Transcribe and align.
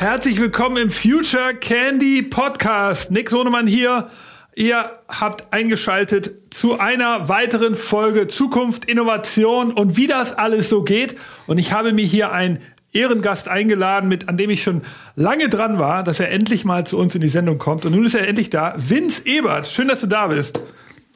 Herzlich 0.00 0.40
willkommen 0.40 0.78
im 0.78 0.88
Future 0.88 1.52
Candy 1.52 2.22
Podcast. 2.22 3.10
Nick 3.10 3.28
Sonemann 3.28 3.66
hier. 3.66 4.08
Ihr 4.54 4.92
habt 5.08 5.52
eingeschaltet 5.52 6.30
zu 6.48 6.80
einer 6.80 7.28
weiteren 7.28 7.76
Folge 7.76 8.26
Zukunft, 8.26 8.86
Innovation 8.86 9.70
und 9.70 9.98
wie 9.98 10.06
das 10.06 10.32
alles 10.32 10.70
so 10.70 10.84
geht. 10.84 11.18
Und 11.46 11.58
ich 11.58 11.74
habe 11.74 11.92
mir 11.92 12.06
hier 12.06 12.32
einen 12.32 12.60
Ehrengast 12.94 13.48
eingeladen, 13.48 14.08
mit, 14.08 14.26
an 14.26 14.38
dem 14.38 14.48
ich 14.48 14.62
schon 14.62 14.80
lange 15.16 15.50
dran 15.50 15.78
war, 15.78 16.02
dass 16.02 16.18
er 16.18 16.30
endlich 16.30 16.64
mal 16.64 16.86
zu 16.86 16.96
uns 16.96 17.14
in 17.14 17.20
die 17.20 17.28
Sendung 17.28 17.58
kommt. 17.58 17.84
Und 17.84 17.92
nun 17.92 18.06
ist 18.06 18.14
er 18.14 18.26
endlich 18.26 18.48
da. 18.48 18.72
Vince 18.78 19.26
Ebert, 19.26 19.66
schön, 19.66 19.88
dass 19.88 20.00
du 20.00 20.06
da 20.06 20.28
bist. 20.28 20.62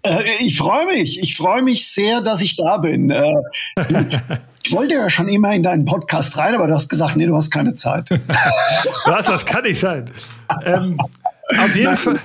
Äh, 0.05 0.23
ich 0.41 0.59
freue 0.59 0.87
mich. 0.87 1.21
Ich 1.21 1.37
freue 1.37 1.63
mich 1.63 1.89
sehr, 1.89 2.21
dass 2.21 2.41
ich 2.41 2.57
da 2.57 2.77
bin. 2.77 3.11
Äh, 3.11 3.35
ich 4.63 4.73
wollte 4.73 4.95
ja 4.95 5.11
schon 5.11 5.29
immer 5.29 5.53
in 5.55 5.63
deinen 5.63 5.85
Podcast 5.85 6.37
rein, 6.37 6.55
aber 6.55 6.67
du 6.67 6.75
hast 6.75 6.89
gesagt, 6.89 7.17
nee, 7.17 7.27
du 7.27 7.37
hast 7.37 7.51
keine 7.51 7.75
Zeit. 7.75 8.09
Was, 9.07 9.27
das 9.27 9.45
kann 9.45 9.63
nicht 9.63 9.81
sein. 9.81 10.11
Ähm, 10.65 10.99
auf 11.49 11.75
jeden 11.75 11.87
Nein. 11.87 11.97
Fall. 11.97 12.21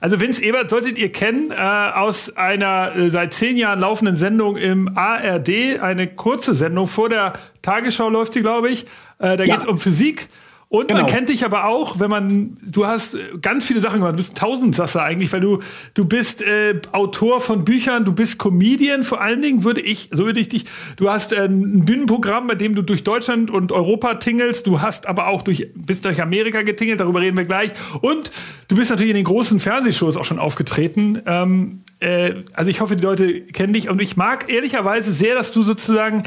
Also 0.00 0.18
Vince 0.18 0.42
Ebert 0.42 0.68
solltet 0.68 0.98
ihr 0.98 1.12
kennen 1.12 1.52
äh, 1.52 1.54
aus 1.54 2.36
einer 2.36 2.96
äh, 2.96 3.08
seit 3.08 3.32
zehn 3.34 3.56
Jahren 3.56 3.78
laufenden 3.78 4.16
Sendung 4.16 4.56
im 4.56 4.98
ARD, 4.98 5.80
eine 5.80 6.08
kurze 6.08 6.56
Sendung 6.56 6.88
vor 6.88 7.08
der 7.08 7.34
Tagesschau 7.62 8.10
läuft 8.10 8.32
sie, 8.32 8.40
glaube 8.40 8.68
ich. 8.68 8.82
Äh, 9.20 9.36
da 9.36 9.44
ja. 9.44 9.54
geht 9.54 9.58
es 9.58 9.66
um 9.66 9.78
Physik. 9.78 10.28
Und 10.72 10.88
genau. 10.88 11.02
man 11.02 11.10
kennt 11.10 11.28
dich 11.28 11.44
aber 11.44 11.66
auch, 11.66 12.00
wenn 12.00 12.08
man, 12.08 12.56
du 12.62 12.86
hast 12.86 13.14
ganz 13.42 13.66
viele 13.66 13.82
Sachen 13.82 13.98
gemacht, 13.98 14.14
du 14.14 14.16
bist 14.16 14.32
ein 14.32 14.36
Tausendsasser 14.36 15.02
eigentlich, 15.02 15.30
weil 15.30 15.42
du, 15.42 15.58
du 15.92 16.06
bist 16.06 16.40
äh, 16.40 16.80
Autor 16.92 17.42
von 17.42 17.66
Büchern, 17.66 18.06
du 18.06 18.14
bist 18.14 18.38
Comedian 18.38 19.02
vor 19.02 19.20
allen 19.20 19.42
Dingen, 19.42 19.64
würde 19.64 19.82
ich, 19.82 20.08
so 20.12 20.24
würde 20.24 20.40
ich 20.40 20.48
dich, 20.48 20.64
du 20.96 21.10
hast 21.10 21.34
äh, 21.34 21.44
ein 21.44 21.84
Bühnenprogramm, 21.84 22.46
bei 22.46 22.54
dem 22.54 22.74
du 22.74 22.80
durch 22.80 23.04
Deutschland 23.04 23.50
und 23.50 23.70
Europa 23.70 24.14
tingelst, 24.14 24.66
du 24.66 24.80
hast 24.80 25.06
aber 25.06 25.26
auch 25.26 25.42
durch, 25.42 25.68
bist 25.74 26.06
durch 26.06 26.22
Amerika 26.22 26.62
getingelt, 26.62 27.00
darüber 27.00 27.20
reden 27.20 27.36
wir 27.36 27.44
gleich. 27.44 27.72
Und 28.00 28.30
du 28.68 28.76
bist 28.76 28.88
natürlich 28.88 29.10
in 29.10 29.16
den 29.16 29.26
großen 29.26 29.60
Fernsehshows 29.60 30.16
auch 30.16 30.24
schon 30.24 30.38
aufgetreten. 30.38 31.20
Ähm, 31.26 31.82
äh, 32.00 32.36
also 32.54 32.70
ich 32.70 32.80
hoffe, 32.80 32.96
die 32.96 33.02
Leute 33.04 33.42
kennen 33.42 33.74
dich 33.74 33.90
und 33.90 34.00
ich 34.00 34.16
mag 34.16 34.50
ehrlicherweise 34.50 35.12
sehr, 35.12 35.34
dass 35.34 35.52
du 35.52 35.60
sozusagen 35.60 36.22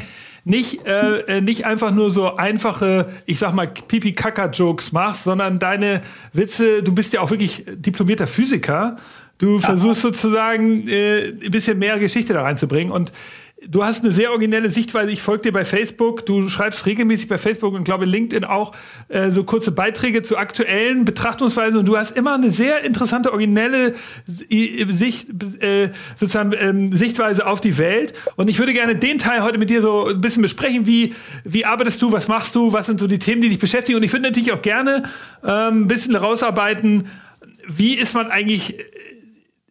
nicht, 0.46 0.86
äh, 0.86 1.38
äh, 1.38 1.40
nicht 1.40 1.66
einfach 1.66 1.90
nur 1.90 2.12
so 2.12 2.36
einfache, 2.36 3.08
ich 3.26 3.40
sag 3.40 3.52
mal, 3.52 3.66
Pipi-Kaka-Jokes 3.66 4.92
machst, 4.92 5.24
sondern 5.24 5.58
deine 5.58 6.02
Witze, 6.32 6.84
du 6.84 6.94
bist 6.94 7.12
ja 7.12 7.20
auch 7.20 7.32
wirklich 7.32 7.64
diplomierter 7.66 8.28
Physiker. 8.28 8.94
Du 9.38 9.58
versuchst 9.58 10.02
sozusagen 10.02 10.86
äh, 10.86 11.30
ein 11.30 11.50
bisschen 11.50 11.80
mehr 11.80 11.98
Geschichte 11.98 12.32
da 12.32 12.42
reinzubringen. 12.42 12.92
Und 12.92 13.10
du 13.68 13.84
hast 13.84 14.02
eine 14.02 14.12
sehr 14.12 14.30
originelle 14.30 14.70
Sichtweise. 14.70 15.10
Ich 15.10 15.22
folge 15.22 15.42
dir 15.42 15.52
bei 15.52 15.64
Facebook. 15.64 16.26
Du 16.26 16.48
schreibst 16.48 16.86
regelmäßig 16.86 17.28
bei 17.28 17.38
Facebook 17.38 17.74
und 17.74 17.84
glaube 17.84 18.04
LinkedIn 18.04 18.44
auch 18.44 18.72
äh, 19.08 19.30
so 19.30 19.44
kurze 19.44 19.72
Beiträge 19.72 20.22
zu 20.22 20.36
aktuellen 20.36 21.04
Betrachtungsweisen. 21.04 21.78
Und 21.78 21.86
du 21.86 21.96
hast 21.96 22.16
immer 22.16 22.34
eine 22.34 22.50
sehr 22.50 22.82
interessante, 22.82 23.32
originelle 23.32 23.94
Sicht, 24.26 25.28
äh, 25.62 25.90
sozusagen 26.16 26.52
ähm, 26.58 26.96
Sichtweise 26.96 27.46
auf 27.46 27.60
die 27.60 27.78
Welt. 27.78 28.12
Und 28.36 28.48
ich 28.48 28.58
würde 28.58 28.72
gerne 28.72 28.96
den 28.96 29.18
Teil 29.18 29.42
heute 29.42 29.58
mit 29.58 29.70
dir 29.70 29.82
so 29.82 30.08
ein 30.08 30.20
bisschen 30.20 30.42
besprechen. 30.42 30.86
Wie, 30.86 31.14
wie 31.44 31.64
arbeitest 31.64 32.00
du? 32.02 32.12
Was 32.12 32.28
machst 32.28 32.54
du? 32.54 32.72
Was 32.72 32.86
sind 32.86 33.00
so 33.00 33.06
die 33.06 33.18
Themen, 33.18 33.42
die 33.42 33.48
dich 33.48 33.58
beschäftigen? 33.58 33.96
Und 33.96 34.04
ich 34.04 34.12
würde 34.12 34.24
natürlich 34.24 34.52
auch 34.52 34.62
gerne 34.62 35.04
ähm, 35.44 35.82
ein 35.82 35.88
bisschen 35.88 36.16
rausarbeiten, 36.16 37.08
wie 37.68 37.94
ist 37.94 38.14
man 38.14 38.28
eigentlich 38.28 38.76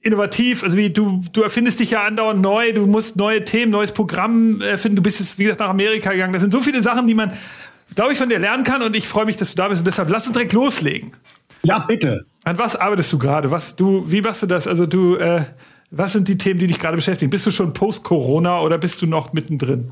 innovativ. 0.05 0.63
Also 0.63 0.77
wie 0.77 0.91
du, 0.91 1.21
du 1.33 1.41
erfindest 1.41 1.79
dich 1.79 1.91
ja 1.91 2.03
andauernd 2.03 2.41
neu, 2.41 2.71
du 2.73 2.85
musst 2.85 3.15
neue 3.15 3.43
Themen, 3.43 3.71
neues 3.71 3.91
Programm 3.91 4.61
erfinden. 4.61 4.97
Du 4.97 5.01
bist 5.01 5.19
jetzt, 5.19 5.37
wie 5.39 5.43
gesagt, 5.43 5.59
nach 5.59 5.69
Amerika 5.69 6.11
gegangen. 6.11 6.33
Das 6.33 6.43
sind 6.43 6.51
so 6.51 6.61
viele 6.61 6.81
Sachen, 6.83 7.07
die 7.07 7.15
man, 7.15 7.33
glaube 7.95 8.13
ich, 8.13 8.17
von 8.17 8.29
dir 8.29 8.39
lernen 8.39 8.63
kann. 8.63 8.81
Und 8.83 8.95
ich 8.95 9.07
freue 9.07 9.25
mich, 9.25 9.35
dass 9.35 9.49
du 9.49 9.55
da 9.57 9.67
bist. 9.67 9.79
Und 9.79 9.87
deshalb 9.87 10.09
lass 10.09 10.27
uns 10.27 10.33
direkt 10.33 10.53
loslegen. 10.53 11.11
Ja, 11.63 11.79
bitte. 11.79 12.25
An 12.43 12.57
was 12.59 12.75
arbeitest 12.75 13.11
du 13.11 13.17
gerade? 13.17 13.49
Was 13.49 13.75
du, 13.75 14.09
wie 14.09 14.21
machst 14.21 14.43
du 14.43 14.47
das? 14.47 14.67
Also 14.67 14.85
du, 14.85 15.15
äh, 15.15 15.45
was 15.89 16.13
sind 16.13 16.27
die 16.27 16.37
Themen, 16.37 16.59
die 16.59 16.67
dich 16.67 16.79
gerade 16.79 16.95
beschäftigen? 16.95 17.31
Bist 17.31 17.47
du 17.47 17.51
schon 17.51 17.73
post-Corona 17.73 18.61
oder 18.61 18.77
bist 18.77 19.01
du 19.01 19.07
noch 19.07 19.33
mittendrin? 19.33 19.91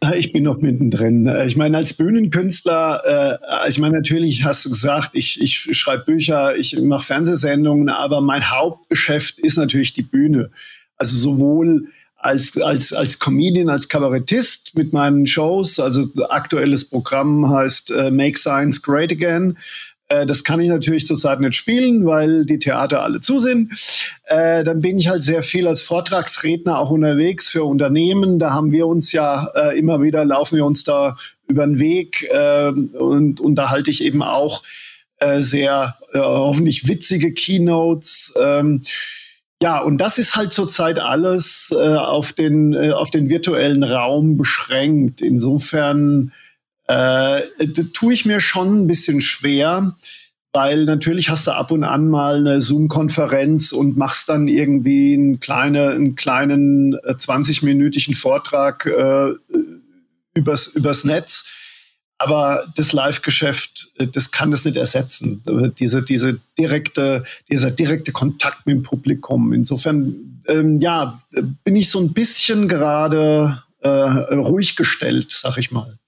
Ich 0.16 0.32
bin 0.32 0.44
noch 0.44 0.58
mittendrin. 0.58 1.26
Äh, 1.26 1.46
ich 1.46 1.56
meine, 1.56 1.76
als 1.76 1.94
Bühnenkünstler, 1.94 3.38
äh, 3.62 3.68
ich 3.68 3.78
meine, 3.78 3.96
natürlich 3.96 4.44
hast 4.44 4.64
du 4.64 4.70
gesagt, 4.70 5.10
ich, 5.14 5.40
ich 5.40 5.76
schreibe 5.76 6.04
Bücher, 6.04 6.56
ich 6.56 6.78
mache 6.80 7.04
Fernsehsendungen, 7.04 7.88
aber 7.88 8.20
mein 8.20 8.50
Hauptgeschäft 8.50 9.38
ist 9.40 9.56
natürlich 9.56 9.92
die 9.92 10.02
Bühne. 10.02 10.50
Also 10.96 11.16
sowohl 11.16 11.88
als, 12.16 12.60
als, 12.60 12.92
als 12.92 13.18
Comedian, 13.18 13.70
als 13.70 13.88
Kabarettist 13.88 14.76
mit 14.76 14.92
meinen 14.92 15.26
Shows, 15.26 15.80
also 15.80 16.06
aktuelles 16.28 16.88
Programm 16.88 17.48
heißt 17.50 17.90
äh, 17.92 18.10
Make 18.10 18.38
Science 18.38 18.82
Great 18.82 19.10
Again. 19.10 19.56
Äh, 20.10 20.26
das 20.26 20.44
kann 20.44 20.60
ich 20.60 20.68
natürlich 20.68 21.06
zurzeit 21.06 21.40
nicht 21.40 21.54
spielen, 21.54 22.04
weil 22.04 22.44
die 22.44 22.58
Theater 22.58 23.02
alle 23.02 23.20
zu 23.20 23.38
sind. 23.38 23.72
Äh, 24.26 24.64
dann 24.64 24.80
bin 24.80 24.98
ich 24.98 25.08
halt 25.08 25.22
sehr 25.22 25.42
viel 25.42 25.66
als 25.66 25.80
Vortragsredner 25.80 26.78
auch 26.78 26.90
unterwegs 26.90 27.48
für 27.48 27.64
Unternehmen. 27.64 28.38
Da 28.38 28.50
haben 28.50 28.72
wir 28.72 28.86
uns 28.86 29.12
ja 29.12 29.48
äh, 29.54 29.78
immer 29.78 30.02
wieder, 30.02 30.24
laufen 30.24 30.56
wir 30.56 30.66
uns 30.66 30.84
da 30.84 31.16
über 31.48 31.66
den 31.66 31.78
Weg 31.78 32.28
äh, 32.30 32.68
und, 32.68 33.40
und 33.40 33.54
da 33.54 33.70
halte 33.70 33.90
ich 33.90 34.04
eben 34.04 34.22
auch 34.22 34.62
äh, 35.18 35.40
sehr 35.42 35.96
äh, 36.12 36.18
hoffentlich 36.18 36.88
witzige 36.88 37.32
Keynotes. 37.32 38.34
Ähm, 38.40 38.82
ja, 39.62 39.78
und 39.80 39.98
das 39.98 40.18
ist 40.18 40.36
halt 40.36 40.52
zurzeit 40.52 40.98
alles 40.98 41.70
äh, 41.78 41.96
auf, 41.96 42.32
den, 42.32 42.72
äh, 42.72 42.92
auf 42.92 43.10
den 43.10 43.28
virtuellen 43.28 43.84
Raum 43.84 44.36
beschränkt. 44.38 45.20
Insofern 45.20 46.32
äh, 46.90 47.68
tue 47.92 48.12
ich 48.12 48.26
mir 48.26 48.40
schon 48.40 48.82
ein 48.82 48.86
bisschen 48.88 49.20
schwer, 49.20 49.94
weil 50.52 50.84
natürlich 50.86 51.30
hast 51.30 51.46
du 51.46 51.52
ab 51.52 51.70
und 51.70 51.84
an 51.84 52.08
mal 52.08 52.38
eine 52.38 52.60
Zoom-Konferenz 52.60 53.70
und 53.70 53.96
machst 53.96 54.28
dann 54.28 54.48
irgendwie 54.48 55.14
einen, 55.14 55.38
kleine, 55.38 55.90
einen 55.90 56.16
kleinen 56.16 56.94
äh, 56.94 57.12
20-minütigen 57.12 58.16
Vortrag 58.16 58.86
äh, 58.86 59.30
übers, 60.34 60.66
übers 60.66 61.04
Netz. 61.04 61.44
Aber 62.18 62.66
das 62.74 62.92
Live-Geschäft, 62.92 63.92
äh, 63.98 64.08
das 64.08 64.32
kann 64.32 64.50
das 64.50 64.64
nicht 64.64 64.76
ersetzen. 64.76 65.42
Diese, 65.78 66.02
diese 66.02 66.40
direkte, 66.58 67.22
dieser 67.48 67.70
direkte 67.70 68.10
Kontakt 68.10 68.66
mit 68.66 68.74
dem 68.74 68.82
Publikum. 68.82 69.52
Insofern, 69.52 70.42
ähm, 70.48 70.78
ja, 70.78 71.22
bin 71.62 71.76
ich 71.76 71.88
so 71.88 72.00
ein 72.00 72.12
bisschen 72.12 72.66
gerade 72.66 73.62
äh, 73.78 73.88
ruhig 73.88 74.74
gestellt, 74.74 75.30
sag 75.30 75.56
ich 75.56 75.70
mal. 75.70 76.00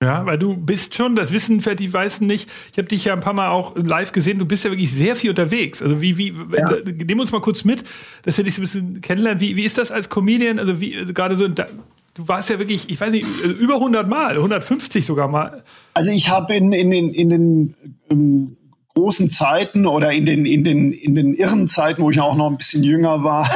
Ja, 0.00 0.24
weil 0.26 0.38
du 0.38 0.56
bist 0.56 0.94
schon, 0.94 1.16
das 1.16 1.32
wissen 1.32 1.58
die 1.58 1.92
Weißen 1.92 2.24
nicht. 2.24 2.48
Ich 2.70 2.78
habe 2.78 2.86
dich 2.86 3.04
ja 3.04 3.14
ein 3.14 3.20
paar 3.20 3.32
Mal 3.32 3.48
auch 3.48 3.76
live 3.76 4.12
gesehen. 4.12 4.38
Du 4.38 4.46
bist 4.46 4.64
ja 4.64 4.70
wirklich 4.70 4.92
sehr 4.92 5.16
viel 5.16 5.30
unterwegs. 5.30 5.82
Also 5.82 6.00
wie, 6.00 6.16
wie, 6.16 6.34
ja. 6.56 6.76
nimm 7.04 7.18
uns 7.18 7.32
mal 7.32 7.40
kurz 7.40 7.64
mit, 7.64 7.82
dass 8.22 8.36
wir 8.36 8.44
dich 8.44 8.54
so 8.54 8.60
ein 8.60 8.64
bisschen 8.64 9.00
kennenlernen. 9.00 9.40
Wie, 9.40 9.56
wie 9.56 9.64
ist 9.64 9.76
das 9.76 9.90
als 9.90 10.08
Comedian? 10.08 10.60
Also 10.60 10.80
wie, 10.80 10.96
also 10.96 11.12
gerade 11.12 11.34
so, 11.34 11.48
da, 11.48 11.66
du 12.14 12.28
warst 12.28 12.48
ja 12.48 12.60
wirklich, 12.60 12.88
ich 12.90 13.00
weiß 13.00 13.10
nicht, 13.10 13.26
über 13.42 13.74
100 13.74 14.08
Mal, 14.08 14.36
150 14.36 15.04
sogar 15.04 15.26
mal. 15.26 15.64
Also 15.94 16.12
ich 16.12 16.28
habe 16.28 16.54
in, 16.54 16.72
in 16.72 16.92
den, 16.92 17.12
in 17.12 17.28
den 17.30 17.74
um, 18.08 18.56
großen 18.94 19.30
Zeiten 19.30 19.84
oder 19.84 20.12
in 20.12 20.26
den, 20.26 20.46
in 20.46 20.62
den, 20.62 20.92
in 20.92 21.16
den 21.16 21.34
irren 21.34 21.66
Zeiten, 21.66 22.02
wo 22.02 22.10
ich 22.10 22.20
auch 22.20 22.36
noch 22.36 22.48
ein 22.48 22.56
bisschen 22.56 22.84
jünger 22.84 23.24
war, 23.24 23.50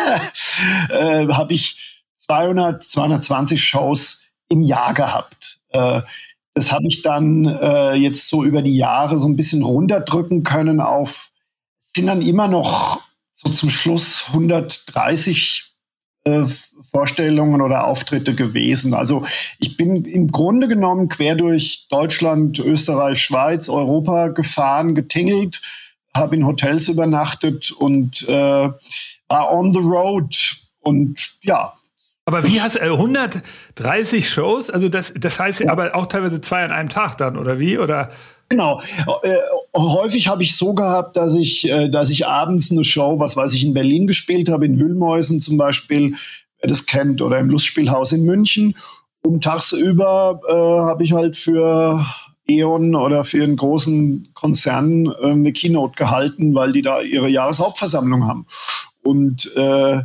äh, 0.89 1.29
habe 1.29 1.53
ich 1.53 2.05
200, 2.19 2.83
220 2.83 3.63
Shows 3.63 4.25
im 4.49 4.63
Jahr 4.63 4.93
gehabt. 4.95 5.61
Äh, 5.71 6.03
das 6.55 6.73
habe 6.73 6.87
ich 6.87 7.03
dann 7.03 7.47
äh, 7.47 7.95
jetzt 7.95 8.29
so 8.29 8.45
über 8.45 8.63
die 8.63 8.77
Jahre 8.77 9.19
so 9.19 9.27
ein 9.29 9.37
bisschen 9.37 9.63
runterdrücken 9.63 10.43
können 10.43 10.81
auf, 10.81 11.31
sind 11.95 12.07
dann 12.07 12.23
immer 12.23 12.49
noch 12.49 13.03
so 13.33 13.51
zum 13.51 13.71
Schluss 13.71 14.27
130 14.29 15.73
äh, 16.25 16.45
Vorstellungen 16.91 17.61
oder 17.63 17.87
Auftritte 17.87 18.35
gewesen. 18.35 18.95
Also 18.95 19.25
ich 19.59 19.77
bin 19.77 20.05
im 20.05 20.29
Grunde 20.29 20.69
genommen 20.69 21.09
quer 21.09 21.35
durch 21.35 21.87
Deutschland, 21.91 22.59
Österreich, 22.59 23.23
Schweiz, 23.23 23.69
Europa 23.69 24.29
gefahren, 24.29 24.95
getingelt, 24.95 25.61
habe 26.15 26.37
in 26.37 26.47
Hotels 26.47 26.89
übernachtet 26.89 27.73
und 27.73 28.29
äh, 28.29 28.71
war 29.29 29.53
on 29.53 29.73
the 29.73 29.81
road. 29.81 30.57
Und 30.81 31.37
ja, 31.43 31.73
aber 32.25 32.47
wie 32.47 32.61
hast 32.61 32.77
du 32.77 32.81
äh, 32.81 32.91
130 32.91 34.29
Shows? 34.29 34.71
Also 34.71 34.89
das, 34.89 35.13
das 35.17 35.41
heißt 35.41 35.61
ja. 35.61 35.73
aber 35.73 35.95
auch 35.97 36.07
teilweise 36.07 36.41
zwei 36.41 36.65
an 36.65 36.71
einem 36.71 36.89
Tag 36.89 37.17
dann, 37.19 37.37
oder 37.37 37.59
wie? 37.59 37.79
Oder? 37.79 38.11
Genau. 38.49 38.83
Äh, 39.23 39.39
häufig 39.75 40.29
habe 40.29 40.43
ich 40.43 40.57
so 40.57 40.75
gehabt, 40.75 41.17
dass 41.17 41.35
ich, 41.35 41.69
äh, 41.71 41.89
dass 41.89 42.11
ich 42.11 42.27
abends 42.27 42.71
eine 42.71 42.85
Show, 42.85 43.19
was 43.19 43.35
weiß 43.37 43.53
ich, 43.55 43.65
in 43.65 43.75
Berlin 43.75 44.07
gespielt 44.07 44.49
habe, 44.49 44.67
in 44.67 44.79
Wühlmäusen 44.79 45.41
zum 45.41 45.57
Beispiel, 45.57 46.15
wer 46.61 46.69
das 46.69 46.87
kennt, 46.87 47.23
oder 47.23 47.39
im 47.39 47.49
Lustspielhaus 47.49 48.13
in 48.13 48.25
München. 48.25 48.77
Und 49.23 49.43
tagsüber 49.43 50.41
äh, 50.47 50.53
habe 50.53 51.03
ich 51.03 51.13
halt 51.13 51.37
für 51.37 52.05
E.ON 52.49 52.95
oder 52.95 53.25
für 53.25 53.43
einen 53.43 53.57
großen 53.57 54.29
Konzern 54.35 55.07
äh, 55.07 55.31
eine 55.31 55.53
Keynote 55.53 55.95
gehalten, 55.97 56.55
weil 56.55 56.73
die 56.73 56.83
da 56.83 57.01
ihre 57.01 57.29
Jahreshauptversammlung 57.29 58.27
haben. 58.27 58.47
Und 59.03 59.51
äh, 59.57 60.03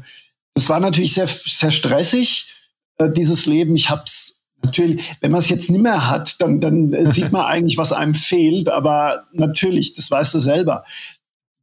es 0.58 0.70
war 0.70 0.80
natürlich 0.80 1.14
sehr, 1.14 1.28
sehr 1.28 1.72
stressig, 1.72 2.54
äh, 2.98 3.10
dieses 3.10 3.46
Leben. 3.46 3.76
Ich 3.76 3.90
habe 3.90 4.04
es 4.06 4.38
Natürlich, 4.64 5.16
wenn 5.22 5.32
man 5.32 5.40
es 5.40 5.50
jetzt 5.50 5.70
nicht 5.70 5.84
mehr 5.84 6.10
hat, 6.10 6.42
dann, 6.42 6.60
dann 6.60 7.06
sieht 7.12 7.32
man 7.32 7.46
eigentlich, 7.46 7.78
was 7.78 7.94
einem 7.94 8.16
fehlt. 8.16 8.70
Aber 8.70 9.26
natürlich, 9.32 9.94
das 9.94 10.10
weißt 10.10 10.34
du 10.34 10.40
selber. 10.40 10.84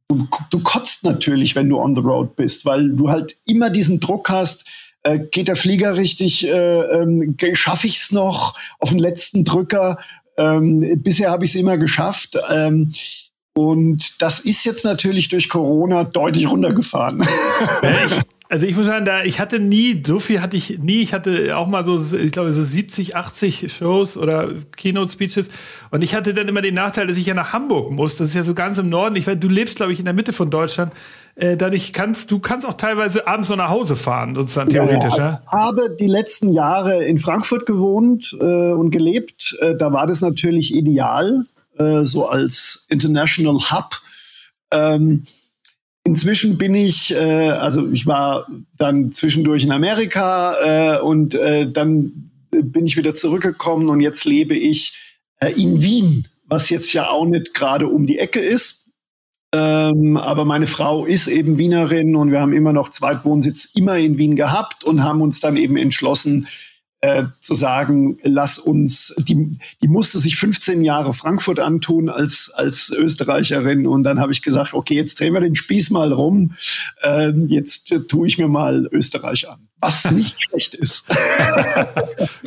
Du, 0.07 0.27
du 0.49 0.59
kotzt 0.61 1.03
natürlich, 1.03 1.55
wenn 1.55 1.69
du 1.69 1.77
on 1.77 1.95
the 1.95 2.01
road 2.01 2.35
bist, 2.35 2.65
weil 2.65 2.89
du 2.91 3.09
halt 3.09 3.37
immer 3.45 3.69
diesen 3.69 3.99
Druck 3.99 4.29
hast, 4.29 4.65
äh, 5.03 5.19
geht 5.19 5.47
der 5.47 5.55
Flieger 5.55 5.97
richtig, 5.97 6.47
äh, 6.47 6.81
ähm, 6.81 7.35
schaffe 7.53 7.87
ich 7.87 7.97
es 7.97 8.11
noch 8.11 8.57
auf 8.79 8.89
den 8.89 8.99
letzten 8.99 9.43
Drücker. 9.43 9.99
Ähm, 10.37 11.01
bisher 11.01 11.31
habe 11.31 11.43
ich 11.45 11.51
es 11.51 11.59
immer 11.59 11.77
geschafft. 11.77 12.37
Ähm, 12.49 12.93
und 13.57 14.21
das 14.21 14.39
ist 14.39 14.65
jetzt 14.65 14.83
natürlich 14.83 15.29
durch 15.29 15.49
Corona 15.49 16.03
deutlich 16.03 16.49
runtergefahren. 16.49 17.25
Ich, 17.81 18.19
also 18.47 18.67
ich 18.67 18.75
muss 18.75 18.85
sagen, 18.85 19.05
da 19.05 19.23
ich 19.23 19.39
hatte 19.39 19.59
nie, 19.59 20.03
so 20.05 20.19
viel 20.19 20.39
hatte 20.41 20.55
ich 20.55 20.77
nie. 20.77 21.01
Ich 21.01 21.13
hatte 21.13 21.57
auch 21.57 21.65
mal 21.65 21.83
so, 21.83 21.99
ich 22.15 22.31
glaube, 22.31 22.53
so 22.53 22.61
70, 22.61 23.15
80 23.15 23.73
Shows 23.73 24.17
oder 24.17 24.49
Keynote-Speeches. 24.77 25.49
Und 25.89 26.03
ich 26.03 26.13
hatte 26.13 26.33
dann 26.33 26.47
immer 26.47 26.61
den 26.61 26.75
Nachteil, 26.75 27.07
dass 27.07 27.17
ich 27.17 27.25
ja 27.25 27.33
nach 27.33 27.53
Hamburg 27.53 27.91
muss. 27.91 28.17
Das 28.17 28.29
ist 28.29 28.35
ja 28.35 28.43
so 28.43 28.53
ganz 28.53 28.77
im 28.77 28.89
Norden. 28.89 29.15
Ich 29.15 29.25
weiß, 29.25 29.37
du 29.39 29.47
lebst, 29.47 29.77
glaube 29.77 29.93
ich, 29.93 29.99
in 29.99 30.05
der 30.05 30.13
Mitte 30.13 30.31
von 30.31 30.51
Deutschland. 30.51 30.93
Äh, 31.35 31.57
dadurch 31.57 31.91
kannst 31.91 32.31
du 32.31 32.39
kannst 32.39 32.67
auch 32.67 32.75
teilweise 32.75 33.27
abends 33.27 33.49
noch 33.49 33.57
nach 33.57 33.69
Hause 33.69 33.95
fahren, 33.95 34.35
sozusagen 34.35 34.69
theoretisch. 34.69 35.17
Ja, 35.17 35.41
Ich 35.43 35.51
habe 35.51 35.95
die 35.99 36.07
letzten 36.07 36.53
Jahre 36.53 37.03
in 37.03 37.17
Frankfurt 37.17 37.65
gewohnt 37.65 38.37
äh, 38.39 38.71
und 38.71 38.91
gelebt. 38.91 39.57
Äh, 39.59 39.75
da 39.75 39.91
war 39.91 40.05
das 40.05 40.21
natürlich 40.21 40.73
ideal, 40.73 41.45
äh, 41.79 42.05
so 42.05 42.27
als 42.27 42.85
International 42.89 43.59
Hub. 43.71 44.01
Ähm, 44.71 45.25
Inzwischen 46.07 46.59
bin 46.59 46.75
ich, 46.75 47.15
äh, 47.15 47.49
also 47.49 47.89
ich 47.89 48.05
war 48.05 48.47
dann 48.77 49.11
zwischendurch 49.11 49.63
in 49.63 49.71
Amerika 49.71 50.53
äh, 50.97 51.01
und 51.01 51.33
äh, 51.33 51.69
dann 51.69 52.29
bin 52.51 52.85
ich 52.85 52.95
wieder 52.95 53.15
zurückgekommen 53.15 53.89
und 53.89 54.01
jetzt 54.01 54.23
lebe 54.23 54.55
ich 54.55 54.93
äh, 55.39 55.51
in 55.59 55.81
Wien, 55.81 56.27
was 56.45 56.69
jetzt 56.69 56.93
ja 56.93 57.09
auch 57.09 57.25
nicht 57.25 57.55
gerade 57.55 57.87
um 57.87 58.05
die 58.05 58.19
Ecke 58.19 58.39
ist. 58.39 58.87
Ähm, 59.51 60.15
aber 60.17 60.45
meine 60.45 60.67
Frau 60.67 61.07
ist 61.07 61.25
eben 61.25 61.57
Wienerin 61.57 62.15
und 62.15 62.31
wir 62.31 62.39
haben 62.39 62.53
immer 62.53 62.71
noch 62.71 62.89
Zweitwohnsitz 62.89 63.71
immer 63.73 63.97
in 63.97 64.19
Wien 64.19 64.35
gehabt 64.35 64.83
und 64.83 65.03
haben 65.03 65.21
uns 65.21 65.39
dann 65.39 65.57
eben 65.57 65.75
entschlossen, 65.75 66.47
äh, 67.01 67.25
zu 67.39 67.55
sagen, 67.55 68.17
lass 68.23 68.57
uns, 68.57 69.13
die, 69.17 69.57
die 69.81 69.87
musste 69.87 70.17
sich 70.17 70.37
15 70.37 70.81
Jahre 70.81 71.13
Frankfurt 71.13 71.59
antun 71.59 72.09
als, 72.09 72.51
als 72.53 72.89
Österreicherin 72.89 73.85
und 73.85 74.03
dann 74.03 74.19
habe 74.19 74.31
ich 74.31 74.41
gesagt, 74.41 74.73
okay, 74.73 74.95
jetzt 74.95 75.19
drehen 75.19 75.33
wir 75.33 75.41
den 75.41 75.55
Spieß 75.55 75.91
mal 75.91 76.11
rum, 76.11 76.55
ähm, 77.03 77.47
jetzt 77.47 77.91
äh, 77.91 77.99
tue 78.01 78.27
ich 78.27 78.37
mir 78.37 78.47
mal 78.47 78.87
Österreich 78.91 79.47
an, 79.49 79.67
was 79.79 80.09
nicht 80.11 80.41
schlecht 80.41 80.73
ist. 80.73 81.05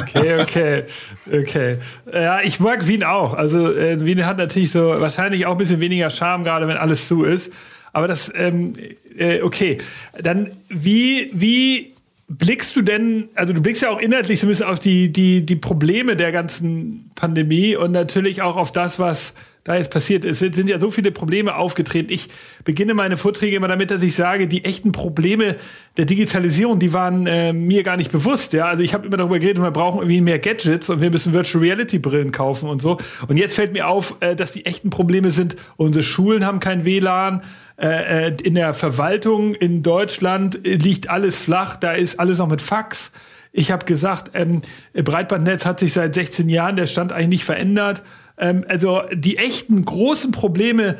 okay, 0.00 0.40
okay, 0.40 0.84
okay. 1.30 1.76
Ja, 2.12 2.40
ich 2.40 2.58
mag 2.58 2.86
Wien 2.88 3.04
auch. 3.04 3.34
Also 3.34 3.72
äh, 3.72 4.04
Wien 4.04 4.26
hat 4.26 4.38
natürlich 4.38 4.72
so 4.72 4.80
wahrscheinlich 4.80 5.46
auch 5.46 5.52
ein 5.52 5.58
bisschen 5.58 5.80
weniger 5.80 6.10
Charme, 6.10 6.44
gerade 6.44 6.66
wenn 6.66 6.76
alles 6.76 7.06
zu 7.06 7.24
ist. 7.24 7.52
Aber 7.92 8.08
das, 8.08 8.30
ähm, 8.34 8.74
äh, 9.16 9.42
okay. 9.42 9.78
Dann 10.20 10.50
wie, 10.68 11.30
wie 11.32 11.94
blickst 12.28 12.76
du 12.76 12.82
denn, 12.82 13.28
also 13.34 13.54
du 13.54 13.62
blickst 13.62 13.82
ja 13.82 13.90
auch 13.90 14.00
inhaltlich 14.00 14.40
so 14.40 14.46
ein 14.46 14.50
bisschen 14.50 14.66
auf 14.66 14.78
die, 14.78 15.10
die, 15.10 15.44
die 15.44 15.56
Probleme 15.56 16.14
der 16.14 16.30
ganzen 16.30 17.10
Pandemie 17.14 17.74
und 17.74 17.92
natürlich 17.92 18.42
auch 18.42 18.56
auf 18.56 18.70
das, 18.70 18.98
was 18.98 19.32
da 19.64 19.76
jetzt 19.76 19.90
passiert 19.90 20.24
ist. 20.24 20.40
Es 20.40 20.54
sind 20.54 20.68
ja 20.68 20.78
so 20.78 20.90
viele 20.90 21.10
Probleme 21.10 21.56
aufgetreten. 21.56 22.10
Ich 22.12 22.28
beginne 22.64 22.94
meine 22.94 23.16
Vorträge 23.16 23.56
immer 23.56 23.68
damit, 23.68 23.90
dass 23.90 24.02
ich 24.02 24.14
sage, 24.14 24.46
die 24.46 24.64
echten 24.64 24.92
Probleme 24.92 25.56
der 25.96 26.04
Digitalisierung, 26.04 26.78
die 26.78 26.92
waren 26.92 27.26
äh, 27.26 27.52
mir 27.52 27.82
gar 27.82 27.96
nicht 27.96 28.12
bewusst. 28.12 28.52
Ja, 28.52 28.66
also 28.66 28.82
ich 28.82 28.94
habe 28.94 29.06
immer 29.06 29.16
darüber 29.16 29.38
geredet, 29.38 29.62
wir 29.62 29.70
brauchen 29.70 29.98
irgendwie 29.98 30.20
mehr 30.20 30.38
Gadgets 30.38 30.88
und 30.88 31.00
wir 31.00 31.10
müssen 31.10 31.32
Virtual 31.32 31.62
Reality 31.62 31.98
Brillen 31.98 32.32
kaufen 32.32 32.68
und 32.68 32.80
so. 32.80 32.98
Und 33.26 33.36
jetzt 33.36 33.54
fällt 33.54 33.72
mir 33.72 33.88
auf, 33.88 34.16
äh, 34.20 34.36
dass 34.36 34.52
die 34.52 34.64
echten 34.64 34.90
Probleme 34.90 35.32
sind, 35.32 35.56
unsere 35.76 36.02
Schulen 36.02 36.46
haben 36.46 36.60
kein 36.60 36.84
WLAN, 36.84 37.42
äh, 37.80 38.26
äh, 38.26 38.32
in 38.42 38.56
der 38.56 38.74
Verwaltung 38.74 39.54
in 39.54 39.84
Deutschland 39.84 40.58
liegt 40.64 41.10
alles 41.10 41.36
flach, 41.36 41.76
da 41.76 41.92
ist 41.92 42.18
alles 42.18 42.38
noch 42.38 42.48
mit 42.48 42.60
Fax. 42.60 43.12
Ich 43.52 43.70
habe 43.70 43.86
gesagt, 43.86 44.32
ähm, 44.34 44.62
Breitbandnetz 44.94 45.64
hat 45.64 45.78
sich 45.78 45.92
seit 45.92 46.12
16 46.14 46.48
Jahren 46.48 46.74
der 46.74 46.86
Stand 46.86 47.12
eigentlich 47.12 47.28
nicht 47.28 47.44
verändert. 47.44 48.02
Ähm, 48.36 48.64
also 48.68 49.02
die 49.14 49.38
echten 49.38 49.84
großen 49.84 50.32
Probleme 50.32 50.96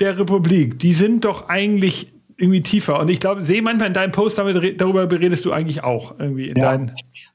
der 0.00 0.18
Republik, 0.18 0.78
die 0.78 0.92
sind 0.92 1.24
doch 1.24 1.48
eigentlich 1.48 2.08
irgendwie 2.36 2.60
tiefer. 2.60 3.00
Und 3.00 3.08
ich 3.08 3.20
glaube, 3.20 3.42
sehe 3.42 3.62
manchmal 3.62 3.88
in 3.88 3.94
deinem 3.94 4.12
Post, 4.12 4.36
damit, 4.36 4.78
darüber 4.78 5.06
beredest 5.06 5.46
du 5.46 5.52
eigentlich 5.52 5.82
auch 5.82 6.18
irgendwie 6.18 6.50
in 6.50 6.56
ja. 6.56 6.78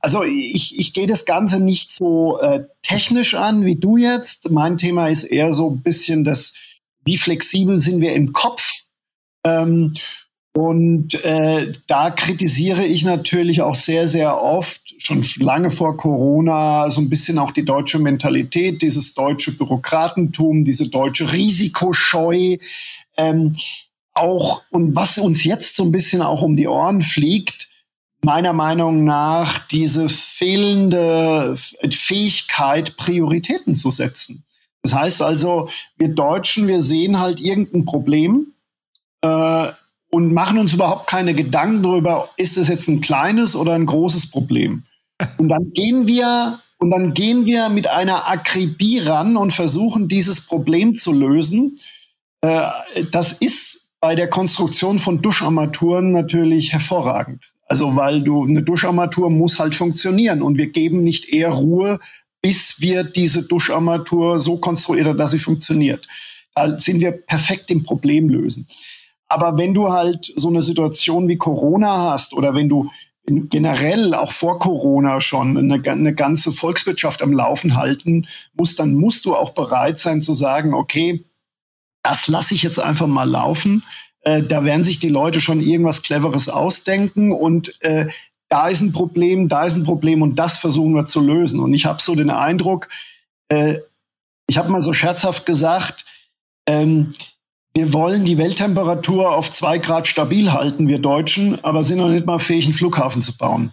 Also 0.01 0.23
ich, 0.23 0.77
ich 0.77 0.93
gehe 0.93 1.07
das 1.07 1.25
Ganze 1.25 1.59
nicht 1.59 1.91
so 1.91 2.39
äh, 2.39 2.63
technisch 2.83 3.33
an 3.33 3.65
wie 3.65 3.75
du 3.75 3.97
jetzt. 3.97 4.51
Mein 4.51 4.77
Thema 4.77 5.09
ist 5.09 5.23
eher 5.23 5.51
so 5.51 5.71
ein 5.71 5.81
bisschen 5.81 6.23
das, 6.23 6.53
wie 7.03 7.17
flexibel 7.17 7.79
sind 7.79 7.99
wir 7.99 8.13
im 8.13 8.33
Kopf 8.33 8.82
ähm, 9.43 9.93
und 10.55 11.15
äh, 11.25 11.73
da 11.87 12.11
kritisiere 12.11 12.85
ich 12.85 13.03
natürlich 13.03 13.63
auch 13.63 13.73
sehr, 13.73 14.07
sehr 14.07 14.39
oft, 14.39 14.81
schon 14.99 15.25
lange 15.39 15.71
vor 15.71 15.97
Corona, 15.97 16.91
so 16.91 17.01
ein 17.01 17.09
bisschen 17.09 17.39
auch 17.39 17.51
die 17.51 17.65
deutsche 17.65 17.97
Mentalität, 17.97 18.83
dieses 18.83 19.15
deutsche 19.15 19.57
Bürokratentum, 19.57 20.63
diese 20.63 20.89
deutsche 20.89 21.33
Risikoscheu. 21.33 22.57
Ähm, 23.17 23.55
auch, 24.13 24.61
und 24.69 24.95
was 24.95 25.17
uns 25.17 25.43
jetzt 25.43 25.75
so 25.75 25.83
ein 25.83 25.91
bisschen 25.91 26.21
auch 26.21 26.43
um 26.43 26.55
die 26.55 26.67
Ohren 26.67 27.01
fliegt, 27.01 27.69
meiner 28.21 28.53
Meinung 28.53 29.03
nach 29.05 29.57
diese 29.67 30.07
fehlende 30.07 31.55
Fähigkeit, 31.57 32.95
Prioritäten 32.95 33.75
zu 33.75 33.89
setzen. 33.89 34.45
Das 34.83 34.93
heißt 34.93 35.21
also, 35.23 35.69
wir 35.97 36.09
Deutschen, 36.09 36.67
wir 36.67 36.81
sehen 36.81 37.19
halt 37.19 37.41
irgendein 37.41 37.85
Problem 37.85 38.52
äh, 39.23 39.71
und 40.11 40.31
machen 40.31 40.59
uns 40.59 40.75
überhaupt 40.75 41.07
keine 41.07 41.33
Gedanken 41.33 41.81
darüber, 41.81 42.29
ist 42.37 42.57
es 42.57 42.67
jetzt 42.67 42.87
ein 42.87 43.01
kleines 43.01 43.55
oder 43.55 43.73
ein 43.73 43.87
großes 43.87 44.29
Problem. 44.29 44.83
Und 45.37 45.49
dann 45.49 45.71
gehen 45.73 46.05
wir 46.05 46.59
und 46.77 46.91
dann 46.91 47.13
gehen 47.13 47.45
wir 47.45 47.69
mit 47.69 47.87
einer 47.87 48.27
Akribie 48.27 48.99
ran 48.99 49.37
und 49.37 49.53
versuchen, 49.53 50.07
dieses 50.07 50.45
Problem 50.45 50.93
zu 50.93 51.13
lösen. 51.13 51.77
Äh, 52.41 52.69
das 53.11 53.31
ist 53.31 53.87
bei 54.01 54.15
der 54.15 54.29
Konstruktion 54.29 54.99
von 54.99 55.21
Duscharmaturen 55.21 56.11
natürlich 56.11 56.73
hervorragend. 56.73 57.53
Also, 57.67 57.95
weil 57.95 58.21
du 58.21 58.43
eine 58.43 58.61
Duscharmatur 58.61 59.29
muss 59.29 59.57
halt 59.57 59.73
funktionieren 59.73 60.41
und 60.41 60.57
wir 60.57 60.67
geben 60.67 61.03
nicht 61.03 61.29
eher 61.29 61.51
Ruhe, 61.51 61.99
bis 62.41 62.81
wir 62.81 63.05
diese 63.05 63.43
Duscharmatur 63.43 64.38
so 64.39 64.57
konstruieren, 64.57 65.17
dass 65.17 65.31
sie 65.31 65.39
funktioniert. 65.39 66.05
Da 66.53 66.77
sind 66.77 67.00
wir 67.00 67.13
perfekt 67.13 67.71
im 67.71 67.83
Problem 67.83 68.29
lösen. 68.29 68.67
Aber 69.33 69.57
wenn 69.57 69.73
du 69.73 69.89
halt 69.89 70.31
so 70.35 70.47
eine 70.49 70.61
Situation 70.61 71.27
wie 71.27 71.37
Corona 71.37 72.11
hast 72.11 72.33
oder 72.33 72.53
wenn 72.53 72.69
du 72.69 72.91
generell 73.25 74.13
auch 74.13 74.31
vor 74.31 74.59
Corona 74.59 75.21
schon 75.21 75.57
eine, 75.57 75.81
eine, 75.89 76.13
ganze 76.13 76.51
Volkswirtschaft 76.51 77.23
am 77.23 77.33
Laufen 77.33 77.75
halten 77.75 78.27
musst, 78.53 78.77
dann 78.77 78.93
musst 78.93 79.25
du 79.25 79.35
auch 79.35 79.49
bereit 79.49 79.99
sein 79.99 80.21
zu 80.21 80.33
sagen, 80.33 80.75
okay, 80.75 81.25
das 82.03 82.27
lasse 82.27 82.53
ich 82.53 82.61
jetzt 82.61 82.77
einfach 82.77 83.07
mal 83.07 83.27
laufen. 83.27 83.83
Äh, 84.21 84.43
da 84.43 84.65
werden 84.65 84.83
sich 84.83 84.99
die 84.99 85.09
Leute 85.09 85.41
schon 85.41 85.61
irgendwas 85.61 86.03
Cleveres 86.03 86.47
ausdenken 86.47 87.31
und 87.31 87.81
äh, 87.81 88.09
da 88.49 88.67
ist 88.67 88.81
ein 88.81 88.91
Problem, 88.91 89.49
da 89.49 89.65
ist 89.65 89.77
ein 89.77 89.83
Problem 89.83 90.21
und 90.21 90.37
das 90.37 90.59
versuchen 90.59 90.93
wir 90.93 91.07
zu 91.07 91.21
lösen. 91.21 91.59
Und 91.59 91.73
ich 91.73 91.87
habe 91.87 92.03
so 92.03 92.13
den 92.13 92.29
Eindruck, 92.29 92.87
äh, 93.47 93.79
ich 94.45 94.59
habe 94.59 94.69
mal 94.69 94.81
so 94.81 94.93
scherzhaft 94.93 95.47
gesagt, 95.47 96.05
ähm, 96.67 97.15
wir 97.75 97.92
wollen 97.94 98.24
die 98.25 98.38
Welttemperatur 98.38 99.36
auf 99.36 99.51
zwei 99.51 99.80
Grad 99.80 100.08
stabil 100.08 100.51
halten, 100.51 100.88
wir 100.88 101.00
Deutschen, 101.00 101.63
aber 101.63 101.84
sind 101.84 101.98
noch 101.98 102.10
nicht 102.10 102.25
mal 102.25 102.39
fähig, 102.39 102.65
einen 102.65 102.74
Flughafen 102.74 103.22
zu 103.22 103.36
bauen. 103.36 103.72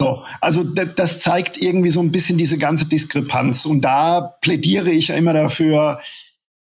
So, 0.00 0.22
also 0.40 0.64
das 0.64 1.20
zeigt 1.20 1.56
irgendwie 1.60 1.90
so 1.90 2.00
ein 2.00 2.10
bisschen 2.10 2.38
diese 2.38 2.58
ganze 2.58 2.86
Diskrepanz. 2.86 3.64
Und 3.64 3.82
da 3.82 4.20
plädiere 4.40 4.90
ich 4.90 5.08
ja 5.08 5.16
immer 5.16 5.32
dafür, 5.32 6.00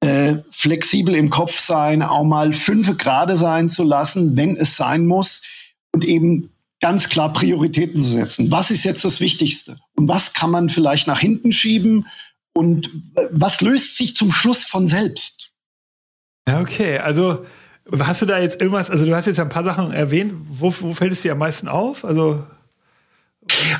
äh, 0.01 0.37
flexibel 0.51 1.15
im 1.15 1.29
Kopf 1.29 1.59
sein, 1.59 2.03
auch 2.03 2.23
mal 2.23 2.53
fünf 2.53 2.97
Grad 2.97 3.35
sein 3.35 3.69
zu 3.69 3.83
lassen, 3.83 4.37
wenn 4.37 4.55
es 4.55 4.75
sein 4.75 5.05
muss, 5.07 5.41
und 5.93 6.05
eben 6.05 6.51
ganz 6.79 7.09
klar 7.09 7.33
Prioritäten 7.33 7.99
zu 7.99 8.09
setzen. 8.09 8.51
Was 8.51 8.69
ist 8.69 8.83
jetzt 8.83 9.03
das 9.03 9.19
Wichtigste? 9.19 9.79
Und 9.95 10.07
was 10.07 10.33
kann 10.33 10.51
man 10.51 10.69
vielleicht 10.69 11.07
nach 11.07 11.19
hinten 11.19 11.51
schieben? 11.51 12.05
Und 12.53 12.91
was 13.31 13.61
löst 13.61 13.97
sich 13.97 14.15
zum 14.15 14.31
Schluss 14.31 14.63
von 14.63 14.87
selbst? 14.87 15.36
Ja, 16.47 16.61
okay. 16.61 16.97
Also 16.99 17.45
hast 17.99 18.21
du 18.21 18.25
da 18.25 18.39
jetzt 18.39 18.61
irgendwas, 18.61 18.89
also 18.89 19.05
du 19.05 19.15
hast 19.15 19.25
jetzt 19.25 19.39
ein 19.39 19.49
paar 19.49 19.63
Sachen 19.63 19.91
erwähnt, 19.91 20.33
wo, 20.49 20.73
wo 20.79 20.93
fällt 20.93 21.11
es 21.11 21.21
dir 21.21 21.33
am 21.33 21.39
meisten 21.39 21.67
auf? 21.67 22.05
Also 22.05 22.43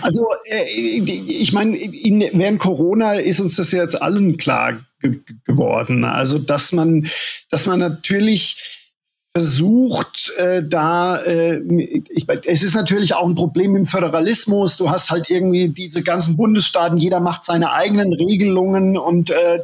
also 0.02 0.26
äh, 0.46 0.64
ich 1.00 1.52
meine, 1.52 1.78
während 1.78 2.60
Corona 2.60 3.14
ist 3.14 3.40
uns 3.40 3.56
das 3.56 3.72
jetzt 3.72 4.02
allen 4.02 4.38
klar 4.38 4.80
ge 5.02 5.20
geworden. 5.46 6.06
Also 6.06 6.40
dass 6.40 6.72
man, 6.72 7.10
dass 7.50 7.66
man 7.66 7.80
natürlich 7.80 8.87
versucht, 9.34 10.34
äh, 10.38 10.64
da, 10.68 11.18
äh, 11.18 11.62
ich, 12.10 12.26
es 12.46 12.64
ist 12.64 12.74
natürlich 12.74 13.14
auch 13.14 13.28
ein 13.28 13.36
Problem 13.36 13.76
im 13.76 13.86
Föderalismus. 13.86 14.78
Du 14.78 14.90
hast 14.90 15.12
halt 15.12 15.30
irgendwie 15.30 15.70
diese 15.70 16.02
ganzen 16.02 16.36
Bundesstaaten, 16.38 16.98
jeder 16.98 17.20
macht 17.20 17.46
seine 17.46 17.72
eigenen 17.72 18.14
Regelungen 18.14 18.98
und 18.98 19.30
äh, 19.30 19.60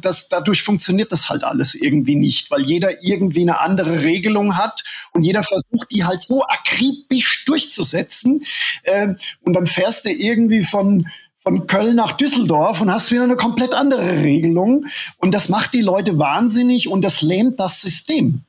das, 0.00 0.28
dadurch 0.28 0.62
funktioniert 0.62 1.12
das 1.12 1.28
halt 1.28 1.44
alles 1.44 1.76
irgendwie 1.76 2.16
nicht, 2.16 2.50
weil 2.50 2.62
jeder 2.62 3.04
irgendwie 3.04 3.42
eine 3.42 3.60
andere 3.60 4.02
Regelung 4.02 4.56
hat 4.56 4.82
und 5.12 5.22
jeder 5.22 5.44
versucht, 5.44 5.92
die 5.92 6.04
halt 6.04 6.22
so 6.24 6.42
akribisch 6.42 7.44
durchzusetzen. 7.44 8.42
Äh, 8.82 9.14
und 9.42 9.52
dann 9.52 9.66
fährst 9.66 10.06
du 10.06 10.10
irgendwie 10.10 10.64
von 10.64 11.06
von 11.36 11.66
Köln 11.66 11.94
nach 11.94 12.12
Düsseldorf 12.12 12.80
und 12.80 12.90
hast 12.90 13.12
wieder 13.12 13.24
eine 13.24 13.36
komplett 13.36 13.74
andere 13.74 14.22
Regelung. 14.22 14.86
Und 15.18 15.32
das 15.32 15.50
macht 15.50 15.74
die 15.74 15.82
Leute 15.82 16.18
wahnsinnig 16.18 16.88
und 16.88 17.02
das 17.02 17.20
lähmt 17.20 17.60
das 17.60 17.82
System. 17.82 18.40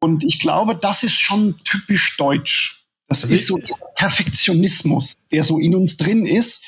Und 0.00 0.24
ich 0.24 0.38
glaube, 0.38 0.76
das 0.76 1.02
ist 1.02 1.18
schon 1.18 1.56
typisch 1.64 2.16
deutsch. 2.16 2.84
Das 3.08 3.24
also 3.24 3.34
ist 3.34 3.46
so 3.46 3.56
dieser 3.56 3.86
Perfektionismus, 3.96 5.14
der 5.32 5.42
so 5.44 5.58
in 5.58 5.74
uns 5.74 5.96
drin 5.96 6.26
ist 6.26 6.64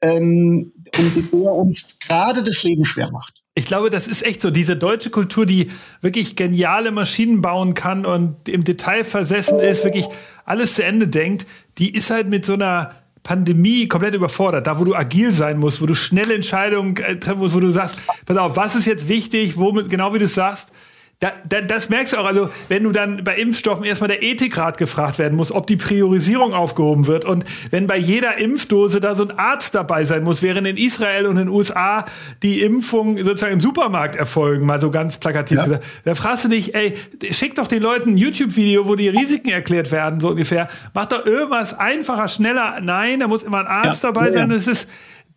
ähm, 0.00 0.72
und 0.96 1.32
der 1.32 1.52
uns 1.52 1.98
gerade 1.98 2.42
das 2.42 2.62
Leben 2.62 2.84
schwer 2.84 3.10
macht. 3.10 3.42
Ich 3.54 3.66
glaube, 3.66 3.90
das 3.90 4.06
ist 4.06 4.22
echt 4.24 4.40
so. 4.40 4.50
Diese 4.50 4.76
deutsche 4.76 5.10
Kultur, 5.10 5.44
die 5.44 5.70
wirklich 6.00 6.36
geniale 6.36 6.92
Maschinen 6.92 7.42
bauen 7.42 7.74
kann 7.74 8.06
und 8.06 8.48
im 8.48 8.64
Detail 8.64 9.04
versessen 9.04 9.58
ist, 9.58 9.84
wirklich 9.84 10.06
alles 10.44 10.74
zu 10.74 10.84
Ende 10.84 11.08
denkt, 11.08 11.46
die 11.78 11.92
ist 11.94 12.10
halt 12.10 12.28
mit 12.28 12.46
so 12.46 12.54
einer 12.54 12.94
Pandemie 13.22 13.88
komplett 13.88 14.14
überfordert. 14.14 14.66
Da, 14.66 14.78
wo 14.78 14.84
du 14.84 14.94
agil 14.94 15.32
sein 15.32 15.58
musst, 15.58 15.82
wo 15.82 15.86
du 15.86 15.94
schnelle 15.94 16.34
Entscheidungen 16.34 16.96
äh, 16.96 17.18
treffen 17.18 17.40
musst, 17.40 17.54
wo 17.54 17.60
du 17.60 17.70
sagst, 17.70 17.98
pass 18.24 18.36
auf, 18.36 18.56
was 18.56 18.76
ist 18.76 18.86
jetzt 18.86 19.08
wichtig, 19.08 19.56
womit, 19.56 19.90
genau 19.90 20.14
wie 20.14 20.18
du 20.18 20.28
sagst, 20.28 20.72
da, 21.20 21.32
da, 21.46 21.60
das 21.60 21.90
merkst 21.90 22.14
du 22.14 22.16
auch, 22.16 22.24
also 22.24 22.48
wenn 22.68 22.82
du 22.82 22.92
dann 22.92 23.22
bei 23.22 23.36
Impfstoffen 23.36 23.84
erstmal 23.84 24.08
der 24.08 24.22
Ethikrat 24.22 24.78
gefragt 24.78 25.18
werden 25.18 25.36
muss, 25.36 25.52
ob 25.52 25.66
die 25.66 25.76
Priorisierung 25.76 26.54
aufgehoben 26.54 27.06
wird 27.06 27.26
und 27.26 27.44
wenn 27.68 27.86
bei 27.86 27.98
jeder 27.98 28.38
Impfdose 28.38 29.00
da 29.00 29.14
so 29.14 29.24
ein 29.24 29.38
Arzt 29.38 29.74
dabei 29.74 30.06
sein 30.06 30.24
muss, 30.24 30.40
während 30.40 30.66
in 30.66 30.78
Israel 30.78 31.26
und 31.26 31.32
in 31.32 31.46
den 31.46 31.48
USA 31.50 32.06
die 32.42 32.62
Impfungen 32.62 33.22
sozusagen 33.22 33.52
im 33.52 33.60
Supermarkt 33.60 34.16
erfolgen, 34.16 34.64
mal 34.64 34.80
so 34.80 34.90
ganz 34.90 35.18
plakativ 35.18 35.58
ja. 35.58 35.64
gesagt, 35.64 35.84
da 36.04 36.14
fragst 36.14 36.44
du 36.44 36.48
dich, 36.48 36.74
ey, 36.74 36.94
schick 37.30 37.54
doch 37.54 37.66
den 37.66 37.82
Leuten 37.82 38.14
ein 38.14 38.16
YouTube-Video, 38.16 38.88
wo 38.88 38.94
die 38.94 39.08
Risiken 39.08 39.50
erklärt 39.50 39.92
werden, 39.92 40.20
so 40.20 40.30
ungefähr. 40.30 40.68
Mach 40.94 41.04
doch 41.04 41.26
irgendwas 41.26 41.78
einfacher, 41.78 42.28
schneller. 42.28 42.80
Nein, 42.80 43.20
da 43.20 43.28
muss 43.28 43.42
immer 43.42 43.58
ein 43.58 43.66
Arzt 43.66 44.02
ja. 44.02 44.10
dabei 44.10 44.28
ja, 44.28 44.32
sein. 44.32 44.48
Das 44.48 44.66
ist 44.66 44.88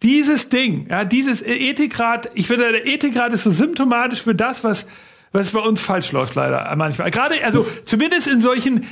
dieses 0.01 0.47
Ding, 0.47 0.87
ja, 0.89 1.03
dieses 1.03 1.41
Ethikrat, 1.41 2.29
ich 2.35 2.47
finde, 2.47 2.71
der 2.71 2.87
Ethikrat 2.87 3.33
ist 3.33 3.43
so 3.43 3.51
symptomatisch 3.51 4.21
für 4.21 4.33
das, 4.33 4.63
was 4.63 4.85
was 5.33 5.51
bei 5.51 5.59
uns 5.59 5.81
falsch 5.81 6.11
läuft 6.11 6.35
leider 6.35 6.73
manchmal. 6.77 7.11
Gerade, 7.11 7.35
also 7.43 7.65
zumindest 7.85 8.27
in 8.27 8.41
solchen 8.41 8.85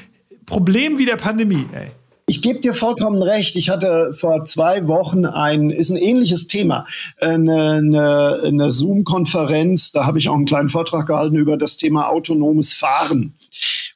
Problemen 0.45 0.97
wie 0.97 1.05
der 1.05 1.15
Pandemie. 1.15 1.67
Ey. 1.73 1.91
Ich 2.25 2.41
gebe 2.41 2.59
dir 2.59 2.73
vollkommen 2.73 3.21
recht. 3.21 3.55
Ich 3.55 3.69
hatte 3.69 4.13
vor 4.13 4.45
zwei 4.45 4.87
Wochen 4.87 5.25
ein, 5.25 5.69
ist 5.69 5.89
ein 5.89 5.97
ähnliches 5.97 6.47
Thema, 6.47 6.85
eine, 7.19 7.73
eine, 7.73 8.41
eine 8.45 8.71
Zoom-Konferenz. 8.71 9.91
Da 9.91 10.05
habe 10.05 10.17
ich 10.17 10.29
auch 10.29 10.35
einen 10.35 10.45
kleinen 10.45 10.69
Vortrag 10.69 11.07
gehalten 11.07 11.35
über 11.35 11.57
das 11.57 11.77
Thema 11.77 12.09
autonomes 12.09 12.73
Fahren. 12.73 13.35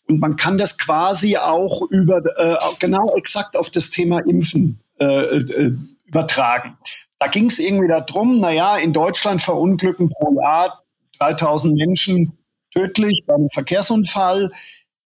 Und 0.08 0.20
man 0.20 0.36
kann 0.36 0.58
das 0.58 0.78
quasi 0.78 1.38
auch 1.38 1.82
über, 1.90 2.18
äh, 2.38 2.58
genau 2.80 3.16
exakt 3.16 3.56
auf 3.56 3.70
das 3.70 3.90
Thema 3.90 4.20
Impfen 4.20 4.80
äh, 5.00 5.38
äh, 5.38 5.72
übertragen. 6.06 6.78
Da 7.20 7.28
ging 7.28 7.46
es 7.46 7.60
irgendwie 7.60 7.88
darum, 7.88 8.40
naja, 8.40 8.78
in 8.78 8.92
Deutschland 8.92 9.42
verunglücken 9.42 10.10
pro 10.10 10.36
Jahr 10.40 10.85
3000 11.20 11.76
Menschen 11.76 12.38
tödlich 12.74 13.24
bei 13.26 13.36
einem 13.36 13.50
Verkehrsunfall. 13.50 14.52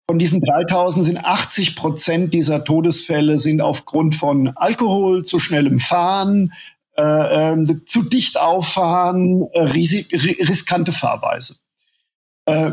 Von 0.08 0.18
diesen 0.18 0.40
3000 0.40 1.04
sind 1.04 1.18
80 1.18 1.74
Prozent 1.74 2.32
dieser 2.32 2.62
Todesfälle 2.62 3.38
sind 3.38 3.60
aufgrund 3.60 4.14
von 4.14 4.52
Alkohol, 4.56 5.24
zu 5.24 5.38
schnellem 5.38 5.80
Fahren, 5.80 6.52
äh, 6.96 7.02
äh, 7.52 7.84
zu 7.86 8.02
dicht 8.02 8.38
auffahren, 8.38 9.48
äh, 9.52 9.62
riskante 9.62 10.92
Fahrweise. 10.92 11.56
Äh, 12.46 12.72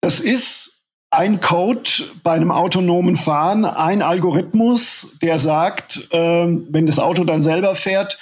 das 0.00 0.20
ist 0.20 0.82
ein 1.10 1.40
Code 1.40 1.90
bei 2.22 2.32
einem 2.32 2.50
autonomen 2.50 3.16
Fahren, 3.16 3.64
ein 3.64 4.02
Algorithmus, 4.02 5.16
der 5.22 5.38
sagt, 5.38 6.08
äh, 6.12 6.46
wenn 6.48 6.86
das 6.86 6.98
Auto 6.98 7.24
dann 7.24 7.42
selber 7.42 7.74
fährt, 7.74 8.18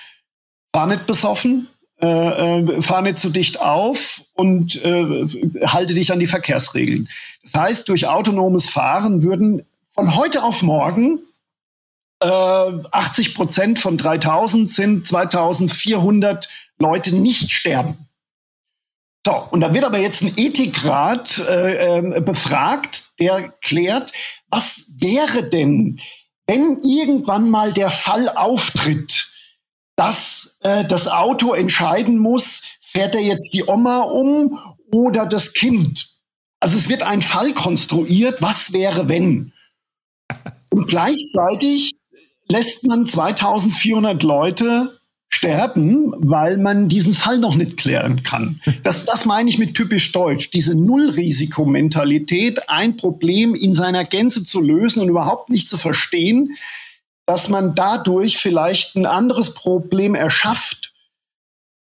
fahr 0.75 0.87
nicht 0.87 1.07
besoffen, 1.07 1.69
äh, 2.03 2.59
äh, 2.59 2.83
fahr 2.83 3.03
nicht 3.03 3.19
zu 3.19 3.31
dicht 3.31 3.61
auf 3.61 4.25
und 4.35 4.83
äh, 4.85 5.25
halte 5.67 5.95
dich 5.95 6.13
an 6.13 6.19
die 6.19 6.27
Verkehrsregeln. 6.27 7.09
Das 7.43 7.55
heißt, 7.55 7.89
durch 7.89 8.09
autonomes 8.09 8.69
Fahren 8.69 9.23
würden 9.23 9.63
von 9.95 10.17
heute 10.17 10.43
auf 10.43 10.63
morgen 10.63 11.21
äh, 12.21 12.27
80 12.27 13.35
Prozent 13.35 13.79
von 13.79 13.99
3000 13.99 14.71
sind 14.71 15.07
2400 15.07 16.49
Leute 16.79 17.15
nicht 17.15 17.53
sterben. 17.53 18.09
So, 19.25 19.47
und 19.53 19.61
da 19.61 19.73
wird 19.73 19.85
aber 19.85 19.99
jetzt 19.99 20.23
ein 20.23 20.33
Ethikrat 20.37 21.39
äh, 21.39 21.99
äh, 21.99 22.21
befragt, 22.21 23.13
der 23.21 23.51
klärt, 23.63 24.11
was 24.51 24.87
wäre 24.99 25.45
denn, 25.45 26.01
wenn 26.49 26.81
irgendwann 26.83 27.49
mal 27.49 27.73
der 27.73 27.91
Fall 27.91 28.29
auftritt, 28.29 29.31
dass 29.95 30.52
äh, 30.63 30.85
das 30.85 31.09
Auto 31.09 31.55
entscheiden 31.55 32.19
muss, 32.19 32.63
fährt 32.81 33.15
er 33.15 33.23
jetzt 33.23 33.55
die 33.55 33.65
Oma 33.65 34.03
um 34.03 34.59
oder 34.91 35.27
das 35.27 35.55
Kind. 35.55 36.09
Also 36.61 36.77
es 36.77 36.89
wird 36.89 37.03
ein 37.03 37.23
Fall 37.23 37.55
konstruiert, 37.55 38.41
was 38.41 38.73
wäre 38.73 39.09
wenn. 39.09 39.53
Und 40.71 40.87
gleichzeitig 40.87 41.93
lässt 42.49 42.87
man 42.87 43.07
2400 43.07 44.23
Leute 44.23 44.99
sterben, 45.29 46.13
weil 46.19 46.59
man 46.59 46.89
diesen 46.89 47.15
Fall 47.15 47.39
noch 47.39 47.57
nicht 47.57 47.79
klären 47.79 48.23
kann. 48.23 48.61
Das, 48.85 49.07
das 49.07 49.25
meine 49.25 49.49
ich 49.49 49.59
mit 49.59 49.75
typisch 49.75 50.13
deutsch. 50.13 50.51
Diese 50.51 50.75
Nullrisikomentalität, 50.75 52.69
ein 52.69 52.99
Problem 52.99 53.55
in 53.55 53.73
seiner 53.73 54.05
Gänze 54.05 54.45
zu 54.45 54.61
lösen 54.61 55.03
und 55.03 55.09
überhaupt 55.09 55.49
nicht 55.49 55.69
zu 55.69 55.79
verstehen, 55.79 56.57
dass 57.27 57.49
man 57.49 57.75
dadurch 57.75 58.39
vielleicht 58.39 58.97
ein 58.97 59.07
anderes 59.07 59.55
Problem 59.55 60.15
erschafft, 60.15 60.93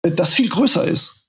äh, 0.03 0.11
das 0.11 0.33
viel 0.33 0.49
größer 0.49 0.85
ist. 0.85 1.25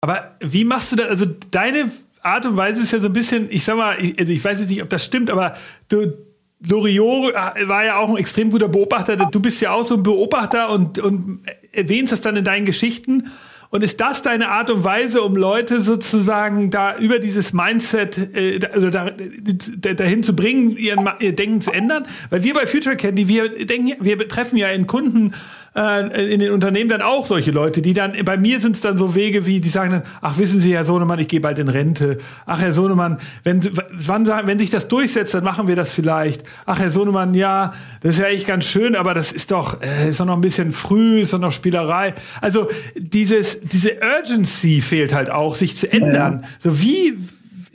Aber 0.00 0.36
wie 0.40 0.64
machst 0.64 0.92
du 0.92 0.96
das? 0.96 1.08
Also 1.08 1.26
deine 1.26 1.90
Art 2.22 2.46
und 2.46 2.56
Weise 2.56 2.82
ist 2.82 2.92
ja 2.92 3.00
so 3.00 3.08
ein 3.08 3.12
bisschen, 3.12 3.48
ich 3.50 3.64
sag 3.64 3.76
mal, 3.76 3.96
ich, 4.02 4.18
also 4.18 4.32
ich 4.32 4.44
weiß 4.44 4.60
jetzt 4.60 4.70
nicht, 4.70 4.82
ob 4.82 4.90
das 4.90 5.04
stimmt, 5.04 5.30
aber 5.30 5.56
du, 5.88 6.12
Loriot 6.66 7.34
äh, 7.34 7.68
war 7.68 7.84
ja 7.84 7.96
auch 7.96 8.08
ein 8.08 8.16
extrem 8.16 8.50
guter 8.50 8.68
Beobachter. 8.68 9.16
Du 9.16 9.40
bist 9.40 9.60
ja 9.60 9.72
auch 9.72 9.86
so 9.86 9.94
ein 9.94 10.02
Beobachter 10.02 10.70
und, 10.70 10.98
und 10.98 11.40
erwähnst 11.72 12.12
das 12.12 12.20
dann 12.20 12.36
in 12.36 12.44
deinen 12.44 12.64
Geschichten. 12.64 13.30
Und 13.72 13.82
ist 13.82 14.02
das 14.02 14.20
deine 14.20 14.50
Art 14.50 14.68
und 14.68 14.84
Weise, 14.84 15.22
um 15.22 15.34
Leute 15.34 15.80
sozusagen 15.80 16.70
da 16.70 16.94
über 16.98 17.18
dieses 17.18 17.54
Mindset 17.54 18.18
äh, 18.34 18.60
also 18.70 18.90
da, 18.90 19.10
da, 19.78 19.94
dahin 19.94 20.22
zu 20.22 20.36
bringen, 20.36 20.76
ihren, 20.76 21.08
ihr 21.20 21.34
Denken 21.34 21.62
zu 21.62 21.72
ändern? 21.72 22.06
Weil 22.28 22.42
wir 22.42 22.52
bei 22.52 22.66
Future 22.66 22.96
Candy, 22.96 23.28
wir 23.28 23.64
denken, 23.64 23.94
wir 24.04 24.28
treffen 24.28 24.58
ja 24.58 24.68
in 24.68 24.86
Kunden 24.86 25.32
äh, 25.74 26.32
in 26.32 26.40
den 26.40 26.52
Unternehmen 26.52 26.90
dann 26.90 27.02
auch 27.02 27.26
solche 27.26 27.50
Leute, 27.50 27.82
die 27.82 27.94
dann, 27.94 28.12
bei 28.24 28.36
mir 28.36 28.60
sind 28.60 28.74
es 28.74 28.80
dann 28.80 28.98
so 28.98 29.14
Wege 29.14 29.46
wie, 29.46 29.60
die 29.60 29.68
sagen 29.68 29.90
dann, 29.90 30.02
ach 30.20 30.38
wissen 30.38 30.60
Sie, 30.60 30.74
Herr 30.74 30.84
Sohnemann, 30.84 31.18
ich 31.18 31.28
gehe 31.28 31.40
bald 31.40 31.58
in 31.58 31.68
Rente. 31.68 32.18
Ach, 32.46 32.60
Herr 32.60 32.72
Sohnemann, 32.72 33.18
wenn, 33.44 33.62
wann, 33.90 34.26
wenn 34.46 34.58
sich 34.58 34.70
das 34.70 34.88
durchsetzt, 34.88 35.34
dann 35.34 35.44
machen 35.44 35.68
wir 35.68 35.76
das 35.76 35.90
vielleicht. 35.90 36.44
Ach, 36.66 36.78
Herr 36.78 36.90
Sohnemann, 36.90 37.34
ja, 37.34 37.72
das 38.00 38.16
ist 38.16 38.20
ja 38.20 38.26
echt 38.26 38.46
ganz 38.46 38.64
schön, 38.64 38.96
aber 38.96 39.14
das 39.14 39.32
ist 39.32 39.50
doch, 39.50 39.80
äh, 39.82 40.10
ist 40.10 40.20
doch 40.20 40.26
noch 40.26 40.36
ein 40.36 40.40
bisschen 40.42 40.72
früh, 40.72 41.20
ist 41.20 41.32
doch 41.32 41.38
noch 41.38 41.52
Spielerei. 41.52 42.14
Also 42.40 42.68
dieses, 42.96 43.60
diese 43.60 43.92
Urgency 44.00 44.80
fehlt 44.80 45.14
halt 45.14 45.30
auch, 45.30 45.54
sich 45.54 45.76
zu 45.76 45.90
ändern. 45.90 46.40
Ja. 46.42 46.48
So 46.58 46.80
wie, 46.80 47.18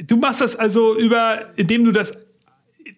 du 0.05 0.17
machst 0.17 0.41
das 0.41 0.55
also 0.55 0.97
über, 0.97 1.39
indem 1.55 1.83
du 1.83 1.91
das 1.91 2.11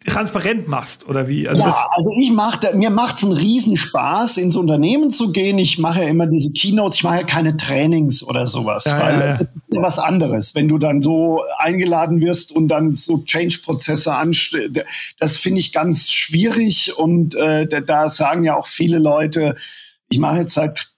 transparent 0.06 0.68
machst 0.68 1.08
oder 1.08 1.28
wie? 1.28 1.48
Also 1.48 1.62
ja, 1.62 1.88
also 1.96 2.12
ich 2.20 2.32
mache, 2.32 2.76
mir 2.76 2.90
macht 2.90 3.18
es 3.18 3.24
einen 3.24 3.34
Riesenspaß, 3.34 4.38
ins 4.38 4.56
Unternehmen 4.56 5.12
zu 5.12 5.32
gehen. 5.32 5.58
Ich 5.58 5.78
mache 5.78 6.02
ja 6.04 6.08
immer 6.08 6.28
diese 6.28 6.52
Keynotes, 6.52 6.98
ich 6.98 7.04
mache 7.04 7.18
ja 7.18 7.24
keine 7.24 7.58
Trainings 7.58 8.24
oder 8.24 8.48
sowas, 8.48 8.86
ja, 8.86 9.00
weil 9.00 9.20
ja, 9.20 9.38
das 9.38 9.48
ist 9.48 9.76
ja 9.76 9.82
was 9.82 10.00
anderes. 10.00 10.56
Wenn 10.56 10.68
du 10.68 10.78
dann 10.78 11.02
so 11.02 11.42
eingeladen 11.58 12.22
wirst 12.22 12.52
und 12.54 12.70
dann 12.70 12.94
so 12.94 13.20
Change-Prozesse 13.24 14.16
anstellst, 14.16 14.86
das 15.20 15.38
finde 15.38 15.60
ich 15.60 15.74
ganz 15.74 16.12
schwierig 16.12 16.98
und 16.98 17.36
äh, 17.36 17.68
da 17.82 18.10
sagen 18.10 18.44
ja 18.44 18.56
auch 18.56 18.68
viele 18.68 19.00
Leute, 19.00 19.56
ich 20.10 20.20
mache 20.20 20.40
jetzt 20.40 20.54
seit 20.54 20.89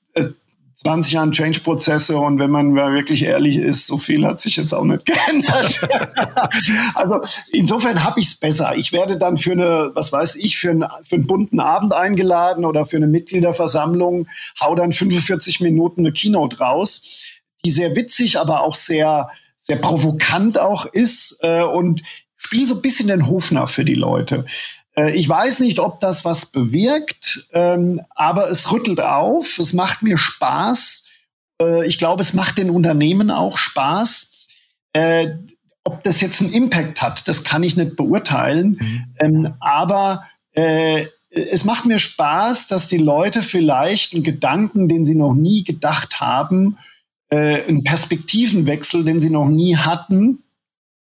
20 0.84 1.14
Jahren 1.14 1.32
Change-Prozesse 1.32 2.18
und 2.18 2.40
wenn 2.40 2.50
man 2.50 2.74
wirklich 2.76 3.24
ehrlich 3.24 3.58
ist, 3.58 3.86
so 3.86 3.98
viel 3.98 4.26
hat 4.26 4.40
sich 4.40 4.56
jetzt 4.56 4.74
auch 4.74 4.84
nicht 4.84 5.06
geändert. 5.08 5.80
also 6.96 7.22
insofern 7.52 8.04
habe 8.04 8.20
ich 8.20 8.28
es 8.28 8.36
besser. 8.36 8.76
Ich 8.76 8.92
werde 8.92 9.18
dann 9.18 9.38
für 9.38 9.52
eine, 9.52 9.92
was 9.94 10.12
weiß 10.12 10.38
ich, 10.38 10.58
für, 10.58 10.72
ein, 10.72 10.84
für 11.04 11.16
einen 11.16 11.28
bunten 11.28 11.60
Abend 11.60 11.94
eingeladen 11.94 12.66
oder 12.66 12.86
für 12.86 12.98
eine 12.98 13.06
Mitgliederversammlung, 13.06 14.28
hau 14.60 14.74
dann 14.74 14.92
45 14.92 15.62
Minuten 15.62 16.02
eine 16.02 16.14
Keynote 16.14 16.58
raus, 16.58 17.04
die 17.64 17.72
sehr 17.72 17.96
witzig, 17.96 18.40
aber 18.40 18.64
auch 18.64 18.74
sehr, 18.74 19.30
sehr 19.60 19.78
provokant 19.78 20.58
auch 20.58 20.88
ist 20.88 21.38
äh, 21.42 21.62
und 21.62 22.02
spiele 22.38 22.66
so 22.66 22.74
ein 22.74 22.82
bisschen 22.82 23.08
den 23.08 23.28
Hofner 23.28 23.68
für 23.68 23.86
die 23.86 23.94
Leute. 23.94 24.46
Äh, 24.96 25.16
ich 25.16 25.28
weiß 25.28 25.60
nicht, 25.60 25.80
ob 25.80 26.00
das 26.00 26.26
was 26.26 26.48
bewirkt, 26.48 27.48
ähm, 27.54 28.02
aber 28.12 28.50
es 28.50 28.72
rüttelt 28.72 29.00
auf, 29.02 29.58
es 29.60 29.74
macht 29.74 30.02
mir 30.02 30.18
Spaß. 30.18 31.06
Äh, 31.62 31.88
ich 31.88 31.98
glaube, 31.98 32.22
es 32.22 32.34
macht 32.34 32.58
den 32.58 32.70
Unternehmen 32.70 33.32
auch 33.32 33.58
Spaß. 33.58 34.32
Äh, 34.94 35.36
ob 35.84 36.04
das 36.04 36.22
jetzt 36.22 36.42
einen 36.42 36.52
Impact 36.54 37.02
hat, 37.02 37.28
das 37.28 37.44
kann 37.44 37.64
ich 37.64 37.76
nicht 37.76 37.96
beurteilen. 37.96 38.78
Mhm. 38.80 39.06
Ähm, 39.20 39.54
aber 39.60 40.28
äh, 40.52 41.08
es 41.30 41.64
macht 41.64 41.86
mir 41.86 41.98
Spaß, 41.98 42.68
dass 42.68 42.90
die 42.90 42.98
Leute 42.98 43.42
vielleicht 43.42 44.14
einen 44.14 44.24
Gedanken, 44.24 44.90
den 44.90 45.06
sie 45.06 45.16
noch 45.16 45.34
nie 45.34 45.64
gedacht 45.64 46.20
haben, 46.20 46.78
einen 47.34 47.86
Perspektivenwechsel, 47.86 49.06
den 49.06 49.22
sie 49.22 49.30
noch 49.30 49.48
nie 49.48 49.78
hatten, 49.78 50.44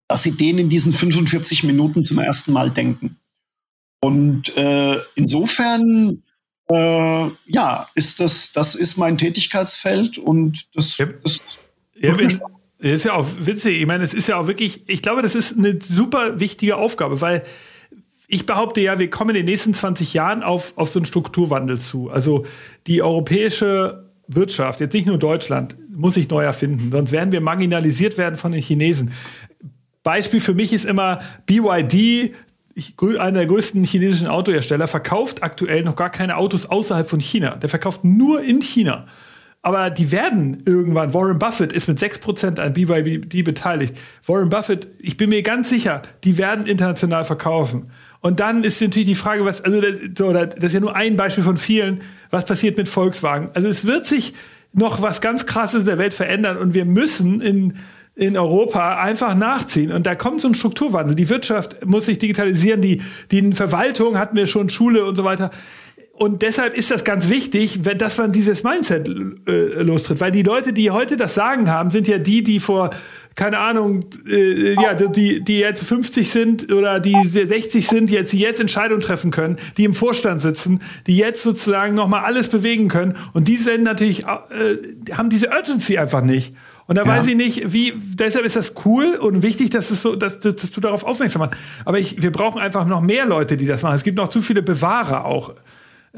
dass 0.09 0.25
sie 0.25 0.33
den 0.33 0.59
in 0.59 0.69
diesen 0.69 0.93
45 0.93 1.63
Minuten 1.63 2.03
zum 2.03 2.19
ersten 2.19 2.53
Mal 2.53 2.71
denken. 2.71 3.21
Und 4.01 4.57
äh, 4.57 4.99
insofern, 5.15 6.23
äh, 6.69 7.29
ja, 7.47 7.89
ist 7.95 8.21
das, 8.21 8.53
das 8.53 8.75
ist 8.75 8.97
mein 8.97 9.19
Tätigkeitsfeld 9.19 10.19
und 10.19 10.67
das, 10.75 10.99
ja. 10.99 11.07
das 11.23 11.59
das 12.81 12.91
ist 12.93 13.05
ja 13.05 13.15
auch 13.15 13.27
witzig. 13.41 13.81
Ich 13.81 13.87
meine, 13.87 14.05
es 14.05 14.15
ist 14.15 14.29
ja 14.29 14.37
auch 14.37 14.47
wirklich, 14.47 14.89
ich 14.89 15.03
glaube, 15.03 15.23
das 15.23 15.35
ist 15.35 15.59
eine 15.59 15.81
super 15.83 16.39
wichtige 16.39 16.77
Aufgabe, 16.77 17.21
weil 17.21 17.43
ich 18.29 18.47
behaupte 18.47 18.81
ja, 18.81 18.99
wir 18.99 19.11
kommen 19.11 19.31
in 19.31 19.37
den 19.37 19.47
nächsten 19.47 19.75
20 19.75 20.15
Jahren 20.15 20.43
auf, 20.43 20.75
auf 20.77 20.89
so 20.89 20.99
einen 20.99 21.07
Strukturwandel 21.07 21.81
zu. 21.81 22.11
Also 22.11 22.45
die 22.87 23.03
europäische 23.03 24.11
Wirtschaft, 24.29 24.81
jetzt 24.81 24.93
nicht 24.93 25.07
nur 25.07 25.19
Deutschland, 25.19 25.77
muss 25.91 26.15
sich 26.15 26.29
neu 26.29 26.45
erfinden, 26.45 26.93
sonst 26.93 27.11
werden 27.11 27.33
wir 27.33 27.41
marginalisiert 27.41 28.19
werden 28.19 28.37
von 28.37 28.53
den 28.53 28.63
Chinesen. 28.63 29.13
Beispiel 30.05 30.41
für 30.41 30.55
mich 30.55 30.73
ist 30.73 30.85
immer 30.85 31.21
BYD, 31.47 32.35
einer 33.19 33.33
der 33.33 33.47
größten 33.47 33.85
chinesischen 33.85 34.29
Autohersteller, 34.29 34.89
verkauft 34.89 35.43
aktuell 35.43 35.83
noch 35.83 35.97
gar 35.97 36.11
keine 36.11 36.37
Autos 36.37 36.67
außerhalb 36.67 37.09
von 37.09 37.21
China. 37.21 37.57
Der 37.57 37.69
verkauft 37.69 38.05
nur 38.05 38.43
in 38.43 38.61
China. 38.61 39.07
Aber 39.63 39.91
die 39.91 40.13
werden 40.13 40.63
irgendwann, 40.67 41.13
Warren 41.13 41.39
Buffett 41.39 41.73
ist 41.73 41.89
mit 41.89 41.99
6% 41.99 42.61
an 42.61 42.73
BYD 42.73 43.45
beteiligt. 43.45 43.97
Warren 44.27 44.51
Buffett, 44.51 44.87
ich 45.01 45.17
bin 45.17 45.31
mir 45.31 45.43
ganz 45.43 45.69
sicher, 45.69 46.03
die 46.25 46.39
werden 46.39 46.67
international 46.67 47.25
verkaufen. 47.25 47.91
Und 48.21 48.41
dann 48.41 48.65
ist 48.65 48.81
natürlich 48.81 49.09
die 49.09 49.15
Frage, 49.15 49.45
was, 49.45 49.61
also 49.61 49.81
das, 49.81 49.95
so, 50.17 50.33
das 50.33 50.55
ist 50.57 50.73
ja 50.73 50.81
nur 50.81 50.97
ein 50.97 51.17
Beispiel 51.17 51.45
von 51.45 51.57
vielen, 51.57 52.01
was 52.31 52.45
passiert 52.45 52.77
mit 52.77 52.89
Volkswagen. 52.89 53.51
Also 53.55 53.69
es 53.69 53.85
wird 53.85 54.07
sich 54.07 54.35
noch 54.73 55.03
was 55.03 55.21
ganz 55.21 55.47
Krasses 55.47 55.83
in 55.83 55.87
der 55.87 55.99
Welt 55.99 56.13
verändern 56.13 56.57
und 56.57 56.75
wir 56.75 56.85
müssen 56.85 57.41
in, 57.41 57.75
in 58.19 58.37
Europa 58.37 58.97
einfach 58.97 59.37
nachziehen. 59.37 59.93
Und 59.93 60.05
da 60.05 60.17
kommt 60.17 60.41
so 60.41 60.49
ein 60.49 60.55
Strukturwandel. 60.55 61.15
Die 61.15 61.29
Wirtschaft 61.29 61.87
muss 61.87 62.07
sich 62.07 62.19
digitalisieren, 62.19 62.81
die, 62.81 63.01
die 63.31 63.53
Verwaltung 63.53 64.19
hatten 64.19 64.37
wir 64.37 64.47
schon, 64.47 64.69
Schule 64.71 65.05
und 65.05 65.15
so 65.15 65.23
weiter. 65.23 65.53
Und 66.15 66.43
deshalb 66.43 66.75
ist 66.75 66.91
das 66.91 67.05
ganz 67.05 67.29
wichtig, 67.29 67.81
dass 67.97 68.19
man 68.19 68.33
dieses 68.33 68.65
Mindset 68.65 69.09
äh, 69.09 69.83
lostritt. 69.83 70.21
Weil 70.21 70.33
die 70.33 70.43
Leute, 70.43 70.73
die 70.73 70.91
heute 70.91 71.17
das 71.17 71.37
Sagen 71.37 71.71
haben, 71.71 71.91
sind 71.91 72.09
ja 72.09 72.19
die, 72.19 72.43
die 72.43 72.59
vor, 72.59 72.91
keine 73.37 73.59
Ahnung, 73.59 74.05
äh, 74.29 74.75
ja, 74.75 74.95
die, 74.95 75.45
die 75.45 75.61
jetzt 75.61 75.85
50 75.85 76.29
sind 76.29 76.73
oder 76.73 76.99
die 76.99 77.15
60 77.25 77.87
sind, 77.87 78.11
jetzt, 78.11 78.33
die 78.33 78.41
jetzt 78.41 78.59
Entscheidungen 78.59 79.01
treffen 79.01 79.31
können, 79.31 79.59
die 79.77 79.85
im 79.85 79.95
Vorstand 79.95 80.43
sitzen, 80.43 80.81
die 81.07 81.17
jetzt 81.17 81.45
sozusagen 81.45 81.95
nochmal 81.95 82.25
alles 82.25 82.49
bewegen 82.49 82.89
können. 82.89 83.17
Und 83.33 83.47
die 83.47 83.57
sind 83.57 83.85
natürlich, 83.85 84.25
äh, 84.25 85.13
haben 85.13 85.31
diese 85.31 85.51
Urgency 85.51 85.99
einfach 85.99 86.23
nicht. 86.23 86.53
Und 86.89 86.97
da 86.97 87.03
ja. 87.03 87.09
weiß 87.09 87.27
ich 87.27 87.37
nicht, 87.37 87.73
wie, 87.73 87.93
deshalb 88.15 88.47
ist 88.47 88.57
das 88.57 88.73
cool 88.87 89.15
und 89.15 89.43
wichtig, 89.43 89.69
dass, 89.69 89.91
es 89.91 90.01
so, 90.01 90.17
dass, 90.17 90.41
dass, 90.41 90.57
dass 90.57 90.73
du 90.73 90.81
darauf 90.81 91.05
aufmerksam 91.05 91.41
machst. 91.41 91.59
Aber 91.85 91.99
ich, 91.99 92.23
wir 92.23 92.33
brauchen 92.33 92.61
einfach 92.61 92.87
noch 92.87 93.03
mehr 93.03 93.27
Leute, 93.27 93.59
die 93.59 93.67
das 93.67 93.83
machen. 93.83 93.95
Es 93.95 94.05
gibt 94.05 94.17
noch 94.17 94.29
zu 94.29 94.41
viele 94.41 94.63
Bewahrer 94.63 95.27
auch. 95.27 95.55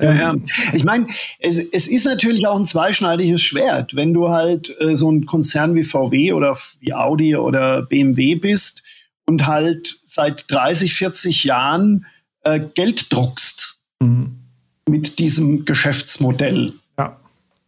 Ja, 0.00 0.14
ja. 0.14 0.30
Ähm, 0.30 0.44
ich 0.72 0.84
meine, 0.84 1.08
es, 1.40 1.58
es, 1.58 1.88
ist 1.88 2.04
natürlich 2.04 2.46
auch 2.46 2.56
ein 2.56 2.66
zweischneidiges 2.66 3.42
Schwert. 3.42 3.96
Wenn 3.96 4.14
du 4.14 4.28
halt 4.28 4.72
äh, 4.80 4.96
so 4.96 5.10
ein 5.10 5.26
Konzern 5.26 5.74
wie 5.74 5.82
VW 5.82 6.32
oder 6.34 6.56
wie 6.78 6.94
Audi 6.94 7.34
oder 7.34 7.82
BMW 7.82 8.36
bist 8.36 8.84
und 9.26 9.48
halt 9.48 9.98
seit 10.04 10.48
30, 10.52 10.94
40 10.94 11.44
Jahren 11.44 12.06
äh, 12.44 12.60
Geld 12.60 13.12
druckst 13.12 13.80
mhm. 13.98 14.36
mit 14.88 15.18
diesem 15.18 15.64
Geschäftsmodell. 15.64 16.74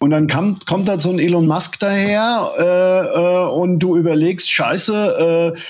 Und 0.02 0.10
dann 0.10 0.28
kommt, 0.28 0.66
kommt 0.66 0.88
da 0.88 0.98
so 0.98 1.10
ein 1.10 1.20
Elon 1.20 1.46
Musk 1.46 1.78
daher 1.78 2.50
äh, 2.58 3.20
äh 3.20 3.46
und 3.54 3.78
du 3.78 3.96
überlegst, 3.96 4.50
scheiße, 4.50 5.54
äh, 5.54 5.60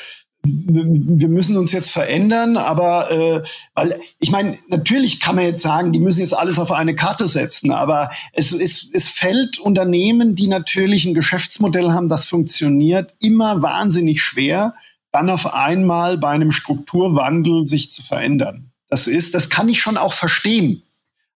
wir 0.43 1.29
müssen 1.29 1.59
uns 1.59 1.73
jetzt 1.73 1.91
verändern, 1.91 2.57
aber 2.57 3.11
äh, 3.11 3.43
weil 3.75 4.01
ich 4.21 4.31
meine, 4.31 4.57
natürlich 4.69 5.21
kann 5.21 5.37
man 5.37 5.45
jetzt 5.45 5.61
sagen, 5.61 5.93
die 5.93 6.01
müssen 6.01 6.21
jetzt 6.21 6.33
alles 6.33 6.59
auf 6.59 6.73
eine 6.73 6.97
Karte 6.97 7.29
setzen, 7.29 7.73
aber 7.73 8.09
es, 8.33 8.53
es, 8.53 8.89
es 8.95 9.07
fällt 9.07 9.59
Unternehmen, 9.59 10.35
die 10.35 10.47
natürlich 10.47 11.05
ein 11.05 11.13
Geschäftsmodell 11.13 11.91
haben, 11.91 12.09
das 12.09 12.27
funktioniert, 12.27 13.13
immer 13.21 13.61
wahnsinnig 13.61 14.23
schwer, 14.23 14.75
dann 15.11 15.29
auf 15.29 15.53
einmal 15.53 16.17
bei 16.17 16.31
einem 16.31 16.53
Strukturwandel 16.53 17.67
sich 17.67 17.91
zu 17.91 18.01
verändern. 18.01 18.71
Das 18.89 19.07
ist, 19.07 19.35
das 19.35 19.51
kann 19.51 19.69
ich 19.69 19.83
schon 19.83 19.99
auch 19.99 20.15
verstehen. 20.15 20.85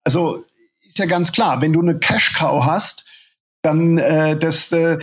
Also 0.04 0.44
ist 0.94 1.00
ja 1.00 1.06
ganz 1.06 1.32
klar, 1.32 1.60
wenn 1.62 1.74
du 1.74 1.82
eine 1.82 1.98
Cash 1.98 2.36
Cow 2.36 2.64
hast, 2.64 3.06
dann 3.64 3.98
äh, 3.98 4.38
das 4.38 4.72
äh, 4.72 5.00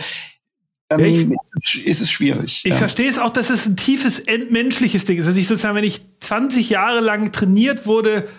ähm, 0.89 0.99
ich, 1.01 1.29
ist, 1.29 1.53
es, 1.55 1.75
ist, 1.75 2.01
es, 2.01 2.11
schwierig. 2.11 2.61
Ich 2.63 2.71
ja. 2.71 2.77
verstehe 2.77 3.09
es 3.09 3.19
auch, 3.19 3.31
dass 3.31 3.49
es 3.49 3.65
ein 3.65 3.75
tiefes 3.75 4.19
entmenschliches 4.19 5.03
Ding 5.03 5.19
ist. 5.19 5.27
Dass 5.27 5.35
ich 5.35 5.47
sozusagen, 5.47 5.75
wenn 5.75 5.83
ich 5.83 6.01
20 6.21 6.69
Jahre 6.69 7.01
lang 7.01 7.33
trainiert 7.33 7.85
wurde, 7.85 8.29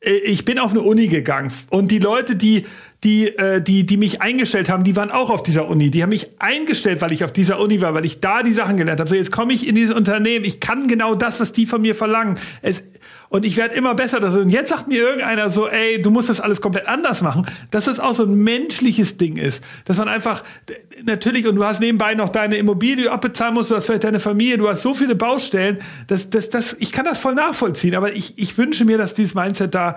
äh, 0.00 0.12
ich 0.12 0.44
bin 0.44 0.60
auf 0.60 0.70
eine 0.70 0.82
Uni 0.82 1.08
gegangen 1.08 1.52
und 1.70 1.90
die 1.90 1.98
Leute, 1.98 2.36
die 2.36 2.64
die, 3.04 3.28
äh, 3.28 3.60
die, 3.60 3.84
die 3.84 3.96
mich 3.98 4.22
eingestellt 4.22 4.70
haben, 4.70 4.82
die 4.82 4.96
waren 4.96 5.10
auch 5.10 5.28
auf 5.30 5.42
dieser 5.42 5.68
Uni. 5.68 5.90
Die 5.90 6.02
haben 6.02 6.10
mich 6.10 6.30
eingestellt, 6.38 7.02
weil 7.02 7.12
ich 7.12 7.22
auf 7.22 7.32
dieser 7.32 7.60
Uni 7.60 7.82
war, 7.82 7.92
weil 7.94 8.04
ich 8.06 8.20
da 8.20 8.42
die 8.42 8.52
Sachen 8.52 8.78
gelernt 8.78 9.00
habe. 9.00 9.10
So, 9.10 9.14
jetzt 9.14 9.30
komme 9.30 9.52
ich 9.52 9.66
in 9.66 9.74
dieses 9.74 9.94
Unternehmen. 9.94 10.44
Ich 10.44 10.58
kann 10.58 10.86
genau 10.86 11.14
das, 11.14 11.38
was 11.38 11.52
die 11.52 11.66
von 11.66 11.82
mir 11.82 11.94
verlangen. 11.94 12.38
Es, 12.62 12.82
und 13.28 13.44
ich 13.44 13.56
werde 13.56 13.74
immer 13.74 13.94
besser. 13.94 14.22
Und 14.22 14.48
jetzt 14.48 14.70
sagt 14.70 14.88
mir 14.88 15.02
irgendeiner 15.02 15.50
so, 15.50 15.68
ey, 15.68 16.00
du 16.00 16.10
musst 16.10 16.30
das 16.30 16.40
alles 16.40 16.60
komplett 16.60 16.86
anders 16.86 17.20
machen. 17.20 17.44
Dass 17.70 17.84
das 17.84 18.00
auch 18.00 18.14
so 18.14 18.24
ein 18.24 18.36
menschliches 18.36 19.18
Ding 19.18 19.36
ist. 19.36 19.62
Dass 19.84 19.98
man 19.98 20.08
einfach, 20.08 20.42
natürlich, 21.04 21.46
und 21.46 21.56
du 21.56 21.64
hast 21.64 21.80
nebenbei 21.80 22.14
noch 22.14 22.30
deine 22.30 22.56
Immobilie 22.56 23.10
abbezahlen 23.10 23.52
musst, 23.52 23.70
du 23.70 23.76
hast 23.76 23.84
vielleicht 23.84 24.04
deine 24.04 24.20
Familie, 24.20 24.56
du 24.56 24.68
hast 24.68 24.82
so 24.82 24.94
viele 24.94 25.14
Baustellen. 25.14 25.78
Das, 26.06 26.30
das, 26.30 26.48
das, 26.48 26.76
ich 26.78 26.90
kann 26.90 27.04
das 27.04 27.18
voll 27.18 27.34
nachvollziehen. 27.34 27.96
Aber 27.96 28.12
ich, 28.12 28.38
ich 28.38 28.56
wünsche 28.56 28.86
mir, 28.86 28.96
dass 28.96 29.14
dieses 29.14 29.34
Mindset 29.34 29.74
da 29.74 29.96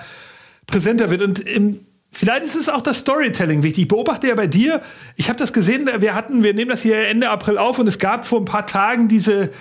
präsenter 0.65 1.09
wird. 1.09 1.21
Und 1.21 1.39
im, 1.39 1.81
Vielleicht 2.17 2.45
ist 2.45 2.55
es 2.55 2.67
auch 2.67 2.81
das 2.81 2.97
Storytelling 2.97 3.61
wichtig. 3.61 3.83
Ich 3.83 3.87
beobachte 3.87 4.27
ja 4.27 4.33
bei 4.33 4.47
dir, 4.47 4.81
ich 5.17 5.29
habe 5.29 5.37
das 5.37 5.53
gesehen, 5.53 5.87
wir 5.99 6.15
hatten, 6.15 6.41
wir 6.41 6.55
nehmen 6.55 6.71
das 6.71 6.81
hier 6.81 7.07
Ende 7.07 7.29
April 7.29 7.59
auf 7.59 7.77
und 7.77 7.85
es 7.85 7.99
gab 7.99 8.25
vor 8.25 8.39
ein 8.39 8.45
paar 8.45 8.65
Tagen 8.65 9.07
diese, 9.07 9.51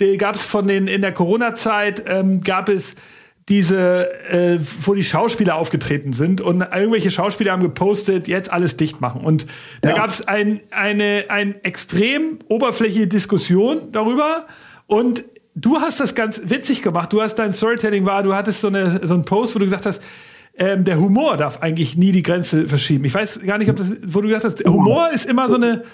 die 0.00 0.16
gab 0.16 0.34
es 0.34 0.42
von 0.42 0.66
den, 0.66 0.86
in 0.86 1.02
der 1.02 1.12
Corona-Zeit, 1.12 2.04
ähm, 2.08 2.40
gab 2.40 2.70
es 2.70 2.94
diese, 3.50 4.08
äh, 4.30 4.58
wo 4.80 4.94
die 4.94 5.04
Schauspieler 5.04 5.56
aufgetreten 5.56 6.14
sind 6.14 6.40
und 6.40 6.62
irgendwelche 6.62 7.10
Schauspieler 7.10 7.52
haben 7.52 7.62
gepostet, 7.62 8.28
jetzt 8.28 8.50
alles 8.50 8.78
dicht 8.78 9.02
machen. 9.02 9.20
Und 9.20 9.44
da 9.82 9.90
ja. 9.90 9.96
gab 9.96 10.08
es 10.08 10.26
ein, 10.26 10.60
eine 10.70 11.26
ein 11.28 11.62
extrem 11.64 12.38
oberflächliche 12.48 13.08
Diskussion 13.08 13.92
darüber 13.92 14.46
und 14.86 15.22
du 15.54 15.82
hast 15.82 16.00
das 16.00 16.14
ganz 16.14 16.40
witzig 16.46 16.80
gemacht. 16.80 17.12
Du 17.12 17.20
hast 17.20 17.34
dein 17.34 17.52
Storytelling 17.52 18.06
war, 18.06 18.22
du 18.22 18.34
hattest 18.34 18.62
so, 18.62 18.68
eine, 18.68 19.06
so 19.06 19.12
einen 19.12 19.26
Post, 19.26 19.54
wo 19.54 19.58
du 19.58 19.66
gesagt 19.66 19.84
hast, 19.84 20.00
ähm, 20.58 20.84
der 20.84 20.98
Humor 20.98 21.36
darf 21.36 21.58
eigentlich 21.60 21.96
nie 21.96 22.12
die 22.12 22.22
Grenze 22.22 22.68
verschieben. 22.68 23.04
Ich 23.04 23.14
weiß 23.14 23.40
gar 23.40 23.58
nicht, 23.58 23.68
ob 23.70 23.76
das, 23.76 23.92
wo 24.06 24.20
du 24.20 24.28
gesagt 24.28 24.44
hast, 24.44 24.56
der 24.56 24.72
Humor 24.72 25.10
ist 25.12 25.26
immer 25.26 25.48
so 25.48 25.56
eine. 25.56 25.84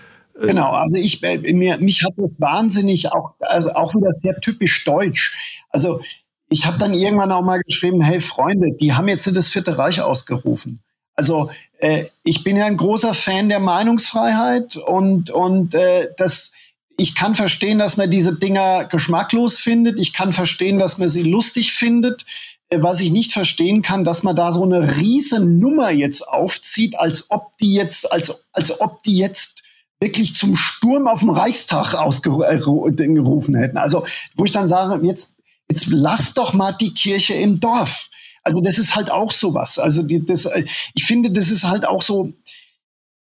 Äh 0.41 0.47
genau, 0.47 0.71
also 0.71 0.99
ich, 0.99 1.23
äh, 1.23 1.53
mir, 1.53 1.79
mich 1.79 2.03
hat 2.05 2.15
das 2.17 2.41
wahnsinnig 2.41 3.13
auch, 3.13 3.35
also 3.41 3.73
auch 3.73 3.95
wieder 3.95 4.13
sehr 4.13 4.41
typisch 4.41 4.85
deutsch. 4.85 5.63
Also 5.71 6.01
ich 6.49 6.67
habe 6.67 6.79
dann 6.79 6.95
irgendwann 6.95 7.33
auch 7.33 7.43
mal 7.43 7.61
geschrieben, 7.63 8.01
hey 8.03 8.21
Freunde, 8.21 8.73
die 8.79 8.93
haben 8.93 9.09
jetzt 9.09 9.27
das 9.35 9.49
Vierte 9.49 9.79
Reich 9.79 10.01
ausgerufen. 10.01 10.83
Also 11.15 11.51
äh, 11.79 12.07
ich 12.25 12.45
bin 12.45 12.57
ja 12.57 12.67
ein 12.67 12.77
großer 12.77 13.15
Fan 13.15 13.49
der 13.49 13.61
Meinungsfreiheit 13.61 14.77
und, 14.77 15.31
und 15.31 15.75
äh, 15.75 16.09
das, 16.17 16.53
ich 16.97 17.15
kann 17.15 17.35
verstehen, 17.35 17.79
dass 17.79 17.97
man 17.97 18.11
diese 18.11 18.39
Dinger 18.39 18.85
geschmacklos 18.85 19.59
findet. 19.59 19.99
Ich 19.99 20.13
kann 20.13 20.33
verstehen, 20.33 20.79
dass 20.79 20.99
man 20.99 21.09
sie 21.09 21.23
lustig 21.23 21.73
findet. 21.73 22.25
Äh, 22.73 22.83
was 22.83 23.01
ich 23.01 23.13
nicht 23.13 23.33
verstehen 23.33 23.83
kann, 23.83 24.05
dass 24.05 24.23
man 24.23 24.37
da 24.37 24.53
so 24.53 24.63
eine 24.63 24.97
riesen 24.97 25.59
Nummer 25.59 25.91
jetzt 25.91 26.27
aufzieht, 26.27 26.99
als 26.99 27.31
ob 27.31 27.57
die 27.59 27.75
jetzt, 27.75 28.11
als, 28.13 28.43
als 28.53 28.81
ob 28.81 29.03
die 29.03 29.17
jetzt 29.17 29.63
wirklich 30.01 30.35
zum 30.35 30.57
Sturm 30.57 31.07
auf 31.07 31.21
dem 31.21 31.31
Reichstag 31.31 31.95
ausgerufen 31.95 33.55
hätten. 33.55 33.77
Also, 33.77 34.05
wo 34.35 34.45
ich 34.45 34.53
dann 34.53 34.69
sage, 34.69 35.05
jetzt, 35.07 35.37
jetzt 35.71 35.87
lass 35.89 36.35
doch 36.35 36.55
mal 36.55 36.73
die 36.73 36.93
Kirche 36.93 37.35
im 37.35 37.61
Dorf. 37.61 38.09
Also, 38.43 38.61
das 38.61 38.79
ist 38.79 38.97
halt 38.97 39.11
auch 39.11 39.31
sowas. 39.31 39.79
Also, 39.79 40.03
die, 40.03 40.25
das, 40.25 40.49
ich 40.95 41.05
finde, 41.05 41.31
das 41.31 41.51
ist 41.51 41.65
halt 41.65 41.87
auch 41.87 42.03
so, 42.03 42.33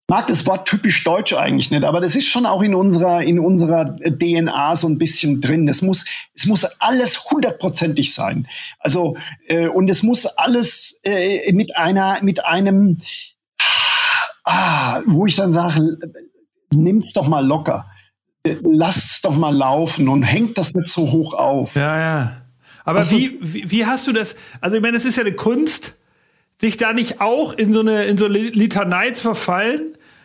mag 0.10 0.28
das 0.28 0.46
Wort 0.46 0.68
typisch 0.68 1.04
deutsch 1.04 1.34
eigentlich 1.34 1.72
nicht, 1.72 1.84
aber 1.84 2.02
das 2.02 2.16
ist 2.16 2.28
schon 2.28 2.46
auch 2.46 2.62
in 2.62 2.76
unserer, 2.76 3.22
in 3.22 3.39
unserer 3.39 3.96
DNA 3.96 4.76
so 4.76 4.88
ein 4.88 4.98
bisschen 4.98 5.39
drin. 5.39 5.68
Es 5.68 5.82
muss, 5.82 6.06
es 6.36 6.46
muss 6.46 6.66
alles 6.80 7.32
hundertprozentig 7.32 8.13
sein. 8.13 8.48
Also, 8.80 9.16
äh, 9.48 9.68
und 9.68 9.89
es 9.89 10.04
muss 10.04 10.26
alles 10.26 11.00
äh, 11.04 11.52
mit 11.54 11.78
einer, 11.78 12.22
mit 12.22 12.44
einem, 12.46 12.98
ah, 14.44 15.02
wo 15.06 15.26
ich 15.26 15.36
dann 15.36 15.54
sage, 15.54 15.98
nimm's 16.72 17.13
doch 17.13 17.28
mal 17.28 17.46
locker. 17.46 17.88
Lasst's 18.46 19.22
doch 19.22 19.38
mal 19.38 19.56
laufen 19.56 20.10
und 20.10 20.24
hängt 20.24 20.58
das 20.58 20.74
nicht 20.74 20.89
so 20.89 21.12
hoch 21.12 21.34
auf. 21.34 21.76
Ja, 21.76 21.98
ja. 21.98 22.42
Aber 22.84 22.98
also, 22.98 23.18
wie, 23.18 23.38
wie, 23.42 23.72
wie 23.72 23.86
hast 23.86 24.06
du 24.06 24.12
das? 24.12 24.36
Also, 24.60 24.76
ich 24.76 24.82
meine, 24.82 24.98
es 24.98 25.06
ist 25.06 25.16
ja 25.16 25.24
eine 25.24 25.34
Kunst, 25.34 25.96
dich 26.63 26.78
da 26.78 26.93
nicht 26.93 27.21
auch 27.21 27.54
in 27.54 27.73
so 27.73 27.82
eine, 27.82 28.06
in 28.06 28.17
so 28.17 28.28
Litanei 28.28 29.12
zu 29.12 29.23
verfallen. 29.23 29.82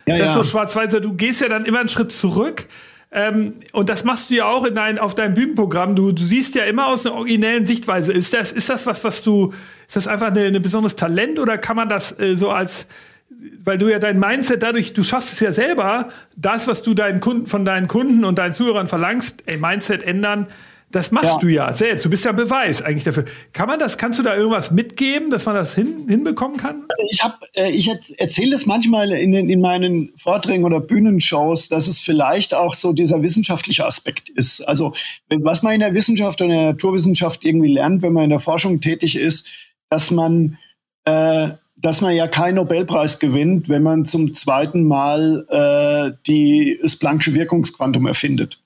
Ja, 0.07 0.17
das 0.17 0.33
ja. 0.33 0.33
so 0.39 0.43
schwarz-weiß, 0.43 0.89
du 1.01 1.13
gehst 1.13 1.41
ja 1.41 1.49
dann 1.49 1.65
immer 1.65 1.79
einen 1.79 1.89
Schritt 1.89 2.11
zurück. 2.11 2.67
Ähm, 3.11 3.55
und 3.73 3.89
das 3.89 4.03
machst 4.03 4.29
du 4.29 4.35
ja 4.35 4.45
auch 4.45 4.65
in 4.65 4.75
dein, 4.75 4.99
auf 4.99 5.15
deinem 5.15 5.33
Bühnenprogramm. 5.33 5.95
Du, 5.95 6.11
du 6.11 6.23
siehst 6.23 6.55
ja 6.55 6.63
immer 6.63 6.87
aus 6.87 7.05
einer 7.05 7.15
originellen 7.15 7.65
Sichtweise. 7.65 8.13
Ist 8.13 8.33
das, 8.33 8.51
ist 8.51 8.69
das 8.69 8.85
was, 8.85 9.03
was 9.03 9.23
du, 9.23 9.53
ist 9.87 9.95
das 9.95 10.07
einfach 10.07 10.27
ein 10.27 10.37
eine 10.37 10.59
besonderes 10.59 10.95
Talent 10.95 11.39
oder 11.39 11.57
kann 11.57 11.75
man 11.75 11.89
das 11.89 12.17
äh, 12.19 12.35
so 12.35 12.49
als, 12.51 12.85
weil 13.63 13.77
du 13.77 13.89
ja 13.89 13.97
dein 13.97 14.19
Mindset 14.19 14.61
dadurch, 14.61 14.93
du 14.93 15.03
schaffst 15.03 15.33
es 15.33 15.39
ja 15.39 15.51
selber, 15.51 16.09
das, 16.35 16.67
was 16.67 16.83
du 16.83 16.93
deinen 16.93 17.19
Kunden, 17.19 17.47
von 17.47 17.65
deinen 17.65 17.87
Kunden 17.87 18.25
und 18.25 18.37
deinen 18.37 18.53
Zuhörern 18.53 18.87
verlangst, 18.87 19.43
ey, 19.47 19.57
Mindset 19.57 20.03
ändern, 20.03 20.47
das 20.91 21.11
machst 21.11 21.33
ja. 21.33 21.39
du 21.39 21.47
ja 21.47 21.73
selbst. 21.73 22.03
Du 22.03 22.09
bist 22.09 22.25
ja 22.25 22.31
Beweis 22.31 22.81
eigentlich 22.81 23.03
dafür. 23.03 23.25
Kann 23.53 23.67
man 23.67 23.77
das, 23.77 23.97
kannst 23.97 24.17
du 24.17 24.23
da 24.23 24.35
irgendwas 24.35 24.71
mitgeben, 24.71 25.29
dass 25.29 25.45
man 25.45 25.53
das 25.53 25.75
hin, 25.75 26.05
hinbekommen 26.07 26.57
kann? 26.57 26.83
Also 26.89 27.03
ich 27.11 27.23
habe, 27.23 27.35
äh, 27.55 27.69
ich 27.69 27.89
erzähle 28.17 28.55
es 28.55 28.65
manchmal 28.65 29.11
in, 29.11 29.33
in 29.33 29.61
meinen 29.61 30.11
Vorträgen 30.17 30.65
oder 30.65 30.79
Bühnenshows, 30.79 31.69
dass 31.69 31.87
es 31.87 31.99
vielleicht 31.99 32.55
auch 32.55 32.73
so 32.73 32.91
dieser 32.91 33.21
wissenschaftliche 33.21 33.85
Aspekt 33.85 34.29
ist. 34.29 34.61
Also 34.61 34.93
was 35.29 35.61
man 35.61 35.73
in 35.73 35.81
der 35.81 35.93
Wissenschaft 35.93 36.41
und 36.41 36.49
in 36.49 36.57
der 36.57 36.71
Naturwissenschaft 36.71 37.45
irgendwie 37.45 37.73
lernt, 37.73 38.01
wenn 38.01 38.13
man 38.13 38.23
in 38.23 38.31
der 38.31 38.39
Forschung 38.39 38.81
tätig 38.81 39.15
ist, 39.15 39.47
dass 39.89 40.09
man 40.09 40.57
äh, 41.05 41.49
dass 41.81 42.01
man 42.01 42.13
ja 42.13 42.27
keinen 42.27 42.55
Nobelpreis 42.55 43.19
gewinnt, 43.19 43.69
wenn 43.69 43.83
man 43.83 44.05
zum 44.05 44.33
zweiten 44.33 44.83
Mal 44.83 45.45
äh, 45.49 46.17
die, 46.27 46.77
das 46.81 46.99
Planck'sche 46.99 47.35
Wirkungsquantum 47.35 48.05
erfindet 48.05 48.59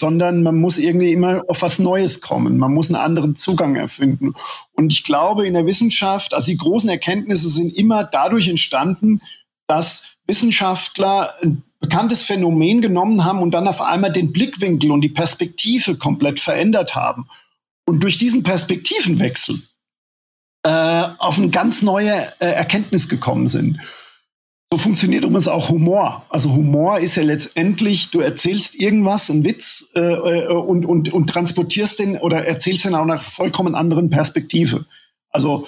sondern 0.00 0.42
man 0.42 0.60
muss 0.60 0.78
irgendwie 0.78 1.12
immer 1.12 1.42
auf 1.48 1.62
was 1.62 1.78
Neues 1.78 2.20
kommen. 2.20 2.58
Man 2.58 2.72
muss 2.72 2.88
einen 2.88 3.02
anderen 3.02 3.36
Zugang 3.36 3.76
erfinden. 3.76 4.34
Und 4.72 4.92
ich 4.92 5.04
glaube, 5.04 5.46
in 5.46 5.54
der 5.54 5.66
Wissenschaft, 5.66 6.34
also 6.34 6.50
die 6.50 6.56
großen 6.56 6.88
Erkenntnisse 6.88 7.48
sind 7.48 7.76
immer 7.76 8.04
dadurch 8.04 8.48
entstanden, 8.48 9.20
dass 9.66 10.04
Wissenschaftler 10.26 11.34
ein 11.42 11.62
bekanntes 11.80 12.22
Phänomen 12.22 12.80
genommen 12.80 13.24
haben 13.24 13.40
und 13.40 13.52
dann 13.52 13.68
auf 13.68 13.80
einmal 13.80 14.12
den 14.12 14.32
Blickwinkel 14.32 14.90
und 14.90 15.00
die 15.00 15.08
Perspektive 15.08 15.96
komplett 15.96 16.40
verändert 16.40 16.94
haben. 16.94 17.28
Und 17.86 18.02
durch 18.02 18.18
diesen 18.18 18.42
Perspektivenwechsel 18.42 19.62
äh, 20.64 21.08
auf 21.18 21.38
eine 21.38 21.50
ganz 21.50 21.82
neue 21.82 22.12
äh, 22.40 22.46
Erkenntnis 22.46 23.08
gekommen 23.08 23.48
sind. 23.48 23.78
So 24.70 24.76
funktioniert 24.76 25.24
übrigens 25.24 25.48
auch 25.48 25.70
Humor. 25.70 26.26
Also 26.28 26.52
Humor 26.52 26.98
ist 26.98 27.16
ja 27.16 27.22
letztendlich, 27.22 28.10
du 28.10 28.20
erzählst 28.20 28.74
irgendwas, 28.74 29.30
einen 29.30 29.44
Witz 29.44 29.88
äh, 29.94 30.00
äh, 30.00 30.46
und, 30.48 30.84
und, 30.84 31.10
und 31.10 31.26
transportierst 31.26 32.00
den 32.00 32.18
oder 32.18 32.44
erzählst 32.44 32.84
den 32.84 32.94
auch 32.94 33.06
nach 33.06 33.22
vollkommen 33.22 33.74
anderen 33.74 34.10
Perspektive. 34.10 34.84
Also 35.30 35.66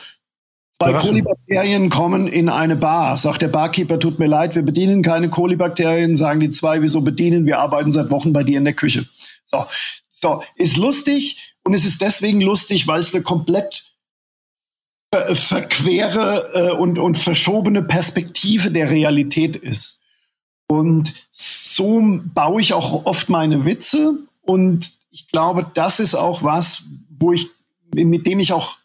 zwei 0.79 0.93
Kolibakterien 0.93 1.89
kommen 1.89 2.29
in 2.29 2.51
eine 2.51 2.77
Bar. 2.77 3.17
Sagt 3.17 3.41
der 3.41 3.49
Barkeeper, 3.49 3.99
tut 3.99 4.19
mir 4.19 4.27
leid, 4.27 4.55
wir 4.55 4.63
bedienen 4.63 5.03
keine 5.03 5.31
Kolibakterien. 5.31 6.19
Sagen 6.19 6.41
die 6.41 6.51
zwei, 6.51 6.83
wieso 6.83 7.01
bedienen? 7.01 7.47
Wir 7.47 7.59
arbeiten 7.59 7.93
seit 7.93 8.11
Wochen 8.11 8.35
bei 8.35 8.45
dir 8.45 8.59
in 8.59 8.65
der 8.65 8.75
Küche. 8.75 9.07
So, 9.47 9.65
so 10.11 10.43
ist 10.57 10.77
lustig 10.77 11.55
und 11.65 11.73
es 11.73 11.87
ist 11.87 12.03
deswegen 12.03 12.43
lustig, 12.43 12.87
weil 12.87 13.01
es 13.01 13.15
eine 13.15 13.23
komplett 13.23 13.91
ver 15.13 15.35
verquere 15.35 16.51
äh, 16.55 16.73
und, 16.73 16.99
und 16.99 17.19
verschobene 17.19 17.83
Perspektive 17.83 18.71
der 18.71 18.91
Realität 18.91 19.57
ist. 19.57 20.01
Und 20.69 21.13
so 21.33 22.21
baue 22.33 22.61
ich 22.61 22.73
auch 22.75 23.05
oft 23.07 23.29
meine 23.29 23.65
Witze. 23.65 24.19
Und 24.43 24.93
ich 25.11 25.27
glaube, 25.29 25.67
das 25.75 25.99
ist 25.99 26.15
auch 26.15 26.43
was, 26.45 26.85
wo 27.19 27.33
ich, 27.33 27.49
mit 27.93 28.25
dem 28.27 28.39
ich 28.39 28.53
auch 28.53 28.79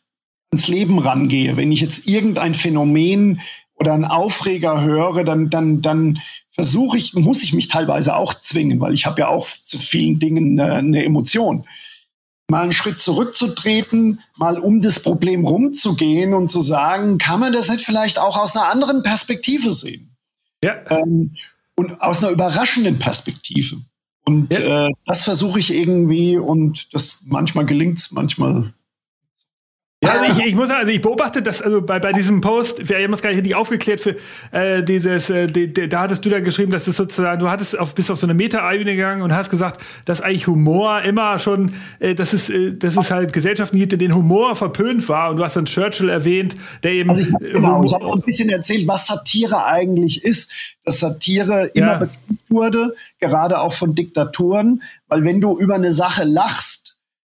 ans 0.51 0.67
Leben 0.67 0.97
rangehe. 0.97 1.57
Wenn 1.57 1.71
ich 1.71 1.81
jetzt 1.81 2.07
irgendein 2.07 2.55
Phänomen 2.55 3.41
oder 3.75 3.93
einen 3.93 4.05
Aufreger 4.05 4.81
höre, 4.81 5.23
dann, 5.23 5.51
dann, 5.51 5.83
dann 5.83 6.21
versuche 6.49 6.97
ich, 6.97 7.13
muss 7.13 7.43
ich 7.43 7.53
mich 7.53 7.67
teilweise 7.67 8.15
auch 8.15 8.33
zwingen, 8.33 8.79
weil 8.79 8.93
ich 8.93 9.05
habe 9.05 9.21
ja 9.21 9.27
auch 9.27 9.47
zu 9.47 9.77
vielen 9.77 10.17
Dingen 10.17 10.59
eine, 10.59 10.73
eine 10.73 11.05
Emotion 11.05 11.67
mal 12.49 12.63
einen 12.63 12.73
Schritt 12.73 12.99
zurückzutreten, 12.99 14.21
mal 14.37 14.59
um 14.59 14.81
das 14.81 15.01
Problem 15.01 15.45
rumzugehen 15.45 16.33
und 16.33 16.49
zu 16.49 16.61
sagen, 16.61 17.17
kann 17.17 17.39
man 17.39 17.53
das 17.53 17.69
nicht 17.69 17.85
vielleicht 17.85 18.19
auch 18.19 18.37
aus 18.37 18.55
einer 18.55 18.67
anderen 18.69 19.03
Perspektive 19.03 19.73
sehen? 19.73 20.15
Ja. 20.63 20.75
Ähm, 20.89 21.35
und 21.75 22.01
aus 22.01 22.23
einer 22.23 22.31
überraschenden 22.31 22.99
Perspektive. 22.99 23.77
Und 24.25 24.51
ja. 24.51 24.87
äh, 24.87 24.91
das 25.05 25.23
versuche 25.23 25.59
ich 25.59 25.73
irgendwie 25.73 26.37
und 26.37 26.93
das 26.93 27.23
manchmal 27.25 27.65
gelingt 27.65 27.99
es, 27.99 28.11
manchmal 28.11 28.73
ja, 30.05 30.21
also 30.21 30.39
ich, 30.39 30.47
ich 30.47 30.55
muss 30.55 30.69
also 30.69 30.91
ich 30.91 31.01
beobachte 31.01 31.41
das, 31.41 31.61
also 31.61 31.81
bei, 31.81 31.99
bei 31.99 32.11
diesem 32.13 32.41
Post, 32.41 32.87
wir 32.89 32.97
haben 32.97 33.13
es 33.13 33.21
gar 33.21 33.31
nicht 33.31 33.55
aufgeklärt 33.55 33.99
für 33.99 34.15
äh, 34.51 34.83
dieses, 34.83 35.29
äh, 35.29 35.47
die, 35.47 35.71
die, 35.71 35.89
da 35.89 36.01
hattest 36.01 36.25
du 36.25 36.29
dann 36.29 36.43
geschrieben, 36.43 36.71
dass 36.71 36.87
es 36.87 36.97
sozusagen, 36.97 37.39
du 37.39 37.49
hattest 37.49 37.77
auf, 37.77 37.95
bist 37.95 38.11
auf 38.11 38.19
so 38.19 38.27
eine 38.27 38.33
Meta-Ebene 38.33 38.95
gegangen 38.95 39.21
und 39.21 39.33
hast 39.33 39.49
gesagt, 39.49 39.81
dass 40.05 40.21
eigentlich 40.21 40.47
Humor 40.47 41.01
immer 41.01 41.39
schon, 41.39 41.73
äh, 41.99 42.15
dass, 42.15 42.33
es, 42.33 42.49
äh, 42.49 42.73
dass 42.73 42.97
es 42.97 43.11
halt 43.11 43.33
Gesellschaften 43.33 43.77
gibt, 43.77 43.93
in 43.93 43.99
denen 43.99 44.15
Humor 44.15 44.55
verpönt 44.55 45.07
war 45.09 45.29
und 45.31 45.37
du 45.37 45.43
hast 45.43 45.55
dann 45.55 45.65
Churchill 45.65 46.09
erwähnt, 46.09 46.55
der 46.83 46.91
eben. 46.93 47.09
Also 47.09 47.21
ich, 47.21 47.51
genau, 47.53 47.83
ich 47.83 47.93
habe 47.93 48.05
so 48.05 48.13
ein 48.13 48.21
bisschen 48.21 48.49
erzählt, 48.49 48.87
was 48.87 49.07
Satire 49.07 49.65
eigentlich 49.65 50.23
ist, 50.23 50.51
dass 50.83 50.99
Satire 50.99 51.71
immer 51.73 51.87
ja. 51.87 51.97
bekannt 51.97 52.39
wurde, 52.49 52.93
gerade 53.19 53.59
auch 53.59 53.73
von 53.73 53.95
Diktaturen, 53.95 54.83
weil 55.07 55.23
wenn 55.23 55.41
du 55.41 55.57
über 55.57 55.75
eine 55.75 55.91
Sache 55.91 56.23
lachst, 56.23 56.84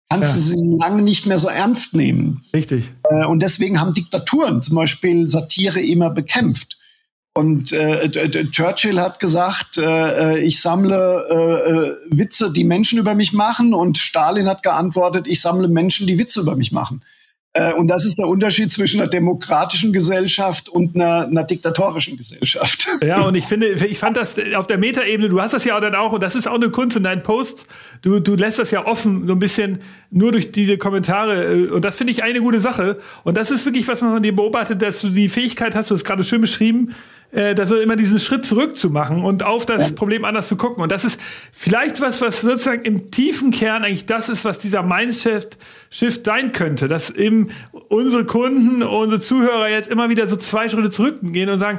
kannst 0.09 0.31
ja. 0.31 0.37
du 0.37 0.41
sie 0.41 0.77
lange 0.79 1.03
nicht 1.03 1.27
mehr 1.27 1.39
so 1.39 1.49
ernst 1.49 1.95
nehmen. 1.95 2.45
Richtig. 2.53 2.93
Äh, 3.11 3.27
und 3.27 3.41
deswegen 3.41 3.81
haben 3.81 3.93
Diktaturen 3.95 4.63
zum 4.63 4.77
Beispiel 4.77 5.29
Satire 5.29 5.81
immer 5.81 6.11
bekämpft. 6.11 6.79
Und 7.35 7.71
äh, 7.73 8.09
Churchill 8.51 8.99
hat 8.99 9.21
gesagt, 9.21 9.77
äh, 9.77 10.37
äh 10.37 10.39
ich 10.41 10.63
sammle 10.63 11.27
äh, 11.29 11.71
äh, 11.71 12.19
Witze, 12.19 12.51
die 12.51 12.65
Menschen 12.65 12.99
über 12.99 13.15
mich 13.15 13.35
machen. 13.35 13.75
Und 13.75 13.99
Stalin 13.99 14.49
hat 14.49 14.63
geantwortet, 14.63 15.27
ich 15.27 15.43
sammle 15.43 15.69
Menschen, 15.69 16.07
die 16.07 16.19
Witze 16.19 16.41
über 16.41 16.57
mich 16.57 16.73
machen. 16.73 17.03
Äh, 17.57 17.73
und 17.73 17.89
das 17.89 18.05
ist 18.05 18.19
der 18.19 18.29
Unterschied 18.29 18.71
zwischen 18.71 19.01
einer 19.01 19.09
demokratischen 19.09 19.93
Gesellschaft 19.93 20.69
und 20.69 20.95
einer, 20.95 21.27
einer, 21.27 21.45
diktatorischen 21.45 22.17
Gesellschaft. 22.17 22.87
Ja, 23.03 23.23
und 23.23 23.35
ich 23.35 23.45
finde, 23.47 23.69
ich 23.69 23.99
fand 23.99 24.17
das 24.17 24.37
auf 24.55 24.67
der 24.67 24.77
Metaebene, 24.77 25.31
du 25.31 25.41
hast 25.41 25.55
das 25.55 25.65
ja 25.65 25.81
dann 25.81 25.95
auch, 25.95 26.13
und 26.13 26.23
das 26.23 26.35
ist 26.35 26.47
auch 26.47 26.55
eine 26.55 26.71
Kunst 26.71 26.97
in 26.97 27.03
deinen 27.03 27.23
Posts, 27.23 27.67
du, 28.03 28.21
du 28.21 28.35
lässt 28.35 28.59
das 28.59 28.71
ja 28.71 28.85
offen, 28.85 29.27
so 29.27 29.33
ein 29.33 29.39
bisschen 29.39 29.79
nur 30.11 30.33
durch 30.33 30.53
diese 30.53 30.77
Kommentare. 30.77 31.45
Äh, 31.45 31.69
und 31.69 31.85
das 31.85 31.97
finde 31.97 32.13
ich 32.13 32.23
eine 32.23 32.41
gute 32.41 32.61
Sache. 32.61 32.99
Und 33.25 33.37
das 33.37 33.51
ist 33.51 33.65
wirklich, 33.65 33.89
was 33.89 34.03
man 34.03 34.13
von 34.13 34.23
dir 34.23 34.37
beobachtet, 34.37 34.83
dass 34.83 35.01
du 35.01 35.09
die 35.09 35.29
Fähigkeit 35.29 35.75
hast, 35.75 35.91
du 35.91 35.95
hast 35.95 36.05
gerade 36.05 36.25
schön 36.25 36.43
beschrieben, 36.43 36.95
äh, 37.33 37.55
da 37.55 37.67
so 37.67 37.77
immer 37.77 37.97
diesen 37.97 38.21
Schritt 38.21 38.45
zurück 38.45 38.77
zu 38.77 38.91
machen 38.91 39.25
und 39.25 39.43
auf 39.43 39.67
das. 39.67 39.95
Problem 39.95 40.25
anders 40.25 40.49
zu 40.49 40.57
gucken. 40.57 40.83
Und 40.83 40.93
das 40.93 41.05
ist 41.05 41.21
vielleicht 41.53 42.01
was, 42.01 42.21
was 42.21 42.41
sozusagen 42.41 42.85
im 42.85 43.11
tiefen 43.11 43.51
Kern 43.51 43.85
eigentlich 43.85 44.07
das 44.07 44.29
ist, 44.29 44.45
was 44.45 44.59
dieser 44.59 44.83
Mindset-Shift 44.83 46.25
sein 46.25 46.53
könnte, 46.53 46.89
dass 46.89 47.11
eben 47.11 47.49
unsere 47.89 48.25
Kunden, 48.25 48.83
unsere 48.83 49.21
Zuhörer 49.21 49.69
jetzt 49.69 49.89
immer 49.89 50.09
wieder 50.09 50.29
so 50.29 50.37
zwei 50.37 50.69
Schritte 50.69 50.91
zurückgehen 50.91 51.49
und 51.49 51.59
sagen, 51.59 51.79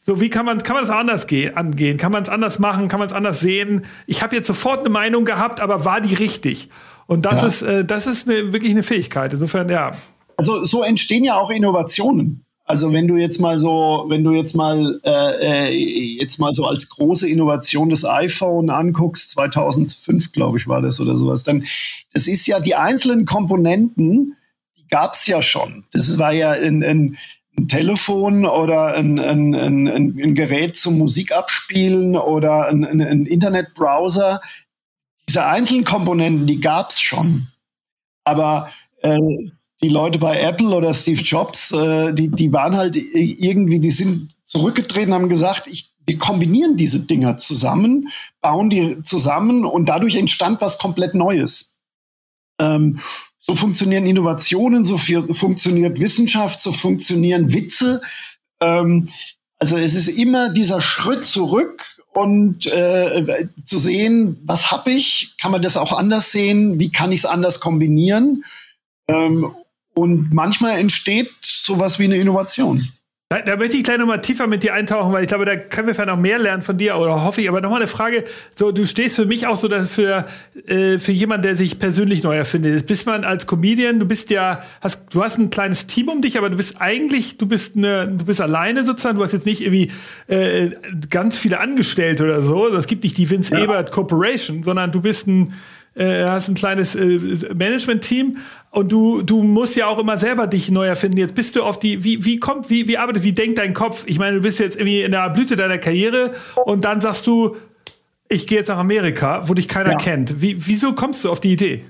so, 0.00 0.20
wie 0.20 0.28
kann 0.28 0.46
man, 0.46 0.62
kann 0.62 0.76
man 0.76 0.84
das 0.84 0.94
anders 0.94 1.26
gehen, 1.26 1.56
angehen? 1.56 1.98
Kann 1.98 2.10
man 2.10 2.22
es 2.22 2.28
anders 2.28 2.58
machen? 2.58 2.88
Kann 2.88 2.98
man 2.98 3.08
es 3.08 3.14
anders 3.14 3.40
sehen? 3.40 3.84
Ich 4.06 4.22
habe 4.22 4.34
jetzt 4.34 4.46
sofort 4.46 4.80
eine 4.80 4.88
Meinung 4.88 5.24
gehabt, 5.24 5.60
aber 5.60 5.84
war 5.84 6.00
die 6.00 6.14
richtig? 6.14 6.68
Und 7.06 7.26
das 7.26 7.42
ja. 7.42 7.48
ist, 7.48 7.62
äh, 7.62 7.84
das 7.84 8.06
ist 8.06 8.28
eine, 8.28 8.52
wirklich 8.52 8.72
eine 8.72 8.82
Fähigkeit. 8.82 9.32
Insofern, 9.32 9.68
ja. 9.68 9.92
Also 10.36 10.64
so 10.64 10.82
entstehen 10.82 11.24
ja 11.24 11.36
auch 11.36 11.50
Innovationen. 11.50 12.44
Also 12.70 12.92
wenn 12.92 13.08
du 13.08 13.16
jetzt 13.16 13.40
mal 13.40 13.58
so, 13.58 14.04
wenn 14.06 14.22
du 14.22 14.30
jetzt 14.30 14.54
mal 14.54 15.00
äh, 15.02 15.70
äh 15.70 16.16
jetzt 16.20 16.38
mal 16.38 16.54
so 16.54 16.66
als 16.66 16.88
große 16.88 17.28
Innovation 17.28 17.90
das 17.90 18.04
iPhone 18.04 18.70
anguckst, 18.70 19.30
2005 19.30 20.30
glaube 20.30 20.58
ich 20.58 20.68
war 20.68 20.80
das 20.80 21.00
oder 21.00 21.16
sowas, 21.16 21.42
dann 21.42 21.64
das 22.12 22.28
ist 22.28 22.46
ja 22.46 22.60
die 22.60 22.76
einzelnen 22.76 23.26
Komponenten, 23.26 24.36
die 24.78 24.86
gab 24.86 25.14
es 25.14 25.26
ja 25.26 25.42
schon. 25.42 25.84
Das 25.90 26.16
war 26.18 26.32
ja 26.32 26.52
ein, 26.52 26.84
ein, 26.84 27.18
ein 27.58 27.66
Telefon 27.66 28.46
oder 28.46 28.94
ein, 28.94 29.18
ein, 29.18 30.34
Gerät 30.36 30.76
zum 30.76 30.96
Musik 30.96 31.32
abspielen 31.32 32.14
oder 32.14 32.68
ein 32.68 33.26
Internetbrowser. 33.26 34.40
Diese 35.28 35.44
einzelnen 35.44 35.84
Komponenten, 35.84 36.46
die 36.46 36.60
gab 36.60 36.90
es 36.90 37.00
schon. 37.00 37.48
Aber 38.22 38.70
äh, 39.02 39.18
die 39.82 39.88
Leute 39.88 40.18
bei 40.18 40.40
Apple 40.40 40.68
oder 40.68 40.92
Steve 40.94 41.20
Jobs, 41.22 41.72
äh, 41.72 42.12
die, 42.12 42.28
die 42.28 42.52
waren 42.52 42.76
halt 42.76 42.96
irgendwie, 42.96 43.80
die 43.80 43.90
sind 43.90 44.34
zurückgetreten, 44.44 45.14
haben 45.14 45.28
gesagt, 45.28 45.66
ich, 45.66 45.92
wir 46.06 46.18
kombinieren 46.18 46.76
diese 46.76 47.00
Dinger 47.00 47.36
zusammen, 47.38 48.08
bauen 48.40 48.68
die 48.68 49.02
zusammen 49.02 49.64
und 49.64 49.86
dadurch 49.86 50.16
entstand 50.16 50.60
was 50.60 50.78
komplett 50.78 51.14
Neues. 51.14 51.76
Ähm, 52.60 52.98
so 53.38 53.54
funktionieren 53.54 54.06
Innovationen, 54.06 54.84
so 54.84 54.98
funktioniert 54.98 56.00
Wissenschaft, 56.00 56.60
so 56.60 56.72
funktionieren 56.72 57.52
Witze. 57.54 58.02
Ähm, 58.60 59.08
also 59.58 59.76
es 59.76 59.94
ist 59.94 60.08
immer 60.08 60.50
dieser 60.50 60.80
Schritt 60.80 61.24
zurück 61.24 61.84
und 62.12 62.66
äh, 62.66 63.48
zu 63.64 63.78
sehen, 63.78 64.38
was 64.44 64.70
habe 64.70 64.90
ich, 64.90 65.36
kann 65.40 65.52
man 65.52 65.62
das 65.62 65.76
auch 65.76 65.96
anders 65.96 66.32
sehen, 66.32 66.78
wie 66.78 66.90
kann 66.90 67.12
ich 67.12 67.20
es 67.20 67.26
anders 67.26 67.60
kombinieren. 67.60 68.44
Ähm, 69.08 69.54
und 70.00 70.32
manchmal 70.32 70.78
entsteht 70.78 71.30
sowas 71.40 71.98
wie 71.98 72.04
eine 72.04 72.16
Innovation. 72.16 72.88
Da, 73.32 73.40
da, 73.42 73.56
möchte 73.56 73.76
ich 73.76 73.84
gleich 73.84 73.98
nochmal 73.98 74.20
tiefer 74.20 74.48
mit 74.48 74.64
dir 74.64 74.74
eintauchen, 74.74 75.12
weil 75.12 75.22
ich 75.22 75.28
glaube, 75.28 75.44
da 75.44 75.54
können 75.54 75.86
wir 75.86 75.94
vielleicht 75.94 76.08
noch 76.08 76.18
mehr 76.18 76.40
lernen 76.40 76.62
von 76.62 76.76
dir 76.78 76.96
oder 76.96 77.22
hoffe 77.22 77.40
ich. 77.40 77.48
Aber 77.48 77.60
nochmal 77.60 77.78
eine 77.78 77.86
Frage: 77.86 78.24
So, 78.56 78.72
du 78.72 78.88
stehst 78.88 79.14
für 79.14 79.24
mich 79.24 79.46
auch 79.46 79.56
so 79.56 79.68
für, 79.68 80.26
äh, 80.66 80.98
für 80.98 81.12
jemanden, 81.12 81.44
der 81.44 81.54
sich 81.54 81.78
persönlich 81.78 82.24
neu 82.24 82.36
erfindet. 82.36 82.88
Bist 82.88 83.06
man 83.06 83.22
als 83.22 83.46
Comedian, 83.46 84.00
du 84.00 84.06
bist 84.06 84.30
ja, 84.30 84.64
hast, 84.80 85.14
du 85.14 85.22
hast 85.22 85.38
ein 85.38 85.50
kleines 85.50 85.86
Team 85.86 86.08
um 86.08 86.22
dich, 86.22 86.38
aber 86.38 86.50
du 86.50 86.56
bist 86.56 86.80
eigentlich, 86.80 87.38
du 87.38 87.46
bist 87.46 87.76
eine, 87.76 88.08
du 88.08 88.24
bist 88.24 88.40
alleine 88.40 88.84
sozusagen. 88.84 89.16
Du 89.16 89.22
hast 89.22 89.30
jetzt 89.30 89.46
nicht 89.46 89.60
irgendwie 89.60 89.92
äh, 90.26 90.70
ganz 91.08 91.38
viele 91.38 91.60
Angestellte 91.60 92.24
oder 92.24 92.42
so. 92.42 92.66
Es 92.66 92.88
gibt 92.88 93.04
nicht 93.04 93.16
die 93.16 93.30
Vince 93.30 93.54
ja. 93.54 93.62
Ebert 93.62 93.92
Corporation, 93.92 94.64
sondern 94.64 94.90
du 94.90 95.02
bist 95.02 95.28
ein 95.28 95.54
äh, 95.94 96.24
hast 96.24 96.48
ein 96.48 96.54
kleines 96.54 96.94
äh, 96.94 97.18
Management-Team 97.54 98.38
und 98.70 98.92
du, 98.92 99.22
du 99.22 99.42
musst 99.42 99.76
ja 99.76 99.86
auch 99.88 99.98
immer 99.98 100.18
selber 100.18 100.46
dich 100.46 100.70
neu 100.70 100.86
erfinden. 100.86 101.18
Jetzt 101.18 101.34
bist 101.34 101.56
du 101.56 101.62
auf 101.62 101.78
die, 101.78 102.04
wie, 102.04 102.24
wie 102.24 102.38
kommt, 102.38 102.70
wie, 102.70 102.86
wie 102.86 102.98
arbeitet, 102.98 103.24
wie 103.24 103.32
denkt 103.32 103.58
dein 103.58 103.74
Kopf? 103.74 104.04
Ich 104.06 104.18
meine, 104.18 104.36
du 104.36 104.42
bist 104.42 104.60
jetzt 104.60 104.76
irgendwie 104.76 105.02
in 105.02 105.10
der 105.10 105.28
Blüte 105.30 105.56
deiner 105.56 105.78
Karriere 105.78 106.32
und 106.64 106.84
dann 106.84 107.00
sagst 107.00 107.26
du, 107.26 107.56
ich 108.28 108.46
gehe 108.46 108.58
jetzt 108.58 108.68
nach 108.68 108.78
Amerika, 108.78 109.48
wo 109.48 109.54
dich 109.54 109.66
keiner 109.66 109.92
ja. 109.92 109.96
kennt. 109.96 110.40
Wie, 110.40 110.66
wieso 110.66 110.92
kommst 110.92 111.24
du 111.24 111.30
auf 111.30 111.40
die 111.40 111.52
Idee? 111.52 111.84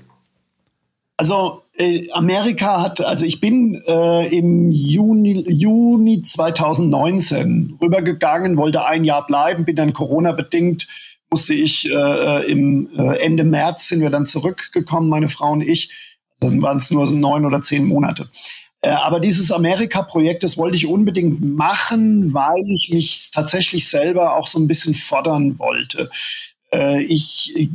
Also 1.17 1.61
äh, 1.77 2.09
Amerika 2.13 2.81
hat, 2.81 3.05
also 3.05 3.25
ich 3.25 3.39
bin 3.39 3.79
äh, 3.85 4.35
im 4.35 4.71
Juni, 4.71 5.45
Juni 5.47 6.23
2019 6.23 7.77
rübergegangen, 7.79 8.57
wollte 8.57 8.83
ein 8.83 9.03
Jahr 9.03 9.27
bleiben, 9.27 9.65
bin 9.65 9.75
dann 9.75 9.93
Corona 9.93 10.31
bedingt 10.31 10.87
musste 11.31 11.53
ich 11.53 11.89
äh, 11.89 11.93
äh, 11.93 12.51
im 12.51 12.89
äh, 12.97 13.17
Ende 13.19 13.45
März 13.45 13.87
sind 13.87 14.01
wir 14.01 14.09
dann 14.09 14.25
zurückgekommen, 14.25 15.09
meine 15.09 15.29
Frau 15.29 15.53
und 15.53 15.61
ich. 15.61 15.89
Dann 16.41 16.61
waren 16.61 16.77
es 16.77 16.91
nur 16.91 17.07
so 17.07 17.15
neun 17.15 17.45
oder 17.45 17.61
zehn 17.61 17.85
Monate. 17.85 18.29
Äh, 18.81 18.89
aber 18.89 19.19
dieses 19.21 19.51
Amerika-Projekt, 19.51 20.43
das 20.43 20.57
wollte 20.57 20.75
ich 20.75 20.87
unbedingt 20.87 21.41
machen, 21.41 22.33
weil 22.33 22.69
ich 22.69 22.89
mich 22.91 23.29
tatsächlich 23.31 23.87
selber 23.87 24.35
auch 24.35 24.47
so 24.47 24.59
ein 24.59 24.67
bisschen 24.67 24.93
fordern 24.93 25.57
wollte. 25.57 26.09
Äh, 26.73 27.03
ich, 27.03 27.69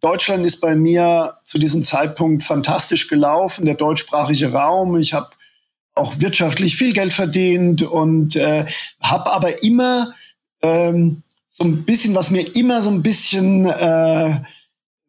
Deutschland 0.00 0.44
ist 0.44 0.60
bei 0.60 0.74
mir 0.74 1.34
zu 1.44 1.58
diesem 1.58 1.84
Zeitpunkt 1.84 2.42
fantastisch 2.42 3.06
gelaufen, 3.06 3.66
der 3.66 3.74
deutschsprachige 3.74 4.52
Raum. 4.52 4.98
Ich 4.98 5.12
habe 5.12 5.30
auch 5.94 6.14
wirtschaftlich 6.18 6.76
viel 6.76 6.92
Geld 6.92 7.12
verdient 7.12 7.82
und 7.82 8.34
äh, 8.34 8.66
habe 9.00 9.30
aber 9.30 9.62
immer 9.62 10.12
ähm, 10.62 11.22
so 11.58 11.64
ein 11.64 11.84
bisschen, 11.84 12.14
was 12.14 12.30
mir 12.30 12.54
immer 12.54 12.82
so 12.82 12.90
ein 12.90 13.02
bisschen, 13.02 13.64
äh, 13.64 14.40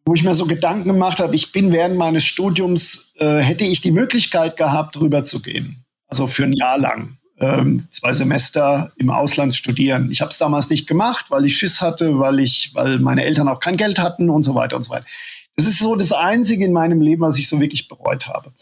wo 0.05 0.13
ich 0.13 0.23
mir 0.23 0.33
so 0.33 0.45
Gedanken 0.45 0.87
gemacht 0.87 1.19
habe, 1.19 1.35
ich 1.35 1.51
bin 1.51 1.73
während 1.73 1.97
meines 1.97 2.23
Studiums, 2.23 3.11
äh, 3.17 3.39
hätte 3.39 3.65
ich 3.65 3.81
die 3.81 3.91
Möglichkeit 3.91 4.55
gehabt, 4.55 4.97
rüber 4.97 5.25
zu 5.25 5.41
gehen. 5.41 5.83
Also 6.07 6.25
für 6.25 6.45
ein 6.45 6.53
Jahr 6.53 6.77
lang. 6.77 7.17
Ähm, 7.39 7.87
zwei 7.91 8.13
Semester 8.13 8.93
im 8.95 9.09
Ausland 9.09 9.55
studieren. 9.55 10.09
Ich 10.09 10.21
habe 10.21 10.31
es 10.31 10.37
damals 10.37 10.69
nicht 10.69 10.87
gemacht, 10.87 11.25
weil 11.29 11.45
ich 11.45 11.57
Schiss 11.57 11.81
hatte, 11.81 12.17
weil 12.17 12.39
ich, 12.39 12.71
weil 12.73 12.97
meine 12.99 13.25
Eltern 13.25 13.49
auch 13.49 13.59
kein 13.59 13.75
Geld 13.75 13.99
hatten 13.99 14.29
und 14.29 14.43
so 14.43 14.55
weiter 14.55 14.77
und 14.77 14.83
so 14.83 14.89
weiter. 14.89 15.05
Das 15.57 15.67
ist 15.67 15.79
so 15.79 15.95
das 15.95 16.13
Einzige 16.13 16.63
in 16.63 16.71
meinem 16.71 17.01
Leben, 17.01 17.23
was 17.23 17.37
ich 17.37 17.49
so 17.49 17.59
wirklich 17.59 17.89
bereut 17.89 18.27
habe. 18.27 18.53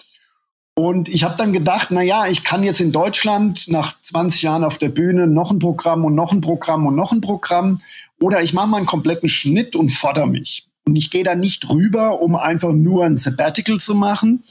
Und 0.77 1.07
ich 1.07 1.23
habe 1.23 1.35
dann 1.38 1.53
gedacht, 1.53 1.88
na 1.89 2.01
ja, 2.01 2.27
ich 2.27 2.43
kann 2.43 2.63
jetzt 2.63 2.81
in 2.81 2.91
Deutschland 2.91 3.69
nach 3.69 3.99
20 4.01 4.41
Jahren 4.41 4.65
auf 4.65 4.77
der 4.77 4.89
Bühne 4.89 5.25
noch 5.25 5.49
ein 5.49 5.59
Programm 5.59 6.03
und 6.03 6.15
noch 6.15 6.33
ein 6.33 6.41
Programm 6.41 6.85
und 6.85 6.95
noch 6.95 7.13
ein 7.13 7.21
Programm. 7.21 7.81
Oder 8.19 8.43
ich 8.43 8.53
mache 8.53 8.67
mal 8.67 8.77
einen 8.77 8.85
kompletten 8.85 9.29
Schnitt 9.29 9.77
und 9.77 9.89
fordere 9.89 10.27
mich. 10.27 10.67
Und 10.85 10.97
ich 10.97 11.11
gehe 11.11 11.23
da 11.23 11.33
nicht 11.33 11.69
rüber, 11.69 12.21
um 12.21 12.35
einfach 12.35 12.73
nur 12.73 13.05
ein 13.05 13.15
Sabbatical 13.15 13.79
zu 13.79 13.95
machen, 13.95 14.43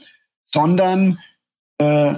sondern 0.43 1.19
äh, 1.77 2.15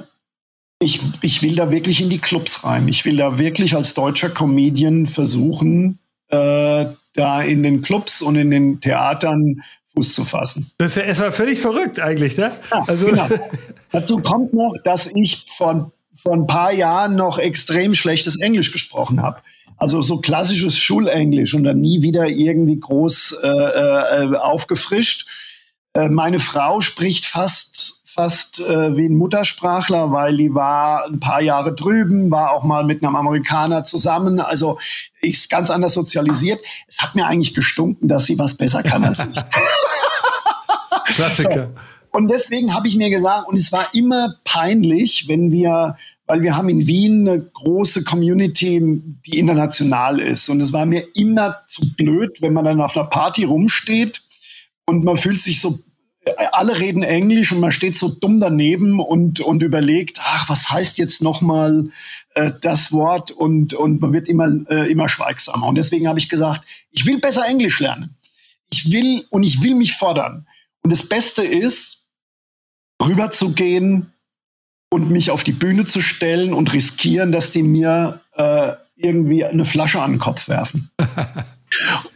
ich, 0.80 1.02
ich 1.22 1.42
will 1.42 1.56
da 1.56 1.70
wirklich 1.70 2.02
in 2.02 2.10
die 2.10 2.20
Clubs 2.20 2.64
rein. 2.64 2.88
Ich 2.88 3.04
will 3.04 3.18
da 3.18 3.38
wirklich 3.38 3.76
als 3.76 3.94
deutscher 3.94 4.30
Comedian 4.30 5.06
versuchen, 5.06 6.00
äh, 6.30 6.86
da 7.14 7.42
in 7.42 7.64
den 7.64 7.82
Clubs 7.82 8.22
und 8.22 8.36
in 8.38 8.52
den 8.52 8.80
Theatern 8.80 9.64
Fuß 9.98 10.14
zu 10.14 10.26
fassen. 10.26 10.70
Das 10.78 10.92
ist 10.92 10.98
ja 10.98 11.04
erstmal 11.04 11.32
völlig 11.32 11.60
verrückt 11.60 12.00
eigentlich, 12.00 12.38
ne? 12.38 12.52
Ja, 12.72 12.84
also 12.88 13.08
genau. 13.08 13.28
Dazu 13.92 14.20
kommt 14.20 14.54
noch, 14.54 14.76
dass 14.84 15.08
ich 15.08 15.46
vor, 15.50 15.92
vor 16.16 16.34
ein 16.34 16.46
paar 16.46 16.72
Jahren 16.72 17.16
noch 17.16 17.40
extrem 17.40 17.96
schlechtes 17.96 18.40
Englisch 18.40 18.72
gesprochen 18.72 19.24
habe. 19.24 19.42
Also 19.78 20.02
so 20.02 20.18
klassisches 20.18 20.78
Schulenglisch 20.78 21.54
und 21.54 21.64
dann 21.64 21.82
nie 21.82 22.02
wieder 22.04 22.28
irgendwie 22.28 22.80
groß 22.80 23.40
äh, 23.44 23.48
äh, 23.48 24.36
aufgefrischt. 24.36 25.28
Äh, 25.94 26.10
meine 26.10 26.40
Frau 26.40 26.82
spricht 26.82 27.26
fast 27.26 27.97
fast 28.18 28.60
äh, 28.68 28.98
wie 28.98 29.06
ein 29.06 29.16
Muttersprachler, 29.16 30.12
weil 30.12 30.36
die 30.36 30.54
war 30.54 31.06
ein 31.06 31.20
paar 31.20 31.42
Jahre 31.42 31.76
drüben, 31.76 32.32
war 32.32 32.52
auch 32.52 32.64
mal 32.64 32.84
mit 32.84 33.04
einem 33.04 33.16
Amerikaner 33.16 33.84
zusammen. 33.84 34.40
Also 34.40 34.80
ist 35.22 35.50
ganz 35.50 35.70
anders 35.70 35.94
sozialisiert. 35.94 36.60
Es 36.88 36.98
hat 37.00 37.16
mir 37.16 37.28
eigentlich 37.28 37.54
gestunken, 37.54 38.08
dass 38.08 38.26
sie 38.26 38.40
was 38.40 38.56
besser 38.56 38.82
kann 38.82 39.04
als 39.04 39.20
ich. 39.20 39.40
Klassiker. 41.16 41.70
So. 41.76 41.82
Und 42.18 42.30
deswegen 42.30 42.74
habe 42.74 42.88
ich 42.88 42.96
mir 42.96 43.12
gesagt, 43.12 43.48
und 43.48 43.56
es 43.56 43.72
war 43.72 43.88
immer 43.94 44.36
peinlich, 44.44 45.28
wenn 45.28 45.52
wir 45.52 45.96
weil 46.30 46.42
wir 46.42 46.58
haben 46.58 46.68
in 46.68 46.86
Wien 46.88 47.26
eine 47.26 47.42
große 47.42 48.04
Community, 48.04 49.02
die 49.26 49.40
international 49.40 50.20
ist. 50.20 50.50
Und 50.50 50.60
es 50.60 50.74
war 50.74 50.86
mir 50.86 51.08
immer 51.16 51.60
zu 51.68 51.96
blöd, 51.96 52.42
wenn 52.42 52.52
man 52.52 52.66
dann 52.66 52.82
auf 52.82 52.98
einer 52.98 53.06
Party 53.06 53.46
rumsteht 53.46 54.22
und 54.86 55.06
man 55.06 55.16
fühlt 55.16 55.40
sich 55.40 55.62
so 55.62 55.80
alle 56.52 56.80
reden 56.80 57.04
Englisch 57.04 57.52
und 57.52 57.60
man 57.60 57.72
steht 57.72 57.98
so 57.98 58.10
dumm 58.10 58.40
daneben 58.40 59.00
und, 59.00 59.40
und 59.40 59.64
überlegt, 59.64 60.20
ach, 60.22 60.50
was 60.50 60.70
heißt 60.70 60.98
jetzt 60.98 61.22
nochmal 61.22 61.90
äh, 62.36 62.52
das 62.62 62.92
Wort 62.92 63.32
und, 63.32 63.74
und 63.74 64.02
man 64.02 64.14
wird 64.14 64.28
immer, 64.28 64.50
äh, 64.70 64.92
immer 64.92 65.10
schweigsamer. 65.10 65.68
Und 65.68 65.76
deswegen 65.76 66.08
habe 66.08 66.20
ich 66.20 66.30
gesagt, 66.30 66.64
ich 66.92 67.06
will 67.06 67.20
besser 67.20 67.46
Englisch 67.48 67.80
lernen. 67.80 68.16
Ich 68.72 68.92
will 68.92 69.26
und 69.30 69.44
ich 69.44 69.64
will 69.64 69.76
mich 69.76 69.94
fordern. 69.94 70.48
Und 70.84 70.92
das 70.92 71.08
Beste 71.08 71.44
ist, 71.44 72.06
rüberzugehen 73.04 74.14
und 74.90 75.10
mich 75.10 75.32
auf 75.32 75.44
die 75.44 75.52
Bühne 75.52 75.86
zu 75.86 76.02
stellen 76.02 76.54
und 76.54 76.74
riskieren, 76.74 77.32
dass 77.32 77.52
die 77.52 77.64
mir 77.64 78.22
äh, 78.34 78.74
irgendwie 78.96 79.46
eine 79.46 79.66
Flasche 79.66 80.02
an 80.02 80.14
den 80.14 80.20
Kopf 80.20 80.48
werfen. 80.48 80.90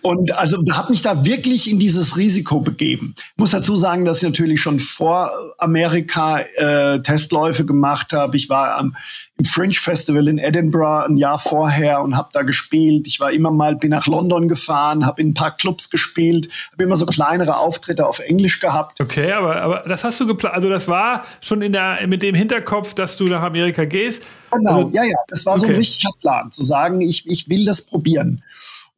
Und 0.02 0.32
also 0.32 0.58
habe 0.72 0.92
mich 0.92 1.02
da 1.02 1.26
wirklich 1.26 1.70
in 1.70 1.78
dieses 1.78 2.18
Risiko 2.18 2.62
begeben. 2.62 3.14
Ich 3.18 3.38
muss 3.38 3.52
dazu 3.52 3.76
sagen, 3.76 4.06
dass 4.06 4.20
ich 4.20 4.24
natürlich 4.24 4.62
schon 4.62 4.80
vor 4.80 5.30
Amerika 5.58 6.40
äh, 6.40 7.02
Testläufe 7.02 7.66
gemacht 7.66 8.14
habe. 8.14 8.38
Ich 8.38 8.50
war 8.50 8.78
am, 8.78 8.96
im 9.38 9.46
Fringe 9.46 9.74
Festival 9.74 10.28
in 10.28 10.38
Edinburgh 10.38 11.06
ein 11.06 11.18
Jahr 11.18 11.38
vorher 11.38 12.02
und 12.02 12.16
habe 12.16 12.30
da 12.32 12.44
gespielt. 12.44 13.08
Ich 13.08 13.20
war 13.20 13.32
immer 13.32 13.52
mal, 13.52 13.76
bin 13.76 13.90
nach 13.90 14.08
London 14.08 14.48
gefahren, 14.48 15.06
habe 15.06 15.22
in 15.22 15.30
ein 15.30 15.34
paar 15.34 15.56
Clubs 15.56 15.90
gespielt, 15.90 16.50
habe 16.72 16.84
immer 16.84 16.98
so 16.98 17.06
kleinere 17.06 17.58
Auftritte 17.58 18.08
auf 18.08 18.20
Englisch 18.20 18.60
gehabt. 18.60 19.02
Okay, 19.02 19.32
aber, 19.34 19.62
aber 19.62 19.84
das 19.88 20.04
hast 20.04 20.20
du 20.20 20.28
geplant. 20.28 20.56
Also 20.56 20.70
das 20.70 20.88
war 20.88 21.26
schon 21.42 21.62
in 21.62 21.74
der, 21.74 22.08
mit 22.08 22.22
dem 22.22 22.36
Hinterkopf, 22.36 22.94
dass 22.94 23.18
du 23.18 23.26
nach 23.26 23.42
Amerika 23.42 23.86
gehst. 23.86 24.28
Genau, 24.52 24.78
also, 24.78 24.92
ja, 24.94 25.04
ja. 25.04 25.18
Das 25.28 25.46
war 25.46 25.54
okay. 25.54 25.62
so 25.62 25.68
ein 25.68 25.76
richtiger 25.76 26.12
Plan, 26.20 26.52
zu 26.52 26.64
sagen, 26.64 27.02
ich, 27.02 27.28
ich 27.28 27.50
will 27.50 27.66
das 27.66 27.86
probieren. 27.86 28.44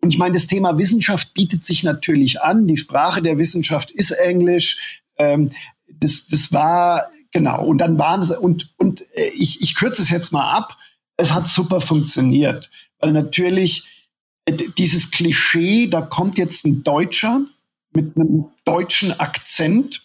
Und 0.03 0.13
ich 0.13 0.17
meine, 0.17 0.33
das 0.33 0.47
Thema 0.47 0.77
Wissenschaft 0.77 1.33
bietet 1.33 1.65
sich 1.65 1.81
natürlich 1.81 2.41
an. 2.41 2.67
Die 2.67 2.75
Sprache 2.75 3.21
der 3.21 3.37
Wissenschaft 3.37 3.89
ist 3.89 4.11
Englisch. 4.11 5.01
Ähm, 5.17 5.51
das, 5.87 6.27
das 6.27 6.51
war, 6.51 7.09
genau. 7.31 7.65
Und 7.65 7.77
dann 7.77 7.97
waren 7.97 8.19
es, 8.19 8.29
und, 8.29 8.73
und 8.77 9.05
äh, 9.15 9.29
ich, 9.29 9.61
ich 9.61 9.75
kürze 9.75 10.01
es 10.01 10.09
jetzt 10.09 10.33
mal 10.33 10.51
ab. 10.51 10.75
Es 11.15 11.33
hat 11.33 11.47
super 11.47 11.79
funktioniert. 11.79 12.69
Weil 12.99 13.13
natürlich 13.13 14.11
äh, 14.43 14.57
dieses 14.77 15.09
Klischee, 15.09 15.87
da 15.87 16.01
kommt 16.01 16.37
jetzt 16.37 16.65
ein 16.65 16.83
Deutscher 16.83 17.45
mit 17.93 18.17
einem 18.17 18.47
deutschen 18.65 19.17
Akzent. 19.17 20.01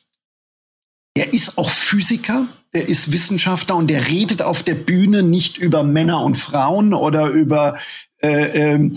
Der 1.16 1.32
ist 1.32 1.58
auch 1.58 1.70
Physiker, 1.70 2.46
der 2.72 2.88
ist 2.88 3.10
Wissenschaftler 3.10 3.74
und 3.74 3.88
der 3.88 4.06
redet 4.06 4.42
auf 4.42 4.62
der 4.62 4.76
Bühne 4.76 5.24
nicht 5.24 5.58
über 5.58 5.82
Männer 5.82 6.22
und 6.22 6.36
Frauen 6.36 6.94
oder 6.94 7.30
über 7.30 7.76
äh, 8.20 8.74
ähm, 8.74 8.96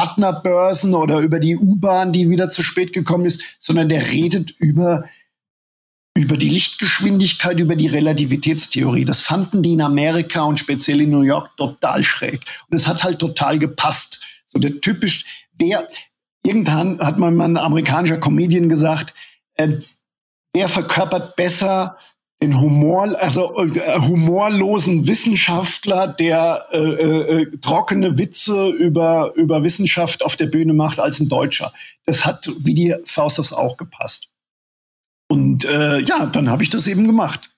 Partnerbörsen 0.00 0.94
oder 0.94 1.20
über 1.20 1.40
die 1.40 1.58
U-Bahn, 1.58 2.12
die 2.12 2.30
wieder 2.30 2.48
zu 2.48 2.62
spät 2.62 2.94
gekommen 2.94 3.26
ist, 3.26 3.42
sondern 3.58 3.90
der 3.90 4.10
redet 4.10 4.50
über 4.58 5.04
über 6.14 6.36
die 6.36 6.48
Lichtgeschwindigkeit, 6.48 7.60
über 7.60 7.76
die 7.76 7.86
Relativitätstheorie. 7.86 9.04
Das 9.04 9.20
fanden 9.20 9.62
die 9.62 9.74
in 9.74 9.80
Amerika 9.80 10.42
und 10.42 10.58
speziell 10.58 11.02
in 11.02 11.10
New 11.10 11.22
York 11.22 11.56
total 11.56 12.02
schräg. 12.02 12.40
Und 12.68 12.76
es 12.76 12.88
hat 12.88 13.04
halt 13.04 13.18
total 13.18 13.58
gepasst. 13.58 14.20
So 14.44 14.58
der 14.58 14.80
typisch, 14.80 15.46
wer, 15.58 15.86
irgendwann 16.44 16.98
hat 16.98 17.18
mal 17.18 17.38
ein 17.38 17.56
amerikanischer 17.56 18.18
Comedian 18.18 18.68
gesagt, 18.68 19.14
äh, 19.54 19.78
wer 20.52 20.68
verkörpert 20.68 21.36
besser 21.36 21.96
den 22.42 22.58
Humor, 22.58 23.16
also 23.20 23.54
äh, 23.56 24.00
humorlosen 24.00 25.06
Wissenschaftler, 25.06 26.08
der 26.08 26.66
äh, 26.72 26.78
äh, 26.78 27.42
äh, 27.42 27.56
trockene 27.58 28.16
Witze 28.16 28.68
über, 28.68 29.32
über 29.36 29.62
Wissenschaft 29.62 30.24
auf 30.24 30.36
der 30.36 30.46
Bühne 30.46 30.72
macht, 30.72 30.98
als 30.98 31.20
ein 31.20 31.28
Deutscher. 31.28 31.72
Das 32.06 32.24
hat 32.24 32.50
wie 32.58 32.74
die 32.74 32.94
Faust 33.04 33.38
aufs 33.38 33.52
Auge 33.52 33.76
gepasst. 33.76 34.28
Und 35.28 35.64
äh, 35.64 36.00
ja, 36.00 36.26
dann 36.26 36.48
habe 36.50 36.62
ich 36.62 36.70
das 36.70 36.86
eben 36.86 37.06
gemacht. 37.06 37.50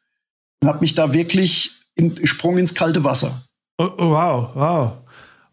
Und 0.60 0.68
habe 0.68 0.80
mich 0.80 0.94
da 0.94 1.14
wirklich 1.14 1.70
in, 1.94 2.26
sprung 2.26 2.58
ins 2.58 2.74
kalte 2.74 3.04
Wasser. 3.04 3.42
Oh, 3.78 3.88
oh, 3.98 4.10
wow, 4.10 4.50
wow. 4.54 4.92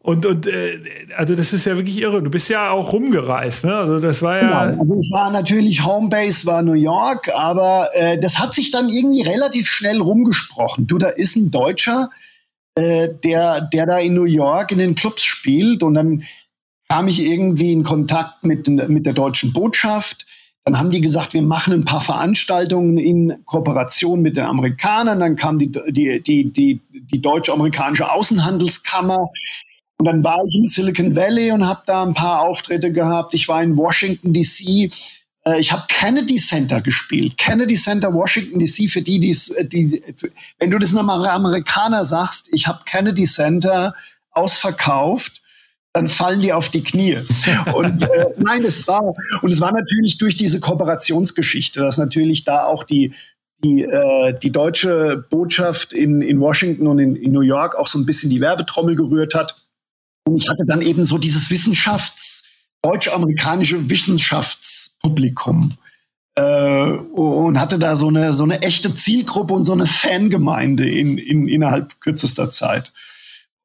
Und, 0.09 0.25
und 0.25 0.47
äh, 0.47 0.79
also 1.15 1.35
das 1.35 1.53
ist 1.53 1.65
ja 1.65 1.75
wirklich 1.75 2.01
irre. 2.01 2.23
Du 2.23 2.31
bist 2.31 2.49
ja 2.49 2.71
auch 2.71 2.93
rumgereist, 2.93 3.65
ne? 3.65 3.75
Also 3.75 3.99
das 3.99 4.23
war 4.23 4.41
ja. 4.41 4.65
Genau. 4.65 4.81
Also 4.81 4.99
ich 4.99 5.11
war 5.11 5.29
natürlich 5.29 5.85
Homebase 5.85 6.47
war 6.47 6.63
New 6.63 6.73
York, 6.73 7.29
aber 7.35 7.89
äh, 7.93 8.19
das 8.19 8.39
hat 8.39 8.55
sich 8.55 8.71
dann 8.71 8.89
irgendwie 8.89 9.21
relativ 9.21 9.67
schnell 9.67 10.01
rumgesprochen. 10.01 10.87
Du, 10.87 10.97
da 10.97 11.09
ist 11.09 11.35
ein 11.35 11.51
Deutscher, 11.51 12.09
äh, 12.73 13.09
der, 13.23 13.61
der 13.61 13.85
da 13.85 13.99
in 13.99 14.15
New 14.15 14.23
York 14.23 14.71
in 14.71 14.79
den 14.79 14.95
Clubs 14.95 15.23
spielt 15.23 15.83
und 15.83 15.93
dann 15.93 16.23
kam 16.87 17.07
ich 17.07 17.23
irgendwie 17.23 17.71
in 17.71 17.83
Kontakt 17.83 18.43
mit, 18.43 18.67
mit 18.67 19.05
der 19.05 19.13
deutschen 19.13 19.53
Botschaft. 19.53 20.25
Dann 20.65 20.79
haben 20.79 20.89
die 20.89 21.01
gesagt, 21.01 21.35
wir 21.35 21.43
machen 21.43 21.71
ein 21.71 21.85
paar 21.85 22.01
Veranstaltungen 22.01 22.97
in 22.97 23.45
Kooperation 23.45 24.23
mit 24.23 24.37
den 24.37 24.45
Amerikanern. 24.45 25.19
Dann 25.19 25.35
kam 25.35 25.59
die, 25.59 25.71
die, 25.71 26.19
die, 26.19 26.51
die, 26.51 26.81
die 26.91 27.21
deutsch-amerikanische 27.21 28.11
Außenhandelskammer. 28.11 29.29
Und 29.99 30.05
dann 30.05 30.23
war 30.23 30.41
ich 30.47 30.55
in 30.55 30.65
Silicon 30.65 31.15
Valley 31.15 31.51
und 31.51 31.65
habe 31.65 31.81
da 31.85 32.03
ein 32.03 32.13
paar 32.13 32.41
Auftritte 32.41 32.91
gehabt. 32.91 33.33
Ich 33.33 33.49
war 33.49 33.61
in 33.61 33.75
Washington, 33.75 34.31
D.C. 34.33 34.89
Äh, 35.45 35.59
ich 35.59 35.73
habe 35.73 35.83
Kennedy 35.89 36.37
Center 36.37 36.79
gespielt. 36.79 37.37
Kennedy 37.37 37.75
Center, 37.75 38.13
Washington, 38.13 38.59
D.C. 38.59 38.87
Für 38.87 39.01
die, 39.01 39.19
die's, 39.19 39.53
die, 39.63 40.01
für, 40.15 40.31
wenn 40.57 40.71
du 40.71 40.79
das 40.79 40.95
einem 40.95 41.09
Amerikaner 41.09 42.05
sagst, 42.05 42.47
ich 42.53 42.65
habe 42.65 42.79
Kennedy 42.85 43.25
Center 43.25 43.93
ausverkauft 44.31 45.41
dann 45.91 46.07
fallen 46.07 46.39
die 46.39 46.53
auf 46.53 46.69
die 46.69 46.83
Knie. 46.83 47.17
Und 47.73 48.03
äh, 48.03 48.27
nein, 48.37 48.63
es 48.63 48.87
war 48.87 49.01
und 49.41 49.51
es 49.51 49.59
war 49.59 49.71
natürlich 49.71 50.19
durch 50.19 50.37
diese 50.37 50.59
Kooperationsgeschichte, 50.59 51.79
dass 51.79 51.97
natürlich 51.97 52.43
da 52.43 52.65
auch 52.65 52.83
die 52.83 53.13
die, 53.63 53.83
äh, 53.83 54.37
die 54.39 54.51
deutsche 54.51 55.25
Botschaft 55.29 55.91
in, 55.91 56.21
in 56.21 56.39
Washington 56.39 56.87
und 56.87 56.99
in, 56.99 57.15
in 57.15 57.31
New 57.31 57.41
York 57.41 57.75
auch 57.75 57.87
so 57.87 57.99
ein 57.99 58.05
bisschen 58.05 58.29
die 58.29 58.39
Werbetrommel 58.39 58.95
gerührt 58.95 59.35
hat. 59.35 59.55
Und 60.29 60.37
ich 60.37 60.47
hatte 60.47 60.63
dann 60.65 60.81
eben 60.81 61.05
so 61.05 61.17
dieses 61.17 61.49
Wissenschafts, 61.49 62.43
deutsch-amerikanische 62.83 63.89
Wissenschaftspublikum 63.89 65.73
äh, 66.35 66.91
und 66.91 67.59
hatte 67.59 67.79
da 67.79 67.95
so 67.95 68.09
eine, 68.09 68.35
so 68.35 68.43
eine 68.43 68.61
echte 68.61 68.93
Zielgruppe 68.93 69.55
und 69.55 69.63
so 69.63 69.73
eine 69.73 69.87
Fangemeinde 69.87 70.87
in, 70.87 71.17
in, 71.17 71.47
innerhalb 71.47 71.99
kürzester 71.99 72.51
Zeit. 72.51 72.93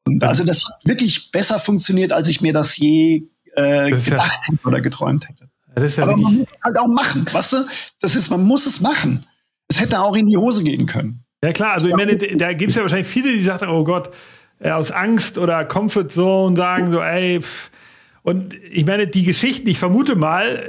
Und 0.06 0.24
also 0.24 0.44
das 0.44 0.64
hat 0.64 0.84
wirklich 0.84 1.30
besser 1.32 1.58
funktioniert, 1.58 2.12
als 2.12 2.28
ich 2.28 2.40
mir 2.40 2.54
das 2.54 2.76
je 2.78 3.28
äh, 3.56 3.90
das 3.90 4.06
gedacht 4.06 4.40
ja, 4.48 4.54
oder 4.64 4.80
geträumt 4.80 5.28
hätte. 5.28 5.50
Ja 5.76 6.02
Aber 6.02 6.16
man 6.16 6.34
muss 6.34 6.48
es 6.48 6.62
halt 6.62 6.78
auch 6.78 6.88
machen, 6.88 7.26
weißt 7.30 7.52
du? 7.52 7.66
Das 8.00 8.16
ist, 8.16 8.30
man 8.30 8.42
muss 8.42 8.64
es 8.64 8.80
machen. 8.80 9.26
Es 9.68 9.80
hätte 9.80 10.00
auch 10.00 10.16
in 10.16 10.26
die 10.26 10.36
Hose 10.36 10.64
gehen 10.64 10.86
können. 10.86 11.24
Ja 11.42 11.52
klar, 11.52 11.74
also 11.74 11.88
ich 11.88 11.94
meine, 11.94 12.16
da 12.16 12.54
gibt 12.54 12.70
es 12.70 12.76
ja 12.76 12.82
wahrscheinlich 12.82 13.06
viele, 13.06 13.32
die 13.32 13.42
sagen, 13.42 13.68
oh 13.68 13.84
Gott, 13.84 14.10
aus 14.70 14.90
Angst 14.90 15.38
oder 15.38 15.64
Comfort 15.64 16.08
Zone 16.08 16.56
sagen 16.56 16.90
so, 16.90 17.00
ey, 17.00 17.40
pff. 17.40 17.70
und 18.22 18.54
ich 18.70 18.86
meine, 18.86 19.06
die 19.06 19.24
Geschichten, 19.24 19.68
ich 19.68 19.78
vermute 19.78 20.16
mal, 20.16 20.62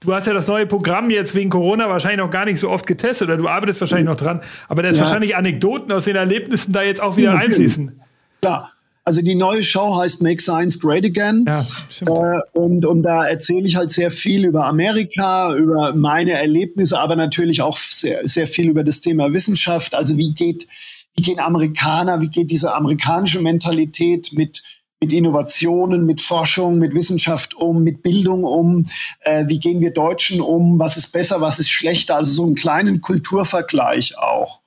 du 0.00 0.14
hast 0.14 0.26
ja 0.26 0.32
das 0.32 0.46
neue 0.46 0.66
Programm 0.66 1.10
jetzt 1.10 1.34
wegen 1.34 1.50
Corona 1.50 1.88
wahrscheinlich 1.88 2.20
noch 2.20 2.30
gar 2.30 2.44
nicht 2.44 2.58
so 2.58 2.70
oft 2.70 2.86
getestet 2.86 3.28
oder 3.28 3.36
du 3.36 3.48
arbeitest 3.48 3.80
wahrscheinlich 3.80 4.08
noch 4.08 4.16
dran, 4.16 4.40
aber 4.68 4.82
da 4.82 4.88
ist 4.88 4.96
ja. 4.96 5.02
wahrscheinlich 5.02 5.36
Anekdoten 5.36 5.92
aus 5.92 6.04
den 6.04 6.16
Erlebnissen 6.16 6.72
da 6.72 6.82
jetzt 6.82 7.02
auch 7.02 7.16
wieder 7.16 7.34
einfließen. 7.34 8.00
Klar. 8.40 8.72
Also 9.02 9.22
die 9.22 9.34
neue 9.34 9.62
Show 9.62 9.96
heißt 9.96 10.22
Make 10.22 10.40
Science 10.40 10.78
Great 10.78 11.04
Again. 11.04 11.44
Ja, 11.48 11.66
äh, 12.06 12.40
und, 12.52 12.84
und 12.84 13.02
da 13.02 13.26
erzähle 13.26 13.66
ich 13.66 13.74
halt 13.74 13.90
sehr 13.90 14.10
viel 14.10 14.44
über 14.44 14.66
Amerika, 14.66 15.54
über 15.56 15.94
meine 15.94 16.32
Erlebnisse, 16.32 16.98
aber 16.98 17.16
natürlich 17.16 17.62
auch 17.62 17.78
sehr, 17.78 18.20
sehr 18.28 18.46
viel 18.46 18.68
über 18.68 18.84
das 18.84 19.00
Thema 19.00 19.32
Wissenschaft. 19.32 19.94
Also 19.94 20.16
wie 20.16 20.32
geht, 20.34 20.68
wie 21.20 21.22
gehen 21.22 21.38
Amerikaner, 21.38 22.22
wie 22.22 22.28
geht 22.28 22.50
diese 22.50 22.74
amerikanische 22.74 23.42
Mentalität 23.42 24.30
mit, 24.32 24.62
mit 25.02 25.12
Innovationen, 25.12 26.06
mit 26.06 26.22
Forschung, 26.22 26.78
mit 26.78 26.94
Wissenschaft 26.94 27.54
um, 27.54 27.84
mit 27.84 28.02
Bildung 28.02 28.44
um, 28.44 28.86
äh, 29.20 29.46
wie 29.46 29.60
gehen 29.60 29.80
wir 29.80 29.92
Deutschen 29.92 30.40
um, 30.40 30.78
was 30.78 30.96
ist 30.96 31.08
besser, 31.08 31.42
was 31.42 31.58
ist 31.58 31.68
schlechter, 31.68 32.16
also 32.16 32.32
so 32.32 32.44
einen 32.44 32.54
kleinen 32.54 33.02
Kulturvergleich 33.02 34.16
auch. 34.16 34.60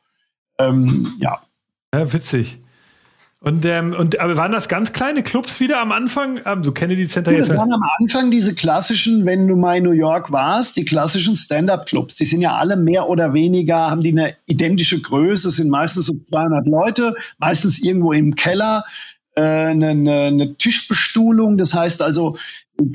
Ähm, 0.59 1.15
ja. 1.19 1.41
Ja, 1.91 2.13
witzig. 2.13 2.59
Und, 3.43 3.65
ähm, 3.65 3.93
und 3.93 4.21
aber 4.21 4.38
waren 4.38 4.53
das 4.53 4.69
ganz 4.69 4.93
kleine 4.93 5.21
Clubs 5.21 5.60
wieder 5.60 5.82
am 5.82 5.91
Anfang? 5.91 6.39
Ähm, 6.45 6.62
du 6.62 6.71
Kennedy 6.71 7.06
Center 7.10 7.34
ja, 7.34 7.39
jetzt. 7.39 7.49
Das 7.49 7.58
waren 7.58 7.73
am 7.73 7.84
Anfang 7.99 8.32
diese 8.32 8.56
klassischen, 8.56 9.25
wenn 9.25 9.49
du 9.49 9.58
mal 9.58 9.79
in 9.79 9.84
New 9.84 9.91
York 9.91 10.32
warst, 10.32 10.77
die 10.77 10.86
klassischen 10.86 11.36
Stand-up-Clubs. 11.36 12.15
Die 12.15 12.23
sind 12.23 12.39
ja 12.39 12.56
alle 12.56 12.77
mehr 12.77 13.10
oder 13.10 13.34
weniger, 13.34 13.91
haben 13.91 14.01
die 14.01 14.13
eine 14.13 14.38
identische 14.45 15.01
Größe, 15.01 15.49
sind 15.49 15.69
meistens 15.69 16.06
so 16.06 16.13
200 16.17 16.69
Leute, 16.69 17.15
meistens 17.38 17.79
irgendwo 17.79 18.13
im 18.13 18.34
Keller. 18.36 18.86
Äh, 19.36 19.41
eine, 19.41 19.89
eine 19.89 20.56
Tischbestuhlung, 20.56 21.58
das 21.58 21.73
heißt 21.73 22.01
also, 22.01 22.38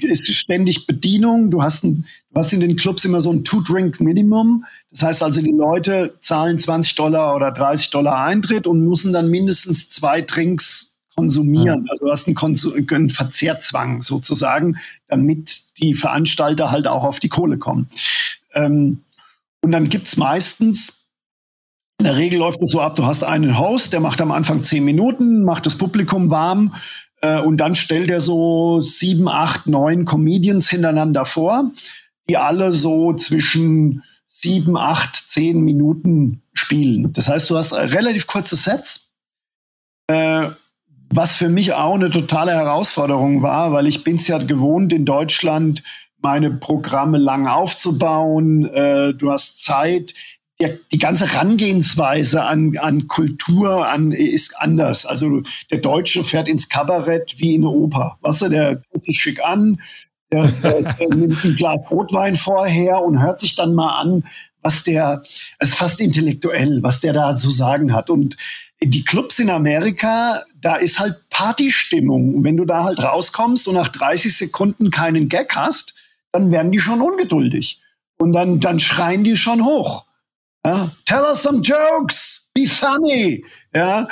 ist 0.00 0.32
ständig 0.32 0.86
Bedienung. 0.86 1.50
Du 1.50 1.62
hast, 1.62 1.84
ein, 1.84 2.06
du 2.32 2.40
hast 2.40 2.54
in 2.54 2.60
den 2.60 2.76
Clubs 2.76 3.04
immer 3.04 3.20
so 3.20 3.30
ein 3.30 3.44
Two-Drink-Minimum. 3.44 4.64
Das 4.90 5.02
heißt 5.02 5.22
also, 5.22 5.42
die 5.42 5.52
Leute 5.52 6.14
zahlen 6.20 6.58
20 6.58 6.94
Dollar 6.94 7.36
oder 7.36 7.52
30 7.52 7.90
Dollar 7.90 8.24
Eintritt 8.24 8.66
und 8.66 8.80
müssen 8.80 9.12
dann 9.12 9.30
mindestens 9.30 9.90
zwei 9.90 10.22
Drinks 10.22 10.96
konsumieren. 11.14 11.86
Also 11.90 12.06
du 12.06 12.12
hast 12.12 12.26
einen, 12.26 12.36
Konsum 12.36 12.74
einen 12.74 13.10
Verzehrzwang 13.10 14.00
sozusagen, 14.02 14.76
damit 15.08 15.78
die 15.78 15.94
Veranstalter 15.94 16.70
halt 16.70 16.86
auch 16.86 17.04
auf 17.04 17.20
die 17.20 17.28
Kohle 17.28 17.58
kommen. 17.58 17.90
Ähm, 18.54 19.02
und 19.60 19.72
dann 19.72 19.88
gibt 19.88 20.08
es 20.08 20.16
meistens 20.16 20.98
in 22.00 22.04
der 22.04 22.16
Regel 22.16 22.38
läuft 22.38 22.62
es 22.62 22.70
so 22.70 22.80
ab, 22.80 22.94
du 22.94 23.06
hast 23.06 23.24
einen 23.24 23.58
Host, 23.58 23.92
der 23.92 23.98
macht 23.98 24.20
am 24.20 24.30
Anfang 24.30 24.62
zehn 24.62 24.84
Minuten, 24.84 25.42
macht 25.42 25.66
das 25.66 25.76
Publikum 25.76 26.30
warm 26.30 26.74
äh, 27.22 27.40
und 27.40 27.56
dann 27.56 27.74
stellt 27.74 28.08
er 28.08 28.20
so 28.20 28.80
sieben, 28.80 29.28
acht, 29.28 29.66
neun 29.66 30.04
Comedians 30.04 30.70
hintereinander 30.70 31.24
vor, 31.24 31.72
die 32.28 32.36
alle 32.36 32.70
so 32.70 33.14
zwischen 33.14 34.04
sieben, 34.40 34.76
acht, 34.76 35.16
zehn 35.28 35.60
Minuten 35.60 36.42
spielen. 36.52 37.12
Das 37.12 37.28
heißt, 37.28 37.50
du 37.50 37.56
hast 37.56 37.72
relativ 37.72 38.26
kurze 38.26 38.56
Sets, 38.56 39.10
äh, 40.06 40.50
was 41.10 41.34
für 41.34 41.48
mich 41.48 41.72
auch 41.72 41.94
eine 41.94 42.10
totale 42.10 42.52
Herausforderung 42.52 43.42
war, 43.42 43.72
weil 43.72 43.86
ich 43.86 44.04
bin 44.04 44.16
es 44.16 44.28
ja 44.28 44.38
gewohnt 44.38 44.92
in 44.92 45.04
Deutschland, 45.04 45.82
meine 46.20 46.50
Programme 46.50 47.18
lang 47.18 47.46
aufzubauen. 47.46 48.66
Äh, 48.66 49.14
du 49.14 49.30
hast 49.30 49.62
Zeit. 49.62 50.14
Der, 50.60 50.76
die 50.90 50.98
ganze 50.98 51.32
Herangehensweise 51.32 52.42
an, 52.42 52.76
an 52.78 53.06
Kultur 53.06 53.86
an, 53.88 54.10
ist 54.10 54.60
anders. 54.60 55.06
Also 55.06 55.42
der 55.70 55.78
Deutsche 55.78 56.24
fährt 56.24 56.48
ins 56.48 56.68
Kabarett 56.68 57.36
wie 57.38 57.54
in 57.54 57.62
eine 57.62 57.70
Oper. 57.70 58.18
Weißt 58.22 58.42
du, 58.42 58.48
der 58.48 58.82
zieht 58.82 59.04
sich 59.04 59.20
schick 59.20 59.44
an, 59.44 59.80
der, 60.32 60.48
der, 60.48 61.08
nimmt 61.08 61.44
ein 61.44 61.56
Glas 61.56 61.90
Rotwein 61.90 62.36
vorher 62.36 63.00
und 63.02 63.22
hört 63.22 63.40
sich 63.40 63.54
dann 63.54 63.74
mal 63.74 64.00
an, 64.00 64.24
was 64.62 64.84
der, 64.84 65.22
es 65.58 65.70
ist 65.70 65.78
fast 65.78 66.00
intellektuell, 66.00 66.82
was 66.82 67.00
der 67.00 67.12
da 67.12 67.34
zu 67.34 67.50
sagen 67.50 67.92
hat. 67.92 68.10
Und 68.10 68.36
die 68.82 69.04
Clubs 69.04 69.38
in 69.38 69.50
Amerika, 69.50 70.44
da 70.60 70.76
ist 70.76 70.98
halt 70.98 71.28
Partystimmung. 71.30 72.44
Wenn 72.44 72.56
du 72.56 72.64
da 72.64 72.84
halt 72.84 73.02
rauskommst 73.02 73.68
und 73.68 73.74
nach 73.74 73.88
30 73.88 74.36
Sekunden 74.36 74.90
keinen 74.90 75.28
Gag 75.28 75.54
hast, 75.54 75.94
dann 76.32 76.50
werden 76.50 76.72
die 76.72 76.80
schon 76.80 77.00
ungeduldig. 77.00 77.80
Und 78.18 78.32
dann, 78.32 78.60
dann 78.60 78.80
schreien 78.80 79.24
die 79.24 79.36
schon 79.36 79.64
hoch. 79.64 80.04
Ja, 80.66 80.92
Tell 81.06 81.22
us 81.22 81.42
some 81.42 81.60
jokes, 81.60 82.50
be 82.54 82.66
funny. 82.66 83.44
Ja. 83.74 84.08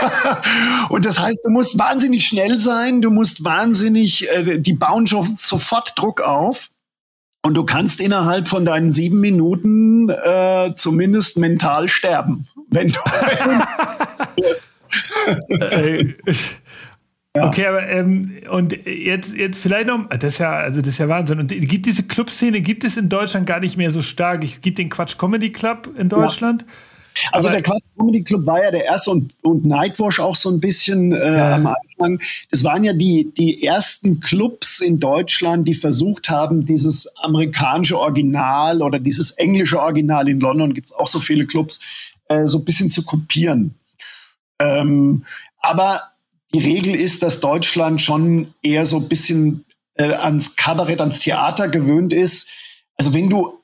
und 0.90 1.04
das 1.04 1.20
heißt, 1.20 1.44
du 1.44 1.50
musst 1.52 1.78
wahnsinnig 1.78 2.26
schnell 2.26 2.58
sein, 2.58 3.00
du 3.00 3.10
musst 3.10 3.44
wahnsinnig, 3.44 4.28
äh, 4.30 4.58
die 4.58 4.74
bauen 4.74 5.06
schon 5.06 5.36
sofort 5.36 5.92
Druck 5.96 6.20
auf. 6.20 6.70
Und 7.42 7.54
du 7.54 7.64
kannst 7.64 8.00
innerhalb 8.00 8.48
von 8.48 8.64
deinen 8.64 8.90
sieben 8.90 9.20
Minuten 9.20 10.08
äh, 10.08 10.72
zumindest 10.74 11.38
mental 11.38 11.86
sterben. 11.86 12.48
Wenn 12.68 12.88
du. 12.88 13.00
Ja. 17.36 17.42
Okay, 17.48 17.66
aber 17.66 17.86
ähm, 17.88 18.32
und 18.50 18.72
jetzt, 18.86 19.36
jetzt 19.36 19.58
vielleicht 19.58 19.88
noch, 19.88 20.08
das 20.08 20.24
ist 20.24 20.38
ja, 20.38 20.52
also 20.52 20.80
das 20.80 20.94
ist 20.94 20.98
ja 20.98 21.08
Wahnsinn. 21.08 21.38
Und 21.38 21.48
gibt 21.48 21.84
diese 21.84 22.04
Clubszene, 22.04 22.62
gibt 22.62 22.82
es 22.82 22.96
in 22.96 23.10
Deutschland 23.10 23.46
gar 23.46 23.60
nicht 23.60 23.76
mehr 23.76 23.90
so 23.90 24.00
stark. 24.00 24.42
Es 24.42 24.60
gibt 24.60 24.78
den 24.78 24.88
Quatsch 24.88 25.18
Comedy 25.18 25.52
Club 25.52 25.90
in 25.98 26.08
Deutschland. 26.08 26.62
Ja. 26.62 26.68
Also 27.32 27.48
aber 27.48 27.56
der 27.56 27.62
Quatsch 27.62 27.82
Comedy 27.96 28.22
Club 28.22 28.46
war 28.46 28.62
ja 28.62 28.70
der 28.70 28.84
erste 28.84 29.10
und, 29.10 29.34
und 29.42 29.64
Nightwash 29.64 30.20
auch 30.20 30.36
so 30.36 30.50
ein 30.50 30.60
bisschen 30.60 31.12
äh, 31.12 31.36
ja. 31.36 31.54
am 31.54 31.66
Anfang. 31.66 32.20
Das 32.50 32.64
waren 32.64 32.84
ja 32.84 32.92
die, 32.92 33.32
die 33.36 33.62
ersten 33.64 34.20
Clubs 34.20 34.80
in 34.80 35.00
Deutschland, 35.00 35.66
die 35.66 35.74
versucht 35.74 36.28
haben, 36.28 36.66
dieses 36.66 37.10
amerikanische 37.16 37.98
Original 37.98 38.82
oder 38.82 38.98
dieses 38.98 39.32
englische 39.32 39.80
Original 39.80 40.28
in 40.28 40.40
London, 40.40 40.74
gibt 40.74 40.88
es 40.88 40.92
auch 40.92 41.08
so 41.08 41.20
viele 41.20 41.46
Clubs, 41.46 41.80
äh, 42.28 42.46
so 42.46 42.58
ein 42.58 42.64
bisschen 42.64 42.90
zu 42.90 43.04
kopieren. 43.04 43.74
Ähm, 44.58 45.24
aber 45.60 46.02
die 46.54 46.60
Regel 46.60 46.94
ist, 46.94 47.22
dass 47.22 47.40
Deutschland 47.40 48.00
schon 48.00 48.54
eher 48.62 48.86
so 48.86 48.96
ein 48.98 49.08
bisschen 49.08 49.64
äh, 49.94 50.12
ans 50.12 50.56
Kabarett, 50.56 51.00
ans 51.00 51.20
Theater 51.20 51.68
gewöhnt 51.68 52.12
ist. 52.12 52.48
Also 52.96 53.12
wenn 53.12 53.28
du, 53.28 53.55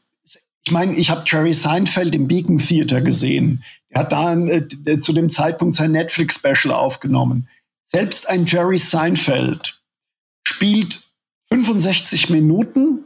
ich 0.64 0.72
meine, 0.72 0.94
ich 0.94 1.10
habe 1.10 1.24
Jerry 1.26 1.52
Seinfeld 1.52 2.14
im 2.14 2.28
Beacon 2.28 2.58
Theater 2.58 3.00
gesehen. 3.00 3.64
Er 3.88 4.02
hat 4.02 4.12
da 4.12 4.34
äh, 4.34 5.00
zu 5.00 5.12
dem 5.12 5.30
Zeitpunkt 5.30 5.74
sein 5.74 5.92
Netflix-Special 5.92 6.72
aufgenommen. 6.72 7.48
Selbst 7.84 8.28
ein 8.28 8.46
Jerry 8.46 8.78
Seinfeld 8.78 9.82
spielt 10.46 11.02
65 11.50 12.30
Minuten 12.30 13.04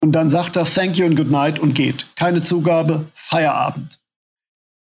und 0.00 0.12
dann 0.12 0.30
sagt 0.30 0.56
er 0.56 0.64
Thank 0.64 0.96
you 0.96 1.06
and 1.06 1.16
good 1.16 1.30
night 1.30 1.58
und 1.58 1.74
geht. 1.74 2.06
Keine 2.16 2.42
Zugabe, 2.42 3.06
Feierabend. 3.12 4.00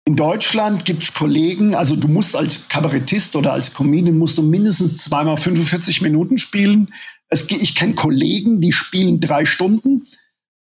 In 0.05 0.14
Deutschland 0.14 0.84
gibt 0.84 1.03
es 1.03 1.14
Kollegen, 1.14 1.74
also 1.74 1.97
du 1.97 2.07
musst 2.07 2.36
als 2.36 2.68
Kabarettist 2.68 3.34
oder 3.34 3.53
als 3.53 3.74
Comedian 3.74 4.18
musst 4.18 4.38
du 4.38 4.42
mindestens 4.42 4.99
zweimal 4.99 5.36
45 5.36 6.01
Minuten 6.03 6.38
spielen. 6.38 6.94
Es, 7.28 7.51
ich 7.51 7.74
kenne 7.74 7.94
Kollegen, 7.94 8.61
die 8.61 8.70
spielen 8.70 9.18
drei 9.18 9.44
Stunden, 9.44 10.07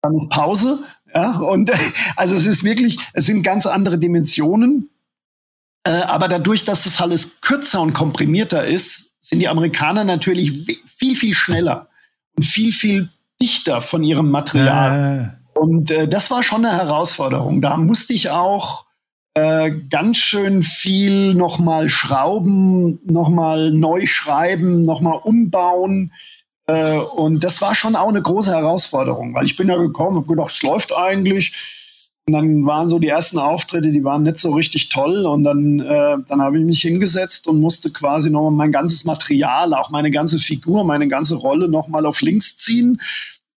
dann 0.02 0.16
ist 0.16 0.30
Pause. 0.30 0.82
Ja, 1.14 1.38
und 1.38 1.70
also 2.16 2.34
es 2.36 2.46
ist 2.46 2.64
wirklich, 2.64 2.98
es 3.12 3.26
sind 3.26 3.42
ganz 3.42 3.66
andere 3.66 3.98
Dimensionen. 3.98 4.90
Äh, 5.84 5.90
aber 5.90 6.28
dadurch, 6.28 6.64
dass 6.64 6.86
es 6.86 7.00
alles 7.00 7.40
kürzer 7.40 7.80
und 7.80 7.92
komprimierter 7.92 8.66
ist, 8.66 9.10
sind 9.20 9.40
die 9.40 9.48
Amerikaner 9.48 10.04
natürlich 10.04 10.80
viel, 10.86 11.14
viel 11.14 11.34
schneller 11.34 11.88
und 12.36 12.44
viel, 12.44 12.72
viel 12.72 13.08
dichter 13.40 13.80
von 13.80 14.02
ihrem 14.02 14.30
Material. 14.30 15.38
Ja. 15.54 15.60
Und 15.60 15.90
äh, 15.90 16.08
das 16.08 16.30
war 16.30 16.42
schon 16.42 16.64
eine 16.64 16.76
Herausforderung. 16.76 17.60
Da 17.60 17.76
musste 17.76 18.12
ich 18.12 18.30
auch 18.30 18.86
äh, 19.34 19.70
ganz 19.90 20.16
schön 20.16 20.62
viel 20.62 21.34
nochmal 21.34 21.88
schrauben, 21.88 23.00
nochmal 23.04 23.70
neu 23.72 24.06
schreiben, 24.06 24.82
nochmal 24.82 25.20
umbauen. 25.22 26.12
Äh, 26.68 26.98
und 26.98 27.42
das 27.42 27.60
war 27.60 27.74
schon 27.74 27.96
auch 27.96 28.08
eine 28.08 28.22
große 28.22 28.52
Herausforderung, 28.52 29.34
weil 29.34 29.46
ich 29.46 29.56
bin 29.56 29.68
da 29.68 29.76
gekommen 29.76 30.18
und 30.18 30.28
gedacht, 30.28 30.52
es 30.52 30.62
läuft 30.62 30.94
eigentlich. 30.96 31.52
Und 32.26 32.34
dann 32.34 32.66
waren 32.66 32.90
so 32.90 32.98
die 32.98 33.08
ersten 33.08 33.38
Auftritte, 33.38 33.90
die 33.90 34.04
waren 34.04 34.22
nicht 34.22 34.38
so 34.38 34.52
richtig 34.52 34.90
toll. 34.90 35.24
Und 35.24 35.44
dann, 35.44 35.80
äh, 35.80 36.18
dann 36.28 36.42
habe 36.42 36.58
ich 36.58 36.64
mich 36.64 36.82
hingesetzt 36.82 37.48
und 37.48 37.58
musste 37.58 37.90
quasi 37.90 38.30
nochmal 38.30 38.52
mein 38.52 38.72
ganzes 38.72 39.04
Material, 39.04 39.72
auch 39.72 39.88
meine 39.88 40.10
ganze 40.10 40.36
Figur, 40.36 40.84
meine 40.84 41.08
ganze 41.08 41.36
Rolle 41.36 41.68
nochmal 41.68 42.04
auf 42.04 42.20
links 42.20 42.58
ziehen 42.58 43.00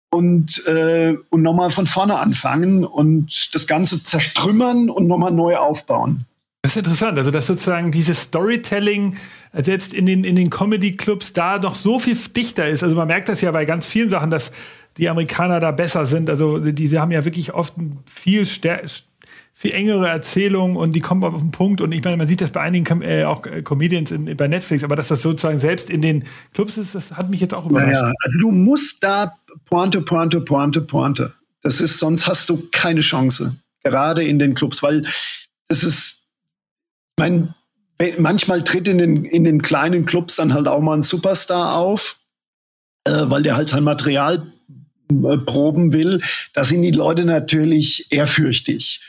und, 0.10 0.66
äh, 0.68 1.18
und 1.30 1.42
nochmal 1.42 1.70
von 1.70 1.86
vorne 1.86 2.18
anfangen 2.18 2.86
und 2.86 3.54
das 3.54 3.68
Ganze 3.68 4.04
zerstrümmern 4.04 4.90
und 4.90 5.08
nochmal 5.08 5.32
neu 5.32 5.58
aufbauen. 5.58 6.26
Das 6.62 6.74
ist 6.74 6.78
interessant, 6.78 7.18
also 7.18 7.32
dass 7.32 7.48
sozusagen 7.48 7.92
dieses 7.92 8.22
Storytelling 8.22 9.18
selbst 9.54 9.94
in 9.94 10.06
den, 10.06 10.24
in 10.24 10.36
den 10.36 10.50
Comedy-Clubs 10.50 11.34
da 11.34 11.60
noch 11.60 11.76
so 11.76 12.00
viel 12.00 12.16
dichter 12.16 12.68
ist. 12.68 12.84
Also 12.84 12.96
man 12.96 13.08
merkt 13.08 13.30
das 13.30 13.42
ja 13.42 13.52
bei 13.52 13.66
ganz 13.66 13.86
vielen 13.86 14.10
Sachen, 14.10 14.32
dass 14.32 14.52
die 14.98 15.10
Amerikaner 15.10 15.60
da 15.60 15.72
besser 15.72 16.06
sind. 16.06 16.30
Also 16.30 16.60
diese 16.60 17.02
haben 17.02 17.12
ja 17.12 17.26
wirklich 17.26 17.54
oft 17.54 17.74
viel 18.06 18.46
stärker 18.46 18.88
viel 19.62 19.74
engere 19.74 20.08
Erzählung 20.08 20.76
und 20.76 20.94
die 20.94 21.02
kommen 21.02 21.24
auf 21.24 21.40
den 21.40 21.52
Punkt. 21.52 21.82
Und 21.82 21.92
ich 21.92 22.04
meine, 22.04 22.18
man 22.18 22.28
sieht 22.28 22.42
das 22.42 22.50
bei 22.50 22.62
einigen 22.62 23.04
äh, 23.04 23.26
auch 23.26 23.46
äh, 23.46 23.62
Comedians 23.62 24.10
in, 24.10 24.36
bei 24.36 24.48
Netflix, 24.48 24.84
aber 24.84 24.96
dass 24.96 25.10
das 25.10 25.22
sozusagen 25.22 25.60
selbst 25.60 25.92
in 25.92 26.02
den 26.02 26.24
Clubs 26.56 26.78
ist, 26.78 26.96
das 26.96 27.16
hat 27.16 27.30
mich 27.30 27.42
jetzt 27.42 27.54
auch 27.54 27.70
überrascht. 27.70 27.94
Naja, 27.94 28.12
also 28.24 28.40
du 28.40 28.52
musst 28.52 29.04
da 29.04 29.38
Pointe, 29.66 30.02
Pointe, 30.02 30.42
Pointe, 30.42 30.82
Pointe. 30.82 31.36
Das 31.62 31.80
ist, 31.80 32.00
sonst 32.00 32.26
hast 32.26 32.50
du 32.50 32.70
keine 32.72 33.02
Chance. 33.02 33.56
Gerade 33.84 34.24
in 34.24 34.40
den 34.40 34.56
Clubs, 34.56 34.82
weil 34.82 35.06
es 35.68 35.84
ist, 35.84 36.24
ich 37.18 37.22
meine, 37.22 37.54
manchmal 38.18 38.64
tritt 38.64 38.88
in 38.88 38.98
den, 38.98 39.26
in 39.26 39.44
den 39.44 39.62
kleinen 39.62 40.06
Clubs 40.06 40.36
dann 40.36 40.54
halt 40.54 40.68
auch 40.68 40.82
mal 40.82 40.98
ein 40.98 41.04
Superstar 41.04 41.76
auf, 41.76 42.18
äh, 43.06 43.12
weil 43.26 43.44
der 43.44 43.56
halt 43.56 43.70
sein 43.70 43.84
Material 43.84 44.44
äh, 45.10 45.38
proben 45.38 45.94
will. 45.94 46.22
Da 46.54 46.64
sind 46.64 46.82
die 46.82 46.92
Leute 46.92 47.26
natürlich 47.26 48.08
ehrfürchtig. 48.12 49.02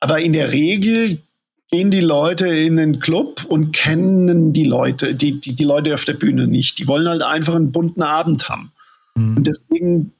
Aber 0.00 0.20
in 0.20 0.32
der 0.32 0.52
Regel 0.52 1.18
gehen 1.70 1.90
die 1.90 2.00
Leute 2.00 2.48
in 2.48 2.76
den 2.76 3.00
Club 3.00 3.44
und 3.48 3.72
kennen 3.72 4.52
die 4.52 4.64
Leute, 4.64 5.14
die, 5.14 5.40
die, 5.40 5.54
die 5.54 5.64
Leute 5.64 5.94
auf 5.94 6.04
der 6.04 6.14
Bühne 6.14 6.46
nicht. 6.46 6.78
Die 6.78 6.86
wollen 6.86 7.08
halt 7.08 7.22
einfach 7.22 7.54
einen 7.54 7.72
bunten 7.72 8.02
Abend 8.02 8.48
haben. 8.48 8.72
Mhm. 9.14 9.38
Und 9.38 9.46
deswegen 9.46 10.12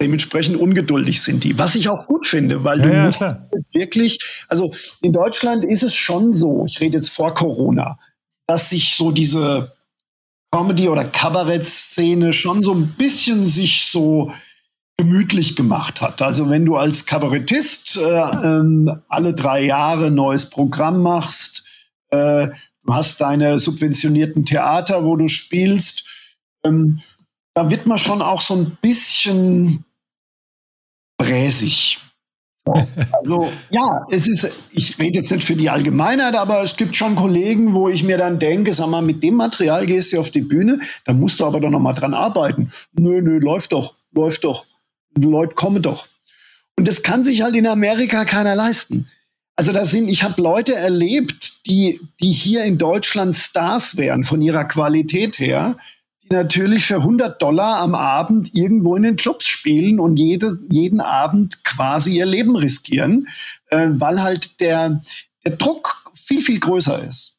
dementsprechend 0.00 0.56
ungeduldig 0.56 1.22
sind 1.22 1.44
die. 1.44 1.58
Was 1.58 1.74
ich 1.74 1.88
auch 1.88 2.06
gut 2.06 2.26
finde, 2.26 2.64
weil 2.64 2.80
ja, 2.80 2.86
du 2.86 2.92
ja, 2.92 3.04
musst 3.04 3.18
klar. 3.18 3.48
Wirklich, 3.74 4.18
also 4.48 4.72
in 5.00 5.12
Deutschland 5.12 5.64
ist 5.64 5.82
es 5.82 5.94
schon 5.94 6.32
so, 6.32 6.64
ich 6.66 6.80
rede 6.80 6.96
jetzt 6.96 7.10
vor 7.10 7.34
Corona, 7.34 7.98
dass 8.46 8.70
sich 8.70 8.96
so 8.96 9.10
diese 9.10 9.72
Comedy- 10.50 10.88
oder 10.88 11.04
Kabarett-Szene 11.04 12.32
schon 12.32 12.62
so 12.62 12.74
ein 12.74 12.94
bisschen 12.96 13.46
sich 13.46 13.86
so 13.86 14.32
gemütlich 14.98 15.56
gemacht 15.56 16.00
hat. 16.00 16.20
Also 16.22 16.48
wenn 16.50 16.64
du 16.64 16.76
als 16.76 17.06
Kabarettist 17.06 17.96
äh, 17.96 18.02
äh, 18.02 18.96
alle 19.08 19.34
drei 19.34 19.64
Jahre 19.64 20.10
neues 20.10 20.48
Programm 20.50 21.02
machst, 21.02 21.64
äh, 22.10 22.48
du 22.84 22.94
hast 22.94 23.20
deine 23.20 23.58
subventionierten 23.58 24.44
Theater, 24.44 25.04
wo 25.04 25.16
du 25.16 25.28
spielst, 25.28 26.04
ähm, 26.64 27.00
da 27.54 27.70
wird 27.70 27.86
man 27.86 27.98
schon 27.98 28.22
auch 28.22 28.40
so 28.40 28.54
ein 28.54 28.78
bisschen 28.80 29.84
bräsig. 31.18 31.98
So. 32.64 32.88
Also 33.12 33.52
ja, 33.70 34.06
es 34.10 34.28
ist, 34.28 34.68
ich 34.72 34.98
rede 34.98 35.18
jetzt 35.18 35.32
nicht 35.32 35.44
für 35.44 35.56
die 35.56 35.70
Allgemeinheit, 35.70 36.34
aber 36.34 36.62
es 36.62 36.76
gibt 36.76 36.94
schon 36.94 37.16
Kollegen, 37.16 37.74
wo 37.74 37.88
ich 37.88 38.04
mir 38.04 38.18
dann 38.18 38.38
denke, 38.38 38.72
sag 38.72 38.88
mal, 38.88 39.02
mit 39.02 39.22
dem 39.22 39.34
Material 39.34 39.86
gehst 39.86 40.12
du 40.12 40.20
auf 40.20 40.30
die 40.30 40.42
Bühne, 40.42 40.78
da 41.04 41.12
musst 41.12 41.40
du 41.40 41.46
aber 41.46 41.60
doch 41.60 41.70
noch 41.70 41.80
mal 41.80 41.92
dran 41.92 42.14
arbeiten. 42.14 42.72
Nö, 42.92 43.20
nö, 43.20 43.38
läuft 43.38 43.72
doch, 43.72 43.94
läuft 44.12 44.44
doch. 44.44 44.64
Leute, 45.16 45.54
kommen 45.54 45.82
doch. 45.82 46.06
Und 46.76 46.88
das 46.88 47.02
kann 47.02 47.24
sich 47.24 47.42
halt 47.42 47.54
in 47.54 47.66
Amerika 47.66 48.24
keiner 48.24 48.54
leisten. 48.54 49.08
Also 49.56 49.72
das 49.72 49.90
sind, 49.90 50.08
ich 50.08 50.22
habe 50.22 50.40
Leute 50.40 50.74
erlebt, 50.74 51.66
die, 51.66 52.00
die 52.20 52.32
hier 52.32 52.64
in 52.64 52.78
Deutschland 52.78 53.36
Stars 53.36 53.96
wären 53.96 54.24
von 54.24 54.40
ihrer 54.40 54.64
Qualität 54.64 55.38
her, 55.38 55.76
die 55.76 55.78
natürlich 56.32 56.86
für 56.86 56.96
100 56.96 57.40
Dollar 57.40 57.78
am 57.78 57.94
Abend 57.94 58.54
irgendwo 58.54 58.96
in 58.96 59.04
den 59.04 59.16
Clubs 59.16 59.46
spielen 59.46 60.00
und 60.00 60.16
jede, 60.16 60.58
jeden 60.68 61.00
Abend 61.00 61.64
quasi 61.64 62.16
ihr 62.16 62.26
Leben 62.26 62.56
riskieren, 62.56 63.28
äh, 63.68 63.88
weil 63.92 64.22
halt 64.22 64.60
der, 64.60 65.02
der 65.44 65.56
Druck 65.56 66.10
viel, 66.14 66.42
viel 66.42 66.60
größer 66.60 67.02
ist. 67.04 67.38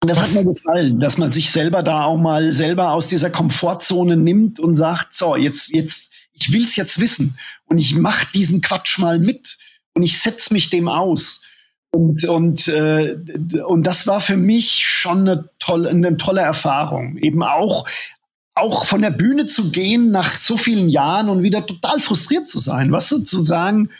Und 0.00 0.08
das 0.08 0.20
hat 0.20 0.32
mir 0.32 0.44
gefallen, 0.44 0.98
dass 0.98 1.16
man 1.16 1.30
sich 1.30 1.52
selber 1.52 1.84
da 1.84 2.04
auch 2.04 2.18
mal 2.18 2.52
selber 2.52 2.90
aus 2.90 3.06
dieser 3.06 3.30
Komfortzone 3.30 4.16
nimmt 4.16 4.58
und 4.58 4.76
sagt, 4.76 5.14
so, 5.14 5.36
jetzt, 5.36 5.72
jetzt, 5.72 6.10
ich 6.32 6.52
will 6.52 6.64
es 6.64 6.74
jetzt 6.74 6.98
wissen 6.98 7.38
und 7.66 7.78
ich 7.78 7.94
mache 7.94 8.26
diesen 8.34 8.60
Quatsch 8.62 8.98
mal 8.98 9.20
mit 9.20 9.58
und 9.94 10.02
ich 10.02 10.20
setze 10.20 10.52
mich 10.52 10.70
dem 10.70 10.88
aus. 10.88 11.42
Und, 11.94 12.24
und, 12.24 12.68
äh, 12.68 13.16
und 13.66 13.82
das 13.82 14.06
war 14.06 14.20
für 14.20 14.38
mich 14.38 14.84
schon 14.84 15.28
eine 15.28 15.48
tolle, 15.58 15.90
eine 15.90 16.16
tolle 16.16 16.40
Erfahrung. 16.40 17.18
Eben 17.18 17.42
auch, 17.42 17.86
auch 18.54 18.86
von 18.86 19.02
der 19.02 19.10
Bühne 19.10 19.46
zu 19.46 19.70
gehen 19.70 20.10
nach 20.10 20.30
so 20.30 20.56
vielen 20.56 20.88
Jahren 20.88 21.28
und 21.28 21.42
wieder 21.42 21.66
total 21.66 22.00
frustriert 22.00 22.48
zu 22.48 22.58
sein, 22.58 22.92
was 22.92 23.12
weißt 23.12 23.22
du, 23.22 23.24
zu 23.24 23.44
sagen, 23.44 23.90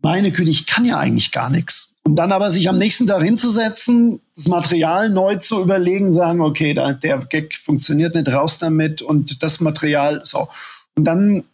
meine 0.00 0.30
Güte, 0.30 0.50
ich 0.50 0.66
kann 0.66 0.84
ja 0.84 0.98
eigentlich 0.98 1.32
gar 1.32 1.50
nichts. 1.50 1.94
Und 2.04 2.16
dann 2.16 2.32
aber 2.32 2.50
sich 2.50 2.68
am 2.68 2.78
nächsten 2.78 3.06
Tag 3.06 3.22
hinzusetzen, 3.22 4.20
das 4.34 4.46
Material 4.46 5.10
neu 5.10 5.36
zu 5.36 5.60
überlegen, 5.60 6.14
sagen, 6.14 6.40
okay, 6.40 6.72
da, 6.72 6.92
der 6.92 7.18
Gag 7.18 7.56
funktioniert 7.56 8.14
nicht, 8.14 8.28
raus 8.28 8.58
damit 8.58 9.02
und 9.02 9.42
das 9.42 9.60
Material, 9.60 10.22
so. 10.24 10.48
Und 10.94 11.04
dann 11.04 11.44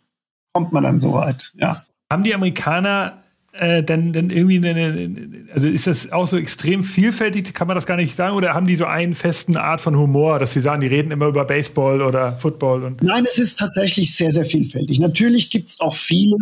kommt 0.53 0.72
man 0.72 0.84
dann 0.84 1.01
so 1.01 1.12
weit, 1.12 1.53
ja. 1.57 1.84
Haben 2.11 2.22
die 2.24 2.34
Amerikaner 2.34 3.24
äh, 3.57 3.83
denn, 3.83 4.13
denn 4.13 4.31
irgendwie 4.31 4.69
eine, 4.69 5.47
also 5.53 5.67
ist 5.67 5.87
das 5.87 6.11
auch 6.13 6.27
so 6.27 6.37
extrem 6.37 6.83
vielfältig, 6.83 7.55
kann 7.55 7.69
man 7.69 7.77
das 7.77 7.87
gar 7.87 7.97
nicht 7.97 8.17
sagen, 8.17 8.37
oder 8.37 8.53
haben 8.53 8.67
die 8.67 8.77
so 8.77 8.85
einen 8.85 9.15
festen 9.15 9.57
Art 9.57 9.81
von 9.81 9.97
Humor, 9.97 10.39
dass 10.39 10.53
sie 10.53 10.61
sagen, 10.61 10.81
die 10.81 10.89
reden 10.89 11.13
immer 11.13 11.27
über 11.27 11.45
Baseball 11.45 12.03
oder 12.03 12.33
Football? 12.33 12.83
Und 12.83 13.03
Nein, 13.03 13.25
es 13.29 13.39
ist 13.39 13.59
tatsächlich 13.59 14.15
sehr, 14.17 14.33
sehr 14.33 14.45
vielfältig. 14.45 14.99
Natürlich 14.99 15.51
gibt 15.51 15.69
es 15.69 15.81
auch 15.81 15.95
viele, 15.95 16.37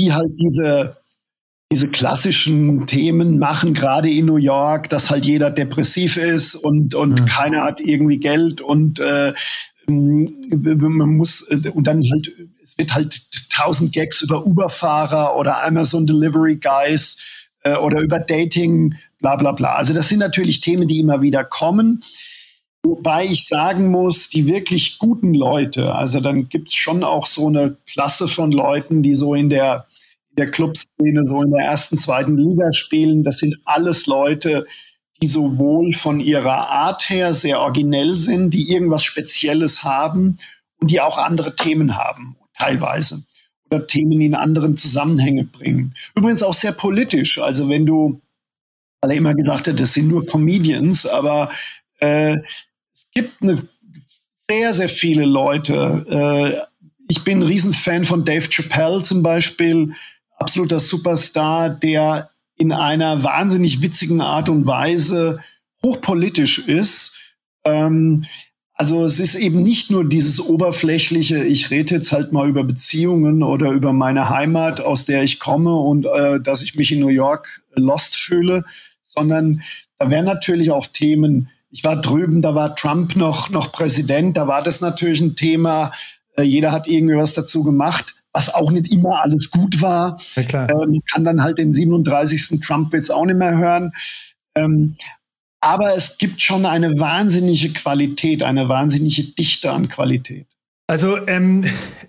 die 0.00 0.12
halt 0.12 0.30
diese 0.38 0.96
diese 1.70 1.90
klassischen 1.90 2.86
Themen 2.86 3.38
machen, 3.38 3.74
gerade 3.74 4.10
in 4.10 4.24
New 4.24 4.36
York, 4.36 4.88
dass 4.88 5.10
halt 5.10 5.26
jeder 5.26 5.50
depressiv 5.50 6.16
ist 6.16 6.54
und, 6.54 6.94
und 6.94 7.18
ja. 7.18 7.26
keiner 7.26 7.62
hat 7.62 7.80
irgendwie 7.80 8.16
Geld 8.16 8.62
und 8.62 9.00
äh, 9.00 9.34
man 9.86 11.16
muss, 11.16 11.42
äh, 11.50 11.68
und 11.68 11.86
dann 11.86 12.02
halt, 12.10 12.32
es 12.68 12.76
wird 12.76 12.94
halt 12.94 13.22
tausend 13.50 13.92
Gags 13.94 14.20
über 14.20 14.46
Uber-Fahrer 14.46 15.36
oder 15.36 15.64
Amazon 15.64 16.06
Delivery 16.06 16.56
Guys 16.56 17.16
äh, 17.64 17.76
oder 17.76 18.00
über 18.00 18.18
Dating, 18.18 18.94
bla 19.20 19.36
bla 19.36 19.52
bla. 19.52 19.76
Also 19.76 19.94
das 19.94 20.10
sind 20.10 20.18
natürlich 20.18 20.60
Themen, 20.60 20.86
die 20.86 21.00
immer 21.00 21.22
wieder 21.22 21.44
kommen. 21.44 22.04
Wobei 22.82 23.24
ich 23.24 23.46
sagen 23.46 23.90
muss, 23.90 24.28
die 24.28 24.46
wirklich 24.46 24.98
guten 24.98 25.32
Leute, 25.32 25.94
also 25.94 26.20
dann 26.20 26.48
gibt 26.48 26.68
es 26.68 26.74
schon 26.74 27.02
auch 27.02 27.26
so 27.26 27.48
eine 27.48 27.76
Klasse 27.86 28.28
von 28.28 28.52
Leuten, 28.52 29.02
die 29.02 29.14
so 29.14 29.34
in 29.34 29.48
der, 29.48 29.86
in 30.30 30.36
der 30.36 30.50
Clubszene, 30.50 31.26
so 31.26 31.42
in 31.42 31.50
der 31.50 31.64
ersten, 31.64 31.98
zweiten 31.98 32.36
Liga 32.36 32.72
spielen. 32.72 33.24
Das 33.24 33.38
sind 33.38 33.56
alles 33.64 34.06
Leute, 34.06 34.66
die 35.22 35.26
sowohl 35.26 35.92
von 35.94 36.20
ihrer 36.20 36.68
Art 36.68 37.08
her 37.08 37.32
sehr 37.32 37.60
originell 37.60 38.18
sind, 38.18 38.50
die 38.52 38.70
irgendwas 38.70 39.04
Spezielles 39.04 39.82
haben 39.82 40.38
und 40.80 40.90
die 40.90 41.00
auch 41.00 41.18
andere 41.18 41.56
Themen 41.56 41.96
haben, 41.96 42.36
teilweise. 42.58 43.22
Oder 43.70 43.86
Themen 43.86 44.20
in 44.20 44.34
anderen 44.34 44.76
Zusammenhänge 44.76 45.44
bringen. 45.44 45.94
Übrigens 46.14 46.42
auch 46.42 46.54
sehr 46.54 46.72
politisch. 46.72 47.38
Also 47.38 47.68
wenn 47.68 47.86
du, 47.86 48.20
alle 49.00 49.14
immer 49.14 49.34
gesagt 49.34 49.68
hat, 49.68 49.78
das 49.78 49.92
sind 49.92 50.08
nur 50.08 50.26
Comedians, 50.26 51.06
aber 51.06 51.50
äh, 52.00 52.36
es 52.94 53.06
gibt 53.12 53.42
eine, 53.42 53.58
sehr, 54.50 54.74
sehr 54.74 54.88
viele 54.88 55.24
Leute. 55.24 56.06
Äh, 56.08 56.86
ich 57.08 57.24
bin 57.24 57.40
ein 57.40 57.46
Riesenfan 57.46 58.04
von 58.04 58.24
Dave 58.24 58.48
Chappelle 58.48 59.02
zum 59.02 59.22
Beispiel, 59.22 59.92
absoluter 60.38 60.80
Superstar, 60.80 61.70
der 61.70 62.30
in 62.56 62.72
einer 62.72 63.22
wahnsinnig 63.22 63.82
witzigen 63.82 64.20
Art 64.20 64.48
und 64.48 64.66
Weise 64.66 65.42
hochpolitisch 65.82 66.58
ist. 66.58 67.14
Ähm, 67.64 68.24
also 68.78 69.04
es 69.04 69.18
ist 69.18 69.34
eben 69.34 69.62
nicht 69.62 69.90
nur 69.90 70.08
dieses 70.08 70.40
oberflächliche, 70.40 71.42
ich 71.42 71.70
rede 71.70 71.96
jetzt 71.96 72.12
halt 72.12 72.32
mal 72.32 72.48
über 72.48 72.62
Beziehungen 72.62 73.42
oder 73.42 73.72
über 73.72 73.92
meine 73.92 74.30
Heimat, 74.30 74.80
aus 74.80 75.04
der 75.04 75.24
ich 75.24 75.40
komme 75.40 75.74
und 75.74 76.06
äh, 76.06 76.40
dass 76.40 76.62
ich 76.62 76.76
mich 76.76 76.92
in 76.92 77.00
New 77.00 77.08
York 77.08 77.60
lost 77.74 78.16
fühle, 78.16 78.64
sondern 79.02 79.62
da 79.98 80.10
wären 80.10 80.24
natürlich 80.24 80.70
auch 80.70 80.86
Themen, 80.86 81.50
ich 81.70 81.82
war 81.82 82.00
drüben, 82.00 82.40
da 82.40 82.54
war 82.54 82.76
Trump 82.76 83.16
noch, 83.16 83.50
noch 83.50 83.72
Präsident, 83.72 84.36
da 84.36 84.46
war 84.46 84.62
das 84.62 84.80
natürlich 84.80 85.20
ein 85.20 85.34
Thema, 85.34 85.92
äh, 86.36 86.42
jeder 86.42 86.70
hat 86.70 86.86
irgendwie 86.86 87.16
was 87.16 87.34
dazu 87.34 87.64
gemacht 87.64 88.14
was 88.30 88.54
auch 88.54 88.70
nicht 88.70 88.92
immer 88.92 89.22
alles 89.22 89.50
gut 89.50 89.80
war. 89.80 90.20
Ja, 90.36 90.42
klar. 90.44 90.70
Ähm, 90.70 90.90
man 90.90 91.00
kann 91.10 91.24
dann 91.24 91.42
halt 91.42 91.58
den 91.58 91.74
37. 91.74 92.60
Trump-Witz 92.60 93.10
auch 93.10 93.24
nicht 93.24 93.38
mehr 93.38 93.56
hören. 93.56 93.92
Ähm, 94.54 94.96
aber 95.60 95.94
es 95.94 96.18
gibt 96.18 96.40
schon 96.40 96.66
eine 96.66 96.98
wahnsinnige 96.98 97.72
Qualität, 97.72 98.42
eine 98.42 98.68
wahnsinnige 98.68 99.24
Dichte 99.24 99.72
an 99.72 99.88
Qualität. 99.88 100.46
Also 100.86 101.18
ähm, 101.26 101.64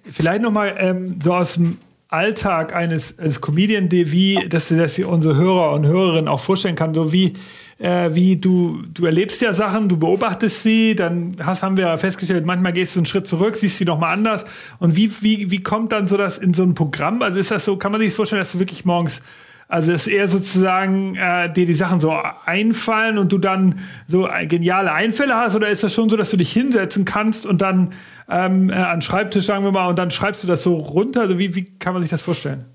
vielleicht 0.10 0.42
noch 0.42 0.52
mal 0.52 0.76
ähm, 0.78 1.20
so 1.22 1.34
aus 1.34 1.54
dem 1.54 1.78
Alltag 2.08 2.76
eines, 2.76 3.18
eines 3.20 3.42
Comedian, 3.42 3.92
wie 3.92 4.48
dass, 4.50 4.70
dass 4.70 4.96
sie 4.96 5.04
unsere 5.04 5.36
Hörer 5.36 5.74
und 5.74 5.86
Hörerinnen 5.86 6.28
auch 6.28 6.40
vorstellen 6.40 6.76
kann, 6.76 6.94
so 6.94 7.12
wie 7.12 7.34
äh, 7.80 8.14
wie 8.14 8.36
du, 8.36 8.82
du 8.94 9.06
erlebst 9.06 9.42
ja 9.42 9.54
Sachen, 9.54 9.88
du 9.88 9.98
beobachtest 9.98 10.64
sie, 10.64 10.96
dann 10.96 11.38
hast, 11.42 11.64
haben 11.64 11.78
wir 11.78 11.98
festgestellt, 11.98 12.46
manchmal 12.46 12.74
gehst 12.74 12.96
du 12.96 13.00
einen 13.00 13.06
Schritt 13.06 13.26
zurück, 13.26 13.56
siehst 13.56 13.78
sie 13.78 13.86
nochmal 13.86 14.14
anders. 14.14 14.44
Und 14.80 14.96
wie, 14.96 15.10
wie, 15.22 15.50
wie 15.50 15.64
kommt 15.64 15.92
dann 15.94 16.08
so 16.08 16.18
das 16.18 16.38
in 16.38 16.54
so 16.54 16.64
ein 16.64 16.76
Programm? 16.76 17.22
Also 17.22 17.40
ist 17.40 17.52
das 17.52 17.66
so, 17.66 17.78
kann 17.78 17.92
man 17.92 18.02
sich 18.02 18.14
vorstellen, 18.14 18.42
dass 18.42 18.52
du 18.52 18.60
wirklich 18.60 18.86
morgens 18.86 19.22
also 19.70 19.92
dass 19.92 20.08
eher 20.08 20.28
sozusagen 20.28 21.16
äh, 21.16 21.54
dir 21.54 21.68
die 21.68 21.76
Sachen 21.76 22.00
so 22.00 22.12
einfallen 22.12 23.20
und 23.20 23.32
du 23.32 23.38
dann 23.38 23.80
so 24.08 24.28
geniale 24.48 24.92
Einfälle 24.92 25.36
hast 25.36 25.56
oder 25.56 25.70
ist 25.70 25.84
das 25.84 25.94
schon 25.94 26.10
so, 26.10 26.18
dass 26.18 26.32
du 26.32 26.38
dich 26.38 26.52
hinsetzen 26.52 27.06
kannst 27.06 27.46
und 27.46 27.62
dann 27.62 27.94
ähm, 28.28 28.72
äh, 28.72 28.74
an 28.74 29.04
Schreibtisch, 29.04 29.46
sagen 29.46 29.64
wir 29.64 29.72
mal, 29.72 29.88
und 29.88 30.00
dann 30.00 30.10
schreibst 30.10 30.44
du 30.44 30.48
das 30.48 30.64
so 30.64 30.76
runter? 30.76 31.22
Also 31.22 31.38
wie, 31.38 31.56
wie 31.56 31.66
kann 31.66 31.94
man 31.94 32.02
sich 32.02 32.10
das 32.10 32.22
vorstellen? 32.22 32.66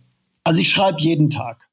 Also 0.44 0.60
ich 0.60 0.70
schreibe 0.70 0.98
jeden 1.00 1.30
Tag. 1.30 1.68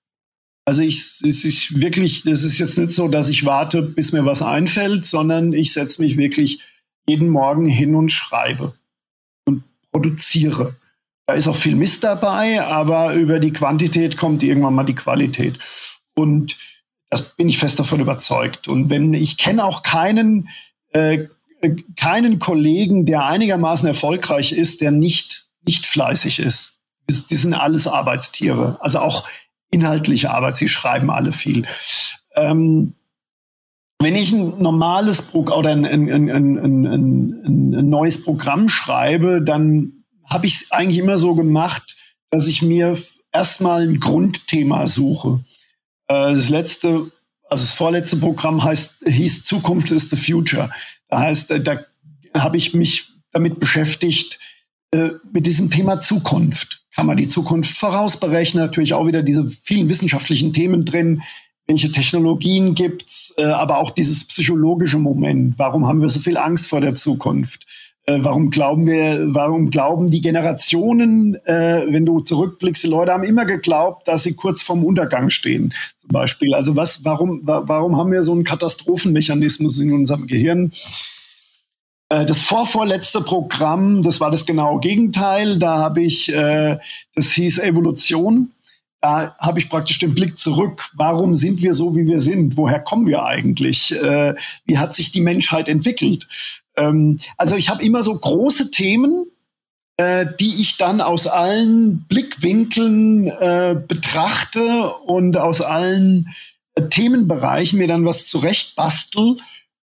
Also 0.65 0.81
ich, 0.81 0.97
es 1.23 1.45
ist 1.45 1.79
wirklich, 1.79 2.23
das 2.23 2.41
ist 2.41 2.57
jetzt 2.57 2.79
nicht 2.79 2.91
so, 2.91 3.07
dass 3.07 3.29
ich 3.29 3.45
warte, 3.45 3.83
bis 3.83 4.13
mir 4.13 4.25
was 4.25 4.41
einfällt, 4.41 5.05
sondern 5.05 5.53
ich 5.53 5.71
setze 5.71 6.01
mich 6.01 6.17
wirklich 6.17 6.61
jeden 7.07 7.29
Morgen 7.29 7.67
hin 7.67 7.93
und 7.93 8.11
schreibe 8.11 8.73
und 9.45 9.63
produziere. 9.91 10.75
Da 11.31 11.37
ist 11.37 11.47
auch 11.47 11.55
viel 11.55 11.75
Mist 11.75 12.03
dabei, 12.03 12.61
aber 12.61 13.13
über 13.13 13.39
die 13.39 13.53
Quantität 13.53 14.17
kommt 14.17 14.43
irgendwann 14.43 14.73
mal 14.73 14.83
die 14.83 14.95
Qualität. 14.95 15.57
Und 16.13 16.57
das 17.09 17.37
bin 17.37 17.47
ich 17.47 17.57
fest 17.57 17.79
davon 17.79 18.01
überzeugt. 18.01 18.67
Und 18.67 18.89
wenn 18.89 19.13
ich 19.13 19.37
kenne 19.37 19.63
auch 19.63 19.81
keinen, 19.81 20.49
äh, 20.89 21.27
keinen 21.95 22.39
Kollegen, 22.39 23.05
der 23.05 23.27
einigermaßen 23.27 23.87
erfolgreich 23.87 24.51
ist, 24.51 24.81
der 24.81 24.91
nicht, 24.91 25.45
nicht 25.65 25.85
fleißig 25.85 26.39
ist. 26.39 26.81
Die 27.09 27.35
sind 27.35 27.53
alles 27.53 27.87
Arbeitstiere. 27.87 28.77
Also 28.81 28.99
auch 28.99 29.25
inhaltliche 29.71 30.31
Arbeit. 30.31 30.57
Sie 30.57 30.67
schreiben 30.67 31.09
alle 31.09 31.31
viel. 31.31 31.65
Ähm, 32.35 32.95
wenn 34.01 34.17
ich 34.17 34.33
ein 34.33 34.61
normales 34.61 35.21
Pro 35.21 35.43
oder 35.43 35.69
ein, 35.69 35.85
ein, 35.85 36.09
ein, 36.09 36.59
ein, 36.59 37.89
neues 37.89 38.21
Programm 38.21 38.67
schreibe, 38.67 39.41
dann 39.41 40.00
habe 40.25 40.47
ich 40.47 40.55
es 40.55 40.71
eigentlich 40.71 40.97
immer 40.97 41.17
so 41.17 41.35
gemacht, 41.35 41.97
dass 42.29 42.47
ich 42.47 42.61
mir 42.61 42.97
erstmal 43.31 43.87
ein 43.87 43.99
Grundthema 43.99 44.87
suche. 44.87 45.43
Äh, 46.07 46.33
das 46.33 46.49
letzte, 46.49 47.11
also 47.49 47.63
das 47.63 47.73
vorletzte 47.73 48.17
Programm 48.17 48.63
heißt, 48.63 49.03
hieß 49.05 49.43
Zukunft 49.43 49.91
is 49.91 50.09
the 50.09 50.15
Future. 50.15 50.71
Da 51.09 51.19
heißt, 51.19 51.51
äh, 51.51 51.61
da 51.61 51.85
habe 52.33 52.57
ich 52.57 52.73
mich 52.73 53.09
damit 53.31 53.59
beschäftigt, 53.59 54.39
äh, 54.91 55.11
mit 55.31 55.47
diesem 55.47 55.69
Thema 55.69 56.01
Zukunft 56.01 56.81
kann 56.93 57.05
man 57.05 57.17
die 57.17 57.27
Zukunft 57.27 57.77
vorausberechnen. 57.77 58.63
Natürlich 58.63 58.93
auch 58.93 59.07
wieder 59.07 59.23
diese 59.23 59.47
vielen 59.47 59.89
wissenschaftlichen 59.89 60.53
Themen 60.53 60.85
drin. 60.85 61.21
Welche 61.65 61.91
Technologien 61.91 62.75
gibt's? 62.75 63.33
Äh, 63.37 63.45
aber 63.45 63.77
auch 63.77 63.91
dieses 63.91 64.25
psychologische 64.25 64.97
Moment. 64.97 65.57
Warum 65.57 65.87
haben 65.87 66.01
wir 66.01 66.09
so 66.09 66.19
viel 66.19 66.37
Angst 66.37 66.67
vor 66.67 66.81
der 66.81 66.95
Zukunft? 66.95 67.65
Äh, 68.11 68.23
warum 68.23 68.49
glauben 68.49 68.87
wir, 68.87 69.33
warum 69.33 69.69
glauben 69.69 70.11
die 70.11 70.21
Generationen, 70.21 71.35
äh, 71.45 71.85
wenn 71.87 72.05
du 72.05 72.19
zurückblickst, 72.19 72.83
die 72.83 72.87
Leute 72.87 73.11
haben 73.11 73.23
immer 73.23 73.45
geglaubt, 73.45 74.07
dass 74.07 74.23
sie 74.23 74.35
kurz 74.35 74.61
vorm 74.61 74.83
Untergang 74.83 75.29
stehen, 75.29 75.73
zum 75.97 76.09
Beispiel. 76.09 76.53
Also 76.53 76.75
was, 76.75 77.05
warum, 77.05 77.41
warum 77.43 77.97
haben 77.97 78.11
wir 78.11 78.23
so 78.23 78.31
einen 78.31 78.43
Katastrophenmechanismus 78.43 79.79
in 79.79 79.93
unserem 79.93 80.27
Gehirn? 80.27 80.73
Äh, 82.09 82.25
das 82.25 82.41
vorvorletzte 82.41 83.21
Programm, 83.21 84.03
das 84.03 84.19
war 84.19 84.31
das 84.31 84.45
genaue 84.45 84.79
Gegenteil. 84.79 85.59
Da 85.59 85.77
habe 85.77 86.03
ich, 86.03 86.33
äh, 86.33 86.77
das 87.15 87.31
hieß 87.31 87.59
Evolution. 87.59 88.51
Da 89.01 89.35
habe 89.39 89.59
ich 89.59 89.69
praktisch 89.69 89.97
den 89.99 90.13
Blick 90.13 90.37
zurück. 90.37 90.91
Warum 90.93 91.35
sind 91.35 91.61
wir 91.61 91.73
so, 91.73 91.95
wie 91.95 92.05
wir 92.05 92.21
sind? 92.21 92.55
Woher 92.55 92.79
kommen 92.79 93.07
wir 93.07 93.25
eigentlich? 93.25 93.91
Äh, 93.95 94.35
wie 94.65 94.77
hat 94.77 94.93
sich 94.93 95.11
die 95.11 95.21
Menschheit 95.21 95.67
entwickelt? 95.67 96.27
Ähm, 96.77 97.19
also 97.37 97.55
ich 97.55 97.69
habe 97.69 97.83
immer 97.83 98.03
so 98.03 98.15
große 98.15 98.69
Themen, 98.69 99.25
äh, 99.97 100.27
die 100.39 100.61
ich 100.61 100.77
dann 100.77 101.01
aus 101.01 101.27
allen 101.27 102.05
Blickwinkeln 102.07 103.27
äh, 103.27 103.75
betrachte 103.87 104.93
und 105.05 105.35
aus 105.35 105.61
allen 105.61 106.33
äh, 106.75 106.83
Themenbereichen 106.83 107.79
mir 107.79 107.87
dann 107.87 108.05
was 108.05 108.27
zurechtbastel 108.27 109.37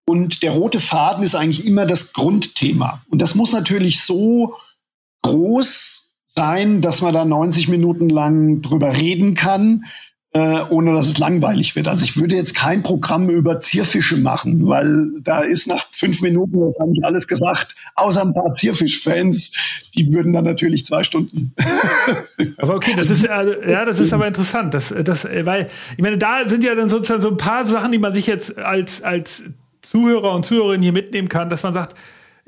und 0.07 0.43
der 0.43 0.53
rote 0.53 0.81
Faden 0.81 1.25
ist 1.25 1.35
eigentlich 1.35 1.67
immer 1.67 1.87
das 1.87 2.12
Grundthema. 2.12 3.03
Und 3.09 3.23
das 3.23 3.35
muss 3.35 3.53
natürlich 3.53 4.03
so 4.03 4.55
groß 5.23 6.12
sein, 6.37 6.80
dass 6.80 7.01
man 7.01 7.14
da 7.14 7.24
90 7.24 7.68
Minuten 7.68 8.09
lang 8.09 8.61
drüber 8.61 8.97
reden 8.97 9.35
kann, 9.35 9.85
äh, 10.32 10.62
ohne 10.68 10.93
dass 10.95 11.09
es 11.09 11.18
langweilig 11.18 11.76
wird. 11.76 11.87
Also 11.87 12.05
ich 12.05 12.16
würde 12.16 12.35
jetzt 12.35 12.57
kein 12.57 12.82
Programm 12.82 13.30
über 13.30 13.61
Zierfische 13.61 14.16
machen, 14.16 14.66
weil 14.66 15.12
da 15.22 15.43
ist 15.43 15.68
nach 15.68 15.87
fünf 15.97 16.22
Minuten 16.22 16.61
wahrscheinlich 16.61 17.05
alles 17.05 17.28
gesagt, 17.28 17.76
außer 17.95 18.22
ein 18.22 18.35
paar 18.35 18.53
Zierfischfans, 18.55 19.53
die 19.95 20.12
würden 20.12 20.32
dann 20.32 20.45
natürlich 20.45 20.85
zwei 20.85 21.05
Stunden. 21.05 21.55
aber 22.59 22.74
okay, 22.74 22.95
das 22.97 23.11
ist 23.11 23.28
also, 23.28 23.53
ja, 23.62 23.85
das 23.85 24.01
ist 24.01 24.12
aber 24.12 24.26
interessant, 24.26 24.74
das, 24.74 24.93
das, 25.05 25.24
weil 25.24 25.68
ich 25.97 26.03
meine, 26.03 26.18
da 26.18 26.49
sind 26.49 26.64
ja 26.64 26.74
dann 26.74 26.89
sozusagen 26.89 27.22
so 27.22 27.30
ein 27.30 27.37
paar 27.37 27.64
Sachen, 27.64 27.93
die 27.93 27.99
man 27.99 28.12
sich 28.12 28.26
jetzt 28.26 28.59
als 28.59 29.03
als 29.03 29.45
Zuhörer 29.82 30.35
und 30.35 30.45
Zuhörerinnen 30.45 30.82
hier 30.82 30.93
mitnehmen 30.93 31.28
kann, 31.28 31.49
dass 31.49 31.62
man 31.62 31.74
sagt, 31.74 31.95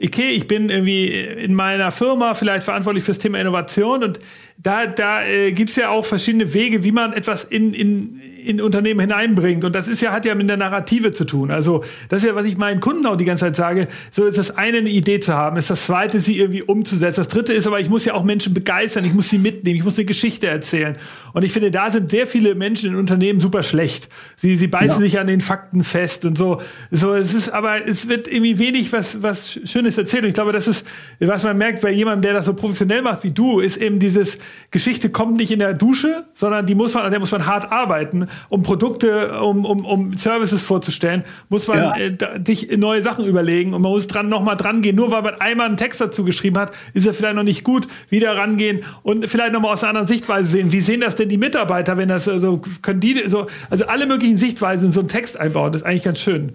okay, 0.02 0.30
ich 0.30 0.46
bin 0.46 0.68
irgendwie 0.68 1.06
in 1.08 1.54
meiner 1.54 1.90
Firma 1.90 2.34
vielleicht 2.34 2.64
verantwortlich 2.64 3.04
fürs 3.04 3.18
Thema 3.18 3.40
Innovation 3.40 4.04
und 4.04 4.18
da, 4.58 4.86
da 4.86 5.24
äh, 5.24 5.52
gibt 5.52 5.70
es 5.70 5.76
ja 5.76 5.90
auch 5.90 6.04
verschiedene 6.04 6.52
Wege, 6.54 6.82
wie 6.82 6.90
man 6.90 7.12
etwas 7.12 7.44
in, 7.44 7.74
in, 7.74 8.20
in 8.44 8.60
Unternehmen 8.60 9.00
hineinbringt. 9.00 9.64
Und 9.64 9.74
das 9.74 9.86
ist 9.86 10.00
ja, 10.00 10.12
hat 10.12 10.24
ja 10.24 10.34
mit 10.34 10.48
der 10.48 10.56
Narrative 10.56 11.12
zu 11.12 11.24
tun. 11.24 11.50
Also, 11.50 11.84
das 12.08 12.22
ist 12.22 12.28
ja, 12.28 12.34
was 12.34 12.46
ich 12.46 12.56
meinen 12.56 12.80
Kunden 12.80 13.04
auch 13.06 13.16
die 13.16 13.26
ganze 13.26 13.44
Zeit 13.44 13.56
sage. 13.56 13.86
So 14.10 14.24
ist 14.24 14.38
das 14.38 14.56
eine, 14.56 14.78
eine 14.78 14.88
Idee 14.88 15.20
zu 15.20 15.34
haben, 15.34 15.58
ist 15.58 15.68
das 15.68 15.86
zweite, 15.86 16.20
sie 16.20 16.38
irgendwie 16.38 16.62
umzusetzen. 16.62 17.20
Das 17.20 17.28
dritte 17.28 17.52
ist 17.52 17.66
aber, 17.66 17.80
ich 17.80 17.90
muss 17.90 18.06
ja 18.06 18.14
auch 18.14 18.24
Menschen 18.24 18.54
begeistern, 18.54 19.04
ich 19.04 19.12
muss 19.12 19.28
sie 19.28 19.38
mitnehmen, 19.38 19.76
ich 19.76 19.84
muss 19.84 19.96
eine 19.96 20.06
Geschichte 20.06 20.46
erzählen. 20.46 20.96
Und 21.34 21.44
ich 21.44 21.52
finde, 21.52 21.70
da 21.70 21.90
sind 21.90 22.08
sehr 22.08 22.26
viele 22.26 22.54
Menschen 22.54 22.90
in 22.90 22.96
Unternehmen 22.96 23.40
super 23.40 23.62
schlecht. 23.62 24.08
Sie, 24.36 24.56
sie 24.56 24.68
beißen 24.68 25.02
ja. 25.02 25.04
sich 25.04 25.18
an 25.18 25.26
den 25.26 25.42
Fakten 25.42 25.84
fest 25.84 26.24
und 26.24 26.38
so. 26.38 26.62
So, 26.90 27.12
es 27.12 27.34
ist, 27.34 27.50
aber 27.50 27.86
es 27.86 28.08
wird 28.08 28.26
irgendwie 28.26 28.58
wenig 28.58 28.92
was, 28.92 29.22
was 29.22 29.60
Schönes 29.64 29.98
erzählt. 29.98 30.22
Und 30.22 30.28
ich 30.30 30.34
glaube, 30.34 30.52
das 30.52 30.66
ist, 30.66 30.86
was 31.20 31.44
man 31.44 31.58
merkt 31.58 31.82
bei 31.82 31.90
jemandem, 31.90 32.22
der 32.22 32.32
das 32.32 32.46
so 32.46 32.54
professionell 32.54 33.02
macht 33.02 33.22
wie 33.22 33.32
du, 33.32 33.60
ist 33.60 33.76
eben 33.76 33.98
dieses 33.98 34.38
Geschichte 34.70 35.10
kommt 35.10 35.36
nicht 35.36 35.50
in 35.50 35.58
der 35.58 35.74
Dusche, 35.74 36.24
sondern 36.34 36.66
die 36.66 36.74
muss 36.74 36.94
man, 36.94 37.04
an 37.04 37.10
der 37.10 37.20
muss 37.20 37.32
man 37.32 37.46
hart 37.46 37.72
arbeiten, 37.72 38.28
um 38.48 38.62
Produkte, 38.62 39.40
um, 39.40 39.64
um, 39.64 39.84
um 39.84 40.18
Services 40.18 40.62
vorzustellen, 40.62 41.24
muss 41.48 41.68
man 41.68 41.78
ja. 41.78 41.96
äh, 41.96 42.16
sich 42.44 42.76
neue 42.76 43.02
Sachen 43.02 43.24
überlegen 43.24 43.74
und 43.74 43.82
man 43.82 43.92
muss 43.92 44.06
dran 44.06 44.28
nochmal 44.28 44.56
dran 44.56 44.82
gehen. 44.82 44.96
Nur 44.96 45.10
weil 45.10 45.22
man 45.22 45.40
einmal 45.40 45.66
einen 45.66 45.76
Text 45.76 46.00
dazu 46.00 46.24
geschrieben 46.24 46.58
hat, 46.58 46.72
ist 46.94 47.06
er 47.06 47.14
vielleicht 47.14 47.36
noch 47.36 47.42
nicht 47.42 47.64
gut. 47.64 47.86
Wieder 48.08 48.36
rangehen 48.36 48.84
und 49.02 49.26
vielleicht 49.28 49.52
nochmal 49.52 49.72
aus 49.72 49.82
einer 49.82 49.90
anderen 49.90 50.08
Sichtweise 50.08 50.48
sehen. 50.48 50.72
Wie 50.72 50.80
sehen 50.80 51.00
das 51.00 51.14
denn 51.14 51.28
die 51.28 51.38
Mitarbeiter, 51.38 51.96
wenn 51.96 52.08
das 52.08 52.24
so, 52.24 52.32
also, 52.32 52.60
können 52.82 53.00
die 53.00 53.22
so, 53.26 53.46
also 53.70 53.86
alle 53.86 54.06
möglichen 54.06 54.36
Sichtweisen 54.36 54.86
in 54.86 54.92
so 54.92 55.00
einen 55.00 55.08
Text 55.08 55.38
einbauen, 55.38 55.72
das 55.72 55.82
ist 55.82 55.86
eigentlich 55.86 56.04
ganz 56.04 56.20
schön. 56.20 56.52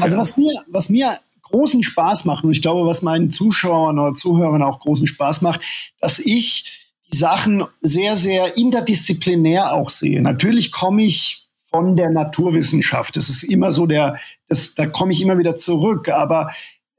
Also 0.00 0.18
was 0.18 0.36
mir, 0.36 0.52
was 0.68 0.88
mir 0.88 1.16
großen 1.42 1.82
Spaß 1.82 2.24
macht, 2.24 2.44
und 2.44 2.52
ich 2.52 2.62
glaube, 2.62 2.88
was 2.88 3.02
meinen 3.02 3.30
Zuschauern 3.30 3.98
oder 3.98 4.14
Zuhörern 4.14 4.62
auch 4.62 4.80
großen 4.80 5.06
Spaß 5.06 5.42
macht, 5.42 5.60
dass 6.00 6.18
ich 6.18 6.89
die 7.12 7.16
Sachen 7.16 7.64
sehr, 7.80 8.16
sehr 8.16 8.56
interdisziplinär 8.56 9.72
auch 9.72 9.90
sehe. 9.90 10.20
Natürlich 10.22 10.72
komme 10.72 11.02
ich 11.02 11.46
von 11.70 11.96
der 11.96 12.10
Naturwissenschaft. 12.10 13.16
Das 13.16 13.28
ist 13.28 13.42
immer 13.42 13.72
so 13.72 13.86
der, 13.86 14.18
das, 14.48 14.74
da 14.74 14.86
komme 14.86 15.12
ich 15.12 15.20
immer 15.20 15.38
wieder 15.38 15.56
zurück. 15.56 16.08
Aber 16.08 16.52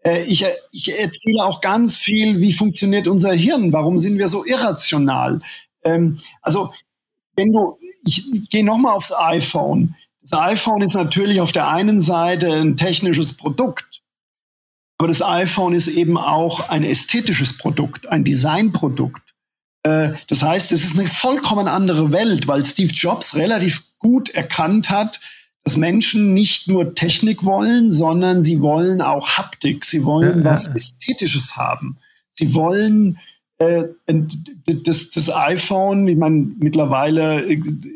äh, 0.06 0.24
ich, 0.24 0.46
ich 0.72 1.00
erzähle 1.00 1.44
auch 1.44 1.62
ganz 1.62 1.98
viel, 1.98 2.40
wie 2.40 2.54
funktioniert 2.54 3.08
unser 3.08 3.34
Hirn? 3.34 3.74
Warum 3.74 4.00
sind 4.00 4.18
wir 4.18 4.28
so 4.28 4.46
irrational? 4.46 5.42
Ähm, 5.84 6.20
also 6.42 6.72
wenn 7.36 7.52
du, 7.52 7.78
ich, 8.06 8.50
gehe 8.50 8.64
nochmal 8.64 8.96
aufs 8.96 9.14
iPhone. 9.14 9.96
Das 10.22 10.40
iPhone 10.40 10.82
ist 10.82 10.94
natürlich 10.94 11.42
auf 11.42 11.52
der 11.52 11.68
einen 11.68 12.02
Seite 12.02 12.52
ein 12.54 12.78
technisches 12.78 13.36
Produkt, 13.36 14.02
aber 14.98 15.08
das 15.08 15.24
iPhone 15.24 15.74
ist 15.74 15.88
eben 15.88 16.18
auch 16.18 16.70
ein 16.70 16.84
ästhetisches 16.84 17.58
Produkt, 17.58 18.08
ein 18.08 18.24
Designprodukt. 18.24 19.31
Äh, 19.84 20.14
das 20.28 20.44
heißt, 20.44 20.72
es 20.72 20.84
ist 20.84 20.98
eine 20.98 21.08
vollkommen 21.08 21.68
andere 21.68 22.12
Welt, 22.12 22.48
weil 22.48 22.66
Steve 22.66 22.92
Jobs 22.92 23.36
relativ 23.36 23.84
gut 24.00 24.30
erkannt 24.30 24.90
hat, 24.90 25.20
dass 25.64 25.78
Menschen 25.78 26.34
nicht 26.34 26.68
nur 26.68 26.96
Technik 26.96 27.44
wollen, 27.44 27.92
sondern 27.92 28.44
sie 28.44 28.62
wollen 28.62 29.02
auch 29.02 29.38
Haptik, 29.38 29.86
sie 29.86 30.06
wollen 30.06 30.40
ja, 30.40 30.52
was 30.52 30.68
Ästhetisches 30.68 31.56
haben. 31.56 31.98
Sie 32.32 32.54
wollen 32.56 33.20
äh, 33.60 33.84
das, 34.66 35.12
das 35.12 35.32
iPhone, 35.32 36.08
ich 36.08 36.18
meine, 36.18 36.48
mittlerweile 36.58 37.44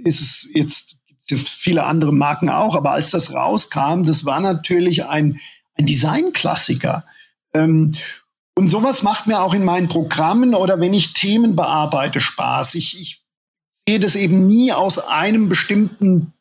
ist 0.03 0.21
es 0.21 0.49
jetzt 0.53 0.97
viele 1.27 1.85
andere 1.85 2.13
Marken 2.13 2.49
auch, 2.49 2.75
aber 2.75 2.91
als 2.91 3.09
das 3.09 3.33
rauskam, 3.33 4.03
das 4.03 4.25
war 4.25 4.41
natürlich 4.41 5.05
ein, 5.05 5.39
ein 5.75 5.87
Designklassiker. 5.87 7.05
Ähm, 7.53 7.93
und 8.57 8.69
sowas 8.69 9.03
macht 9.03 9.27
mir 9.27 9.41
auch 9.41 9.53
in 9.53 9.65
meinen 9.65 9.89
Programmen 9.89 10.55
oder 10.55 10.79
wenn 10.79 10.93
ich 10.93 11.13
Themen 11.13 11.55
bearbeite 11.55 12.21
Spaß. 12.21 12.75
Ich, 12.75 12.99
ich 12.99 13.21
sehe 13.87 13.99
das 13.99 14.15
eben 14.15 14.47
nie 14.47 14.71
aus 14.71 14.97
einem 14.97 15.49
bestimmten 15.49 16.33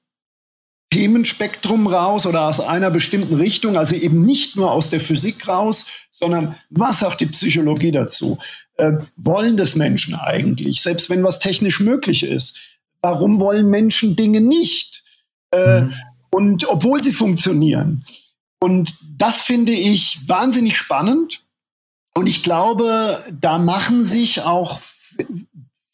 Themenspektrum 0.91 1.89
raus 1.89 2.25
oder 2.25 2.47
aus 2.47 2.61
einer 2.61 2.91
bestimmten 2.91 3.35
Richtung, 3.35 3.77
also 3.77 3.97
eben 3.97 4.25
nicht 4.25 4.55
nur 4.55 4.71
aus 4.71 4.91
der 4.91 5.01
Physik 5.01 5.49
raus, 5.49 5.91
sondern 6.13 6.55
was 6.71 7.01
sagt 7.01 7.21
die 7.21 7.27
Psychologie 7.27 7.91
dazu? 7.91 8.39
Äh, 8.77 8.93
wollen 9.17 9.57
das 9.57 9.75
Menschen 9.75 10.15
eigentlich, 10.15 10.83
selbst 10.83 11.11
wenn 11.11 11.25
was 11.25 11.41
technisch 11.41 11.81
möglich 11.81 12.23
ist? 12.23 12.57
Warum 13.03 13.41
wollen 13.41 13.69
Menschen 13.69 14.15
Dinge 14.15 14.41
nicht? 14.41 15.03
Äh, 15.51 15.83
mhm. 15.83 15.95
Und 16.31 16.69
obwohl 16.69 17.03
sie 17.03 17.13
funktionieren. 17.13 18.05
Und 18.61 18.95
das 19.19 19.41
finde 19.41 19.73
ich 19.73 20.21
wahnsinnig 20.29 20.77
spannend. 20.77 21.44
Und 22.17 22.27
ich 22.27 22.43
glaube, 22.43 23.25
da 23.33 23.59
machen 23.59 24.05
sich 24.05 24.43
auch 24.43 24.81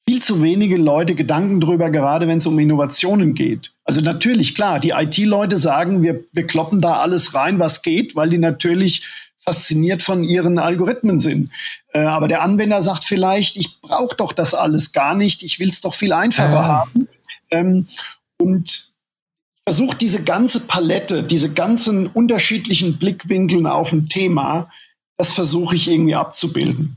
viel 0.06 0.22
zu 0.22 0.42
wenige 0.42 0.76
Leute 0.76 1.14
Gedanken 1.14 1.60
drüber, 1.60 1.90
gerade 1.90 2.26
wenn 2.26 2.38
es 2.38 2.46
um 2.46 2.58
Innovationen 2.58 3.34
geht. 3.34 3.72
Also 3.84 4.00
natürlich, 4.00 4.54
klar, 4.54 4.80
die 4.80 4.90
IT-Leute 4.90 5.56
sagen, 5.56 6.02
wir, 6.02 6.24
wir 6.32 6.46
kloppen 6.46 6.80
da 6.80 6.94
alles 6.94 7.34
rein, 7.34 7.58
was 7.58 7.82
geht, 7.82 8.16
weil 8.16 8.28
die 8.30 8.38
natürlich 8.38 9.06
fasziniert 9.38 10.02
von 10.02 10.22
ihren 10.24 10.58
Algorithmen 10.58 11.20
sind. 11.20 11.50
Äh, 11.92 12.00
aber 12.00 12.28
der 12.28 12.42
Anwender 12.42 12.82
sagt 12.82 13.04
vielleicht, 13.04 13.56
ich 13.56 13.80
brauche 13.80 14.16
doch 14.16 14.32
das 14.32 14.52
alles 14.52 14.92
gar 14.92 15.14
nicht, 15.14 15.42
ich 15.42 15.58
will 15.58 15.68
es 15.68 15.80
doch 15.80 15.94
viel 15.94 16.12
einfacher 16.12 16.52
ja. 16.52 16.64
haben. 16.66 17.08
Ähm, 17.50 17.86
und 18.36 18.90
versucht 19.64 20.00
diese 20.00 20.22
ganze 20.22 20.60
Palette, 20.60 21.22
diese 21.22 21.52
ganzen 21.52 22.06
unterschiedlichen 22.08 22.98
Blickwinkeln 22.98 23.66
auf 23.66 23.92
ein 23.92 24.08
Thema, 24.08 24.70
das 25.20 25.34
versuche 25.34 25.76
ich 25.76 25.90
irgendwie 25.90 26.14
abzubilden. 26.14 26.96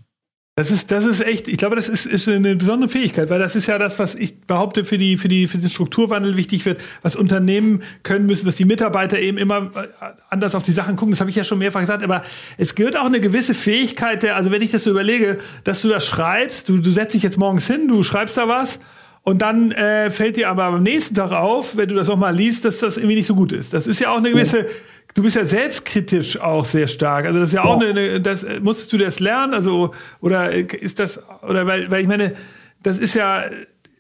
Das 0.56 0.70
ist, 0.70 0.92
das 0.92 1.04
ist 1.04 1.20
echt, 1.20 1.48
ich 1.48 1.58
glaube, 1.58 1.76
das 1.76 1.90
ist, 1.90 2.06
ist 2.06 2.28
eine 2.28 2.56
besondere 2.56 2.88
Fähigkeit, 2.88 3.28
weil 3.32 3.40
das 3.40 3.56
ist 3.56 3.66
ja 3.66 3.80
das, 3.80 3.98
was 3.98 4.14
ich 4.14 4.42
behaupte, 4.42 4.86
für, 4.86 5.00
die, 5.00 5.18
für, 5.18 5.28
die, 5.28 5.48
für 5.48 5.58
den 5.58 5.68
Strukturwandel 5.68 6.38
wichtig 6.38 6.64
wird, 6.66 6.80
was 7.02 7.16
Unternehmen 7.16 7.82
können 8.04 8.28
müssen, 8.28 8.46
dass 8.46 8.56
die 8.56 8.66
Mitarbeiter 8.66 9.20
eben 9.20 9.40
immer 9.40 9.72
äh, 9.76 9.88
anders 10.30 10.54
auf 10.54 10.62
die 10.62 10.72
Sachen 10.72 10.96
gucken. 10.96 11.12
Das 11.14 11.22
habe 11.22 11.32
ich 11.32 11.36
ja 11.36 11.44
schon 11.44 11.58
mehrfach 11.58 11.80
gesagt, 11.80 12.04
aber 12.04 12.22
es 12.58 12.76
gehört 12.76 12.98
auch 12.98 13.06
eine 13.06 13.20
gewisse 13.20 13.56
Fähigkeit, 13.56 14.22
der, 14.22 14.36
also 14.36 14.52
wenn 14.52 14.62
ich 14.62 14.70
das 14.70 14.84
so 14.84 14.92
überlege, 14.92 15.40
dass 15.64 15.82
du 15.82 15.90
das 15.90 16.06
schreibst, 16.06 16.70
du, 16.70 16.78
du 16.78 16.92
setzt 16.92 17.16
dich 17.16 17.24
jetzt 17.24 17.40
morgens 17.40 17.66
hin, 17.66 17.88
du 17.88 18.04
schreibst 18.04 18.38
da 18.38 18.48
was 18.48 18.80
und 19.24 19.42
dann 19.42 19.72
äh, 19.72 20.12
fällt 20.12 20.36
dir 20.36 20.50
aber 20.50 20.66
am 20.66 20.84
nächsten 20.84 21.16
Tag 21.16 21.32
auf, 21.32 21.78
wenn 21.78 21.90
du 21.90 21.96
das 21.96 22.10
nochmal 22.10 22.36
liest, 22.36 22.64
dass 22.64 22.78
das 22.78 22.98
irgendwie 22.98 23.16
nicht 23.16 23.28
so 23.28 23.34
gut 23.34 23.54
ist. 23.54 23.74
Das 23.74 23.88
ist 23.88 24.00
ja 24.00 24.12
auch 24.12 24.18
eine 24.18 24.30
gewisse, 24.30 24.68
du 25.14 25.24
bist 25.24 25.36
ja 25.36 25.46
selbstkritisch 25.46 26.40
auch 26.40 26.66
sehr 26.66 26.88
stark. 26.88 27.26
Also 27.26 27.40
das 27.40 27.50
ist 27.50 27.56
ja 27.56 27.64
auch 27.64 27.82
ja. 27.82 27.90
eine, 27.90 28.22
das 28.22 28.46
musstest 28.62 28.94
du 28.94 28.98
das 28.98 29.20
lernen, 29.20 29.54
also 29.54 29.94
oder 30.22 30.52
ist 30.52 31.00
das 31.00 31.20
oder 31.48 31.68
weil, 31.68 31.90
weil 31.92 32.02
ich 32.02 32.08
meine, 32.08 32.34
das 32.82 32.98
ist 32.98 33.14
ja 33.14 33.44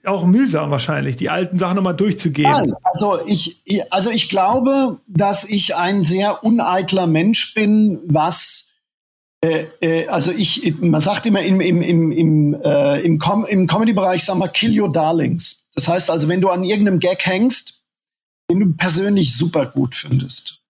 auch 0.06 0.26
mühsam 0.26 0.70
wahrscheinlich, 0.70 1.16
die 1.16 1.30
alten 1.30 1.58
Sachen 1.58 1.76
nochmal 1.76 1.96
durchzugehen. 1.96 2.76
Also 2.84 3.20
ich, 3.26 3.64
also 3.90 4.10
ich 4.10 4.28
glaube, 4.28 5.00
dass 5.08 5.50
ich 5.50 5.76
ein 5.76 6.04
sehr 6.04 6.44
uneitler 6.44 7.08
Mensch 7.08 7.54
bin, 7.54 8.02
was 8.08 8.66
äh, 9.44 9.68
äh, 9.82 10.08
also 10.08 10.32
ich, 10.32 10.76
man 10.80 11.02
sagt 11.02 11.26
immer 11.26 11.42
im, 11.42 11.60
im, 11.60 11.82
im, 11.82 12.12
im, 12.12 12.54
äh, 12.64 13.02
im, 13.02 13.20
Com 13.20 13.46
im 13.46 13.68
Comedy-Bereich, 13.68 14.24
sag 14.24 14.38
mal, 14.38 14.48
kill 14.48 14.80
your 14.80 14.92
darlings. 14.92 15.66
Das 15.76 15.88
heißt 15.88 16.10
also, 16.10 16.30
wenn 16.30 16.40
du 16.40 16.50
an 16.50 16.64
irgendeinem 16.64 17.00
Gag 17.00 17.26
hängst, 17.26 17.84
den 18.50 18.60
du 18.60 18.74
persönlich 18.74 19.36
super 19.36 19.66
gut 19.66 19.96
findest. 19.96 20.63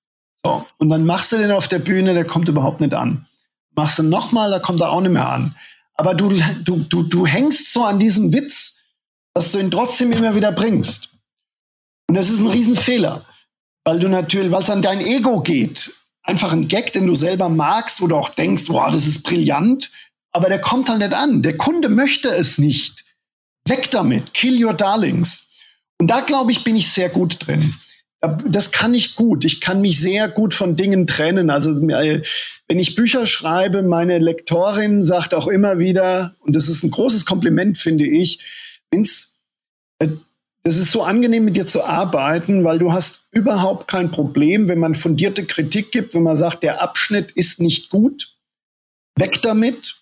So, 0.45 0.65
und 0.77 0.89
dann 0.89 1.05
machst 1.05 1.31
du 1.31 1.37
den 1.37 1.51
auf 1.51 1.67
der 1.67 1.79
Bühne, 1.79 2.13
der 2.13 2.25
kommt 2.25 2.49
überhaupt 2.49 2.81
nicht 2.81 2.93
an. 2.93 3.27
Machst 3.75 3.99
du 3.99 4.03
nochmal, 4.03 4.51
da 4.51 4.59
kommt 4.59 4.81
er 4.81 4.91
auch 4.91 5.01
nicht 5.01 5.11
mehr 5.11 5.29
an. 5.29 5.55
Aber 5.95 6.15
du, 6.15 6.29
du, 6.63 6.77
du, 6.77 7.03
du 7.03 7.25
hängst 7.25 7.71
so 7.71 7.83
an 7.85 7.99
diesem 7.99 8.33
Witz, 8.33 8.77
dass 9.33 9.51
du 9.51 9.59
ihn 9.59 9.71
trotzdem 9.71 10.11
immer 10.11 10.35
wieder 10.35 10.51
bringst. 10.51 11.09
Und 12.07 12.15
das 12.15 12.29
ist 12.29 12.39
ein 12.39 12.47
Riesenfehler, 12.47 13.25
weil 13.85 13.99
du 13.99 14.09
natürlich, 14.09 14.51
weil 14.51 14.63
es 14.63 14.69
an 14.69 14.81
dein 14.81 14.99
Ego 14.99 15.41
geht 15.41 15.91
einfach 16.23 16.53
ein 16.53 16.67
Gag, 16.67 16.93
den 16.93 17.05
du 17.07 17.15
selber 17.15 17.49
magst 17.49 18.01
oder 18.01 18.15
auch 18.15 18.29
denkst, 18.29 18.63
wow, 18.67 18.89
das 18.91 19.05
ist 19.05 19.23
brillant, 19.23 19.91
aber 20.31 20.49
der 20.49 20.61
kommt 20.61 20.89
halt 20.89 20.99
nicht 20.99 21.13
an. 21.13 21.41
Der 21.41 21.57
Kunde 21.57 21.89
möchte 21.89 22.29
es 22.29 22.57
nicht. 22.57 23.05
Weg 23.67 23.91
damit, 23.91 24.33
kill 24.33 24.63
your 24.63 24.73
darlings. 24.73 25.49
Und 25.99 26.07
da 26.07 26.21
glaube 26.21 26.51
ich, 26.51 26.63
bin 26.63 26.75
ich 26.75 26.91
sehr 26.91 27.09
gut 27.09 27.45
drin. 27.45 27.75
Das 28.47 28.71
kann 28.71 28.93
ich 28.93 29.15
gut. 29.15 29.43
Ich 29.43 29.59
kann 29.59 29.81
mich 29.81 29.99
sehr 29.99 30.29
gut 30.29 30.53
von 30.53 30.77
Dingen 30.77 31.07
trennen. 31.07 31.49
Also 31.49 31.71
äh, 31.89 32.21
wenn 32.67 32.79
ich 32.79 32.95
Bücher 32.95 33.25
schreibe, 33.25 33.83
meine 33.83 34.17
Lektorin 34.17 35.03
sagt 35.03 35.33
auch 35.33 35.47
immer 35.47 35.77
wieder, 35.77 36.35
und 36.39 36.55
das 36.55 36.69
ist 36.69 36.83
ein 36.83 36.91
großes 36.91 37.25
Kompliment, 37.25 37.77
finde 37.77 38.05
ich, 38.05 38.39
Vince, 38.91 39.27
äh, 39.99 40.07
das 40.63 40.77
ist 40.77 40.91
so 40.91 41.03
angenehm, 41.03 41.43
mit 41.43 41.57
dir 41.57 41.65
zu 41.65 41.83
arbeiten, 41.83 42.63
weil 42.63 42.79
du 42.79 42.93
hast 42.93 43.27
überhaupt 43.31 43.89
kein 43.89 44.11
Problem, 44.11 44.69
wenn 44.69 44.79
man 44.79 44.95
fundierte 44.95 45.45
Kritik 45.45 45.91
gibt, 45.91 46.13
wenn 46.13 46.23
man 46.23 46.37
sagt, 46.37 46.63
der 46.63 46.81
Abschnitt 46.81 47.31
ist 47.31 47.59
nicht 47.59 47.89
gut, 47.89 48.37
weg 49.17 49.41
damit. 49.41 49.97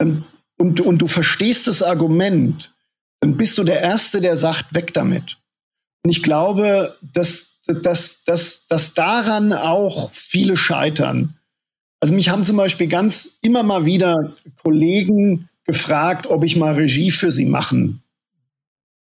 Ähm, 0.00 0.24
und, 0.58 0.80
und 0.80 0.98
du 0.98 1.06
verstehst 1.06 1.68
das 1.68 1.82
Argument, 1.82 2.74
dann 3.20 3.36
bist 3.36 3.56
du 3.58 3.62
der 3.62 3.80
Erste, 3.80 4.18
der 4.18 4.36
sagt, 4.36 4.74
weg 4.74 4.92
damit. 4.92 5.38
Und 6.04 6.10
ich 6.10 6.22
glaube, 6.24 6.96
dass, 7.00 7.51
dass, 7.66 8.24
dass, 8.24 8.66
dass 8.66 8.94
daran 8.94 9.52
auch 9.52 10.10
viele 10.10 10.56
scheitern. 10.56 11.34
Also 12.00 12.14
mich 12.14 12.28
haben 12.28 12.44
zum 12.44 12.56
Beispiel 12.56 12.88
ganz 12.88 13.38
immer 13.42 13.62
mal 13.62 13.84
wieder 13.84 14.34
Kollegen 14.62 15.48
gefragt, 15.64 16.26
ob 16.26 16.44
ich 16.44 16.56
mal 16.56 16.74
Regie 16.74 17.10
für 17.10 17.30
sie 17.30 17.46
machen 17.46 18.02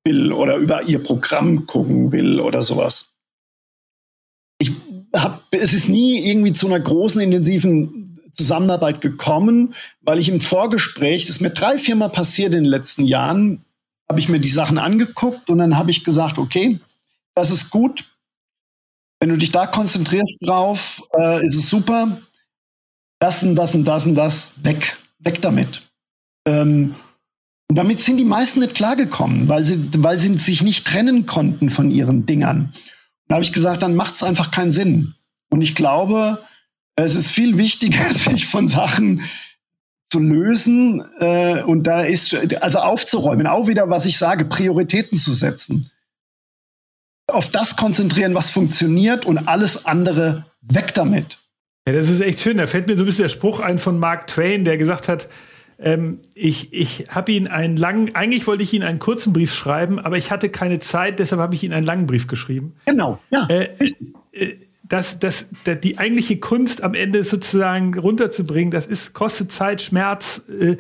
will 0.05 0.33
oder 0.33 0.57
über 0.57 0.83
ihr 0.83 1.03
Programm 1.03 1.67
gucken 1.67 2.11
will 2.13 2.41
oder 2.41 2.63
sowas. 2.63 3.13
Ich 4.59 4.73
hab, 5.15 5.45
es 5.53 5.73
ist 5.73 5.89
nie 5.89 6.29
irgendwie 6.29 6.53
zu 6.53 6.67
einer 6.67 6.81
großen, 6.81 7.21
intensiven 7.21 8.19
Zusammenarbeit 8.33 9.01
gekommen, 9.01 9.75
weil 10.01 10.19
ich 10.19 10.29
im 10.29 10.41
Vorgespräch, 10.41 11.27
das 11.27 11.37
ist 11.37 11.41
mir 11.41 11.51
drei, 11.51 11.79
vier 11.79 11.97
Mal 11.97 12.09
passiert 12.09 12.55
in 12.55 12.65
den 12.65 12.71
letzten 12.71 13.05
Jahren, 13.05 13.65
habe 14.09 14.21
ich 14.21 14.29
mir 14.29 14.41
die 14.41 14.49
Sachen 14.49 14.79
angeguckt 14.79 15.51
und 15.51 15.59
dann 15.59 15.77
habe 15.77 15.91
ich 15.91 16.05
gesagt, 16.05 16.39
okay, 16.39 16.81
das 17.35 17.51
ist 17.51 17.71
gut. 17.71 18.05
Wenn 19.21 19.31
du 19.31 19.37
dich 19.37 19.51
da 19.51 19.67
konzentrierst 19.67 20.39
drauf, 20.43 21.03
äh, 21.19 21.45
ist 21.45 21.57
es 21.57 21.69
super. 21.69 22.21
Das 23.19 23.43
und 23.43 23.57
das 23.57 23.75
und 23.75 23.85
das 23.85 24.07
und 24.07 24.15
das, 24.15 24.53
weg, 24.63 24.97
weg 25.19 25.43
damit. 25.43 25.91
Ähm, 26.47 26.95
und 27.69 27.77
damit 27.77 28.01
sind 28.01 28.17
die 28.17 28.25
meisten 28.25 28.61
nicht 28.61 28.75
klargekommen, 28.75 29.49
weil 29.49 29.65
sie, 29.65 29.89
weil 30.03 30.19
sie 30.19 30.39
sich 30.39 30.63
nicht 30.63 30.87
trennen 30.87 31.27
konnten 31.27 31.69
von 31.69 31.91
ihren 31.91 32.27
Dingern. 32.27 32.73
Da 33.27 33.35
habe 33.35 33.45
ich 33.45 33.53
gesagt, 33.53 33.83
dann 33.83 33.95
macht 33.95 34.15
es 34.15 34.23
einfach 34.23 34.51
keinen 34.51 34.73
Sinn. 34.73 35.15
Und 35.51 35.63
ich 35.63 35.75
glaube, 35.75 36.43
es 36.97 37.15
ist 37.15 37.29
viel 37.29 37.59
wichtiger, 37.59 38.11
sich 38.13 38.47
von 38.47 38.69
Sachen 38.69 39.23
zu 40.11 40.21
lösen 40.21 41.05
äh, 41.19 41.63
und 41.63 41.85
da 41.85 42.01
ist 42.03 42.35
also 42.63 42.79
aufzuräumen, 42.79 43.47
auch 43.47 43.67
wieder, 43.67 43.91
was 43.91 44.07
ich 44.07 44.17
sage, 44.17 44.47
Prioritäten 44.47 45.19
zu 45.19 45.35
setzen. 45.35 45.91
Auf 47.29 47.51
das 47.51 47.77
konzentrieren, 47.77 48.35
was 48.35 48.51
funktioniert 48.51 49.27
und 49.27 49.39
alles 49.49 49.87
andere 49.87 50.47
weg 50.63 50.95
damit. 50.95 51.39
Ja, 51.87 51.95
das 51.95 52.09
ist 52.09 52.21
echt 52.21 52.41
schön. 52.41 52.57
Da 52.57 52.67
fällt 52.67 52.89
mir 52.89 52.97
so 52.97 53.03
ein 53.03 53.07
bisschen 53.07 53.25
der 53.25 53.29
Spruch 53.29 53.61
ein 53.61 53.79
von 53.79 53.99
Mark 53.99 54.27
Twain, 54.27 54.65
der 54.65 54.79
gesagt 54.79 55.09
hat, 55.09 55.29
ähm, 55.79 56.21
ich, 56.35 56.73
ich 56.73 57.05
habe 57.11 57.31
ihn 57.33 57.47
einen 57.47 57.77
langen, 57.77 58.15
eigentlich 58.15 58.47
wollte 58.47 58.63
ich 58.63 58.73
ihn 58.73 58.83
einen 58.83 58.99
kurzen 58.99 59.33
Brief 59.33 59.55
schreiben, 59.55 59.99
aber 59.99 60.17
ich 60.17 60.31
hatte 60.31 60.49
keine 60.49 60.81
Zeit, 60.81 61.19
deshalb 61.19 61.41
habe 61.41 61.55
ich 61.55 61.63
ihn 61.63 61.73
einen 61.73 61.87
langen 61.87 62.07
Brief 62.07 62.27
geschrieben. 62.27 62.75
Genau, 62.87 63.19
ja. 63.31 63.47
Äh, 63.49 63.69
äh, 64.33 64.57
das, 64.83 65.19
das, 65.19 65.47
das, 65.65 65.81
die 65.81 65.99
eigentliche 65.99 66.39
Kunst 66.39 66.83
am 66.83 66.95
Ende 66.95 67.23
sozusagen 67.23 67.97
runterzubringen, 67.97 68.71
das 68.71 68.87
ist, 68.87 69.13
kostet 69.13 69.53
Zeit, 69.53 69.83
Schmerz. 69.83 70.43
Äh, 70.49 70.73
äh 70.73 70.77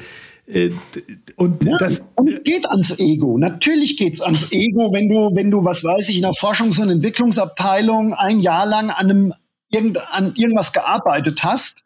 und 1.36 1.64
ja, 1.64 1.76
das 1.76 2.02
und 2.14 2.44
geht 2.44 2.66
ans 2.66 2.98
Ego. 2.98 3.36
Natürlich 3.36 3.98
geht 3.98 4.14
es 4.14 4.20
ans 4.22 4.50
Ego, 4.50 4.92
wenn 4.92 5.08
du, 5.08 5.30
wenn 5.34 5.50
du, 5.50 5.64
was 5.64 5.84
weiß 5.84 6.08
ich, 6.08 6.16
in 6.16 6.22
der 6.22 6.32
Forschungs- 6.32 6.80
und 6.80 6.88
Entwicklungsabteilung 6.88 8.14
ein 8.14 8.40
Jahr 8.40 8.64
lang 8.64 8.90
an 8.90 9.10
einem 9.10 9.34
irgend, 9.70 9.98
an 10.12 10.34
irgendwas 10.36 10.72
gearbeitet 10.72 11.42
hast 11.44 11.84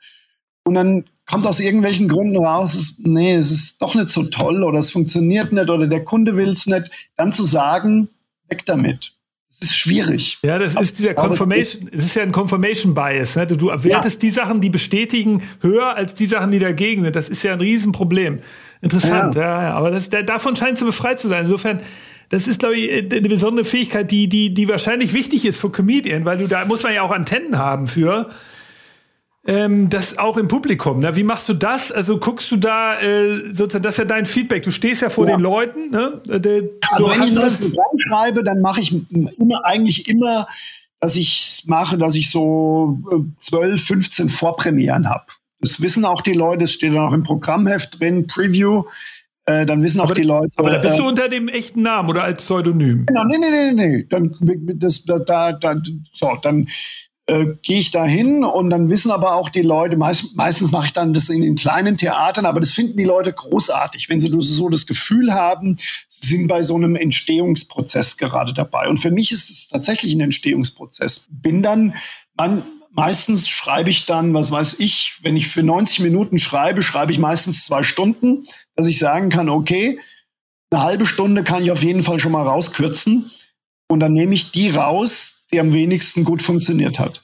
und 0.65 0.75
dann 0.75 1.05
kommt 1.27 1.47
aus 1.47 1.61
irgendwelchen 1.61 2.09
Gründen 2.09 2.37
raus, 2.37 2.75
es, 2.75 2.99
nee, 2.99 3.35
es 3.35 3.51
ist 3.51 3.83
doch 3.83 3.95
nicht 3.95 4.11
so 4.11 4.25
toll 4.25 4.63
oder 4.63 4.79
es 4.79 4.91
funktioniert 4.91 5.53
nicht 5.53 5.69
oder 5.69 5.87
der 5.89 6.05
Kunde 6.05 6.37
will 6.37 6.51
es 6.51 6.67
nicht, 6.67 6.91
dann 7.17 7.33
zu 7.33 7.45
sagen, 7.45 8.11
weg 8.49 8.65
damit. 8.67 9.15
Das 9.61 9.69
ist 9.69 9.77
schwierig. 9.77 10.39
Ja, 10.43 10.59
das 10.59 10.75
ist 10.75 10.99
dieser 10.99 11.15
Confirmation, 11.15 11.91
es 11.93 12.07
ist 12.07 12.17
ja 12.17 12.23
ein 12.23 12.33
Confirmation 12.33 12.95
Bias. 12.95 13.37
Ne? 13.37 13.47
Du 13.47 13.67
wertest 13.69 14.23
ja. 14.23 14.29
die 14.29 14.31
Sachen, 14.31 14.61
die 14.61 14.71
bestätigen, 14.71 15.43
höher 15.61 15.95
als 15.95 16.15
die 16.15 16.27
Sachen, 16.27 16.51
die 16.51 16.59
dagegen 16.59 17.05
sind. 17.05 17.15
Das 17.15 17.29
ist 17.29 17.43
ja 17.43 17.53
ein 17.53 17.61
Riesenproblem. 17.61 18.41
Interessant, 18.81 19.35
ja, 19.35 19.43
ja. 19.43 19.63
ja. 19.63 19.75
aber 19.75 19.91
das, 19.91 20.09
davon 20.09 20.57
scheint 20.57 20.79
zu 20.79 20.85
befreit 20.85 21.21
zu 21.21 21.29
sein. 21.29 21.45
Insofern, 21.45 21.81
das 22.31 22.49
ist, 22.49 22.61
glaube 22.61 22.77
ich, 22.77 22.91
eine 22.91 23.29
besondere 23.29 23.65
Fähigkeit, 23.65 24.11
die, 24.11 24.29
die, 24.29 24.55
die 24.55 24.69
wahrscheinlich 24.69 25.13
wichtig 25.13 25.45
ist 25.45 25.61
für 25.61 25.71
Comedian, 25.71 26.25
weil 26.25 26.39
du 26.39 26.49
da 26.49 26.65
muss 26.65 26.83
man 26.83 26.95
ja 26.95 27.03
auch 27.03 27.13
Antennen 27.13 27.59
haben 27.59 27.87
für 27.87 28.31
ähm, 29.45 29.91
das 29.91 30.19
auch 30.19 30.37
im 30.37 30.49
Publikum. 30.49 31.01
Ne? 31.01 31.17
Wie 31.17 31.25
machst 31.25 31.49
du 31.49 31.55
das? 31.55 31.91
Also 31.91 32.19
guckst 32.19 32.51
du 32.51 32.57
da 32.57 33.01
äh, 33.01 33.37
sozusagen, 33.53 33.83
das 33.83 33.95
ist 33.95 33.99
ja 33.99 34.05
dein 34.05 34.25
Feedback. 34.25 34.63
Du 34.63 34.71
stehst 34.71 35.03
ja 35.03 35.09
vor 35.09 35.29
ja. 35.29 35.37
den 35.37 35.41
Leuten. 35.41 35.91
Ne? 35.91 36.21
Äh, 36.29 36.41
der, 36.41 36.63
also 36.93 37.11
wenn 37.11 37.23
ich 37.25 37.35
das 37.35 37.57
Programm 37.57 37.99
schreibe, 38.09 38.45
dann 38.45 38.61
mache 38.61 38.81
ich 38.81 38.95
immer 39.11 39.65
eigentlich 39.65 40.09
immer, 40.09 40.47
dass 41.01 41.17
ich 41.17 41.65
mache, 41.67 41.99
dass 41.99 42.15
ich 42.15 42.31
so 42.31 42.99
12, 43.41 43.75
äh, 43.75 43.85
15 43.85 44.29
Vorpremieren 44.29 45.09
habe. 45.11 45.25
Das 45.61 45.81
wissen 45.81 46.05
auch 46.05 46.23
die 46.23 46.35
Leute, 46.35 46.65
es 46.65 46.73
steht 46.73 46.93
dann 46.93 47.01
auch 47.01 47.13
im 47.13 47.25
Programmheft 47.25 48.01
drin, 48.01 48.27
Preview. 48.27 48.85
Äh, 49.45 49.67
dann 49.67 49.83
wissen 49.83 50.01
auch 50.01 50.05
aber, 50.05 50.15
die 50.15 50.23
Leute. 50.23 50.53
Aber 50.57 50.71
da 50.71 50.79
bist 50.79 50.99
du 51.01 51.03
äh, 51.03 51.07
unter 51.07 51.29
dem 51.29 51.49
echten 51.49 51.83
Namen 51.83 52.09
oder 52.09 52.23
als 52.23 52.45
Pseudonym? 52.45 53.07
Genau, 53.07 53.25
nee, 53.25 53.39
nee, 53.39 53.51
nee, 53.51 53.73
nee. 53.73 54.07
Dann, 54.09 54.37
das, 54.75 55.05
da, 55.05 55.19
da, 55.19 55.83
so, 56.13 56.39
dann 56.43 56.69
äh, 57.33 57.57
gehe 57.63 57.79
ich 57.79 57.91
da 57.91 58.05
hin 58.05 58.45
und 58.45 58.69
dann 58.69 58.91
wissen 58.91 59.11
aber 59.11 59.35
auch 59.37 59.49
die 59.49 59.63
Leute, 59.63 59.97
meist, 59.97 60.37
meistens 60.37 60.71
mache 60.71 60.87
ich 60.87 60.93
dann 60.93 61.15
das 61.15 61.31
in 61.31 61.41
den 61.41 61.55
kleinen 61.55 61.97
Theatern, 61.97 62.45
aber 62.45 62.61
das 62.61 62.73
finden 62.73 62.99
die 62.99 63.05
Leute 63.05 63.33
großartig, 63.33 64.11
wenn 64.11 64.21
sie 64.21 64.31
so 64.31 64.69
das 64.69 64.87
Gefühl 64.87 65.33
haben, 65.33 65.79
sie 66.09 66.37
sind 66.37 66.49
bei 66.49 66.63
so 66.63 66.75
einem 66.75 66.95
Entstehungsprozess 66.95 68.19
gerade 68.19 68.53
dabei. 68.53 68.87
Und 68.87 68.99
für 68.99 69.11
mich 69.11 69.33
ist 69.33 69.49
es 69.49 69.69
tatsächlich 69.69 70.13
ein 70.13 70.21
Entstehungsprozess. 70.21 71.27
Bin 71.31 71.63
dann, 71.63 71.95
man, 72.37 72.67
meistens 72.91 73.49
schreibe 73.49 73.89
ich 73.89 74.05
dann, 74.05 74.35
was 74.35 74.51
weiß 74.51 74.77
ich, 74.79 75.15
wenn 75.23 75.37
ich 75.37 75.49
für 75.49 75.63
90 75.63 76.01
Minuten 76.01 76.39
schreibe, 76.39 76.83
schreibe 76.83 77.13
ich 77.13 77.19
meistens 77.19 77.65
zwei 77.65 77.83
Stunden, 77.83 78.47
dass 78.77 78.87
ich 78.87 78.99
sagen 78.99 79.31
kann, 79.31 79.49
okay, 79.49 79.99
eine 80.71 80.83
halbe 80.83 81.07
Stunde 81.07 81.45
kann 81.45 81.63
ich 81.63 81.71
auf 81.71 81.83
jeden 81.83 82.03
Fall 82.03 82.19
schon 82.19 82.33
mal 82.33 82.47
rauskürzen. 82.47 83.31
Und 83.89 84.01
dann 84.01 84.13
nehme 84.13 84.35
ich 84.35 84.53
die 84.53 84.69
raus, 84.69 85.42
die 85.53 85.61
am 85.61 85.73
wenigsten 85.73 86.25
gut 86.25 86.43
funktioniert 86.43 86.99
hat. 86.99 87.23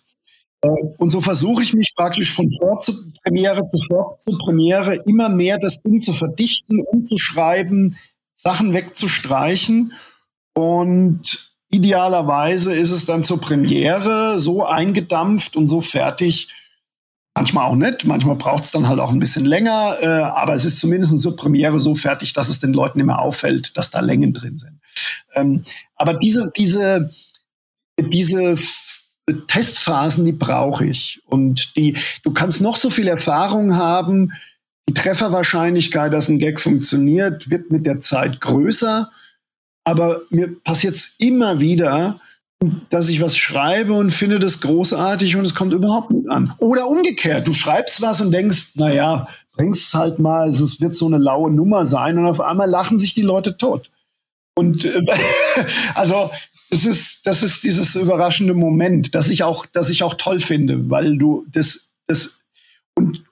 Äh, 0.61 0.69
und 0.99 1.11
so 1.11 1.21
versuche 1.21 1.63
ich 1.63 1.73
mich 1.73 1.95
praktisch 1.97 2.33
von 2.33 2.51
Vor 2.53 2.81
zu 2.81 2.93
Premiere 3.23 3.67
zu 3.67 3.79
Vor 3.87 4.17
zu 4.17 4.37
Premiere 4.39 5.03
immer 5.07 5.29
mehr 5.29 5.59
das 5.59 5.83
Ding 5.83 6.03
zu 6.03 6.13
verdichten, 6.13 6.81
umzuschreiben, 6.81 7.97
Sachen 8.35 8.73
wegzustreichen. 8.73 9.93
Und 10.55 11.53
idealerweise 11.71 12.75
ist 12.75 12.91
es 12.91 13.07
dann 13.07 13.25
zur 13.25 13.41
Premiere 13.41 14.41
so 14.41 14.65
eingedampft 14.65 15.57
und 15.57 15.69
so 15.69 15.81
fertig. 15.81 16.49
Manchmal 17.35 17.71
auch 17.71 17.77
nicht, 17.77 18.05
manchmal 18.05 18.35
braucht 18.35 18.65
es 18.65 18.73
dann 18.73 18.89
halt 18.89 18.99
auch 18.99 19.13
ein 19.13 19.21
bisschen 19.21 19.45
länger, 19.45 19.97
äh, 20.01 20.07
aber 20.07 20.57
es 20.57 20.65
ist 20.65 20.81
zumindest 20.81 21.17
zur 21.21 21.37
Premiere 21.37 21.79
so 21.79 21.95
fertig, 21.95 22.33
dass 22.33 22.49
es 22.49 22.59
den 22.59 22.73
Leuten 22.73 22.99
immer 22.99 23.21
auffällt, 23.21 23.77
dass 23.77 23.93
da 23.93 24.01
Längen 24.01 24.33
drin 24.33 24.59
sind. 24.59 24.81
Ähm, 25.35 25.63
aber 25.95 26.15
diese, 26.15 26.51
diese, 26.57 27.13
diese 27.99 28.57
Testphasen, 29.47 30.25
die 30.25 30.33
brauche 30.33 30.87
ich. 30.87 31.21
Und 31.27 31.77
die, 31.77 31.97
du 32.23 32.33
kannst 32.33 32.61
noch 32.61 32.77
so 32.77 32.91
viel 32.91 33.09
Erfahrung 33.09 33.77
haben. 33.77 34.33
Die 34.89 34.95
Trefferwahrscheinlichkeit, 34.95 36.13
dass 36.13 36.29
ein 36.29 36.39
Gag 36.39 36.61
funktioniert, 36.61 37.51
wird 37.51 37.71
mit 37.71 37.85
der 37.85 38.01
Zeit 38.01 38.41
größer. 38.41 39.11
Aber 39.85 40.23
mir 40.31 40.55
passiert 40.63 40.97
es 40.97 41.15
immer 41.19 41.61
wieder, 41.61 42.21
dass 42.91 43.09
ich 43.09 43.21
was 43.21 43.37
schreibe 43.37 43.93
und 43.93 44.11
finde 44.11 44.39
das 44.39 44.61
großartig 44.61 45.37
und 45.37 45.47
es 45.47 45.55
kommt 45.55 45.73
überhaupt 45.73 46.11
nicht 46.11 46.29
an. 46.29 46.53
Oder 46.59 46.89
umgekehrt, 46.89 47.47
du 47.47 47.53
schreibst 47.53 48.03
was 48.03 48.21
und 48.21 48.33
denkst, 48.33 48.73
naja, 48.75 49.29
bringst 49.53 49.89
es 49.89 49.95
halt 49.95 50.19
mal, 50.19 50.49
es 50.49 50.81
wird 50.81 50.97
so 50.97 51.07
eine 51.07 51.19
laue 51.19 51.51
Nummer 51.51 51.87
sein 51.87 52.19
und 52.19 52.27
auf 52.27 52.41
einmal 52.41 52.69
lachen 52.69 52.99
sich 52.99 53.15
die 53.15 53.23
Leute 53.23 53.57
tot. 53.57 53.91
Und 54.57 54.85
äh, 54.85 55.05
also 55.95 56.31
das 56.71 56.85
ist, 56.85 57.27
das 57.27 57.43
ist 57.43 57.65
dieses 57.65 57.95
überraschende 57.95 58.55
Moment, 58.55 59.15
das 59.15 59.31
ich 59.31 59.43
auch, 59.43 59.67
das 59.67 59.91
ich 59.91 60.03
auch 60.03 60.15
toll 60.15 60.41
finde, 60.41 60.91
weil 60.91 61.17
du 61.17 61.47
das, 61.51 61.89
das 62.07 62.37
und, 62.95 63.25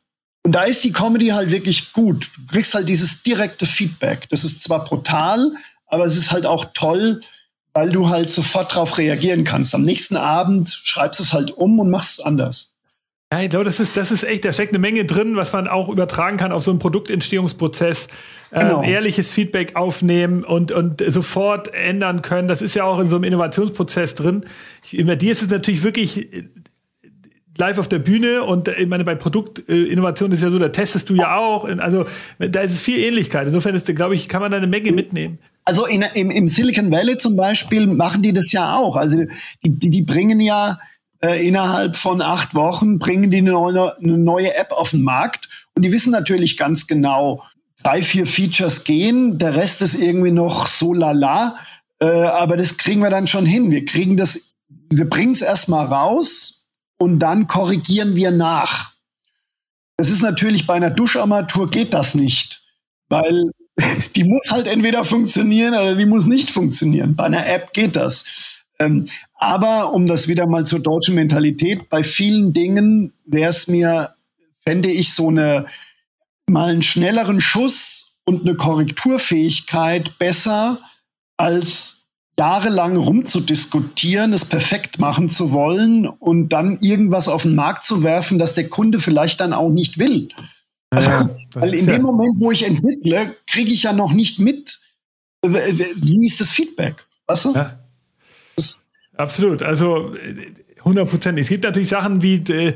und 0.43 0.53
da 0.53 0.62
ist 0.62 0.84
die 0.84 0.93
Comedy 0.93 1.28
halt 1.28 1.51
wirklich 1.51 1.93
gut. 1.93 2.30
Du 2.37 2.53
kriegst 2.53 2.74
halt 2.74 2.89
dieses 2.89 3.22
direkte 3.22 3.66
Feedback. 3.66 4.28
Das 4.28 4.45
ist 4.45 4.62
zwar 4.62 4.84
brutal, 4.84 5.53
aber 5.87 6.05
es 6.05 6.16
ist 6.16 6.30
halt 6.30 6.47
auch 6.47 6.66
toll, 6.72 7.20
weil 7.72 7.91
du 7.91 8.09
halt 8.09 8.30
sofort 8.30 8.72
darauf 8.72 8.97
reagieren 8.97 9.45
kannst. 9.45 9.74
Am 9.74 9.82
nächsten 9.82 10.16
Abend 10.16 10.70
schreibst 10.84 11.20
es 11.20 11.32
halt 11.32 11.51
um 11.51 11.78
und 11.78 11.91
machst 11.91 12.18
es 12.18 12.24
anders. 12.24 12.76
Ja, 13.33 13.43
ich 13.43 13.51
glaube, 13.51 13.64
das 13.64 13.81
ist, 13.81 13.97
das 13.97 14.12
ist 14.12 14.22
echt, 14.22 14.45
da 14.45 14.53
steckt 14.53 14.72
eine 14.72 14.79
Menge 14.79 15.05
drin, 15.05 15.35
was 15.35 15.53
man 15.53 15.66
auch 15.66 15.89
übertragen 15.89 16.37
kann 16.37 16.53
auf 16.53 16.62
so 16.62 16.70
einen 16.70 16.79
Produktentstehungsprozess. 16.79 18.07
Genau. 18.53 18.83
Ähm, 18.83 18.89
ehrliches 18.89 19.33
Feedback 19.33 19.74
aufnehmen 19.74 20.45
und, 20.45 20.70
und 20.70 21.03
sofort 21.09 21.74
ändern 21.74 22.22
können. 22.22 22.47
Das 22.47 22.62
ist 22.62 22.77
ja 22.77 22.85
auch 22.85 23.01
in 23.01 23.09
so 23.09 23.16
einem 23.16 23.24
Innovationsprozess 23.24 24.14
drin. 24.14 24.45
Ich, 24.85 25.05
bei 25.05 25.16
dir 25.16 25.33
ist 25.33 25.43
es 25.43 25.51
natürlich 25.51 25.83
wirklich 25.83 26.33
äh, 26.33 26.45
live 27.59 27.79
auf 27.79 27.89
der 27.89 27.99
Bühne 27.99 28.45
und 28.45 28.68
äh, 28.68 28.74
ich 28.74 28.87
meine, 28.87 29.03
bei 29.03 29.16
Produktinnovation 29.16 30.31
ist 30.31 30.45
ja 30.45 30.51
so, 30.51 30.61
da 30.61 30.68
testest 30.68 31.11
du 31.11 31.16
ja 31.16 31.37
auch. 31.37 31.64
Also 31.64 32.07
da 32.39 32.61
ist 32.61 32.79
viel 32.79 33.01
Ähnlichkeit. 33.01 33.49
Insofern 33.49 33.74
ist, 33.74 33.93
glaube 33.97 34.14
ich, 34.14 34.29
kann 34.29 34.41
man 34.41 34.53
da 34.53 34.59
eine 34.59 34.68
Menge 34.68 34.93
mitnehmen. 34.93 35.41
Also 35.64 35.85
in, 35.85 36.05
im, 36.14 36.31
im 36.31 36.47
Silicon 36.47 36.93
Valley 36.93 37.18
zum 37.18 37.35
Beispiel 37.35 37.89
machen 37.89 38.22
die 38.22 38.33
das 38.33 38.53
ja 38.53 38.77
auch. 38.77 38.95
Also 38.95 39.16
die, 39.64 39.70
die, 39.70 39.91
die 39.91 40.03
bringen 40.03 40.39
ja 40.39 40.79
äh, 41.23 41.47
innerhalb 41.47 41.97
von 41.97 42.21
acht 42.21 42.55
Wochen 42.55 42.99
bringen 42.99 43.31
die 43.31 43.39
eine 43.39 43.53
neue, 43.53 43.97
eine 43.99 44.19
neue 44.19 44.55
App 44.55 44.73
auf 44.73 44.91
den 44.91 45.03
Markt 45.03 45.49
und 45.75 45.83
die 45.83 45.93
wissen 45.93 46.11
natürlich 46.11 46.57
ganz 46.57 46.87
genau, 46.87 47.43
drei, 47.83 48.03
vier 48.03 48.27
Features 48.27 48.85
gehen, 48.85 49.39
der 49.39 49.55
Rest 49.55 49.83
ist 49.83 49.95
irgendwie 49.95 50.31
noch 50.31 50.67
so 50.67 50.93
lala, 50.93 51.57
äh, 52.01 52.07
aber 52.07 52.57
das 52.57 52.77
kriegen 52.77 53.01
wir 53.01 53.11
dann 53.11 53.27
schon 53.27 53.47
hin. 53.47 53.71
Wir 53.71 53.85
kriegen 53.85 54.17
das, 54.17 54.55
wir 54.91 55.09
bringen 55.09 55.33
es 55.33 55.43
erstmal 55.43 55.87
raus 55.87 56.67
und 56.99 57.21
dann 57.21 57.47
korrigieren 57.47 58.14
wir 58.17 58.31
nach. 58.31 58.93
Das 59.97 60.11
ist 60.11 60.23
natürlich 60.23 60.67
bei 60.67 60.75
einer 60.75 60.91
Duscharmatur 60.91 61.71
geht 61.71 61.95
das 61.95 62.14
nicht, 62.14 62.62
weil 63.09 63.51
die 64.17 64.25
muss 64.25 64.51
halt 64.51 64.67
entweder 64.67 65.05
funktionieren 65.05 65.75
oder 65.75 65.95
die 65.95 66.07
muss 66.07 66.27
nicht 66.27 66.51
funktionieren. 66.51 67.17
Bei 67.17 67.25
einer 67.25 67.47
App 67.47 67.73
geht 67.73 67.97
das. 67.97 68.64
Ähm, 68.79 69.07
aber 69.39 69.93
um 69.93 70.07
das 70.07 70.28
wieder 70.28 70.47
mal 70.47 70.64
zur 70.64 70.80
deutschen 70.80 71.14
Mentalität, 71.14 71.89
bei 71.89 72.03
vielen 72.03 72.53
Dingen 72.53 73.12
wäre 73.24 73.51
es 73.51 73.68
mir, 73.68 74.14
fände 74.64 74.91
ich 74.91 75.12
so 75.14 75.28
eine 75.28 75.66
mal 76.49 76.70
einen 76.70 76.82
schnelleren 76.82 77.41
Schuss 77.41 78.16
und 78.24 78.43
eine 78.43 78.55
Korrekturfähigkeit 78.55 80.18
besser 80.18 80.80
als 81.37 82.05
jahrelang 82.39 82.97
rumzudiskutieren, 82.97 84.32
es 84.32 84.45
perfekt 84.45 84.99
machen 84.99 85.28
zu 85.28 85.53
wollen 85.53 86.07
und 86.07 86.51
dann 86.51 86.78
irgendwas 86.80 87.28
auf 87.28 87.43
den 87.43 87.55
Markt 87.55 87.84
zu 87.84 88.03
werfen, 88.03 88.39
das 88.39 88.55
der 88.55 88.68
Kunde 88.68 88.99
vielleicht 88.99 89.41
dann 89.41 89.53
auch 89.53 89.70
nicht 89.70 89.99
will. 89.99 90.28
Also, 90.91 91.11
ja, 91.11 91.30
weil 91.55 91.74
in 91.74 91.87
dem 91.87 91.95
ja. 91.95 92.03
Moment, 92.03 92.39
wo 92.39 92.51
ich 92.53 92.64
entwickle, 92.64 93.34
kriege 93.47 93.72
ich 93.72 93.84
ja 93.84 93.93
noch 93.93 94.12
nicht 94.12 94.39
mit, 94.39 94.80
wie 95.43 96.26
ist 96.26 96.41
das 96.41 96.51
Feedback. 96.51 97.07
Weißt 97.26 97.47
du? 97.47 97.55
Ja. 97.55 97.78
Absolut. 99.17 99.62
Also 99.62 100.12
100 100.79 101.09
Prozent. 101.09 101.39
Es 101.39 101.49
gibt 101.49 101.64
natürlich 101.64 101.89
Sachen 101.89 102.23
wie 102.23 102.37
äh, 102.53 102.75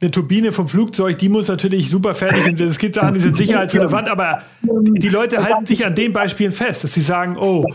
eine 0.00 0.10
Turbine 0.10 0.52
vom 0.52 0.66
Flugzeug, 0.66 1.18
die 1.18 1.28
muss 1.28 1.48
natürlich 1.48 1.90
super 1.90 2.14
fertig 2.14 2.44
sein. 2.44 2.54
Es 2.54 2.78
gibt 2.78 2.94
Sachen, 2.94 3.14
die 3.14 3.20
sind 3.20 3.36
sicherheitsrelevant, 3.36 4.08
aber 4.08 4.42
die 4.62 5.08
Leute 5.08 5.44
halten 5.44 5.66
sich 5.66 5.84
an 5.84 5.94
den 5.94 6.12
Beispielen 6.12 6.52
fest, 6.52 6.84
dass 6.84 6.94
sie 6.94 7.02
sagen, 7.02 7.36
oh, 7.36 7.66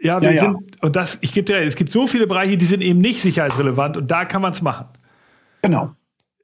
ja, 0.00 0.20
wir 0.22 0.32
ja, 0.32 0.44
sind, 0.44 0.52
ja. 0.54 0.78
und 0.82 0.96
das, 0.96 1.18
ich 1.20 1.32
gebe 1.32 1.44
dir, 1.44 1.58
es 1.58 1.76
gibt 1.76 1.92
so 1.92 2.06
viele 2.06 2.26
Bereiche, 2.26 2.56
die 2.56 2.64
sind 2.64 2.82
eben 2.82 3.00
nicht 3.00 3.20
sicherheitsrelevant 3.20 3.96
und 3.96 4.10
da 4.10 4.24
kann 4.24 4.40
man 4.40 4.52
es 4.52 4.62
machen. 4.62 4.86
Genau. 5.60 5.94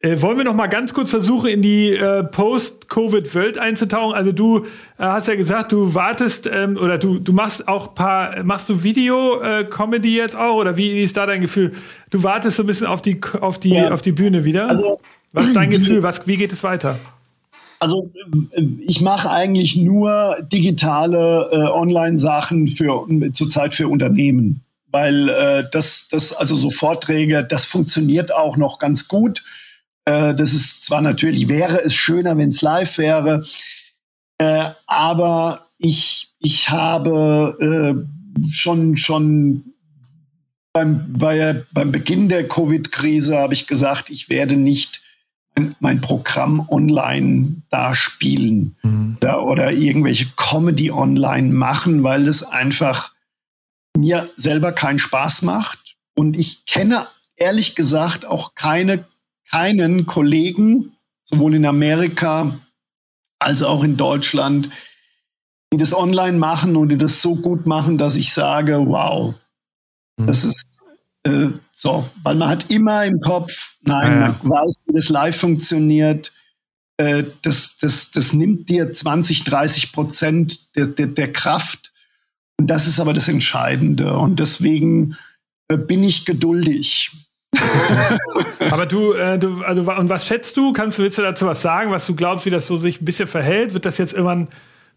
Äh, 0.03 0.23
wollen 0.23 0.39
wir 0.39 0.45
noch 0.45 0.55
mal 0.55 0.67
ganz 0.67 0.95
kurz 0.95 1.11
versuchen, 1.11 1.51
in 1.51 1.61
die 1.61 1.91
äh, 1.91 2.25
Post-Covid-Welt 2.25 3.59
einzutauchen? 3.59 4.15
Also 4.15 4.33
du 4.33 4.61
äh, 4.61 4.65
hast 4.99 5.29
ja 5.29 5.35
gesagt, 5.35 5.73
du 5.73 5.95
wartest 5.95 6.49
ähm, 6.51 6.79
oder 6.79 6.97
du, 6.97 7.19
du 7.19 7.35
machst 7.35 7.69
auch 7.69 7.95
paar, 7.95 8.43
machst 8.43 8.71
du 8.71 8.83
Video-Comedy 8.83 10.17
äh, 10.17 10.23
jetzt 10.23 10.37
auch 10.37 10.55
oder 10.55 10.79
wie, 10.79 10.95
wie, 10.95 11.03
ist 11.03 11.19
da 11.19 11.27
dein 11.27 11.43
Gefühl? 11.43 11.73
Du 12.09 12.23
wartest 12.23 12.57
so 12.57 12.63
ein 12.63 12.67
bisschen 12.67 12.87
auf 12.87 13.03
die, 13.03 13.21
auf 13.43 13.61
die, 13.61 13.75
ja. 13.75 13.91
auf 13.91 14.01
die 14.01 14.13
Bühne 14.13 14.47
wieder. 14.47 14.71
Also, 14.71 14.99
Was 15.33 15.45
ist 15.45 15.57
dein 15.57 15.69
Gefühl? 15.71 16.03
Was, 16.03 16.27
wie 16.27 16.39
geht 16.39 16.53
es 16.53 16.63
weiter? 16.63 16.99
Also 17.79 18.11
ich 18.79 19.03
mache 19.03 19.31
eigentlich 19.31 19.77
nur 19.77 20.39
digitale 20.51 21.51
äh, 21.53 21.57
Online-Sachen 21.57 22.69
für 22.69 23.07
zurzeit 23.35 23.75
für 23.75 23.89
Unternehmen, 23.89 24.63
weil 24.91 25.29
äh, 25.29 25.65
das, 25.71 26.09
das 26.11 26.33
also 26.35 26.55
so 26.55 26.71
Vorträge, 26.71 27.45
das 27.45 27.67
funktioniert 27.67 28.35
auch 28.35 28.57
noch 28.57 28.79
ganz 28.79 29.07
gut. 29.07 29.43
Äh, 30.11 30.35
das 30.35 30.55
ist 30.55 30.83
zwar 30.83 31.03
natürlich 31.03 31.49
wäre 31.49 31.83
es 31.85 31.95
schöner, 31.95 32.37
wenn 32.37 32.49
es 32.49 32.63
live 32.63 32.99
wäre, 32.99 33.45
äh, 34.39 34.71
aber 34.87 35.67
ich 35.79 36.33
ich 36.41 36.71
habe 36.71 37.57
äh, 37.61 38.51
schon 38.53 38.97
schon 38.97 39.65
beim, 40.73 41.13
bei, 41.19 41.65
beim 41.73 41.91
Beginn 41.91 42.29
der 42.29 42.47
Covid-Krise 42.47 43.37
habe 43.37 43.55
ich 43.55 43.67
gesagt, 43.67 44.09
ich 44.09 44.29
werde 44.29 44.57
nicht 44.57 45.03
mein 45.81 46.01
Programm 46.01 46.67
online 46.71 47.63
da 47.71 47.93
spielen 47.93 48.77
mhm. 48.83 49.17
oder, 49.21 49.45
oder 49.45 49.73
irgendwelche 49.73 50.27
Comedy 50.37 50.91
online 50.91 51.53
machen, 51.53 52.05
weil 52.05 52.29
es 52.29 52.45
einfach 52.45 53.13
mir 53.97 54.31
selber 54.37 54.73
keinen 54.73 55.01
Spaß 55.01 55.43
macht. 55.43 55.97
Und 56.15 56.37
ich 56.37 56.65
kenne 56.67 57.09
ehrlich 57.37 57.75
gesagt 57.75 58.25
auch 58.25 58.55
keine, 58.55 59.05
keinen 59.51 60.07
Kollegen, 60.07 60.93
sowohl 61.23 61.55
in 61.55 61.67
Amerika 61.67 62.59
als 63.39 63.63
auch 63.63 63.83
in 63.83 63.97
Deutschland, 63.97 64.71
die 65.73 65.79
das 65.79 65.95
online 65.95 66.39
machen 66.39 66.77
und 66.77 66.91
die 66.91 66.99
das 66.99 67.23
so 67.23 67.37
gut 67.37 67.67
machen, 67.67 67.99
dass 67.99 68.17
ich 68.17 68.33
sage, 68.33 68.79
wow, 68.87 69.35
mhm. 70.17 70.27
das 70.27 70.45
ist 70.45 70.81
äh, 71.25 71.49
so, 71.75 72.09
weil 72.23 72.35
man 72.35 72.49
hat 72.49 72.71
immer 72.71 73.05
im 73.05 73.21
Kopf, 73.21 73.77
nein, 73.83 74.13
ja, 74.13 74.21
ja. 74.21 74.41
man 74.43 74.51
weiß, 74.51 74.75
wie 74.87 74.95
das 74.95 75.09
live 75.09 75.37
funktioniert. 75.37 76.33
Äh, 76.99 77.25
das, 77.43 77.79
das, 77.79 78.11
das 78.11 78.33
nimmt 78.33 78.69
dir 78.69 78.93
20, 78.93 79.45
30 79.45 79.93
Prozent 79.93 80.77
der, 80.77 80.87
der, 80.87 81.07
der 81.07 81.33
Kraft. 81.33 81.93
Und 82.59 82.67
das 82.67 82.87
ist 82.87 83.01
aber 83.01 83.15
das 83.15 83.29
Entscheidende. 83.29 84.19
Und 84.19 84.39
deswegen 84.41 85.17
äh, 85.69 85.79
bin 85.79 86.05
ich 86.05 86.27
geduldig. 86.27 87.11
aber 88.71 88.87
du, 88.87 89.13
äh, 89.13 89.39
du, 89.39 89.63
also 89.63 89.83
und 89.83 90.09
was 90.09 90.27
schätzt 90.27 90.57
du? 90.57 90.73
Kannst 90.73 90.99
du, 90.99 91.03
willst 91.03 91.19
du 91.19 91.23
dazu 91.23 91.47
was 91.47 91.63
sagen, 91.63 91.91
was 91.91 92.07
du 92.07 92.15
glaubst, 92.15 92.47
wie 92.47 92.51
das 92.51 92.67
so 92.67 92.77
sich 92.77 93.01
ein 93.01 93.05
bisschen 93.05 93.27
verhält? 93.27 93.75
Wird 93.75 93.87
das 93.87 93.99
jetzt 93.99 94.13
irgendwann 94.13 94.49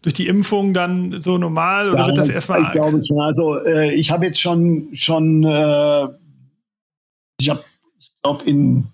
durch 0.02 0.14
die 0.14 0.26
Impfung 0.26 0.74
dann 0.74 1.22
so 1.22 1.38
normal 1.38 1.90
oder 1.90 2.00
ja, 2.00 2.06
wird 2.08 2.18
das 2.18 2.28
erstmal? 2.28 2.62
Ich 2.62 2.72
glaube 2.72 3.00
schon. 3.02 3.20
Also 3.20 3.64
äh, 3.64 3.94
ich 3.94 4.10
habe 4.10 4.26
jetzt 4.26 4.40
schon 4.40 4.88
schon 4.92 5.44
äh, 5.44 6.08
ich 7.40 7.50
habe, 7.50 7.64
ich 7.98 8.10
glaube, 8.22 8.44
in 8.44 8.88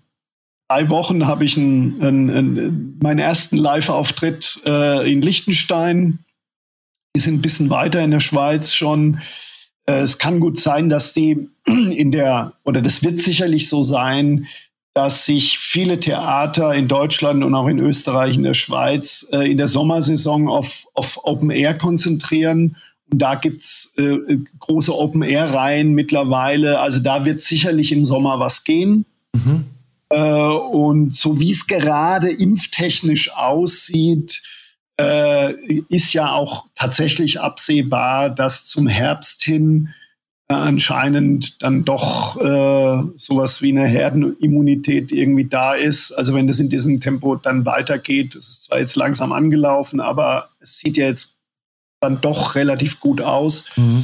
drei 0.67 0.89
Wochen 0.89 1.25
habe 1.25 1.45
ich 1.45 1.57
einen, 1.57 2.01
einen, 2.01 2.29
einen, 2.29 2.99
meinen 3.01 3.19
ersten 3.19 3.57
Live-Auftritt 3.57 4.61
äh, 4.65 5.11
in 5.11 5.21
Liechtenstein. 5.21 6.19
Die 7.15 7.21
sind 7.21 7.35
ein 7.35 7.41
bisschen 7.41 7.69
weiter 7.69 8.03
in 8.03 8.11
der 8.11 8.19
Schweiz 8.19 8.73
schon. 8.73 9.19
Äh, 9.85 10.01
es 10.01 10.17
kann 10.17 10.39
gut 10.39 10.59
sein, 10.59 10.89
dass 10.89 11.13
die 11.13 11.49
in 11.65 12.11
der, 12.11 12.53
oder 12.63 12.81
das 12.81 13.03
wird 13.03 13.19
sicherlich 13.19 13.69
so 13.69 13.83
sein, 13.83 14.47
dass 14.93 15.25
sich 15.25 15.57
viele 15.57 15.99
Theater 15.99 16.73
in 16.73 16.89
Deutschland 16.89 17.45
und 17.45 17.55
auch 17.55 17.67
in 17.67 17.79
Österreich, 17.79 18.35
in 18.35 18.43
der 18.43 18.53
Schweiz 18.53 19.25
äh, 19.31 19.49
in 19.49 19.57
der 19.57 19.69
Sommersaison 19.69 20.49
auf, 20.49 20.85
auf 20.93 21.19
Open 21.23 21.49
Air 21.49 21.77
konzentrieren 21.77 22.75
und 23.11 23.21
da 23.21 23.35
gibt's 23.35 23.91
äh, 23.97 24.37
große 24.59 24.97
Open-Air-Reihen 24.97 25.93
mittlerweile. 25.93 26.79
Also 26.79 26.99
da 26.99 27.25
wird 27.25 27.43
sicherlich 27.43 27.91
im 27.91 28.05
Sommer 28.05 28.39
was 28.39 28.63
gehen. 28.63 29.05
Mhm. 29.33 29.65
Äh, 30.09 30.21
und 30.21 31.15
so 31.15 31.39
wie 31.39 31.51
es 31.51 31.67
gerade 31.67 32.31
impftechnisch 32.31 33.33
aussieht, 33.35 34.41
äh, 35.01 35.81
ist 35.89 36.13
ja 36.13 36.31
auch 36.31 36.65
tatsächlich 36.75 37.39
absehbar, 37.39 38.29
dass 38.29 38.65
zum 38.65 38.87
Herbst 38.87 39.43
hin 39.43 39.89
äh, 40.51 40.53
anscheinend 40.53 41.63
dann 41.63 41.85
doch 41.85 42.35
äh, 42.37 43.03
sowas 43.15 43.61
wie 43.61 43.71
eine 43.71 43.87
Herdenimmunität 43.87 45.11
irgendwie 45.11 45.45
da 45.45 45.75
ist. 45.75 46.11
Also 46.11 46.33
wenn 46.33 46.47
das 46.47 46.59
in 46.59 46.69
diesem 46.69 46.99
Tempo 46.99 47.35
dann 47.35 47.65
weitergeht, 47.65 48.35
das 48.35 48.49
ist 48.49 48.63
zwar 48.63 48.79
jetzt 48.79 48.97
langsam 48.97 49.31
angelaufen, 49.31 50.01
aber 50.01 50.49
es 50.59 50.77
sieht 50.77 50.97
ja 50.97 51.05
jetzt 51.05 51.37
dann 52.01 52.19
doch 52.19 52.55
relativ 52.55 52.99
gut 52.99 53.21
aus. 53.21 53.65
Mhm. 53.77 54.03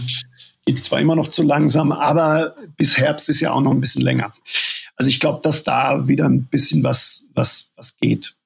Geht 0.65 0.85
zwar 0.85 1.01
immer 1.01 1.15
noch 1.15 1.27
zu 1.27 1.43
langsam, 1.43 1.91
aber 1.91 2.55
bis 2.77 2.97
Herbst 2.97 3.27
ist 3.27 3.41
ja 3.41 3.51
auch 3.51 3.61
noch 3.61 3.71
ein 3.71 3.81
bisschen 3.81 4.01
länger. 4.01 4.33
Also 4.95 5.09
ich 5.09 5.19
glaube, 5.19 5.41
dass 5.43 5.63
da 5.63 6.07
wieder 6.07 6.25
ein 6.29 6.45
bisschen 6.45 6.83
was, 6.83 7.25
was, 7.35 7.71
was 7.75 7.97
geht. 7.97 8.36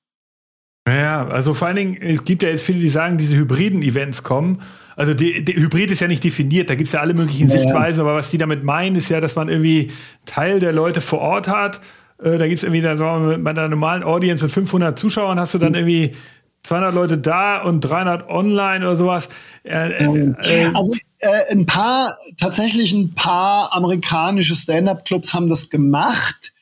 Ja, 0.87 1.27
also 1.27 1.53
vor 1.53 1.67
allen 1.67 1.77
Dingen, 1.77 1.97
es 2.01 2.23
gibt 2.23 2.41
ja 2.41 2.49
jetzt 2.49 2.63
viele, 2.63 2.79
die 2.79 2.89
sagen, 2.89 3.17
diese 3.17 3.35
hybriden 3.35 3.83
Events 3.83 4.23
kommen. 4.23 4.61
Also 4.95 5.13
die, 5.13 5.43
die 5.43 5.55
Hybrid 5.55 5.91
ist 5.91 6.01
ja 6.01 6.07
nicht 6.07 6.23
definiert, 6.23 6.69
da 6.69 6.75
gibt 6.75 6.87
es 6.87 6.93
ja 6.93 6.99
alle 6.99 7.13
möglichen 7.13 7.49
ja, 7.49 7.59
Sichtweisen, 7.59 8.01
aber 8.01 8.15
was 8.15 8.29
die 8.29 8.37
damit 8.37 8.63
meinen, 8.63 8.95
ist 8.95 9.09
ja, 9.09 9.21
dass 9.21 9.35
man 9.35 9.47
irgendwie 9.47 9.91
Teil 10.25 10.59
der 10.59 10.73
Leute 10.73 11.01
vor 11.01 11.19
Ort 11.19 11.47
hat. 11.47 11.81
Äh, 12.21 12.37
da 12.37 12.47
gibt 12.47 12.59
es 12.59 12.63
irgendwie, 12.63 12.81
dann, 12.81 12.97
sagen 12.97 13.29
wir, 13.29 13.37
bei 13.37 13.51
einer 13.51 13.67
normalen 13.67 14.03
Audience 14.03 14.43
mit 14.43 14.51
500 14.51 14.97
Zuschauern 14.97 15.39
hast 15.39 15.53
du 15.53 15.59
dann 15.59 15.75
irgendwie 15.75 16.13
200 16.63 16.93
Leute 16.93 17.17
da 17.17 17.61
und 17.61 17.81
300 17.81 18.29
online 18.29 18.85
oder 18.85 18.95
sowas. 18.95 19.29
Äh, 19.63 19.91
äh, 19.91 20.33
äh, 20.43 20.65
also 20.73 20.93
äh, 21.19 21.51
ein 21.51 21.65
paar, 21.65 22.17
tatsächlich 22.39 22.91
ein 22.93 23.13
paar 23.13 23.73
amerikanische 23.73 24.55
Stand-up-Clubs 24.55 25.33
haben 25.33 25.49
das 25.49 25.69
gemacht. 25.69 26.53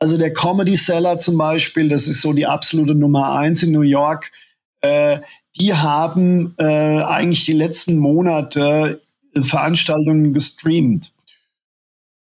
Also 0.00 0.16
der 0.16 0.32
Comedy 0.32 0.76
Seller 0.76 1.18
zum 1.18 1.38
Beispiel, 1.38 1.88
das 1.88 2.08
ist 2.08 2.22
so 2.22 2.32
die 2.32 2.46
absolute 2.46 2.94
Nummer 2.94 3.32
eins 3.32 3.62
in 3.62 3.70
New 3.70 3.82
York. 3.82 4.32
Äh, 4.80 5.20
die 5.58 5.74
haben 5.74 6.54
äh, 6.58 6.64
eigentlich 7.02 7.44
die 7.44 7.52
letzten 7.52 7.98
Monate 7.98 9.02
Veranstaltungen 9.40 10.32
gestreamt. 10.34 11.12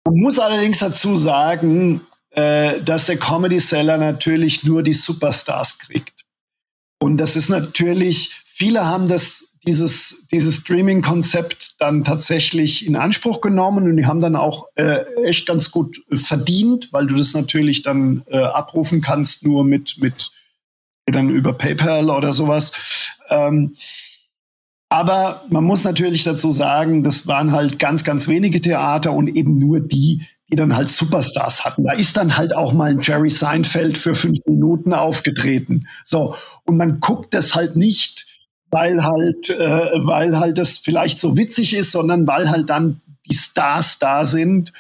Man 0.04 0.16
muss 0.16 0.38
allerdings 0.38 0.80
dazu 0.80 1.16
sagen, 1.16 2.02
dass 2.34 3.06
der 3.06 3.16
Comedy 3.16 3.58
Seller 3.58 3.96
natürlich 3.96 4.62
nur 4.62 4.82
die 4.82 4.92
Superstars 4.92 5.78
kriegt. 5.78 6.24
Und 7.00 7.16
das 7.16 7.34
ist 7.34 7.48
natürlich, 7.48 8.42
viele 8.44 8.86
haben 8.86 9.08
das, 9.08 9.47
dieses, 9.68 10.24
dieses 10.32 10.56
Streaming-Konzept 10.56 11.74
dann 11.78 12.02
tatsächlich 12.02 12.86
in 12.86 12.96
Anspruch 12.96 13.42
genommen 13.42 13.84
und 13.84 13.98
die 13.98 14.06
haben 14.06 14.22
dann 14.22 14.34
auch 14.34 14.66
äh, 14.76 15.04
echt 15.24 15.46
ganz 15.46 15.70
gut 15.70 16.00
verdient, 16.10 16.90
weil 16.90 17.06
du 17.06 17.14
das 17.14 17.34
natürlich 17.34 17.82
dann 17.82 18.24
äh, 18.28 18.38
abrufen 18.38 19.02
kannst, 19.02 19.44
nur 19.44 19.64
mit, 19.64 19.96
mit 19.98 20.30
dann 21.04 21.28
über 21.28 21.52
PayPal 21.52 22.08
oder 22.08 22.32
sowas. 22.32 23.12
Ähm, 23.28 23.76
aber 24.88 25.44
man 25.50 25.64
muss 25.64 25.84
natürlich 25.84 26.24
dazu 26.24 26.50
sagen, 26.50 27.04
das 27.04 27.26
waren 27.26 27.52
halt 27.52 27.78
ganz, 27.78 28.04
ganz 28.04 28.26
wenige 28.26 28.62
Theater 28.62 29.12
und 29.12 29.28
eben 29.28 29.58
nur 29.58 29.80
die, 29.80 30.22
die 30.50 30.56
dann 30.56 30.74
halt 30.74 30.88
Superstars 30.88 31.66
hatten. 31.66 31.84
Da 31.84 31.92
ist 31.92 32.16
dann 32.16 32.38
halt 32.38 32.56
auch 32.56 32.72
mal 32.72 32.92
ein 32.92 33.00
Jerry 33.02 33.28
Seinfeld 33.28 33.98
für 33.98 34.14
fünf 34.14 34.38
Minuten 34.46 34.94
aufgetreten. 34.94 35.86
So. 36.04 36.34
Und 36.64 36.78
man 36.78 37.00
guckt 37.00 37.34
das 37.34 37.54
halt 37.54 37.76
nicht 37.76 38.27
weil 38.70 39.02
halt, 39.04 39.50
äh, 39.50 39.90
weil 40.06 40.38
halt 40.38 40.58
das 40.58 40.78
vielleicht 40.78 41.18
so 41.18 41.36
witzig 41.36 41.74
ist, 41.74 41.92
sondern 41.92 42.26
weil 42.26 42.50
halt 42.50 42.68
dann 42.68 43.00
die 43.26 43.34
Stars 43.34 43.98
da 43.98 44.26
sind. 44.26 44.72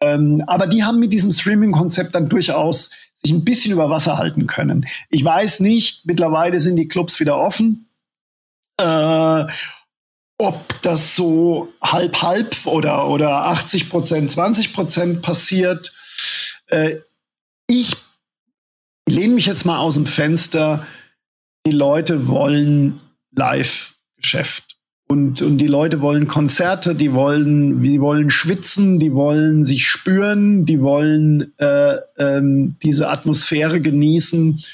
Ähm, 0.00 0.44
aber 0.46 0.66
die 0.66 0.84
haben 0.84 1.00
mit 1.00 1.12
diesem 1.12 1.32
Streaming-Konzept 1.32 2.14
dann 2.14 2.28
durchaus 2.28 2.90
sich 3.16 3.32
ein 3.32 3.44
bisschen 3.44 3.72
über 3.72 3.90
Wasser 3.90 4.18
halten 4.18 4.46
können. 4.46 4.86
Ich 5.10 5.24
weiß 5.24 5.60
nicht, 5.60 6.06
mittlerweile 6.06 6.60
sind 6.60 6.76
die 6.76 6.88
Clubs 6.88 7.18
wieder 7.18 7.38
offen. 7.38 7.88
Äh, 8.78 9.46
ob 10.38 10.82
das 10.82 11.16
so 11.16 11.72
halb 11.82 12.20
halb 12.22 12.66
oder, 12.66 13.08
oder 13.08 13.46
80 13.46 13.88
Prozent, 13.88 14.30
20 14.30 14.74
Prozent 14.74 15.22
passiert. 15.22 15.92
Äh, 16.66 16.96
ich 17.66 17.96
lehne 19.08 19.34
mich 19.34 19.46
jetzt 19.46 19.64
mal 19.64 19.78
aus 19.78 19.94
dem 19.94 20.06
Fenster. 20.06 20.86
Die 21.66 21.72
Leute 21.72 22.28
wollen 22.28 23.00
Live-Geschäft. 23.36 24.76
Und, 25.08 25.40
und 25.40 25.58
die 25.58 25.68
Leute 25.68 26.00
wollen 26.00 26.26
Konzerte, 26.26 26.96
die 26.96 27.12
wollen, 27.12 27.80
die 27.80 28.00
wollen 28.00 28.28
schwitzen, 28.28 28.98
die 28.98 29.12
wollen 29.12 29.64
sich 29.64 29.86
spüren, 29.86 30.66
die 30.66 30.80
wollen 30.80 31.52
äh, 31.58 31.98
ähm, 32.18 32.76
diese 32.82 33.08
Atmosphäre 33.08 33.80
genießen. 33.80 34.64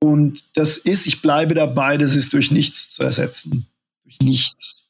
Und 0.00 0.44
das 0.54 0.76
ist, 0.76 1.08
ich 1.08 1.22
bleibe 1.22 1.54
dabei, 1.54 1.96
das 1.96 2.14
ist 2.14 2.32
durch 2.34 2.52
nichts 2.52 2.90
zu 2.90 3.02
ersetzen. 3.02 3.66
Durch 4.04 4.20
nichts. 4.20 4.84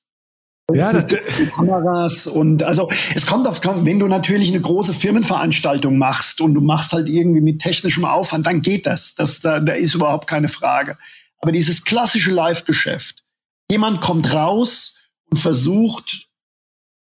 Ja, 0.74 0.92
das 0.92 1.16
Kameras 1.54 2.26
und 2.26 2.62
also 2.62 2.90
es 3.14 3.24
kommt 3.24 3.46
auf, 3.48 3.62
wenn 3.64 3.98
du 3.98 4.06
natürlich 4.06 4.50
eine 4.50 4.60
große 4.60 4.92
Firmenveranstaltung 4.92 5.96
machst 5.96 6.42
und 6.42 6.52
du 6.52 6.60
machst 6.60 6.92
halt 6.92 7.08
irgendwie 7.08 7.40
mit 7.40 7.62
technischem 7.62 8.04
Aufwand, 8.04 8.46
dann 8.46 8.60
geht 8.60 8.84
das. 8.84 9.14
Das 9.14 9.40
da, 9.40 9.60
da 9.60 9.72
ist 9.72 9.94
überhaupt 9.94 10.26
keine 10.26 10.48
Frage. 10.48 10.98
Aber 11.40 11.52
dieses 11.52 11.84
klassische 11.84 12.32
Live-Geschäft, 12.32 13.24
jemand 13.70 14.00
kommt 14.00 14.32
raus 14.32 14.96
und 15.30 15.38
versucht 15.38 16.28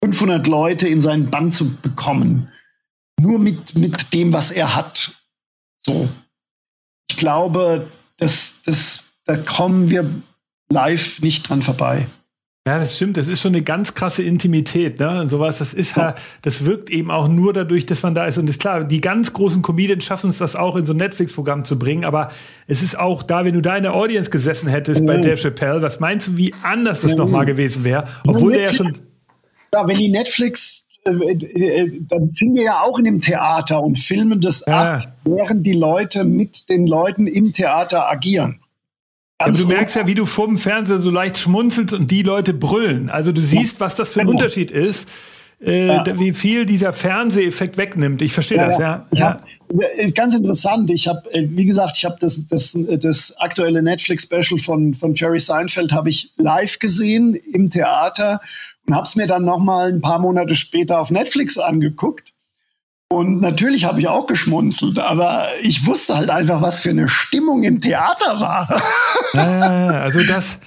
500 0.03 0.47
Leute 0.47 0.89
in 0.89 1.01
seinen 1.01 1.31
Band 1.31 1.55
zu 1.55 1.75
bekommen, 1.77 2.53
nur 3.21 3.39
mit 3.39 3.77
mit 3.77 4.13
dem, 4.13 4.33
was 4.33 4.51
er 4.51 4.75
hat. 4.75 5.17
So, 5.79 6.09
ich 7.11 7.17
glaube, 7.17 7.91
das, 8.17 8.57
das, 8.65 9.05
da 9.25 9.37
kommen 9.37 9.91
wir 9.91 10.23
live 10.69 11.21
nicht 11.21 11.49
dran 11.49 11.63
vorbei. 11.63 12.09
Ja, 12.67 12.81
das 12.81 12.97
stimmt. 12.97 13.17
Das 13.17 13.29
ist 13.29 13.41
schon 13.41 13.55
eine 13.55 13.63
ganz 13.63 13.95
krasse 13.95 14.25
Intimität, 14.25 14.99
ne? 14.99 15.21
Und 15.21 15.29
sowas, 15.29 15.59
das 15.59 15.73
ist 15.73 15.97
ja, 15.97 16.17
das 16.43 16.65
wirkt 16.65 16.91
eben 16.91 17.13
auch 17.13 17.29
nur 17.29 17.53
dadurch, 17.53 17.87
dass 17.87 18.03
man 18.03 18.13
da 18.13 18.27
ist. 18.27 18.39
Und 18.39 18.51
ist 18.51 18.61
klar, 18.61 18.83
die 18.83 19.01
ganz 19.01 19.33
großen 19.33 19.63
Comedians 19.63 20.05
schaffen 20.05 20.31
es, 20.31 20.39
das 20.39 20.57
auch 20.57 20.75
in 20.75 20.85
so 20.85 20.93
ein 20.93 20.97
Netflix-Programm 20.97 21.65
zu 21.65 21.79
bringen. 21.79 22.05
Aber 22.05 22.29
es 22.67 22.83
ist 22.83 22.99
auch 22.99 23.23
da, 23.23 23.45
wenn 23.45 23.55
du 23.55 23.63
da 23.63 23.77
in 23.77 23.85
der 23.85 23.95
Audience 23.95 24.31
gesessen 24.31 24.69
hättest 24.69 25.03
mhm. 25.03 25.07
bei 25.07 25.19
Dave 25.19 25.37
Chappelle, 25.37 25.81
was 25.81 26.01
meinst 26.01 26.27
du, 26.27 26.37
wie 26.37 26.53
anders 26.65 27.03
das 27.03 27.13
mhm. 27.13 27.19
nochmal 27.19 27.47
gewesen 27.47 27.85
wäre? 27.85 28.05
Obwohl 28.27 28.55
der 28.55 28.65
ja 28.65 28.75
schon. 28.75 28.99
Ja, 29.73 29.87
wenn 29.87 29.97
die 29.97 30.11
Netflix 30.11 30.89
äh, 31.07 31.11
äh, 31.11 31.85
äh, 31.85 32.01
dann 32.09 32.33
sind 32.33 32.57
wir 32.57 32.65
ja 32.65 32.81
auch 32.83 32.99
in 32.99 33.05
dem 33.05 33.21
Theater 33.21 33.81
und 33.81 33.97
filmen 33.97 34.41
das 34.41 34.65
ja. 34.67 34.95
ab, 34.95 35.13
während 35.25 35.65
die 35.65 35.73
Leute 35.73 36.25
mit 36.25 36.69
den 36.69 36.89
Leuten 36.89 37.29
im 37.29 37.53
Theater 37.53 38.11
agieren. 38.11 38.59
Ja, 39.41 39.51
du 39.51 39.67
merkst 39.67 39.97
ja, 39.97 40.07
wie 40.07 40.15
du 40.15 40.25
vom 40.25 40.57
Fernseher 40.57 40.99
so 40.99 41.11
leicht 41.11 41.37
schmunzelst 41.37 41.93
und 41.93 42.11
die 42.11 42.23
Leute 42.23 42.55
brüllen. 42.55 43.11
Also 43.11 43.33
du 43.33 43.41
siehst, 43.41 43.81
was 43.81 43.95
das 43.95 44.11
für 44.11 44.21
ein 44.21 44.27
genau. 44.27 44.39
Unterschied 44.39 44.71
ist. 44.71 45.09
Äh, 45.59 45.87
ja. 45.87 46.05
wie 46.19 46.35
viel 46.35 46.67
dieser 46.67 46.93
Fernseheffekt 46.93 47.79
wegnimmt. 47.79 48.21
Ich 48.21 48.33
verstehe 48.35 48.59
ja, 48.59 48.67
das, 48.67 48.79
ja. 48.79 49.07
ja. 49.13 49.41
Hab, 49.71 50.15
ganz 50.15 50.35
interessant. 50.35 50.91
Ich 50.91 51.09
habe, 51.09 51.23
äh, 51.33 51.47
wie 51.49 51.65
gesagt, 51.65 51.97
ich 51.97 52.05
habe 52.05 52.17
das, 52.21 52.47
das, 52.47 52.77
das 52.99 53.35
aktuelle 53.39 53.83
Netflix-Special 53.83 54.59
von, 54.59 54.93
von 54.93 55.15
Jerry 55.15 55.41
Seinfeld 55.41 55.93
habe 55.93 56.11
ich 56.11 56.31
live 56.37 56.79
gesehen 56.79 57.35
im 57.35 57.71
Theater 57.71 58.41
und 58.87 58.95
habe 58.95 59.07
es 59.07 59.17
mir 59.17 59.27
dann 59.27 59.45
noch 59.45 59.59
mal 59.59 59.91
ein 59.91 60.03
paar 60.03 60.19
Monate 60.19 60.55
später 60.55 61.01
auf 61.01 61.11
Netflix 61.11 61.57
angeguckt. 61.57 62.33
Und 63.09 63.41
natürlich 63.41 63.85
habe 63.85 64.01
ich 64.01 64.09
auch 64.09 64.27
geschmunzelt, 64.27 64.99
aber 64.99 65.47
ich 65.63 65.87
wusste 65.87 66.17
halt 66.17 66.29
einfach, 66.29 66.61
was 66.61 66.81
für 66.81 66.91
eine 66.91 67.07
Stimmung 67.07 67.63
im 67.63 67.81
Theater 67.81 68.41
war. 68.41 68.83
Ja, 69.33 70.01
also 70.01 70.25
das. 70.25 70.59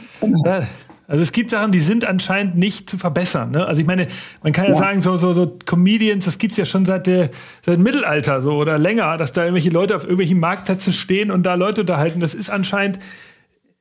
Also 1.08 1.24
es 1.24 1.32
gibt 1.32 1.50
Sachen, 1.50 1.72
die 1.72 1.80
sind 1.80 2.06
anscheinend 2.06 2.56
nicht 2.56 2.90
zu 2.90 2.98
verbessern. 2.98 3.52
Ne? 3.52 3.66
Also 3.66 3.82
ich 3.82 3.88
meine, 3.88 4.08
man 4.44 4.54
kann 4.54 4.66
ja, 4.66 4.72
ja, 4.72 4.76
sagen, 4.78 5.02
so, 5.02 5.18
so, 5.18 5.34
so 5.34 5.58
Comedians, 5.66 6.26
das 6.26 6.38
gibt's 6.38 6.56
ja 6.56 6.66
schon 6.66 6.86
seit, 6.86 7.08
der, 7.08 7.32
seit 7.66 7.78
dem 7.78 7.84
Mittelalter 7.84 8.42
so 8.42 8.54
oder 8.54 8.78
länger, 8.78 9.18
dass 9.18 9.32
da 9.32 9.42
irgendwelche 9.42 9.72
Leute 9.72 9.96
auf 9.96 10.04
irgendwelchen 10.04 10.40
Marktplätzen 10.40 10.94
stehen 10.94 11.32
und 11.32 11.48
da 11.48 11.56
Leute 11.56 11.82
unterhalten. 11.82 12.20
Das 12.20 12.36
ist 12.36 12.50
anscheinend 12.52 13.00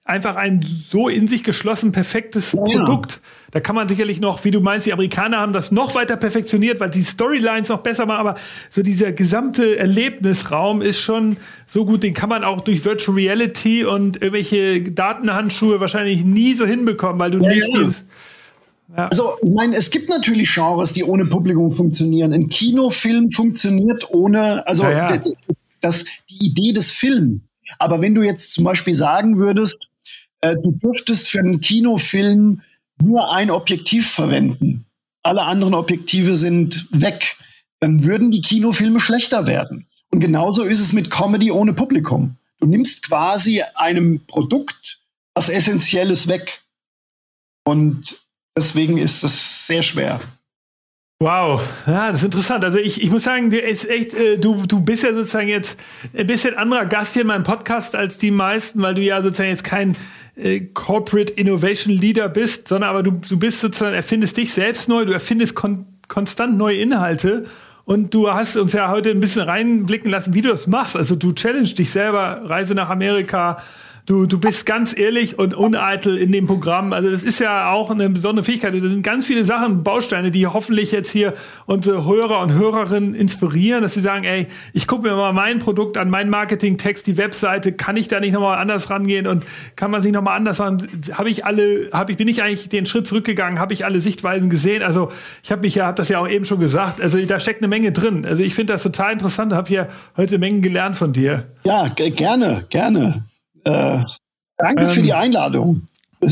einfach 0.08 0.36
ein 0.36 0.62
so 0.62 1.08
in 1.08 1.28
sich 1.28 1.44
geschlossen 1.44 1.92
perfektes 1.92 2.52
ja. 2.52 2.60
Produkt. 2.60 3.20
Da 3.50 3.60
kann 3.60 3.74
man 3.74 3.88
sicherlich 3.88 4.20
noch, 4.20 4.44
wie 4.44 4.50
du 4.50 4.60
meinst, 4.60 4.86
die 4.86 4.92
Amerikaner 4.92 5.38
haben 5.38 5.52
das 5.52 5.70
noch 5.70 5.94
weiter 5.94 6.16
perfektioniert, 6.16 6.80
weil 6.80 6.90
die 6.90 7.02
Storylines 7.02 7.68
noch 7.68 7.78
besser 7.78 8.06
machen, 8.06 8.20
aber 8.20 8.34
so 8.70 8.82
dieser 8.82 9.12
gesamte 9.12 9.78
Erlebnisraum 9.78 10.82
ist 10.82 11.00
schon 11.00 11.36
so 11.66 11.84
gut, 11.84 12.02
den 12.02 12.14
kann 12.14 12.28
man 12.28 12.42
auch 12.42 12.62
durch 12.62 12.84
Virtual 12.84 13.16
Reality 13.16 13.84
und 13.84 14.16
irgendwelche 14.22 14.82
Datenhandschuhe 14.82 15.80
wahrscheinlich 15.80 16.24
nie 16.24 16.54
so 16.54 16.66
hinbekommen, 16.66 17.18
weil 17.18 17.30
du 17.30 17.42
ja, 17.42 17.50
nicht 17.50 17.68
ja. 17.72 17.80
dieses 17.80 18.04
ja. 18.96 19.08
Also, 19.08 19.32
ich 19.42 19.50
meine, 19.50 19.76
es 19.76 19.90
gibt 19.90 20.08
natürlich 20.08 20.54
Genres, 20.54 20.94
die 20.94 21.04
ohne 21.04 21.26
Publikum 21.26 21.72
funktionieren. 21.72 22.32
Ein 22.32 22.48
Kinofilm 22.48 23.30
funktioniert 23.30 24.08
ohne, 24.10 24.66
also 24.66 24.84
ja, 24.84 25.14
ja. 25.14 25.22
Das, 25.82 26.06
die 26.30 26.46
Idee 26.46 26.72
des 26.72 26.90
Films. 26.90 27.42
Aber 27.78 28.00
wenn 28.00 28.14
du 28.14 28.22
jetzt 28.22 28.54
zum 28.54 28.64
Beispiel 28.64 28.94
sagen 28.94 29.38
würdest, 29.38 29.87
äh, 30.40 30.56
du 30.62 30.72
dürftest 30.72 31.28
für 31.28 31.40
einen 31.40 31.60
Kinofilm 31.60 32.62
nur 33.00 33.32
ein 33.32 33.50
Objektiv 33.50 34.10
verwenden. 34.10 34.84
Alle 35.22 35.42
anderen 35.42 35.74
Objektive 35.74 36.34
sind 36.34 36.86
weg. 36.90 37.36
Dann 37.80 38.04
würden 38.04 38.30
die 38.30 38.40
Kinofilme 38.40 39.00
schlechter 39.00 39.46
werden. 39.46 39.86
Und 40.10 40.20
genauso 40.20 40.64
ist 40.64 40.80
es 40.80 40.92
mit 40.92 41.10
Comedy 41.10 41.50
ohne 41.50 41.74
Publikum. 41.74 42.36
Du 42.60 42.66
nimmst 42.66 43.06
quasi 43.06 43.62
einem 43.74 44.24
Produkt 44.26 45.00
was 45.34 45.48
Essentielles 45.48 46.26
weg. 46.26 46.62
Und 47.64 48.20
deswegen 48.56 48.98
ist 48.98 49.22
das 49.22 49.66
sehr 49.66 49.82
schwer. 49.82 50.20
Wow, 51.20 51.60
ja, 51.86 52.10
das 52.10 52.20
ist 52.20 52.26
interessant. 52.26 52.64
Also 52.64 52.78
ich, 52.78 53.02
ich 53.02 53.10
muss 53.10 53.24
sagen, 53.24 53.50
du, 53.50 53.58
ist 53.58 53.88
echt, 53.88 54.14
äh, 54.14 54.38
du, 54.38 54.66
du 54.66 54.80
bist 54.80 55.02
ja 55.02 55.12
sozusagen 55.12 55.48
jetzt 55.48 55.78
ein 56.16 56.26
bisschen 56.26 56.56
anderer 56.56 56.86
Gast 56.86 57.12
hier 57.12 57.22
in 57.22 57.28
meinem 57.28 57.42
Podcast 57.42 57.96
als 57.96 58.18
die 58.18 58.30
meisten, 58.30 58.82
weil 58.82 58.94
du 58.94 59.02
ja 59.02 59.20
sozusagen 59.20 59.50
jetzt 59.50 59.64
kein 59.64 59.96
äh, 60.38 60.60
Corporate 60.72 61.32
Innovation 61.32 61.94
Leader 61.94 62.28
bist, 62.28 62.68
sondern 62.68 62.90
aber 62.90 63.02
du, 63.02 63.12
du 63.12 63.38
bist 63.38 63.60
sozusagen, 63.60 63.94
erfindest 63.94 64.36
dich 64.36 64.52
selbst 64.52 64.88
neu, 64.88 65.04
du 65.04 65.12
erfindest 65.12 65.54
kon 65.54 65.86
konstant 66.08 66.56
neue 66.56 66.78
Inhalte 66.78 67.44
und 67.84 68.14
du 68.14 68.32
hast 68.32 68.56
uns 68.56 68.72
ja 68.72 68.90
heute 68.90 69.10
ein 69.10 69.20
bisschen 69.20 69.42
reinblicken 69.42 70.10
lassen, 70.10 70.32
wie 70.32 70.40
du 70.40 70.48
das 70.48 70.66
machst. 70.66 70.96
Also 70.96 71.16
du 71.16 71.32
challenge 71.34 71.68
dich 71.68 71.90
selber, 71.90 72.42
Reise 72.44 72.74
nach 72.74 72.88
Amerika, 72.88 73.58
Du, 74.08 74.24
du 74.24 74.40
bist 74.40 74.64
ganz 74.64 74.96
ehrlich 74.96 75.38
und 75.38 75.52
uneitel 75.52 76.16
in 76.16 76.32
dem 76.32 76.46
Programm. 76.46 76.94
Also 76.94 77.10
das 77.10 77.22
ist 77.22 77.40
ja 77.40 77.70
auch 77.72 77.90
eine 77.90 78.08
besondere 78.08 78.42
Fähigkeit. 78.42 78.72
Das 78.72 78.80
sind 78.90 79.02
ganz 79.02 79.26
viele 79.26 79.44
Sachen, 79.44 79.82
Bausteine, 79.82 80.30
die 80.30 80.46
hoffentlich 80.46 80.92
jetzt 80.92 81.10
hier 81.10 81.34
unsere 81.66 82.06
Hörer 82.06 82.40
und 82.40 82.54
Hörerinnen 82.54 83.14
inspirieren, 83.14 83.82
dass 83.82 83.92
sie 83.92 84.00
sagen, 84.00 84.24
ey, 84.24 84.46
ich 84.72 84.86
gucke 84.86 85.02
mir 85.02 85.14
mal 85.14 85.34
mein 85.34 85.58
Produkt 85.58 85.98
an, 85.98 86.08
mein 86.08 86.30
Marketingtext, 86.30 87.06
die 87.06 87.18
Webseite, 87.18 87.74
kann 87.74 87.98
ich 87.98 88.08
da 88.08 88.18
nicht 88.18 88.32
nochmal 88.32 88.56
anders 88.56 88.88
rangehen 88.88 89.26
und 89.26 89.44
kann 89.76 89.90
man 89.90 90.00
sich 90.00 90.12
nochmal 90.12 90.38
anders 90.38 90.58
machen? 90.58 90.88
Habe 91.12 91.28
ich 91.28 91.44
alle, 91.44 91.90
habe 91.92 92.12
ich, 92.12 92.16
bin 92.16 92.28
ich 92.28 92.42
eigentlich 92.42 92.70
den 92.70 92.86
Schritt 92.86 93.06
zurückgegangen, 93.06 93.58
habe 93.58 93.74
ich 93.74 93.84
alle 93.84 94.00
Sichtweisen 94.00 94.48
gesehen? 94.48 94.82
Also 94.82 95.12
ich 95.42 95.52
habe 95.52 95.60
mich 95.60 95.74
ja, 95.74 95.84
habe 95.84 95.96
das 95.96 96.08
ja 96.08 96.18
auch 96.18 96.28
eben 96.28 96.46
schon 96.46 96.60
gesagt. 96.60 97.02
Also 97.02 97.22
da 97.26 97.40
steckt 97.40 97.60
eine 97.60 97.68
Menge 97.68 97.92
drin. 97.92 98.24
Also 98.24 98.42
ich 98.42 98.54
finde 98.54 98.72
das 98.72 98.82
total 98.82 99.12
interessant, 99.12 99.52
habe 99.52 99.68
hier 99.68 99.88
heute 100.16 100.38
Mengen 100.38 100.62
gelernt 100.62 100.96
von 100.96 101.12
dir. 101.12 101.44
Ja, 101.62 101.88
gerne, 101.88 102.64
gerne. 102.70 103.27
Äh, 103.64 104.00
danke 104.56 104.82
ähm, 104.82 104.88
für 104.88 105.02
die 105.02 105.10
ähm, 105.10 105.16
Einladung. 105.16 105.82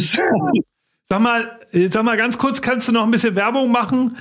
sag 1.09 1.21
mal, 1.21 1.59
äh, 1.73 1.89
sag 1.89 2.05
mal 2.05 2.17
ganz 2.17 2.39
kurz, 2.39 2.63
kannst 2.63 2.89
du 2.89 2.93
noch 2.93 3.05
ein 3.05 3.11
bisschen 3.11 3.35
Werbung 3.35 3.71
machen? 3.71 4.17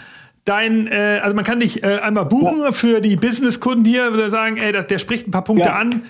Dein, 0.46 0.88
äh, 0.88 1.20
also 1.24 1.36
man 1.36 1.44
kann 1.44 1.60
dich 1.60 1.84
äh, 1.84 2.00
einmal 2.00 2.26
buchen 2.26 2.60
ja. 2.60 2.72
für 2.72 3.02
die 3.02 3.16
Business-Kunden 3.16 3.84
hier, 3.84 4.12
würde 4.12 4.30
sagen, 4.30 4.58
ey, 4.58 4.72
der, 4.72 4.84
der, 4.84 5.00
spricht 5.00 5.28
ein 5.28 5.32
paar 5.32 5.44
Punkte 5.44 5.66
ja. 5.66 5.76
an. 5.76 6.04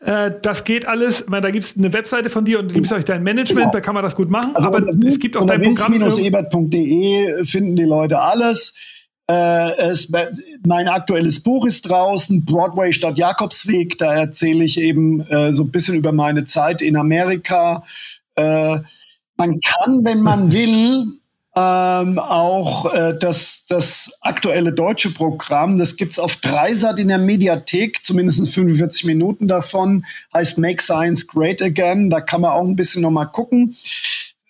Äh, 0.00 0.30
das 0.42 0.62
geht 0.64 0.86
alles. 0.86 1.26
Meine, 1.26 1.42
da 1.42 1.50
gibt 1.50 1.64
es 1.64 1.76
eine 1.76 1.92
Webseite 1.92 2.30
von 2.30 2.44
dir 2.44 2.60
und 2.60 2.70
du 2.70 2.74
gibst 2.74 2.92
euch 2.92 3.04
dein 3.04 3.24
Management, 3.24 3.58
genau. 3.62 3.72
da 3.72 3.80
kann 3.80 3.94
man 3.94 4.04
das 4.04 4.14
gut 4.14 4.30
machen. 4.30 4.54
Also 4.54 4.68
aber 4.68 4.86
es 5.04 5.18
gibt 5.18 5.36
auch 5.36 5.44
dein 5.44 5.60
Programm. 5.60 5.94
ebert.de 5.94 7.44
finden 7.44 7.74
die 7.74 7.84
Leute 7.84 8.20
alles. 8.20 8.74
Äh, 9.30 9.90
es, 9.90 10.10
mein 10.66 10.88
aktuelles 10.88 11.40
Buch 11.40 11.64
ist 11.64 11.88
draußen, 11.88 12.44
Broadway 12.44 12.92
statt 12.92 13.16
Jakobsweg. 13.16 13.96
Da 13.96 14.12
erzähle 14.12 14.64
ich 14.64 14.80
eben 14.80 15.20
äh, 15.20 15.52
so 15.52 15.62
ein 15.62 15.70
bisschen 15.70 15.94
über 15.94 16.10
meine 16.10 16.46
Zeit 16.46 16.82
in 16.82 16.96
Amerika. 16.96 17.84
Äh, 18.34 18.80
man 19.36 19.60
kann, 19.60 20.04
wenn 20.04 20.22
man 20.22 20.52
will, 20.52 21.12
ähm, 21.54 22.18
auch 22.18 22.92
äh, 22.92 23.16
das, 23.20 23.66
das 23.68 24.10
aktuelle 24.20 24.72
deutsche 24.72 25.10
Programm. 25.10 25.76
Das 25.78 25.96
gibt 25.96 26.10
es 26.10 26.18
auf 26.18 26.34
Dreisat 26.36 26.98
in 26.98 27.06
der 27.06 27.18
Mediathek, 27.18 28.04
zumindest 28.04 28.52
45 28.52 29.04
Minuten 29.04 29.46
davon. 29.46 30.04
Heißt 30.34 30.58
Make 30.58 30.82
Science 30.82 31.28
Great 31.28 31.62
Again. 31.62 32.10
Da 32.10 32.20
kann 32.20 32.40
man 32.40 32.50
auch 32.50 32.64
ein 32.64 32.74
bisschen 32.74 33.02
nochmal 33.02 33.28
gucken. 33.28 33.76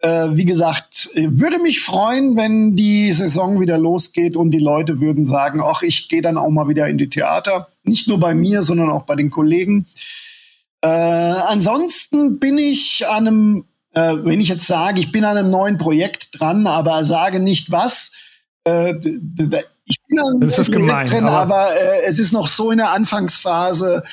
Äh, 0.01 0.31
wie 0.33 0.45
gesagt, 0.45 1.11
würde 1.15 1.59
mich 1.59 1.81
freuen, 1.81 2.37
wenn 2.37 2.75
die 2.75 3.13
Saison 3.13 3.61
wieder 3.61 3.79
losgeht 3.79 4.37
und 4.37 4.51
die 4.51 4.59
Leute 4.59 5.01
würden 5.01 5.27
sagen, 5.27 5.61
ach, 5.63 5.83
ich 5.83 6.09
gehe 6.09 6.23
dann 6.23 6.39
auch 6.39 6.51
mal 6.51 6.69
wieder 6.69 6.89
in 6.89 6.99
die 6.99 7.11
Theater. 7.11 7.69
Nicht 7.85 8.09
nur 8.09 8.19
bei 8.19 8.35
mir, 8.35 8.63
sondern 8.63 8.91
auch 8.91 9.03
bei 9.03 9.17
den 9.17 9.31
Kollegen. 9.31 9.87
Äh, 10.81 10.89
ansonsten 10.89 12.39
bin 12.39 12.57
ich 12.57 13.07
an 13.09 13.27
einem 13.27 13.65
äh, 13.93 14.15
wenn 14.23 14.41
ich 14.41 14.49
jetzt 14.49 14.67
sage, 14.67 15.01
ich 15.01 15.13
bin 15.13 15.25
an 15.25 15.37
einem 15.37 15.51
neuen 15.51 15.79
Projekt 15.79 16.41
dran, 16.41 16.67
aber 16.67 17.05
sage 17.05 17.41
nicht 17.41 17.71
was, 17.71 18.13
äh, 18.65 18.95
ich 18.95 20.01
bin 20.07 20.19
an 20.19 20.41
einem 20.41 20.49
Projekt 20.49 20.73
gemein, 20.73 21.09
drin, 21.09 21.25
aber, 21.25 21.57
aber 21.57 21.77
äh, 21.77 22.03
es 22.05 22.19
ist 22.19 22.33
noch 22.33 22.47
so 22.47 22.71
in 22.71 22.79
der 22.79 22.93
Anfangsphase, 22.93 24.05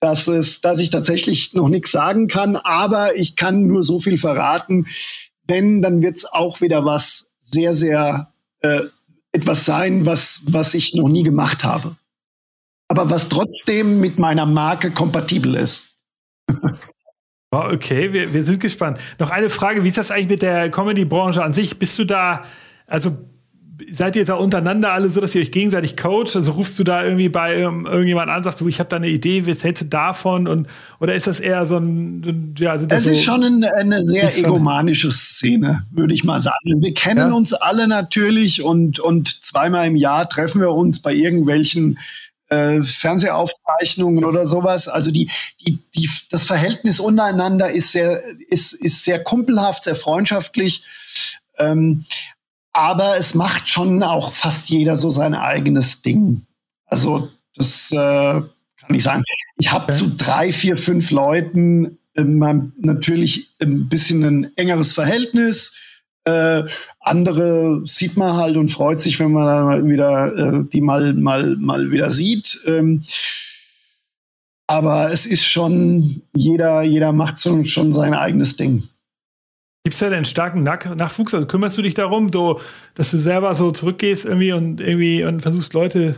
dass, 0.00 0.28
es, 0.28 0.60
dass 0.60 0.78
ich 0.78 0.90
tatsächlich 0.90 1.54
noch 1.54 1.68
nichts 1.68 1.92
sagen 1.92 2.28
kann, 2.28 2.56
aber 2.56 3.16
ich 3.16 3.36
kann 3.36 3.66
nur 3.66 3.82
so 3.82 3.98
viel 3.98 4.18
verraten, 4.18 4.86
denn 5.48 5.82
dann 5.82 6.02
wird 6.02 6.18
es 6.18 6.24
auch 6.24 6.60
wieder 6.60 6.84
was 6.84 7.34
sehr, 7.40 7.74
sehr 7.74 8.32
äh, 8.60 8.82
etwas 9.32 9.64
sein, 9.64 10.06
was, 10.06 10.40
was 10.46 10.74
ich 10.74 10.94
noch 10.94 11.08
nie 11.08 11.22
gemacht 11.22 11.64
habe. 11.64 11.96
Aber 12.88 13.10
was 13.10 13.28
trotzdem 13.28 14.00
mit 14.00 14.18
meiner 14.18 14.46
Marke 14.46 14.90
kompatibel 14.90 15.54
ist. 15.54 15.96
Oh, 17.52 17.70
okay, 17.72 18.12
wir, 18.12 18.34
wir 18.34 18.44
sind 18.44 18.58
gespannt. 18.58 18.98
Noch 19.20 19.30
eine 19.30 19.48
Frage, 19.48 19.84
wie 19.84 19.88
ist 19.88 19.98
das 19.98 20.10
eigentlich 20.10 20.28
mit 20.28 20.42
der 20.42 20.68
Comedy-Branche 20.68 21.42
an 21.42 21.52
sich? 21.52 21.78
Bist 21.78 21.96
du 21.96 22.04
da, 22.04 22.44
also 22.88 23.16
seid 23.92 24.16
ihr 24.16 24.24
da 24.24 24.34
untereinander 24.34 24.92
alle 24.92 25.08
so, 25.10 25.20
dass 25.20 25.34
ihr 25.34 25.42
euch 25.42 25.50
gegenseitig 25.50 25.96
coacht? 25.96 26.36
Also 26.36 26.52
rufst 26.52 26.78
du 26.78 26.84
da 26.84 27.04
irgendwie 27.04 27.28
bei 27.28 27.66
um, 27.66 27.86
irgendjemand 27.86 28.30
an, 28.30 28.42
sagst 28.42 28.60
du, 28.60 28.68
ich 28.68 28.78
habe 28.78 28.88
da 28.88 28.96
eine 28.96 29.08
Idee, 29.08 29.46
was 29.46 29.64
hältst 29.64 29.82
du 29.82 29.86
davon? 29.86 30.48
Und, 30.48 30.68
oder 31.00 31.14
ist 31.14 31.26
das 31.26 31.40
eher 31.40 31.66
so 31.66 31.76
ein, 31.76 32.54
ja, 32.58 32.76
das 32.76 33.00
Es 33.00 33.04
so, 33.04 33.10
ist 33.12 33.24
schon 33.24 33.44
eine, 33.44 33.72
eine 33.74 34.04
sehr 34.04 34.36
egomanische 34.36 35.10
Szene, 35.12 35.84
würde 35.90 36.14
ich 36.14 36.24
mal 36.24 36.40
sagen. 36.40 36.80
Wir 36.80 36.94
kennen 36.94 37.30
ja? 37.30 37.34
uns 37.34 37.52
alle 37.52 37.88
natürlich 37.88 38.62
und, 38.62 38.98
und 38.98 39.44
zweimal 39.44 39.86
im 39.86 39.96
Jahr 39.96 40.28
treffen 40.28 40.60
wir 40.60 40.70
uns 40.70 41.00
bei 41.00 41.12
irgendwelchen 41.12 41.98
äh, 42.48 42.82
Fernsehaufzeichnungen 42.82 44.24
oder 44.24 44.46
sowas. 44.46 44.88
Also 44.88 45.10
die, 45.10 45.30
die, 45.60 45.78
die, 45.94 46.08
das 46.30 46.44
Verhältnis 46.44 47.00
untereinander 47.00 47.70
ist 47.72 47.92
sehr, 47.92 48.22
ist, 48.48 48.72
ist 48.72 49.04
sehr 49.04 49.22
kumpelhaft, 49.22 49.84
sehr 49.84 49.96
freundschaftlich. 49.96 50.84
Ähm, 51.58 52.04
aber 52.76 53.16
es 53.16 53.34
macht 53.34 53.70
schon 53.70 54.02
auch 54.02 54.34
fast 54.34 54.68
jeder 54.68 54.98
so 54.98 55.08
sein 55.08 55.34
eigenes 55.34 56.02
Ding. 56.02 56.42
Also 56.84 57.30
das 57.54 57.90
äh, 57.90 57.96
kann 57.96 58.94
ich 58.94 59.02
sagen. 59.02 59.22
Ich 59.56 59.72
habe 59.72 59.84
okay. 59.84 59.94
zu 59.94 60.14
drei, 60.14 60.52
vier, 60.52 60.76
fünf 60.76 61.10
Leuten 61.10 61.96
äh, 62.14 62.22
natürlich 62.22 63.54
ein 63.62 63.88
bisschen 63.88 64.22
ein 64.24 64.56
engeres 64.56 64.92
Verhältnis. 64.92 65.74
Äh, 66.24 66.64
andere 67.00 67.80
sieht 67.86 68.18
man 68.18 68.34
halt 68.36 68.58
und 68.58 68.70
freut 68.70 69.00
sich, 69.00 69.18
wenn 69.20 69.32
man 69.32 69.46
dann 69.46 69.88
wieder 69.88 70.36
äh, 70.36 70.64
die 70.70 70.82
mal, 70.82 71.14
mal, 71.14 71.56
mal 71.56 71.90
wieder 71.90 72.10
sieht. 72.10 72.60
Ähm, 72.66 73.04
aber 74.66 75.12
es 75.12 75.24
ist 75.24 75.46
schon, 75.46 76.20
jeder, 76.34 76.82
jeder 76.82 77.12
macht 77.12 77.38
so, 77.38 77.64
schon 77.64 77.94
sein 77.94 78.12
eigenes 78.12 78.58
Ding. 78.58 78.88
Gibt 79.86 79.94
es 79.94 80.00
da 80.00 80.08
denn 80.08 80.24
starken 80.24 80.64
Nach 80.64 80.84
Nachwuchs? 80.96 81.32
Also 81.32 81.46
kümmerst 81.46 81.78
du 81.78 81.82
dich 81.82 81.94
darum, 81.94 82.28
so, 82.32 82.60
dass 82.94 83.12
du 83.12 83.18
selber 83.18 83.54
so 83.54 83.70
zurückgehst 83.70 84.24
irgendwie 84.24 84.52
und 84.52 84.80
irgendwie 84.80 85.22
und 85.22 85.42
versuchst 85.42 85.74
Leute. 85.74 86.16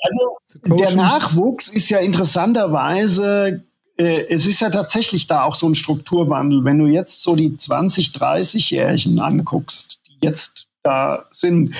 Also 0.00 0.78
der 0.78 0.94
Nachwuchs 0.96 1.68
ist 1.68 1.90
ja 1.90 1.98
interessanterweise 1.98 3.62
äh, 3.98 4.24
es 4.30 4.46
ist 4.46 4.60
ja 4.60 4.70
tatsächlich 4.70 5.26
da 5.26 5.42
auch 5.42 5.54
so 5.54 5.68
ein 5.68 5.74
Strukturwandel. 5.74 6.64
Wenn 6.64 6.78
du 6.78 6.86
jetzt 6.86 7.22
so 7.22 7.36
die 7.36 7.54
20, 7.54 8.08
30-Jährigen 8.12 9.20
anguckst, 9.20 10.00
die 10.08 10.24
jetzt 10.24 10.68
da 10.82 11.26
sind, 11.30 11.74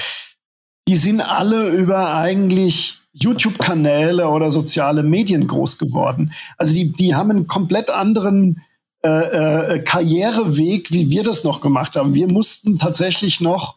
die 0.86 0.96
sind 0.96 1.22
alle 1.22 1.70
über 1.70 2.12
eigentlich 2.16 2.98
YouTube-Kanäle 3.14 4.28
oder 4.28 4.52
soziale 4.52 5.02
Medien 5.02 5.48
groß 5.48 5.78
geworden. 5.78 6.34
Also 6.58 6.74
die, 6.74 6.92
die 6.92 7.14
haben 7.14 7.30
einen 7.30 7.46
komplett 7.46 7.88
anderen 7.88 8.60
äh, 9.04 9.74
äh, 9.74 9.78
Karriereweg, 9.80 10.90
wie 10.90 11.10
wir 11.10 11.22
das 11.22 11.44
noch 11.44 11.60
gemacht 11.60 11.94
haben. 11.94 12.14
Wir 12.14 12.26
mussten 12.26 12.78
tatsächlich 12.78 13.38
noch, 13.38 13.76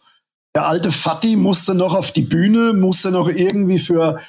der 0.56 0.66
alte 0.66 0.90
Fatih 0.90 1.36
musste 1.36 1.76
noch 1.76 1.96
auf 1.96 2.14
die 2.14 2.22
Bühne, 2.22 2.72
musste 2.72 3.12
noch 3.12 3.28
irgendwie 3.28 3.78
für, 3.78 4.22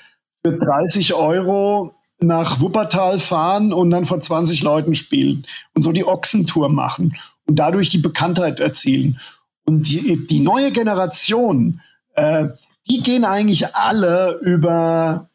für 0.45 0.59
30 0.59 1.15
Euro 1.15 1.95
nach 2.19 2.61
Wuppertal 2.61 3.21
fahren 3.21 3.73
und 3.73 3.91
dann 3.91 4.07
vor 4.07 4.21
20 4.21 4.63
Leuten 4.65 4.97
spielen 4.97 5.47
und 5.73 5.83
so 5.83 5.93
die 5.93 6.05
Ochsentour 6.05 6.69
machen 6.69 7.17
und 7.47 7.61
dadurch 7.61 7.91
die 7.91 7.99
Bekanntheit 7.99 8.59
erzielen. 8.59 9.21
Und 9.65 9.87
die, 9.87 10.27
die 10.27 10.41
neue 10.41 10.73
Generation, 10.73 11.81
äh, 12.17 12.49
die 12.91 13.03
gehen 13.03 13.25
eigentlich 13.25 13.77
alle 13.77 14.41
über, 14.43 15.29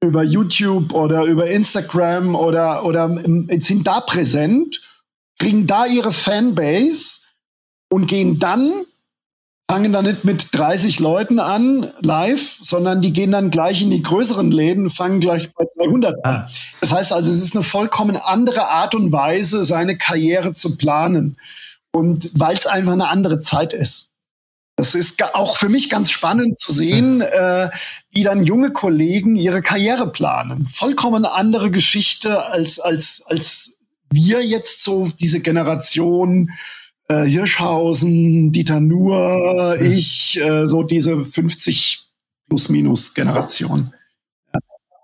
über 0.00 0.22
YouTube 0.22 0.92
oder 0.92 1.24
über 1.24 1.50
Instagram 1.50 2.36
oder, 2.36 2.84
oder 2.84 3.08
sind 3.58 3.84
da 3.84 4.00
präsent, 4.00 4.80
kriegen 5.38 5.66
da 5.66 5.86
ihre 5.86 6.12
Fanbase 6.12 7.20
und 7.90 8.06
gehen 8.06 8.38
dann 8.38 8.84
fangen 9.70 9.92
dann 9.92 10.06
nicht 10.06 10.24
mit 10.24 10.48
30 10.52 10.98
Leuten 10.98 11.38
an, 11.38 11.92
live, 12.00 12.58
sondern 12.60 13.02
die 13.02 13.12
gehen 13.12 13.32
dann 13.32 13.50
gleich 13.50 13.82
in 13.82 13.90
die 13.90 14.02
größeren 14.02 14.50
Läden, 14.50 14.88
fangen 14.88 15.20
gleich 15.20 15.52
bei 15.52 15.66
200 15.66 16.24
an. 16.24 16.34
Ah. 16.34 16.48
Das 16.80 16.92
heißt 16.92 17.12
also, 17.12 17.30
es 17.30 17.42
ist 17.42 17.54
eine 17.54 17.64
vollkommen 17.64 18.16
andere 18.16 18.68
Art 18.68 18.94
und 18.94 19.12
Weise, 19.12 19.64
seine 19.64 19.98
Karriere 19.98 20.54
zu 20.54 20.78
planen. 20.78 21.36
Und 21.92 22.30
weil 22.34 22.56
es 22.56 22.66
einfach 22.66 22.92
eine 22.92 23.08
andere 23.08 23.40
Zeit 23.40 23.74
ist. 23.74 24.08
Das 24.76 24.94
ist 24.94 25.22
auch 25.34 25.56
für 25.56 25.68
mich 25.68 25.90
ganz 25.90 26.10
spannend 26.10 26.60
zu 26.60 26.72
sehen, 26.72 27.20
äh, 27.20 27.68
wie 28.10 28.22
dann 28.22 28.44
junge 28.44 28.70
Kollegen 28.70 29.34
ihre 29.34 29.60
Karriere 29.60 30.10
planen. 30.12 30.68
Vollkommen 30.70 31.24
andere 31.24 31.70
Geschichte 31.70 32.44
als, 32.44 32.78
als, 32.78 33.24
als 33.26 33.76
wir 34.10 34.44
jetzt 34.44 34.84
so 34.84 35.08
diese 35.20 35.40
Generation 35.40 36.50
äh, 37.08 37.24
Hirschhausen, 37.24 38.52
Dieter 38.52 38.80
Nuhr, 38.80 39.76
mhm. 39.78 39.92
ich, 39.92 40.40
äh, 40.40 40.66
so 40.66 40.82
diese 40.82 41.24
50 41.24 42.00
plus 42.48 42.68
minus 42.68 43.14
Generation. 43.14 43.92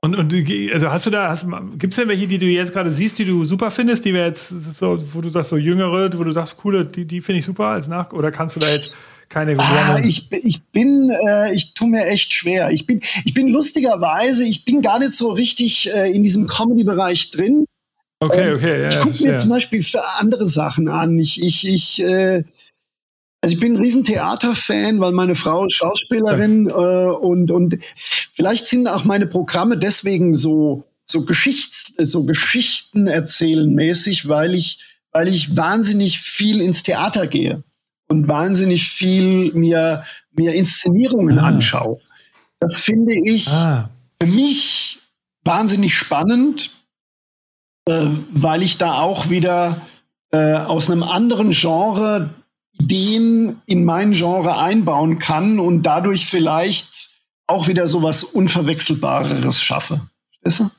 Und, 0.03 0.17
und 0.17 0.35
also 0.75 0.91
hast 0.91 1.07
du 1.07 1.11
da, 1.11 1.35
gibt 1.79 1.95
es 1.95 1.97
denn 1.97 2.09
welche, 2.09 2.27
die 2.27 2.37
du 2.37 2.45
jetzt 2.45 2.75
gerade 2.75 2.91
siehst, 2.91 3.19
die 3.19 3.25
du 3.25 3.47
super 3.47 3.71
findest, 3.71 4.05
die 4.05 4.13
wir 4.13 4.27
jetzt 4.27 4.51
so, 4.51 4.99
wo 5.15 5.23
du 5.23 5.31
sagst, 5.31 5.49
so 5.49 5.57
jüngere, 5.57 6.11
wo 6.19 6.25
du 6.25 6.33
sagst, 6.33 6.59
coole, 6.59 6.85
die, 6.85 7.07
die 7.07 7.23
finde 7.23 7.39
ich 7.39 7.47
super 7.47 7.69
als 7.69 7.89
nach, 7.89 8.13
oder 8.13 8.31
kannst 8.31 8.55
du 8.55 8.61
da 8.61 8.71
jetzt 8.71 8.95
keine 9.31 9.59
ah, 9.59 9.99
ich, 10.05 10.31
ich 10.31 10.67
bin, 10.67 11.11
äh, 11.27 11.55
ich 11.55 11.73
tue 11.73 11.89
mir 11.89 12.05
echt 12.07 12.35
schwer. 12.35 12.71
Ich 12.71 12.87
bin, 12.87 13.01
ich 13.25 13.33
bin 13.33 13.49
lustigerweise, 13.49 14.45
ich 14.45 14.67
bin 14.67 14.83
gar 14.83 14.99
nicht 14.99 15.15
so 15.15 15.33
richtig 15.33 15.93
äh, 15.93 16.13
in 16.13 16.23
diesem 16.23 16.47
Comedy-Bereich 16.47 17.31
drin. 17.31 17.65
Okay, 18.25 18.55
okay. 18.55 18.83
Ja, 18.83 18.89
ich 18.89 19.01
gucke 19.01 19.23
mir 19.23 19.31
ja. 19.31 19.37
zum 19.37 19.51
Beispiel 19.51 19.83
für 19.83 20.03
andere 20.19 20.47
Sachen 20.47 20.89
an. 20.89 21.19
Ich, 21.19 21.43
ich, 21.43 21.67
ich, 21.67 22.03
äh, 22.03 22.45
also 23.41 23.55
ich 23.55 23.61
bin 23.61 23.75
ein 23.75 23.81
riesen 23.81 24.05
Theaterfan, 24.05 25.01
weil 25.01 25.13
meine 25.13 25.35
Frau 25.35 25.67
ist 25.67 25.75
Schauspielerin 25.75 26.69
äh, 26.69 26.73
und, 26.73 27.51
und 27.51 27.79
vielleicht 28.33 28.67
sind 28.67 28.89
auch 28.89 29.05
meine 29.05 29.27
Programme 29.27 29.79
deswegen 29.79 30.35
so, 30.35 30.85
so, 31.05 31.25
Geschichts-, 31.25 31.93
so 31.99 32.25
Geschichten 32.25 33.07
erzählen 33.07 33.73
mäßig, 33.73 34.29
weil 34.29 34.55
ich, 34.55 34.79
weil 35.13 35.29
ich 35.29 35.57
wahnsinnig 35.57 36.21
viel 36.21 36.61
ins 36.61 36.83
Theater 36.83 37.27
gehe 37.27 37.63
und 38.09 38.29
wahnsinnig 38.29 38.89
viel 38.89 39.53
mir, 39.53 40.05
mir 40.33 40.55
Inszenierungen 40.55 41.39
ah. 41.39 41.49
anschaue. 41.49 41.99
Das 42.61 42.77
finde 42.77 43.15
ich 43.27 43.49
ah. 43.49 43.91
für 44.21 44.27
mich 44.27 45.01
wahnsinnig 45.45 45.95
spannend 45.95 46.71
äh, 47.87 48.07
weil 48.33 48.63
ich 48.63 48.79
da 48.79 48.99
auch 48.99 49.31
wieder 49.31 49.83
äh, 50.31 50.55
aus 50.55 50.91
einem 50.91 51.03
anderen 51.03 51.51
Genre 51.51 52.31
Ideen 52.79 53.63
in 53.67 53.85
mein 53.85 54.13
Genre 54.13 54.59
einbauen 54.59 55.19
kann 55.19 55.59
und 55.59 55.85
dadurch 55.85 56.27
vielleicht 56.27 57.11
auch 57.47 57.69
wieder 57.69 57.87
so 57.87 58.03
was 58.03 58.25
Unverwechselbareres 58.25 59.61
schaffe. 59.61 60.01
Weißt 60.43 60.61
du? 60.61 60.71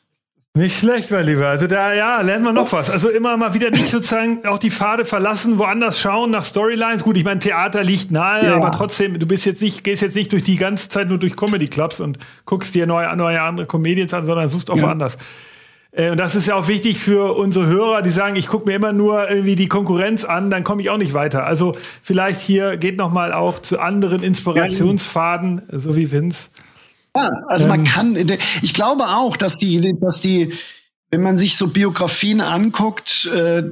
Nicht 0.57 0.79
schlecht, 0.79 1.11
mein 1.11 1.25
Lieber. 1.25 1.47
Also 1.47 1.67
da, 1.67 1.93
ja, 1.93 2.21
lernt 2.21 2.45
man 2.45 2.55
noch 2.55 2.71
was. 2.71 2.89
Also 2.89 3.09
immer 3.09 3.35
mal 3.35 3.53
wieder 3.53 3.71
nicht 3.71 3.89
sozusagen 3.89 4.45
auch 4.45 4.57
die 4.57 4.71
Pfade 4.71 5.03
verlassen, 5.03 5.59
woanders 5.59 5.99
schauen 5.99 6.31
nach 6.31 6.45
Storylines. 6.45 7.03
Gut, 7.03 7.17
ich 7.17 7.25
meine, 7.25 7.41
Theater 7.41 7.83
liegt 7.83 8.09
nahe, 8.09 8.45
ja. 8.45 8.55
aber 8.55 8.71
trotzdem, 8.71 9.19
du 9.19 9.25
bist 9.25 9.45
jetzt 9.45 9.61
nicht, 9.61 9.83
gehst 9.83 10.01
jetzt 10.01 10.15
nicht 10.15 10.31
durch 10.31 10.45
die 10.45 10.55
ganze 10.55 10.87
Zeit 10.87 11.09
nur 11.09 11.17
durch 11.17 11.35
Comedy 11.35 11.67
Clubs 11.67 11.99
und 11.99 12.19
guckst 12.45 12.73
dir 12.73 12.87
neue, 12.87 13.13
neue 13.17 13.41
andere 13.41 13.67
Comedians 13.67 14.13
an, 14.13 14.23
sondern 14.23 14.47
suchst 14.47 14.71
auch 14.71 14.77
ja. 14.77 14.83
woanders. 14.83 15.17
Äh, 15.95 16.11
und 16.11 16.19
das 16.19 16.35
ist 16.35 16.47
ja 16.47 16.55
auch 16.55 16.67
wichtig 16.67 16.99
für 16.99 17.35
unsere 17.35 17.67
Hörer, 17.67 18.01
die 18.01 18.09
sagen, 18.09 18.35
ich 18.35 18.47
gucke 18.47 18.65
mir 18.65 18.75
immer 18.75 18.93
nur 18.93 19.29
irgendwie 19.29 19.55
die 19.55 19.67
Konkurrenz 19.67 20.25
an, 20.25 20.49
dann 20.49 20.63
komme 20.63 20.81
ich 20.81 20.89
auch 20.89 20.97
nicht 20.97 21.13
weiter. 21.13 21.45
Also 21.45 21.75
vielleicht 22.01 22.41
hier 22.41 22.77
geht 22.77 22.97
noch 22.97 23.11
mal 23.11 23.33
auch 23.33 23.59
zu 23.59 23.79
anderen 23.79 24.21
Inspirationsfaden, 24.21 25.63
so 25.71 25.95
wie 25.95 26.11
Vince. 26.11 26.49
Ja, 27.15 27.31
also 27.47 27.67
man 27.67 27.81
ähm. 27.81 27.85
kann, 27.85 28.15
ich 28.61 28.73
glaube 28.73 29.07
auch, 29.07 29.37
dass 29.37 29.57
die, 29.57 29.97
dass 30.01 30.19
die, 30.19 30.53
wenn 31.11 31.21
man 31.21 31.37
sich 31.37 31.55
so 31.57 31.67
Biografien 31.67 32.41
anguckt, 32.41 33.25
äh, 33.33 33.63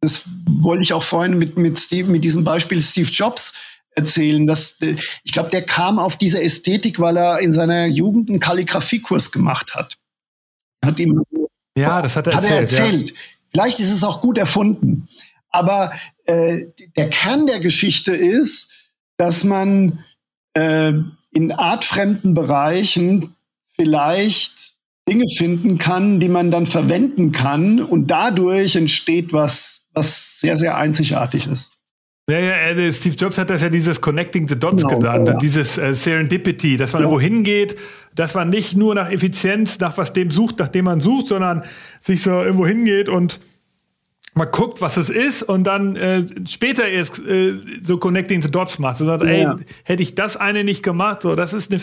das 0.00 0.24
wollte 0.46 0.82
ich 0.82 0.92
auch 0.92 1.02
vorhin 1.02 1.36
mit, 1.38 1.58
mit, 1.58 1.78
Steve, 1.80 2.10
mit 2.10 2.24
diesem 2.24 2.44
Beispiel 2.44 2.80
Steve 2.80 3.08
Jobs 3.08 3.54
erzählen. 3.94 4.46
Dass, 4.46 4.76
äh, 4.80 4.96
ich 5.24 5.32
glaube, 5.32 5.50
der 5.50 5.62
kam 5.62 5.98
auf 5.98 6.16
diese 6.16 6.42
Ästhetik, 6.42 6.98
weil 6.98 7.18
er 7.18 7.40
in 7.40 7.52
seiner 7.52 7.86
Jugend 7.86 8.30
einen 8.30 8.40
Kalligrafiekurs 8.40 9.32
gemacht 9.32 9.74
hat. 9.74 9.98
Hat 10.84 11.00
ihm 11.00 11.20
ja, 11.76 12.00
das 12.00 12.16
hat 12.16 12.26
er 12.26 12.36
hat 12.36 12.44
erzählt. 12.44 12.72
Er 12.72 12.84
erzählt. 12.84 13.10
Ja. 13.10 13.16
Vielleicht 13.50 13.80
ist 13.80 13.92
es 13.92 14.02
auch 14.02 14.20
gut 14.20 14.38
erfunden. 14.38 15.08
Aber 15.50 15.92
äh, 16.24 16.66
der 16.96 17.10
Kern 17.10 17.46
der 17.46 17.60
Geschichte 17.60 18.14
ist, 18.14 18.70
dass 19.16 19.44
man 19.44 20.04
äh, 20.54 20.92
in 21.32 21.52
artfremden 21.52 22.34
Bereichen 22.34 23.36
vielleicht 23.74 24.74
Dinge 25.08 25.24
finden 25.36 25.78
kann, 25.78 26.18
die 26.18 26.28
man 26.28 26.50
dann 26.50 26.66
verwenden 26.66 27.32
kann 27.32 27.80
und 27.80 28.08
dadurch 28.08 28.74
entsteht 28.74 29.32
was, 29.32 29.82
was 29.92 30.40
sehr, 30.40 30.56
sehr 30.56 30.76
einzigartig 30.76 31.46
ist. 31.46 31.75
Ja, 32.28 32.40
ja, 32.40 32.92
Steve 32.92 33.14
Jobs 33.14 33.38
hat 33.38 33.50
das 33.50 33.62
ja 33.62 33.68
dieses 33.68 34.00
Connecting 34.00 34.48
the 34.48 34.58
Dots 34.58 34.82
genau, 34.82 34.98
genannt, 34.98 35.28
ja. 35.28 35.34
dieses 35.34 35.78
äh, 35.78 35.94
Serendipity, 35.94 36.76
dass 36.76 36.92
man 36.92 37.04
ja. 37.04 37.08
wohin 37.08 37.44
geht, 37.44 37.78
dass 38.16 38.34
man 38.34 38.48
nicht 38.48 38.76
nur 38.76 38.96
nach 38.96 39.10
Effizienz, 39.10 39.78
nach 39.78 39.96
was 39.96 40.12
dem 40.12 40.30
sucht, 40.30 40.58
nach 40.58 40.68
dem 40.68 40.86
man 40.86 41.00
sucht, 41.00 41.28
sondern 41.28 41.62
sich 42.00 42.22
so 42.22 42.42
irgendwo 42.42 42.66
hingeht 42.66 43.08
und 43.08 43.38
mal 44.34 44.46
guckt, 44.46 44.80
was 44.80 44.96
es 44.96 45.08
ist 45.08 45.44
und 45.44 45.64
dann 45.64 45.94
äh, 45.94 46.24
später 46.48 46.88
erst 46.88 47.20
äh, 47.20 47.60
so 47.80 47.96
Connecting 47.98 48.42
the 48.42 48.50
Dots 48.50 48.80
macht. 48.80 48.98
So 48.98 49.06
sagt, 49.06 49.22
ja. 49.22 49.28
ey, 49.28 49.64
hätte 49.84 50.02
ich 50.02 50.16
das 50.16 50.36
eine 50.36 50.64
nicht 50.64 50.82
gemacht, 50.82 51.22
so, 51.22 51.36
das 51.36 51.52
ist 51.52 51.70
eine, 51.70 51.80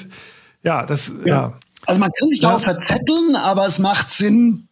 ja, 0.62 0.86
das, 0.86 1.14
ja. 1.24 1.58
Also 1.86 2.02
man 2.02 2.12
kann 2.20 2.30
sich 2.30 2.42
ja. 2.42 2.50
darauf 2.50 2.64
verzetteln, 2.64 3.38
aber 3.38 3.66
es 3.66 3.80
macht 3.80 4.10
Sinn, 4.10 4.68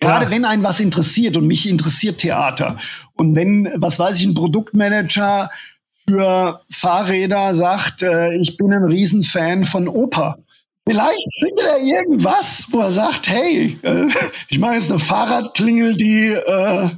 Gerade 0.00 0.26
ja. 0.26 0.30
wenn 0.30 0.44
einen 0.44 0.62
was 0.62 0.80
interessiert 0.80 1.36
und 1.36 1.46
mich 1.46 1.68
interessiert 1.68 2.18
Theater. 2.18 2.78
Und 3.14 3.34
wenn, 3.34 3.72
was 3.76 3.98
weiß 3.98 4.18
ich, 4.18 4.24
ein 4.24 4.34
Produktmanager 4.34 5.50
für 6.06 6.60
Fahrräder 6.70 7.54
sagt, 7.54 8.02
äh, 8.02 8.34
ich 8.36 8.56
bin 8.56 8.72
ein 8.72 8.84
Riesenfan 8.84 9.64
von 9.64 9.88
Oper. 9.88 10.38
Vielleicht 10.86 11.18
findet 11.40 11.64
er 11.64 11.78
irgendwas, 11.78 12.66
wo 12.70 12.80
er 12.80 12.92
sagt, 12.92 13.28
hey, 13.28 13.78
äh, 13.82 14.08
ich 14.48 14.58
mache 14.58 14.74
jetzt 14.74 14.90
eine 14.90 14.98
Fahrradklingel, 14.98 15.96
die 15.96 16.26
äh, 16.26 16.90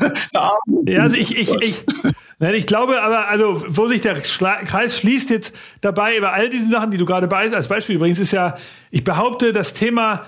Ja, 0.86 1.02
also 1.02 1.16
ich, 1.16 1.36
ich, 1.36 1.52
ich, 1.54 1.84
nein, 2.38 2.54
ich 2.54 2.66
glaube 2.66 3.02
aber, 3.02 3.28
also 3.28 3.62
wo 3.68 3.88
sich 3.88 4.00
der 4.00 4.20
Kreis 4.20 4.98
schließt 4.98 5.30
jetzt 5.30 5.54
dabei 5.80 6.16
über 6.16 6.32
all 6.32 6.48
diese 6.48 6.68
Sachen, 6.68 6.90
die 6.90 6.98
du 6.98 7.04
gerade 7.04 7.28
als 7.34 7.68
Beispiel 7.68 7.96
übrigens, 7.96 8.18
ist 8.18 8.32
ja, 8.32 8.56
ich 8.90 9.04
behaupte, 9.04 9.52
das 9.52 9.74
Thema 9.74 10.24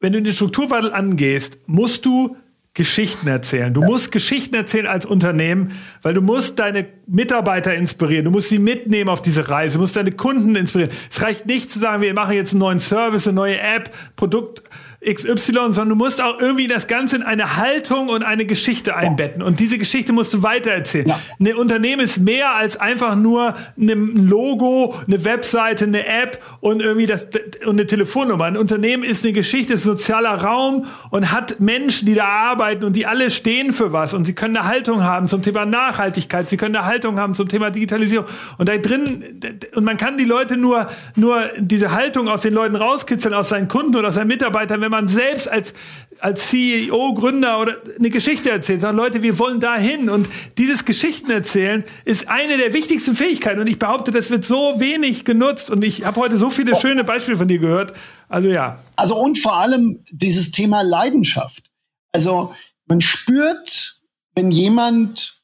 wenn 0.00 0.12
du 0.12 0.22
den 0.22 0.32
Strukturwandel 0.32 0.92
angehst, 0.92 1.58
musst 1.66 2.04
du 2.06 2.36
Geschichten 2.76 3.26
erzählen. 3.26 3.72
Du 3.72 3.80
musst 3.80 4.12
Geschichten 4.12 4.54
erzählen 4.54 4.86
als 4.86 5.06
Unternehmen, 5.06 5.72
weil 6.02 6.12
du 6.12 6.20
musst 6.20 6.58
deine 6.58 6.86
Mitarbeiter 7.06 7.74
inspirieren. 7.74 8.26
Du 8.26 8.30
musst 8.30 8.50
sie 8.50 8.58
mitnehmen 8.58 9.08
auf 9.08 9.22
diese 9.22 9.48
Reise. 9.48 9.78
Du 9.78 9.80
musst 9.80 9.96
deine 9.96 10.12
Kunden 10.12 10.54
inspirieren. 10.56 10.92
Es 11.10 11.22
reicht 11.22 11.46
nicht 11.46 11.70
zu 11.70 11.78
sagen, 11.78 12.02
wir 12.02 12.12
machen 12.12 12.34
jetzt 12.34 12.52
einen 12.52 12.60
neuen 12.60 12.78
Service, 12.78 13.26
eine 13.26 13.34
neue 13.34 13.58
App, 13.58 13.90
Produkt 14.14 14.62
XY, 15.04 15.52
sondern 15.52 15.90
du 15.90 15.94
musst 15.94 16.22
auch 16.22 16.38
irgendwie 16.40 16.66
das 16.66 16.86
Ganze 16.86 17.16
in 17.16 17.22
eine 17.22 17.56
Haltung 17.56 18.08
und 18.08 18.22
eine 18.22 18.46
Geschichte 18.46 18.96
einbetten. 18.96 19.42
Und 19.42 19.60
diese 19.60 19.78
Geschichte 19.78 20.12
musst 20.12 20.32
du 20.32 20.42
weitererzählen. 20.42 21.08
Ja. 21.08 21.20
Ein 21.38 21.54
Unternehmen 21.56 22.02
ist 22.02 22.18
mehr 22.18 22.54
als 22.54 22.76
einfach 22.76 23.14
nur 23.16 23.54
ein 23.78 24.28
Logo, 24.28 24.94
eine 25.06 25.24
Webseite, 25.24 25.84
eine 25.84 26.06
App 26.06 26.42
und 26.60 26.80
irgendwie 26.80 27.06
das 27.06 27.28
und 27.64 27.70
eine 27.70 27.86
Telefonnummer. 27.86 28.44
Ein 28.44 28.56
Unternehmen 28.56 29.04
ist 29.04 29.24
eine 29.24 29.32
Geschichte, 29.32 29.74
ist 29.74 29.84
ein 29.84 29.92
sozialer 29.92 30.42
Raum 30.42 30.86
und 31.10 31.32
hat 31.32 31.60
Menschen, 31.60 32.06
die 32.06 32.14
da 32.14 32.24
arbeiten 32.24 32.84
und 32.84 32.94
die 32.94 33.06
alle 33.06 33.30
stehen 33.30 33.72
für 33.72 33.92
was 33.92 34.14
und 34.14 34.24
sie 34.24 34.34
können 34.34 34.56
eine 34.56 34.66
Haltung 34.66 35.02
haben 35.02 35.26
zum 35.26 35.42
Thema 35.42 35.66
Nachhaltigkeit, 35.66 36.48
sie 36.48 36.56
können 36.56 36.76
eine 36.76 36.86
Haltung 36.86 37.18
haben 37.18 37.34
zum 37.34 37.48
Thema 37.48 37.70
Digitalisierung 37.70 38.26
und 38.58 38.68
da 38.68 38.76
drin 38.76 39.40
und 39.74 39.84
man 39.84 39.96
kann 39.96 40.16
die 40.16 40.24
Leute 40.24 40.56
nur 40.56 40.88
nur 41.14 41.42
diese 41.58 41.92
Haltung 41.92 42.28
aus 42.28 42.42
den 42.42 42.54
Leuten 42.54 42.76
rauskitzeln 42.76 43.34
aus 43.34 43.48
seinen 43.48 43.68
Kunden 43.68 43.96
oder 43.96 44.08
aus 44.08 44.14
seinen 44.14 44.28
Mitarbeitern, 44.28 44.80
wenn 44.80 44.90
man 44.90 44.95
man 44.96 45.08
selbst 45.08 45.48
als, 45.48 45.74
als 46.20 46.48
CEO, 46.48 47.12
Gründer 47.14 47.60
oder 47.60 47.74
eine 47.98 48.10
Geschichte 48.10 48.50
erzählt, 48.50 48.80
sagt, 48.80 48.96
Leute, 48.96 49.22
wir 49.22 49.38
wollen 49.38 49.60
dahin. 49.60 50.08
Und 50.08 50.28
dieses 50.56 50.84
Geschichten 50.84 51.30
erzählen 51.30 51.84
ist 52.04 52.28
eine 52.28 52.56
der 52.56 52.72
wichtigsten 52.72 53.14
Fähigkeiten. 53.14 53.60
Und 53.60 53.66
ich 53.66 53.78
behaupte, 53.78 54.10
das 54.10 54.30
wird 54.30 54.44
so 54.44 54.80
wenig 54.80 55.24
genutzt. 55.24 55.68
Und 55.68 55.84
ich 55.84 56.04
habe 56.04 56.18
heute 56.18 56.36
so 56.38 56.48
viele 56.50 56.74
schöne 56.74 57.04
Beispiele 57.04 57.36
von 57.36 57.48
dir 57.48 57.58
gehört. 57.58 57.92
Also 58.28 58.48
ja. 58.48 58.78
Also 58.96 59.16
und 59.16 59.38
vor 59.38 59.56
allem 59.56 60.02
dieses 60.10 60.50
Thema 60.50 60.82
Leidenschaft. 60.82 61.70
Also 62.12 62.54
man 62.86 63.00
spürt, 63.00 64.00
wenn 64.34 64.50
jemand 64.50 65.42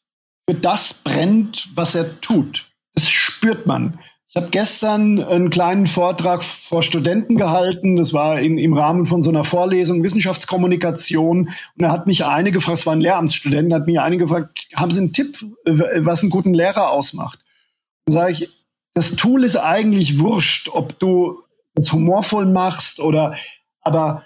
für 0.48 0.56
das 0.56 0.94
brennt, 0.94 1.68
was 1.74 1.94
er 1.94 2.20
tut. 2.20 2.64
Das 2.94 3.08
spürt 3.08 3.66
man. 3.66 3.98
Ich 4.34 4.40
habe 4.40 4.48
gestern 4.48 5.22
einen 5.22 5.50
kleinen 5.50 5.86
Vortrag 5.86 6.42
vor 6.42 6.82
Studenten 6.82 7.36
gehalten. 7.36 7.96
Das 7.96 8.14
war 8.14 8.40
in, 8.40 8.56
im 8.56 8.72
Rahmen 8.72 9.04
von 9.04 9.22
so 9.22 9.28
einer 9.28 9.44
Vorlesung 9.44 10.02
Wissenschaftskommunikation. 10.02 11.48
Und 11.48 11.52
da 11.76 11.92
hat 11.92 12.06
mich 12.06 12.24
eine 12.24 12.50
gefragt, 12.50 12.78
es 12.78 12.86
war 12.86 12.94
ein 12.94 13.02
Lehramtsstudent, 13.02 13.70
da 13.70 13.76
hat 13.76 13.86
mich 13.86 14.00
eine 14.00 14.16
gefragt, 14.16 14.68
haben 14.74 14.90
Sie 14.90 15.00
einen 15.00 15.12
Tipp, 15.12 15.44
was 15.66 16.22
einen 16.22 16.30
guten 16.30 16.54
Lehrer 16.54 16.88
ausmacht? 16.88 17.40
Dann 18.06 18.14
sage 18.14 18.32
ich, 18.32 18.48
das 18.94 19.16
Tool 19.16 19.44
ist 19.44 19.56
eigentlich 19.56 20.18
wurscht, 20.18 20.70
ob 20.72 20.98
du 20.98 21.42
es 21.74 21.92
humorvoll 21.92 22.46
machst 22.46 23.00
oder, 23.00 23.36
aber 23.82 24.22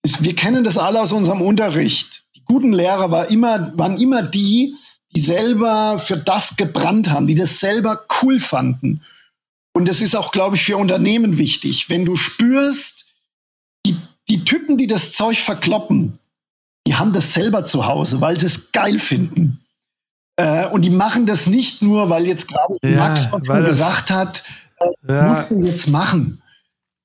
es, 0.00 0.24
wir 0.24 0.34
kennen 0.34 0.64
das 0.64 0.78
alle 0.78 1.02
aus 1.02 1.12
unserem 1.12 1.42
Unterricht. 1.42 2.24
Die 2.34 2.44
guten 2.46 2.72
Lehrer 2.72 3.10
war 3.10 3.28
immer, 3.28 3.76
waren 3.76 4.00
immer 4.00 4.22
die, 4.22 4.74
die 5.14 5.20
selber 5.20 5.98
für 5.98 6.16
das 6.16 6.56
gebrannt 6.56 7.10
haben, 7.10 7.26
die 7.26 7.34
das 7.34 7.60
selber 7.60 8.06
cool 8.22 8.40
fanden. 8.40 9.02
Und 9.74 9.86
das 9.86 10.00
ist 10.00 10.14
auch, 10.14 10.30
glaube 10.30 10.56
ich, 10.56 10.64
für 10.64 10.76
Unternehmen 10.76 11.36
wichtig. 11.36 11.90
Wenn 11.90 12.04
du 12.04 12.16
spürst, 12.16 13.06
die, 13.84 13.96
die 14.28 14.44
Typen, 14.44 14.78
die 14.78 14.86
das 14.86 15.12
Zeug 15.12 15.38
verkloppen, 15.38 16.18
die 16.86 16.94
haben 16.94 17.12
das 17.12 17.32
selber 17.32 17.64
zu 17.64 17.86
Hause, 17.86 18.20
weil 18.20 18.38
sie 18.38 18.46
es 18.46 18.70
geil 18.72 18.98
finden. 18.98 19.64
Äh, 20.36 20.68
und 20.68 20.82
die 20.82 20.90
machen 20.90 21.26
das 21.26 21.46
nicht 21.46 21.82
nur, 21.82 22.08
weil 22.08 22.26
jetzt 22.26 22.48
gerade 22.48 22.76
ja, 22.84 22.96
Max 22.96 23.28
schon 23.28 23.64
gesagt 23.64 24.10
hat, 24.10 24.44
äh, 24.78 25.12
ja. 25.12 25.22
musst 25.28 25.50
du 25.50 25.62
jetzt 25.64 25.88
machen. 25.88 26.42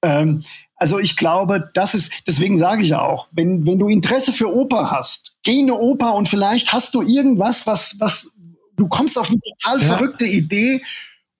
Ähm, 0.03 0.43
also 0.75 0.99
ich 0.99 1.17
glaube, 1.17 1.69
das 1.73 1.93
ist, 1.93 2.23
deswegen 2.25 2.57
sage 2.57 2.83
ich 2.83 2.95
auch, 2.95 3.27
wenn, 3.31 3.65
wenn 3.65 3.79
du 3.79 3.89
Interesse 3.89 4.31
für 4.31 4.53
Oper 4.53 4.91
hast, 4.91 5.37
geh 5.43 5.59
in 5.59 5.69
eine 5.69 5.75
Oper 5.75 6.15
und 6.15 6.29
vielleicht 6.29 6.71
hast 6.71 6.95
du 6.95 7.01
irgendwas, 7.01 7.67
was, 7.67 7.95
was, 7.99 8.29
du 8.77 8.87
kommst 8.87 9.17
auf 9.17 9.29
eine 9.29 9.39
total 9.39 9.79
ja. 9.79 9.85
verrückte 9.85 10.25
Idee 10.25 10.81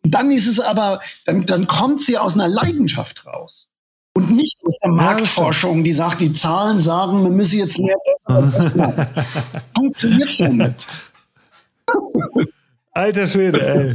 und 0.04 0.16
dann 0.16 0.32
ist 0.32 0.48
es 0.48 0.60
aber, 0.60 1.02
dann, 1.26 1.46
dann 1.46 1.68
kommt 1.68 2.02
sie 2.02 2.18
aus 2.18 2.34
einer 2.34 2.48
Leidenschaft 2.48 3.26
raus. 3.26 3.70
Und 4.14 4.32
nicht 4.32 4.62
aus 4.66 4.78
der 4.84 4.92
Marktforschung, 4.92 5.84
die 5.84 5.94
sagt, 5.94 6.20
die 6.20 6.34
Zahlen 6.34 6.80
sagen, 6.80 7.24
man 7.24 7.36
müsse 7.36 7.58
jetzt 7.58 7.80
mehr. 7.80 7.96
Das 8.26 8.72
funktioniert 9.76 10.30
so 10.30 10.48
nicht. 10.48 10.88
Alter 12.92 13.28
Schwede, 13.28 13.62
ey. 13.62 13.94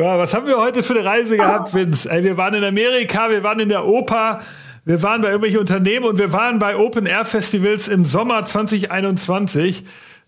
Ja, 0.00 0.18
was 0.18 0.32
haben 0.32 0.46
wir 0.46 0.58
heute 0.58 0.82
für 0.82 0.94
eine 0.94 1.04
Reise 1.04 1.36
gehabt, 1.36 1.74
Vince? 1.74 2.08
Ey, 2.10 2.24
wir 2.24 2.36
waren 2.36 2.54
in 2.54 2.64
Amerika, 2.64 3.28
wir 3.30 3.42
waren 3.42 3.60
in 3.60 3.68
der 3.68 3.84
Oper, 3.84 4.40
wir 4.84 5.02
waren 5.02 5.20
bei 5.20 5.28
irgendwelchen 5.28 5.60
Unternehmen 5.60 6.06
und 6.06 6.18
wir 6.18 6.32
waren 6.32 6.58
bei 6.58 6.76
Open 6.76 7.04
Air 7.04 7.24
Festivals 7.24 7.88
im 7.88 8.04
Sommer 8.04 8.44
2021. 8.44 9.84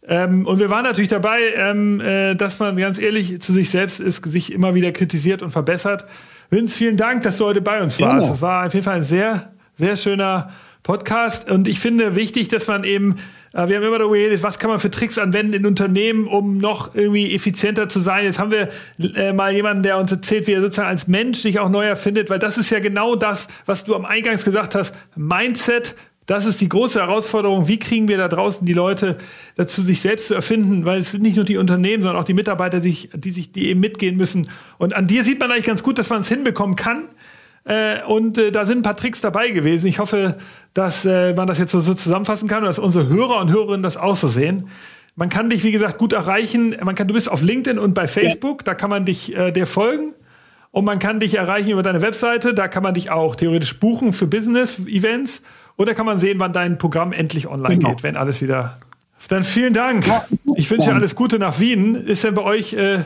Ähm, 0.07 0.47
und 0.47 0.59
wir 0.59 0.71
waren 0.71 0.85
natürlich 0.85 1.11
dabei, 1.11 1.41
ähm, 1.57 2.01
äh, 2.01 2.35
dass 2.35 2.59
man 2.59 2.77
ganz 2.77 2.99
ehrlich 2.99 3.41
zu 3.41 3.53
sich 3.53 3.71
selbst 3.71 4.01
ist, 4.01 4.25
sich 4.25 4.53
immer 4.53 4.75
wieder 4.75 4.93
kritisiert 4.93 5.43
und 5.43 5.51
verbessert. 5.51 6.07
Vince, 6.49 6.77
vielen 6.77 6.97
Dank, 6.97 7.23
dass 7.23 7.37
du 7.37 7.45
heute 7.45 7.61
bei 7.61 7.83
uns 7.83 8.01
warst. 8.01 8.35
Es 8.35 8.43
war 8.43 8.67
auf 8.67 8.75
jeden 8.75 8.85
Fall 8.85 8.97
ein 8.97 9.03
sehr, 9.03 9.53
sehr 9.77 9.97
schöner 9.97 10.51
Podcast. 10.83 11.51
Und 11.51 11.69
ich 11.69 11.79
finde 11.79 12.17
wichtig, 12.17 12.49
dass 12.49 12.67
man 12.67 12.85
eben, 12.85 13.17
äh, 13.53 13.69
wir 13.69 13.77
haben 13.77 13.83
immer 13.85 13.99
darüber 13.99 14.15
geredet, 14.15 14.43
was 14.43 14.59
kann 14.59 14.71
man 14.71 14.81
für 14.81 14.91
Tricks 14.91 15.19
anwenden 15.19 15.53
in 15.53 15.67
Unternehmen, 15.67 16.27
um 16.27 16.59
noch 16.59 16.95
irgendwie 16.95 17.35
effizienter 17.35 17.89
zu 17.89 18.01
sein. 18.01 18.25
Jetzt 18.25 18.39
haben 18.39 18.51
wir 18.51 18.69
äh, 18.99 19.35
mal 19.35 19.53
jemanden, 19.53 19.83
der 19.83 19.99
uns 19.99 20.11
erzählt, 20.11 20.47
wie 20.47 20.53
er 20.53 20.63
sozusagen 20.63 20.89
als 20.89 21.07
Mensch 21.07 21.41
sich 21.41 21.59
auch 21.61 21.69
neu 21.69 21.85
erfindet, 21.85 22.31
weil 22.31 22.39
das 22.39 22.57
ist 22.57 22.71
ja 22.71 22.81
genau 22.81 23.17
das, 23.17 23.49
was 23.67 23.85
du 23.85 23.95
am 23.95 24.07
Eingangs 24.07 24.45
gesagt 24.45 24.75
hast. 24.75 24.95
Mindset 25.15 25.95
das 26.27 26.47
ist 26.47 26.61
die 26.61 26.69
große 26.69 27.01
Herausforderung. 27.01 27.67
Wie 27.67 27.79
kriegen 27.79 28.07
wir 28.07 28.17
da 28.17 28.29
draußen 28.29 28.65
die 28.65 28.73
Leute 28.73 29.17
dazu, 29.57 29.83
sich 29.83 30.01
selbst 30.01 30.29
zu 30.29 30.35
erfinden? 30.35 30.85
Weil 30.85 31.01
es 31.01 31.11
sind 31.11 31.23
nicht 31.23 31.37
nur 31.37 31.45
die 31.45 31.57
Unternehmen, 31.57 32.03
sondern 32.03 32.21
auch 32.21 32.27
die 32.27 32.35
Mitarbeiter, 32.35 32.79
die 32.79 32.91
sich, 32.91 33.11
die, 33.15 33.31
sich, 33.31 33.53
die 33.53 33.69
eben 33.69 33.81
mitgehen 33.81 34.17
müssen. 34.17 34.49
Und 34.79 34.95
an 34.95 35.07
dir 35.07 35.25
sieht 35.25 35.41
man 35.41 35.51
eigentlich 35.51 35.67
ganz 35.67 35.83
gut, 35.83 35.99
dass 35.99 36.09
man 36.09 36.21
es 36.21 36.29
hinbekommen 36.29 36.77
kann. 36.77 37.09
Äh, 37.65 38.03
und 38.05 38.39
äh, 38.39 38.53
da 38.53 38.65
sind 38.65 38.79
ein 38.79 38.83
paar 38.83 38.97
Tricks 38.97 39.21
dabei 39.21 39.51
gewesen. 39.51 39.87
Ich 39.87 39.99
hoffe, 39.99 40.37
dass 40.73 41.05
äh, 41.05 41.35
man 41.35 41.47
das 41.47 41.59
jetzt 41.59 41.73
so, 41.73 41.81
so 41.81 41.95
zusammenfassen 41.95 42.49
kann 42.49 42.63
und 42.63 42.67
dass 42.67 42.79
unsere 42.79 43.09
Hörer 43.09 43.41
und 43.41 43.51
Hörerinnen 43.51 43.83
das 43.83 43.97
auch 43.97 44.17
so 44.17 44.29
sehen. 44.29 44.69
Man 45.17 45.29
kann 45.29 45.51
dich, 45.51 45.65
wie 45.65 45.73
gesagt, 45.73 45.99
gut 45.99 46.13
erreichen. 46.13 46.77
Man 46.83 46.95
kann, 46.95 47.09
du 47.09 47.15
bist 47.15 47.31
auf 47.31 47.43
LinkedIn 47.43 47.79
und 47.79 47.95
bei 47.95 48.09
Facebook, 48.09 48.65
da 48.65 48.75
kann 48.75 48.89
man 48.89 49.05
dich 49.05 49.37
äh, 49.37 49.51
dir 49.51 49.67
folgen. 49.67 50.15
Und 50.71 50.85
man 50.85 51.01
kann 51.01 51.19
dich 51.19 51.35
erreichen 51.35 51.71
über 51.71 51.83
deine 51.83 52.01
Webseite. 52.01 52.55
Da 52.55 52.69
kann 52.69 52.83
man 52.83 52.95
dich 52.95 53.11
auch 53.11 53.35
theoretisch 53.35 53.79
buchen 53.81 54.13
für 54.13 54.27
Business-Events. 54.27 55.43
Oder 55.81 55.95
kann 55.95 56.05
man 56.05 56.21
sehen, 56.21 56.39
wann 56.41 56.53
dein 56.53 56.77
Programm 56.77 57.15
endlich 57.15 57.49
online 57.49 57.79
genau. 57.79 57.89
geht, 57.89 58.03
wenn 58.03 58.15
alles 58.19 58.43
wieder. 58.43 58.77
Dann 59.29 59.45
vielen 59.45 59.73
Dank. 59.73 60.05
Ich 60.55 60.71
wünsche 60.71 60.91
dir 60.91 60.95
alles 60.95 61.17
Gute 61.17 61.39
nach 61.39 61.59
Wien. 61.59 61.95
Ist 61.95 62.23
denn 62.23 62.35
bei 62.35 62.43
euch 62.43 62.75
äh, 62.75 63.05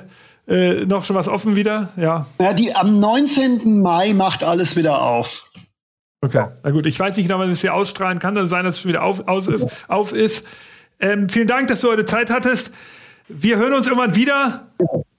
äh, 0.48 0.84
noch 0.84 1.04
schon 1.04 1.14
was 1.14 1.28
offen 1.28 1.54
wieder? 1.54 1.90
Ja. 1.96 2.26
Ja, 2.40 2.52
die, 2.52 2.74
am 2.74 2.98
19. 2.98 3.80
Mai 3.80 4.12
macht 4.12 4.42
alles 4.42 4.74
wieder 4.74 5.00
auf. 5.00 5.48
Okay, 6.20 6.46
na 6.64 6.70
gut. 6.72 6.86
Ich 6.86 6.98
weiß 6.98 7.16
nicht 7.16 7.28
genau, 7.28 7.38
wann 7.38 7.50
es 7.52 7.60
hier 7.60 7.74
ausstrahlen 7.74 8.18
kann. 8.18 8.34
Dann 8.34 8.48
sein, 8.48 8.64
dass 8.64 8.78
es 8.78 8.86
wieder 8.86 9.04
auf, 9.04 9.28
aus, 9.28 9.48
auf 9.86 10.12
ist. 10.12 10.44
Ähm, 10.98 11.28
vielen 11.28 11.46
Dank, 11.46 11.68
dass 11.68 11.80
du 11.80 11.90
heute 11.90 12.06
Zeit 12.06 12.28
hattest. 12.28 12.72
Wir 13.28 13.56
hören 13.56 13.74
uns 13.74 13.86
irgendwann 13.86 14.16
wieder 14.16 14.66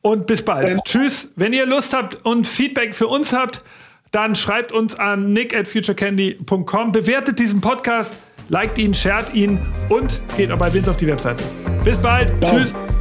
und 0.01 0.27
bis 0.27 0.43
bald. 0.43 0.67
Ja. 0.67 0.77
Tschüss. 0.83 1.31
Wenn 1.37 1.53
ihr 1.53 1.65
Lust 1.65 1.93
habt 1.93 2.25
und 2.25 2.47
Feedback 2.47 2.93
für 2.93 3.07
uns 3.07 3.31
habt, 3.31 3.63
dann 4.11 4.35
schreibt 4.35 4.71
uns 4.71 4.95
an 4.95 5.33
nick 5.33 5.55
at 5.55 5.67
futurecandy.com, 5.67 6.91
bewertet 6.91 7.39
diesen 7.39 7.61
Podcast, 7.61 8.17
liked 8.49 8.77
ihn, 8.77 8.93
shared 8.93 9.33
ihn 9.33 9.59
und 9.89 10.19
geht 10.37 10.51
auch 10.51 10.59
bei 10.59 10.71
Vince 10.73 10.91
auf 10.91 10.97
die 10.97 11.07
Webseite. 11.07 11.43
Bis 11.83 11.97
bald. 11.97 12.31
Ciao. 12.39 12.57
Tschüss. 12.57 12.94